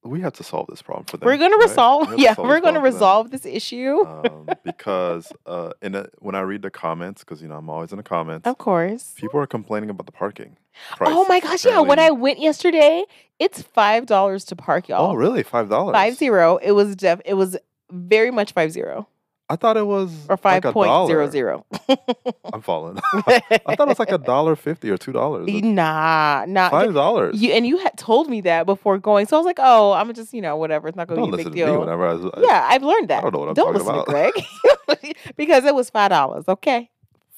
we 0.09 0.21
have 0.21 0.33
to 0.33 0.43
solve 0.43 0.67
this 0.67 0.81
problem 0.81 1.05
for 1.05 1.17
them. 1.17 1.25
We're 1.27 1.37
gonna 1.37 1.57
right? 1.57 1.69
resolve. 1.69 2.09
To 2.09 2.15
Yeah, 2.21 2.35
we're 2.37 2.59
for 2.59 2.71
them. 2.73 2.83
resolve 2.83 3.31
this 3.31 3.45
issue. 3.45 4.05
um, 4.05 4.47
because 4.63 5.31
uh, 5.45 5.71
in 5.81 5.95
a, 5.95 6.07
when 6.19 6.35
I 6.35 6.41
read 6.41 6.61
the 6.61 6.69
comments, 6.69 7.23
because 7.23 7.41
you 7.41 7.47
know 7.47 7.55
I'm 7.55 7.69
always 7.69 7.91
in 7.91 7.97
the 7.97 8.03
comments, 8.03 8.47
of 8.47 8.57
course. 8.57 9.13
people 9.15 9.39
are 9.39 9.47
complaining 9.47 9.89
about 9.89 10.05
the 10.05 10.11
parking. 10.11 10.57
Oh 11.01 11.25
my 11.27 11.39
gosh! 11.39 11.65
Yeah, 11.65 11.79
when 11.81 11.99
I 11.99 12.11
went 12.11 12.39
yesterday, 12.39 13.03
it's 13.39 13.61
five 13.61 14.05
dollars 14.05 14.45
to 14.45 14.55
park, 14.55 14.89
y'all. 14.89 15.11
oh 15.11 15.15
really 15.15 15.43
five 15.43 15.69
dollars 15.69 15.93
Five 15.93 16.15
zero. 16.15 16.57
It 16.57 16.71
was 16.73 16.95
def. 16.95 17.19
It 17.25 17.33
was 17.33 17.57
very 17.91 18.31
much 18.31 18.51
five 18.53 18.71
zero 18.71 19.07
I 19.49 19.55
thought 19.55 19.77
it 19.77 19.87
was 19.87 20.11
or 20.27 20.37
like 20.43 20.63
five 20.63 20.73
point 20.73 20.89
zero 21.07 21.21
dollar. 21.25 21.31
zero. 21.31 21.65
I'm 22.53 22.61
falling. 22.61 22.97
I 23.13 23.75
thought 23.75 23.87
it 23.87 23.87
was 23.87 23.99
like 23.99 24.11
a 24.11 24.17
dollar 24.17 24.55
fifty 24.55 24.89
or 24.89 24.97
two 24.97 25.11
dollars. 25.13 25.47
Nah, 25.63 26.45
nah. 26.47 26.69
Five 26.69 26.93
dollars. 26.93 27.41
You 27.41 27.51
and 27.53 27.65
you 27.65 27.77
had 27.77 27.97
told 27.97 28.29
me 28.29 28.41
that 28.41 28.65
before 28.65 28.97
going, 28.97 29.25
so 29.25 29.37
I 29.37 29.39
was 29.39 29.45
like, 29.45 29.59
"Oh, 29.59 29.93
I'm 29.93 30.13
just 30.13 30.33
you 30.33 30.41
know 30.41 30.57
whatever. 30.57 30.87
It's 30.87 30.97
not 30.97 31.07
going 31.07 31.21
to 31.21 31.27
be 31.27 31.33
a 31.33 31.37
big 31.37 31.45
to 31.45 31.51
me 31.51 31.55
deal." 31.55 31.79
whenever 31.79 32.07
I. 32.07 32.13
Was, 32.13 32.31
yeah, 32.39 32.67
I've 32.69 32.83
learned 32.83 33.09
that. 33.09 33.19
I 33.19 33.21
don't 33.21 33.33
know 33.33 33.39
what 33.39 33.49
I'm 33.49 33.53
Don't 33.53 33.73
talking 33.73 33.87
listen 33.87 34.05
to 34.05 34.97
Greg 34.97 35.35
because 35.37 35.63
it 35.65 35.73
was 35.75 35.89
five 35.89 36.09
dollars. 36.09 36.45
Okay, 36.47 36.89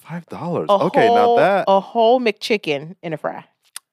Five 0.10 0.26
dollars. 0.26 0.70
Okay, 0.70 1.06
whole, 1.08 1.38
now 1.38 1.44
that 1.44 1.66
a 1.68 1.80
whole 1.80 2.20
McChicken 2.20 2.96
in 3.04 3.14
a 3.14 3.18
fry. 3.18 3.46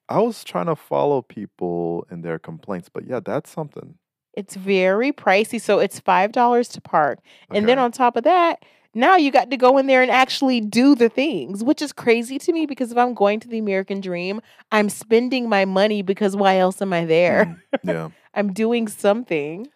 I 0.09 0.19
was 0.19 0.43
trying 0.43 0.65
to 0.65 0.75
follow 0.75 1.21
people 1.21 2.07
in 2.09 2.21
their 2.21 2.39
complaints, 2.39 2.89
but 2.91 3.05
yeah, 3.05 3.19
that's 3.19 3.51
something. 3.51 3.95
It's 4.37 4.55
very 4.55 5.11
pricey, 5.11 5.59
so 5.59 5.79
it's 5.79 5.99
five 5.99 6.31
dollars 6.31 6.67
to 6.69 6.79
park, 6.81 7.19
and 7.51 7.67
then 7.67 7.79
on 7.79 7.91
top 7.91 8.15
of 8.15 8.23
that. 8.23 8.63
Now 8.93 9.15
you 9.15 9.29
got 9.31 9.51
to 9.51 9.57
go 9.57 9.77
in 9.77 9.85
there 9.85 10.01
and 10.01 10.09
actually 10.09 10.59
do 10.61 10.95
the 10.95 11.09
things, 11.09 11.63
which 11.63 11.81
is 11.83 11.91
crazy 11.93 12.39
to 12.39 12.51
me 12.53 12.65
because 12.65 12.91
if 12.91 12.97
I'm 12.97 13.13
going 13.13 13.39
to 13.41 13.47
the 13.47 13.59
American 13.59 13.99
Dream, 14.01 14.41
I'm 14.71 14.89
spending 14.89 15.47
my 15.49 15.65
money 15.65 16.01
because 16.01 16.35
why 16.35 16.57
else 16.57 16.81
am 16.81 16.93
I 16.93 17.05
there? 17.05 17.45
Mm, 17.45 17.93
yeah, 17.93 18.09
I'm 18.33 18.53
doing 18.53 18.87
something. 18.87 19.67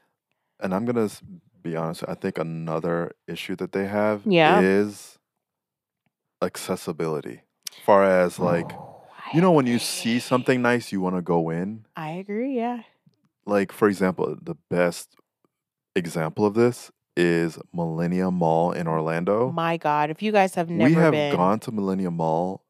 and 0.60 0.74
I'm 0.74 0.86
gonna 0.86 1.10
be 1.62 1.76
honest. 1.76 2.04
I 2.08 2.16
think 2.16 2.38
another 2.40 3.12
issue 3.28 3.56
that 3.58 3.74
they 3.74 3.86
have 3.88 4.22
Yeah. 4.26 4.60
is 4.62 5.20
accessibility. 6.42 7.42
Far 7.86 8.04
as 8.04 8.40
like, 8.40 8.72
Oh, 8.74 8.88
you 9.34 9.42
know, 9.42 9.52
when 9.52 9.68
you 9.68 9.80
see 9.80 10.20
something 10.20 10.62
nice, 10.62 10.92
you 10.92 11.00
want 11.02 11.16
to 11.16 11.22
go 11.22 11.50
in. 11.50 11.86
I 11.96 12.12
agree, 12.12 12.56
yeah. 12.58 12.82
Like, 13.46 13.72
for 13.72 13.88
example, 13.88 14.38
the 14.42 14.56
best 14.70 15.16
example 15.96 16.46
of 16.46 16.54
this 16.54 16.92
is 17.18 17.58
Millenia 17.74 18.32
Mall 18.32 18.72
in 18.72 18.88
Orlando. 18.88 19.52
My 19.52 19.78
God, 19.78 20.10
if 20.10 20.22
you 20.22 20.32
guys 20.32 20.56
have 20.56 20.70
never 20.70 20.90
we 20.90 20.96
have 20.96 21.12
been, 21.12 21.36
gone 21.36 21.60
to 21.62 21.72
Millenia 21.72 22.12
Mall 22.12 22.64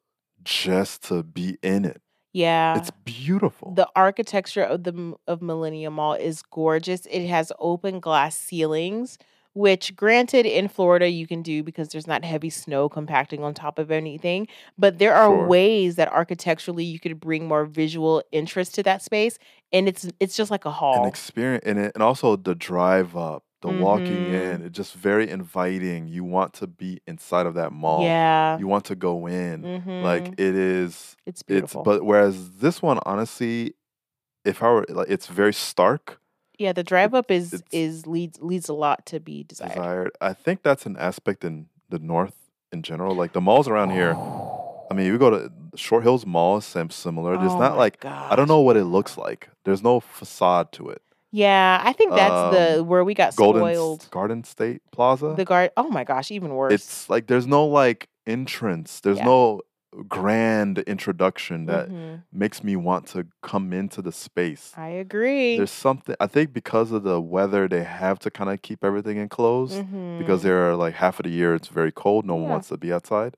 just 0.44 1.04
to 1.10 1.22
be 1.24 1.58
in 1.62 1.86
it. 1.86 2.02
yeah, 2.34 2.78
It's 2.80 2.90
beautiful. 3.06 3.74
the 3.76 3.88
architecture 3.96 4.64
of 4.64 4.84
the 4.84 5.14
of 5.28 5.42
Millenia 5.42 5.92
Mall 5.92 6.14
is 6.14 6.42
gorgeous. 6.42 7.06
It 7.06 7.28
has 7.28 7.52
open 7.60 8.00
glass 8.00 8.36
ceilings, 8.36 9.18
which, 9.54 9.96
granted, 9.96 10.46
in 10.46 10.68
Florida 10.68 11.10
you 11.10 11.28
can 11.28 11.42
do 11.42 11.64
because 11.64 11.90
there's 11.90 12.08
not 12.08 12.24
heavy 12.24 12.50
snow 12.50 12.90
compacting 12.90 13.44
on 13.44 13.54
top 13.54 13.80
of 13.80 13.92
anything. 13.92 14.48
But 14.78 14.98
there 15.00 15.14
are 15.14 15.30
Sure. 15.30 15.48
ways 15.48 15.96
that 15.96 16.08
architecturally 16.12 16.84
you 16.86 17.00
could 17.00 17.20
bring 17.20 17.48
more 17.48 17.66
visual 17.66 18.24
interest 18.32 18.76
to 18.76 18.84
that 18.84 19.02
space, 19.02 19.38
and 19.74 19.88
it's 19.88 20.10
it's 20.20 20.36
just 20.38 20.52
like 20.52 20.66
a 20.66 20.70
An 20.70 20.74
hall. 20.76 21.06
experience 21.06 21.64
and 21.66 21.80
it, 21.80 21.92
and 21.96 22.04
also 22.04 22.36
the 22.36 22.56
drive 22.56 23.16
up 23.18 23.44
the 23.62 23.70
walking 23.70 24.26
Mhm. 24.26 24.56
in, 24.56 24.62
it's 24.64 24.76
just 24.76 24.96
very 24.96 25.30
inviting. 25.30 26.08
You 26.08 26.24
want 26.24 26.54
to 26.56 26.66
be 26.68 27.00
inside 27.06 27.46
of 27.46 27.54
that 27.56 27.72
mall. 27.72 28.02
Yeah. 28.04 28.58
You 28.58 28.68
want 28.68 28.86
to 28.86 28.96
go 28.96 29.28
in. 29.28 29.62
Mhm. 29.64 30.02
Like 30.04 30.30
it 30.40 30.56
is 30.56 31.16
it's 31.28 31.42
it's 31.42 31.44
beautiful. 31.44 31.84
but 31.84 32.04
whereas 32.04 32.58
this 32.58 32.82
one 32.82 33.00
honestly 33.06 33.76
if 34.46 34.64
I 34.64 34.70
were 34.72 34.86
like 34.90 35.10
it's 35.10 35.28
very 35.28 35.54
stark 35.54 36.21
yeah, 36.62 36.74
the 36.74 36.84
drive 36.84 37.14
up 37.14 37.30
is 37.32 37.54
it's- 37.54 37.70
is 37.72 38.08
leads 38.08 38.40
leads 38.42 38.70
a 38.70 38.74
lot 38.74 39.06
to 39.08 39.20
be 39.20 39.44
desired. 39.44 39.74
desired. 39.76 40.12
I 40.22 40.34
think 40.34 40.62
that's 40.64 40.86
an 40.86 40.96
aspect 40.98 41.44
in 41.44 41.68
the 41.90 42.00
north 42.00 42.36
in 42.72 42.84
general. 42.84 43.16
Like 43.16 43.34
the 43.34 43.42
malls 43.42 43.68
around 43.68 43.90
here. 43.92 44.14
I 44.90 44.94
mean, 44.94 45.06
you 45.06 45.18
go 45.18 45.30
to 45.30 45.52
Short 45.76 46.04
Hills 46.04 46.26
Mall, 46.26 46.58
is 46.58 46.66
sim- 46.66 46.90
similar. 46.90 47.34
It's 47.36 47.54
Oh 47.54 47.60
not 47.60 47.78
like 47.78 48.04
I 48.06 48.36
don't 48.36 48.48
know 48.48 48.62
what 48.62 48.78
it 48.78 48.86
looks 48.86 49.18
like. 49.18 49.50
There's 49.66 49.82
no 49.84 50.00
facade 50.00 50.72
to 50.74 50.90
it. 50.90 51.02
Yeah, 51.34 51.82
I 51.84 51.94
think 51.94 52.12
that's 52.12 52.56
the 52.56 52.80
Um, 52.82 52.88
where 52.88 53.04
we 53.06 53.14
got 53.14 53.34
Golden 53.38 53.64
S- 53.66 53.76
spoiled. 53.78 54.08
Garden 54.12 54.44
State 54.44 54.82
Plaza. 54.92 55.34
The 55.38 55.46
guard. 55.46 55.72
Oh 55.78 55.90
my 55.90 56.04
gosh, 56.04 56.30
even 56.30 56.54
worse. 56.56 56.74
it's 56.74 57.10
like 57.10 57.28
there's 57.28 57.48
no 57.48 57.66
like 57.66 58.10
entrance. 58.28 59.00
There's 59.00 59.18
Yeah. 59.18 59.26
no 59.26 59.62
grand 60.08 60.80
introduction 60.80 61.66
that 61.66 61.90
Mhm. 61.90 62.24
makes 62.32 62.64
me 62.64 62.76
want 62.76 63.08
to 63.08 63.28
come 63.42 63.74
into 63.74 64.02
the 64.02 64.12
space. 64.12 64.74
I 64.78 64.90
agree. 64.90 65.58
There's 65.58 65.72
something 65.72 66.16
I 66.20 66.28
think 66.28 66.54
because 66.54 66.92
of 66.92 67.04
the 67.04 67.20
weather 67.20 67.68
they 67.68 67.84
have 67.84 68.20
to 68.20 68.32
kind 68.32 68.50
of 68.50 68.62
keep 68.62 68.84
everything 68.84 69.18
enclosed 69.18 69.84
because 70.18 70.40
Mhm. 70.42 70.44
they're 70.44 70.76
like 70.76 70.94
half 70.96 71.20
of 71.20 71.24
the 71.26 71.30
year 71.32 71.56
it's 71.56 71.68
very 71.68 71.92
cold, 71.92 72.26
no 72.26 72.36
one 72.36 72.50
wants 72.50 72.70
to 72.70 72.78
be 72.78 72.94
outside. 72.94 73.36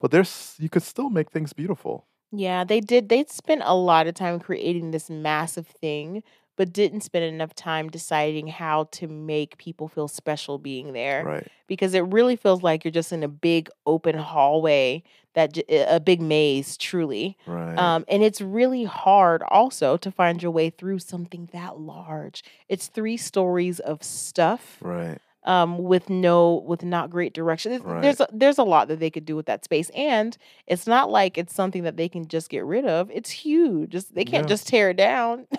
But 0.00 0.10
there's 0.12 0.56
you 0.58 0.68
could 0.68 0.82
still 0.84 1.10
make 1.10 1.30
things 1.30 1.52
beautiful. 1.52 2.06
Yeah, 2.32 2.62
they 2.64 2.80
did. 2.80 3.08
They 3.08 3.24
spent 3.28 3.62
a 3.64 3.74
lot 3.74 4.06
of 4.06 4.14
time 4.14 4.38
creating 4.38 4.92
this 4.92 5.10
massive 5.10 5.66
thing, 5.66 6.22
but 6.60 6.74
didn't 6.74 7.00
spend 7.00 7.24
enough 7.24 7.54
time 7.54 7.88
deciding 7.88 8.46
how 8.46 8.84
to 8.90 9.08
make 9.08 9.56
people 9.56 9.88
feel 9.88 10.06
special 10.06 10.58
being 10.58 10.92
there. 10.92 11.24
Right. 11.24 11.48
Because 11.66 11.94
it 11.94 12.00
really 12.00 12.36
feels 12.36 12.62
like 12.62 12.84
you're 12.84 12.92
just 12.92 13.14
in 13.14 13.22
a 13.22 13.28
big 13.28 13.70
open 13.86 14.14
hallway 14.18 15.02
that 15.32 15.56
a 15.70 15.98
big 16.00 16.20
maze, 16.20 16.76
truly. 16.76 17.38
Right. 17.46 17.78
Um, 17.78 18.04
and 18.08 18.22
it's 18.22 18.42
really 18.42 18.84
hard 18.84 19.42
also 19.48 19.96
to 19.96 20.10
find 20.10 20.42
your 20.42 20.50
way 20.52 20.68
through 20.68 20.98
something 20.98 21.48
that 21.54 21.78
large. 21.80 22.44
It's 22.68 22.88
three 22.88 23.16
stories 23.16 23.80
of 23.80 24.02
stuff 24.02 24.76
right. 24.82 25.16
um, 25.44 25.78
with 25.78 26.10
no 26.10 26.56
with 26.66 26.82
not 26.84 27.08
great 27.08 27.32
direction. 27.32 27.70
There's 27.72 27.82
Right. 27.84 28.02
there's 28.02 28.20
a, 28.20 28.28
there's 28.30 28.58
a 28.58 28.64
lot 28.64 28.88
that 28.88 29.00
they 29.00 29.08
could 29.08 29.24
do 29.24 29.34
with 29.34 29.46
that 29.46 29.64
space, 29.64 29.88
and 29.94 30.36
it's 30.66 30.86
not 30.86 31.10
like 31.10 31.38
it's 31.38 31.54
something 31.54 31.84
that 31.84 31.96
they 31.96 32.10
can 32.10 32.28
just 32.28 32.50
get 32.50 32.66
rid 32.66 32.84
of. 32.84 33.10
It's 33.10 33.30
huge. 33.30 33.94
It's, 33.94 34.08
they 34.08 34.26
can't 34.26 34.44
Yeah. 34.44 34.48
just 34.48 34.68
tear 34.68 34.90
it 34.90 34.98
down. 34.98 35.46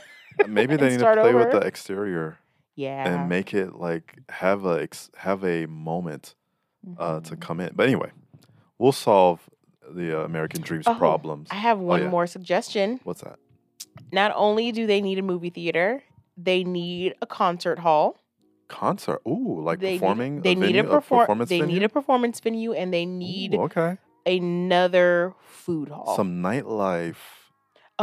Maybe 0.47 0.75
they 0.75 0.89
need 0.89 0.93
to 0.93 0.99
start 0.99 1.19
play 1.19 1.33
with 1.33 1.47
over. 1.47 1.59
the 1.59 1.65
exterior 1.67 2.37
Yeah. 2.75 3.07
and 3.07 3.29
make 3.29 3.53
it 3.53 3.75
like 3.75 4.19
have 4.29 4.65
a 4.65 4.81
ex- 4.81 5.11
have 5.17 5.43
a 5.43 5.65
moment 5.67 6.35
uh, 6.97 7.19
to 7.21 7.35
Mhm. 7.35 7.39
come 7.41 7.59
in. 7.59 7.71
But 7.75 7.85
anyway, 7.87 8.11
we'll 8.79 8.91
solve 8.91 9.47
the 9.87 10.19
uh, 10.21 10.23
American 10.25 10.61
Dreams 10.61 10.85
Oh, 10.87 10.95
problems. 10.95 11.47
I 11.51 11.55
have 11.55 11.79
one 11.79 12.01
yeah. 12.03 12.09
more 12.09 12.25
suggestion. 12.27 12.99
What's 13.03 13.21
that? 13.21 13.37
Not 14.11 14.31
only 14.35 14.71
do 14.71 14.87
they 14.87 15.01
need 15.01 15.19
a 15.19 15.21
movie 15.21 15.49
theater, 15.51 16.01
they 16.37 16.63
need 16.63 17.13
a 17.21 17.25
concert 17.27 17.79
hall. 17.79 18.17
Concert. 18.67 19.21
Ooh, 19.27 19.61
like 19.61 19.79
they 19.79 19.99
performing. 19.99 20.35
Need, 20.35 20.43
they 20.43 20.55
need 20.55 20.75
venue, 20.75 20.79
a 20.81 20.83
perform. 20.85 21.21
performance 21.23 21.49
They 21.49 21.59
venue? 21.59 21.75
need 21.75 21.83
a 21.83 21.89
performance 21.89 22.39
venue, 22.39 22.71
and 22.73 22.93
they 22.93 23.05
need 23.05 23.53
Ooh, 23.53 23.63
okay. 23.63 23.97
another 24.25 25.33
food 25.45 25.89
hall. 25.89 26.15
Some 26.15 26.41
nightlife. 26.41 27.15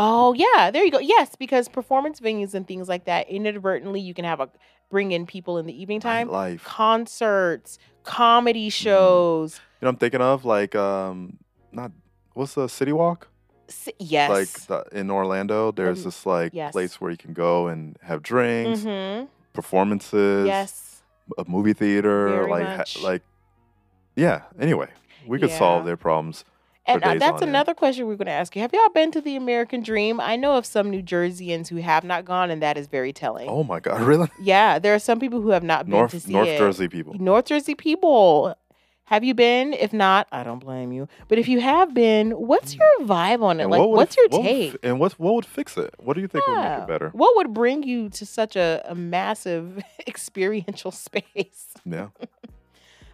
Oh 0.00 0.32
yeah, 0.32 0.70
there 0.70 0.84
you 0.84 0.92
go. 0.92 1.00
Yes, 1.00 1.34
because 1.36 1.68
performance 1.68 2.20
venues 2.20 2.54
and 2.54 2.66
things 2.66 2.88
like 2.88 3.06
that, 3.06 3.28
inadvertently 3.28 4.00
you 4.00 4.14
can 4.14 4.24
have 4.24 4.38
a 4.38 4.48
bring 4.90 5.10
in 5.10 5.26
people 5.26 5.58
in 5.58 5.66
the 5.66 5.82
evening 5.82 5.98
time. 6.00 6.28
Nightlife. 6.28 6.62
Concerts, 6.62 7.78
comedy 8.04 8.68
Mm-hmm. 8.68 8.84
shows. 8.84 9.60
You 9.80 9.86
know, 9.86 9.88
I'm 9.90 9.96
thinking 9.96 10.20
of 10.20 10.44
like 10.44 10.76
um, 10.76 11.38
not 11.72 11.90
what's 12.34 12.54
the 12.54 12.68
City 12.68 12.92
Walk? 12.92 13.26
S- 13.68 13.88
Yes. 13.98 14.30
Like 14.30 14.48
the, 14.68 14.98
in 14.98 15.10
Orlando, 15.10 15.72
there's 15.72 15.98
Um, 15.98 16.04
this 16.04 16.24
like 16.24 16.54
yes. 16.54 16.70
place 16.72 17.00
where 17.00 17.10
you 17.10 17.16
can 17.16 17.32
go 17.34 17.66
and 17.66 17.96
have 18.02 18.22
drinks, 18.22 18.84
hmm 18.84 19.24
performances, 19.52 20.46
Yes. 20.46 21.02
a 21.36 21.44
movie 21.48 21.72
theater, 21.72 22.28
Very 22.28 22.50
like 22.50 22.66
ha- 22.68 22.76
much. 22.78 23.02
like 23.02 23.22
yeah. 24.14 24.42
Anyway, 24.60 24.88
we 25.26 25.38
could 25.40 25.50
Yeah. 25.50 25.58
solve 25.58 25.84
their 25.84 25.96
problems. 25.96 26.44
And 26.88 27.04
uh, 27.04 27.14
that's 27.14 27.42
on 27.42 27.42
end. 27.42 27.50
another 27.50 27.74
question 27.74 28.06
we're 28.06 28.16
going 28.16 28.26
to 28.26 28.32
ask 28.32 28.56
you. 28.56 28.62
Have 28.62 28.72
y'all 28.72 28.88
been 28.94 29.10
to 29.12 29.20
the 29.20 29.36
American 29.36 29.82
Dream? 29.82 30.20
I 30.20 30.36
know 30.36 30.56
of 30.56 30.64
some 30.64 30.90
New 30.90 31.02
Jerseyans 31.02 31.68
who 31.68 31.76
have 31.76 32.02
not 32.02 32.24
gone, 32.24 32.50
and 32.50 32.62
that 32.62 32.78
is 32.78 32.86
very 32.86 33.12
telling. 33.12 33.48
Oh 33.48 33.62
my 33.62 33.78
God, 33.78 34.00
really? 34.06 34.28
Yeah, 34.40 34.78
there 34.78 34.94
are 34.94 34.98
some 34.98 35.20
people 35.20 35.40
who 35.42 35.50
have 35.50 35.62
not 35.62 35.84
been 35.84 35.92
to 35.92 35.98
North 35.98 36.22
see 36.22 36.32
North 36.32 36.48
it. 36.48 36.58
Jersey 36.58 36.88
people. 36.88 37.14
North 37.14 37.44
Jersey 37.44 37.74
people. 37.74 38.56
Have 39.04 39.24
you 39.24 39.32
been? 39.32 39.72
If 39.72 39.94
not, 39.94 40.28
I 40.32 40.44
don't 40.44 40.58
blame 40.58 40.92
you. 40.92 41.08
But 41.28 41.38
if 41.38 41.48
you 41.48 41.60
have 41.60 41.94
been, 41.94 42.32
what's 42.32 42.76
your 42.76 42.86
vibe 43.00 43.42
on 43.42 43.58
it? 43.58 43.62
And 43.62 43.70
like, 43.70 43.80
what 43.80 43.90
what's 43.90 44.16
your 44.18 44.28
what 44.28 44.42
take? 44.42 44.74
f- 44.74 44.80
and 44.82 45.00
what 45.00 45.12
what 45.12 45.34
would 45.34 45.46
fix 45.46 45.78
it? 45.78 45.94
What 45.98 46.14
do 46.14 46.20
you 46.20 46.28
think 46.28 46.46
would 46.46 46.58
make 46.58 46.78
it 46.78 46.86
better? 46.86 47.08
What 47.14 47.34
would 47.36 47.54
bring 47.54 47.82
you 47.82 48.10
to 48.10 48.26
such 48.26 48.54
a, 48.54 48.82
a 48.84 48.94
massive 48.94 49.82
experiential 50.06 50.90
space? 51.06 51.74
Yeah. 51.86 52.08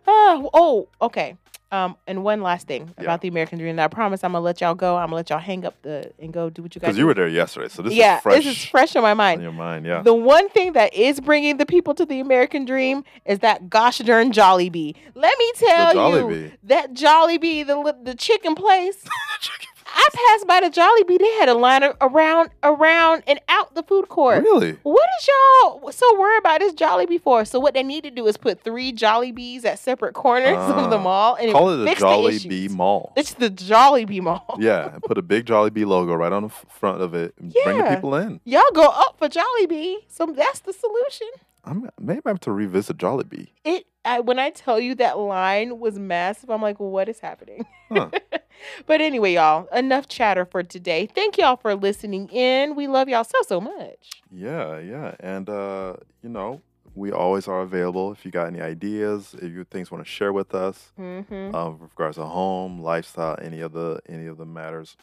Oh, 0.06 0.50
oh, 0.52 0.88
okay. 1.00 1.36
Um, 1.74 1.96
and 2.06 2.22
one 2.22 2.40
last 2.40 2.68
thing 2.68 2.94
Yeah. 2.96 3.04
about 3.04 3.20
the 3.20 3.26
American 3.28 3.58
Dream. 3.58 3.74
That 3.76 3.84
I 3.84 3.88
promise 3.88 4.22
I'm 4.22 4.32
gonna 4.32 4.44
let 4.44 4.60
y'all 4.60 4.76
go. 4.76 4.96
I'm 4.96 5.06
gonna 5.06 5.16
let 5.16 5.30
y'all 5.30 5.40
hang 5.40 5.64
up 5.64 5.74
the 5.82 6.12
and 6.20 6.32
go 6.32 6.48
do 6.48 6.62
what 6.62 6.72
you 6.74 6.80
guys. 6.80 6.88
Because 6.88 6.98
you 6.98 7.06
were 7.06 7.14
there 7.14 7.26
yesterday, 7.26 7.68
so 7.68 7.82
this 7.82 7.94
yeah, 7.94 8.18
is 8.18 8.22
fresh, 8.22 8.44
this 8.44 8.56
is 8.56 8.64
fresh 8.64 8.94
on 8.94 9.02
my 9.02 9.14
mind. 9.14 9.40
In 9.40 9.44
your 9.44 9.52
mind. 9.52 9.84
Yeah. 9.84 10.02
The 10.02 10.14
one 10.14 10.48
thing 10.50 10.74
that 10.74 10.94
is 10.94 11.20
bringing 11.20 11.56
the 11.56 11.66
people 11.66 11.92
to 11.94 12.06
the 12.06 12.20
American 12.20 12.64
Dream 12.64 13.02
is 13.24 13.40
that 13.40 13.68
gosh 13.68 13.98
darn 13.98 14.30
Jollibee. 14.30 14.94
Let 15.16 15.36
me 15.36 15.52
tell 15.56 16.30
you, 16.30 16.52
that 16.62 16.94
Jollibee, 16.94 17.66
the 17.66 17.96
the 18.04 18.14
chicken 18.14 18.54
place. 18.54 19.04
I 19.96 20.08
passed 20.12 20.46
by 20.48 20.60
the 20.60 20.70
Jollibee. 20.70 21.18
They 21.18 21.30
had 21.38 21.48
a 21.48 21.54
line 21.54 21.82
around, 22.00 22.50
around, 22.62 23.22
and 23.26 23.40
out 23.48 23.74
the 23.74 23.82
food 23.82 24.08
court. 24.08 24.42
really? 24.42 24.72
What 24.82 25.08
is 25.20 25.28
y'all 25.28 25.92
so 25.92 26.18
worried 26.18 26.38
about 26.38 26.60
this 26.60 26.74
Jollibee 26.74 27.20
for? 27.20 27.44
So 27.44 27.60
what 27.60 27.74
they 27.74 27.82
need 27.82 28.02
to 28.04 28.10
do 28.10 28.26
is 28.26 28.36
put 28.36 28.62
three 28.62 28.92
Jollibees 28.92 29.64
at 29.64 29.78
separate 29.78 30.14
corners 30.14 30.56
of 30.58 30.90
the 30.90 30.98
Ah. 30.98 31.02
mall 31.02 31.36
and 31.40 31.52
Call 31.52 31.70
it 31.70 31.74
a 31.80 31.84
the 31.84 31.94
Jolly 31.94 32.36
issues. 32.36 32.46
Bee 32.46 32.68
Mall. 32.68 33.12
It's 33.16 33.34
the 33.34 33.50
Jollibee 33.50 34.20
Mall. 34.20 34.56
yeah, 34.58 34.94
and 34.94 35.02
put 35.02 35.16
a 35.16 35.22
big 35.22 35.46
Jollibee 35.46 35.86
logo 35.86 36.14
right 36.14 36.32
on 36.32 36.42
the 36.44 36.48
front 36.48 37.00
of 37.00 37.14
it 37.14 37.34
and 37.38 37.52
bring 37.64 37.78
the 37.78 37.84
people 37.94 38.14
in. 38.16 38.40
Y'all 38.44 38.62
go 38.74 38.84
up 38.88 39.16
for 39.18 39.28
Jollibee. 39.28 39.96
So 40.08 40.26
that's 40.26 40.60
the 40.60 40.72
solution. 40.72 41.28
I'm 41.64 41.88
maybe 41.98 42.20
I 42.26 42.30
have 42.30 42.40
to 42.40 42.52
revisit 42.52 42.96
Jollibee. 42.98 43.48
It 43.64 43.86
I, 44.04 44.20
when 44.20 44.38
I 44.38 44.50
tell 44.50 44.78
you 44.78 44.94
that 44.96 45.18
line 45.18 45.78
was 45.78 45.98
massive, 45.98 46.50
I'm 46.50 46.60
like, 46.60 46.78
what 46.78 47.08
is 47.08 47.20
happening? 47.20 47.64
Huh. 47.90 48.10
but 48.86 49.00
anyway, 49.00 49.32
y'all, 49.34 49.66
enough 49.74 50.08
chatter 50.08 50.44
for 50.44 50.62
today. 50.62 51.06
Thank 51.06 51.38
y'all 51.38 51.56
for 51.56 51.74
listening 51.74 52.28
in. 52.28 52.76
We 52.76 52.86
love 52.86 53.08
y'all 53.08 53.24
so 53.24 53.38
so 53.46 53.60
much. 53.60 54.10
Yeah, 54.30 54.78
yeah, 54.78 55.14
and 55.20 55.48
uh, 55.48 55.94
you 56.22 56.28
know 56.28 56.60
we 56.94 57.10
always 57.10 57.48
are 57.48 57.60
available 57.62 58.12
if 58.12 58.24
you 58.24 58.30
got 58.30 58.46
any 58.46 58.60
ideas, 58.60 59.34
if 59.42 59.52
you 59.52 59.64
things 59.64 59.90
want 59.90 60.04
to 60.04 60.08
share 60.10 60.32
with 60.32 60.54
us, 60.54 60.92
Mm-hmm. 60.98 61.54
um, 61.54 61.72
with 61.80 61.90
regards 61.90 62.16
to 62.18 62.24
home, 62.24 62.80
lifestyle, 62.80 63.36
any 63.40 63.60
of 63.60 63.72
the 63.72 64.00
any 64.08 64.26
of 64.26 64.36
the 64.38 64.46
matters. 64.46 64.96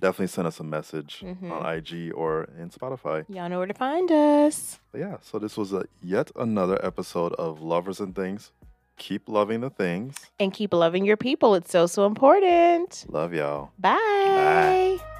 Definitely 0.00 0.26
send 0.28 0.46
us 0.48 0.58
a 0.60 0.64
message 0.64 1.22
Mhm. 1.24 1.50
on 1.52 1.64
IG 1.66 2.12
or 2.14 2.48
in 2.58 2.70
Spotify. 2.70 3.24
Y'all 3.28 3.48
know 3.48 3.58
where 3.58 3.66
to 3.66 3.74
find 3.74 4.10
us. 4.10 4.80
But 4.92 5.00
yeah, 5.00 5.16
so 5.22 5.38
this 5.38 5.56
was 5.56 5.72
a 5.72 5.84
yet 6.02 6.30
another 6.36 6.78
episode 6.84 7.32
of 7.34 7.60
Lovers 7.62 8.00
and 8.00 8.14
Things. 8.14 8.50
Keep 8.96 9.28
loving 9.28 9.60
the 9.60 9.70
things. 9.70 10.14
And 10.38 10.52
keep 10.52 10.72
loving 10.74 11.04
your 11.04 11.16
people. 11.16 11.54
It's 11.54 11.70
so 11.70 11.86
so 11.86 12.06
important. 12.06 13.06
Love 13.08 13.32
y'all. 13.34 13.70
Bye. 13.78 13.98
Bye. 15.00 15.13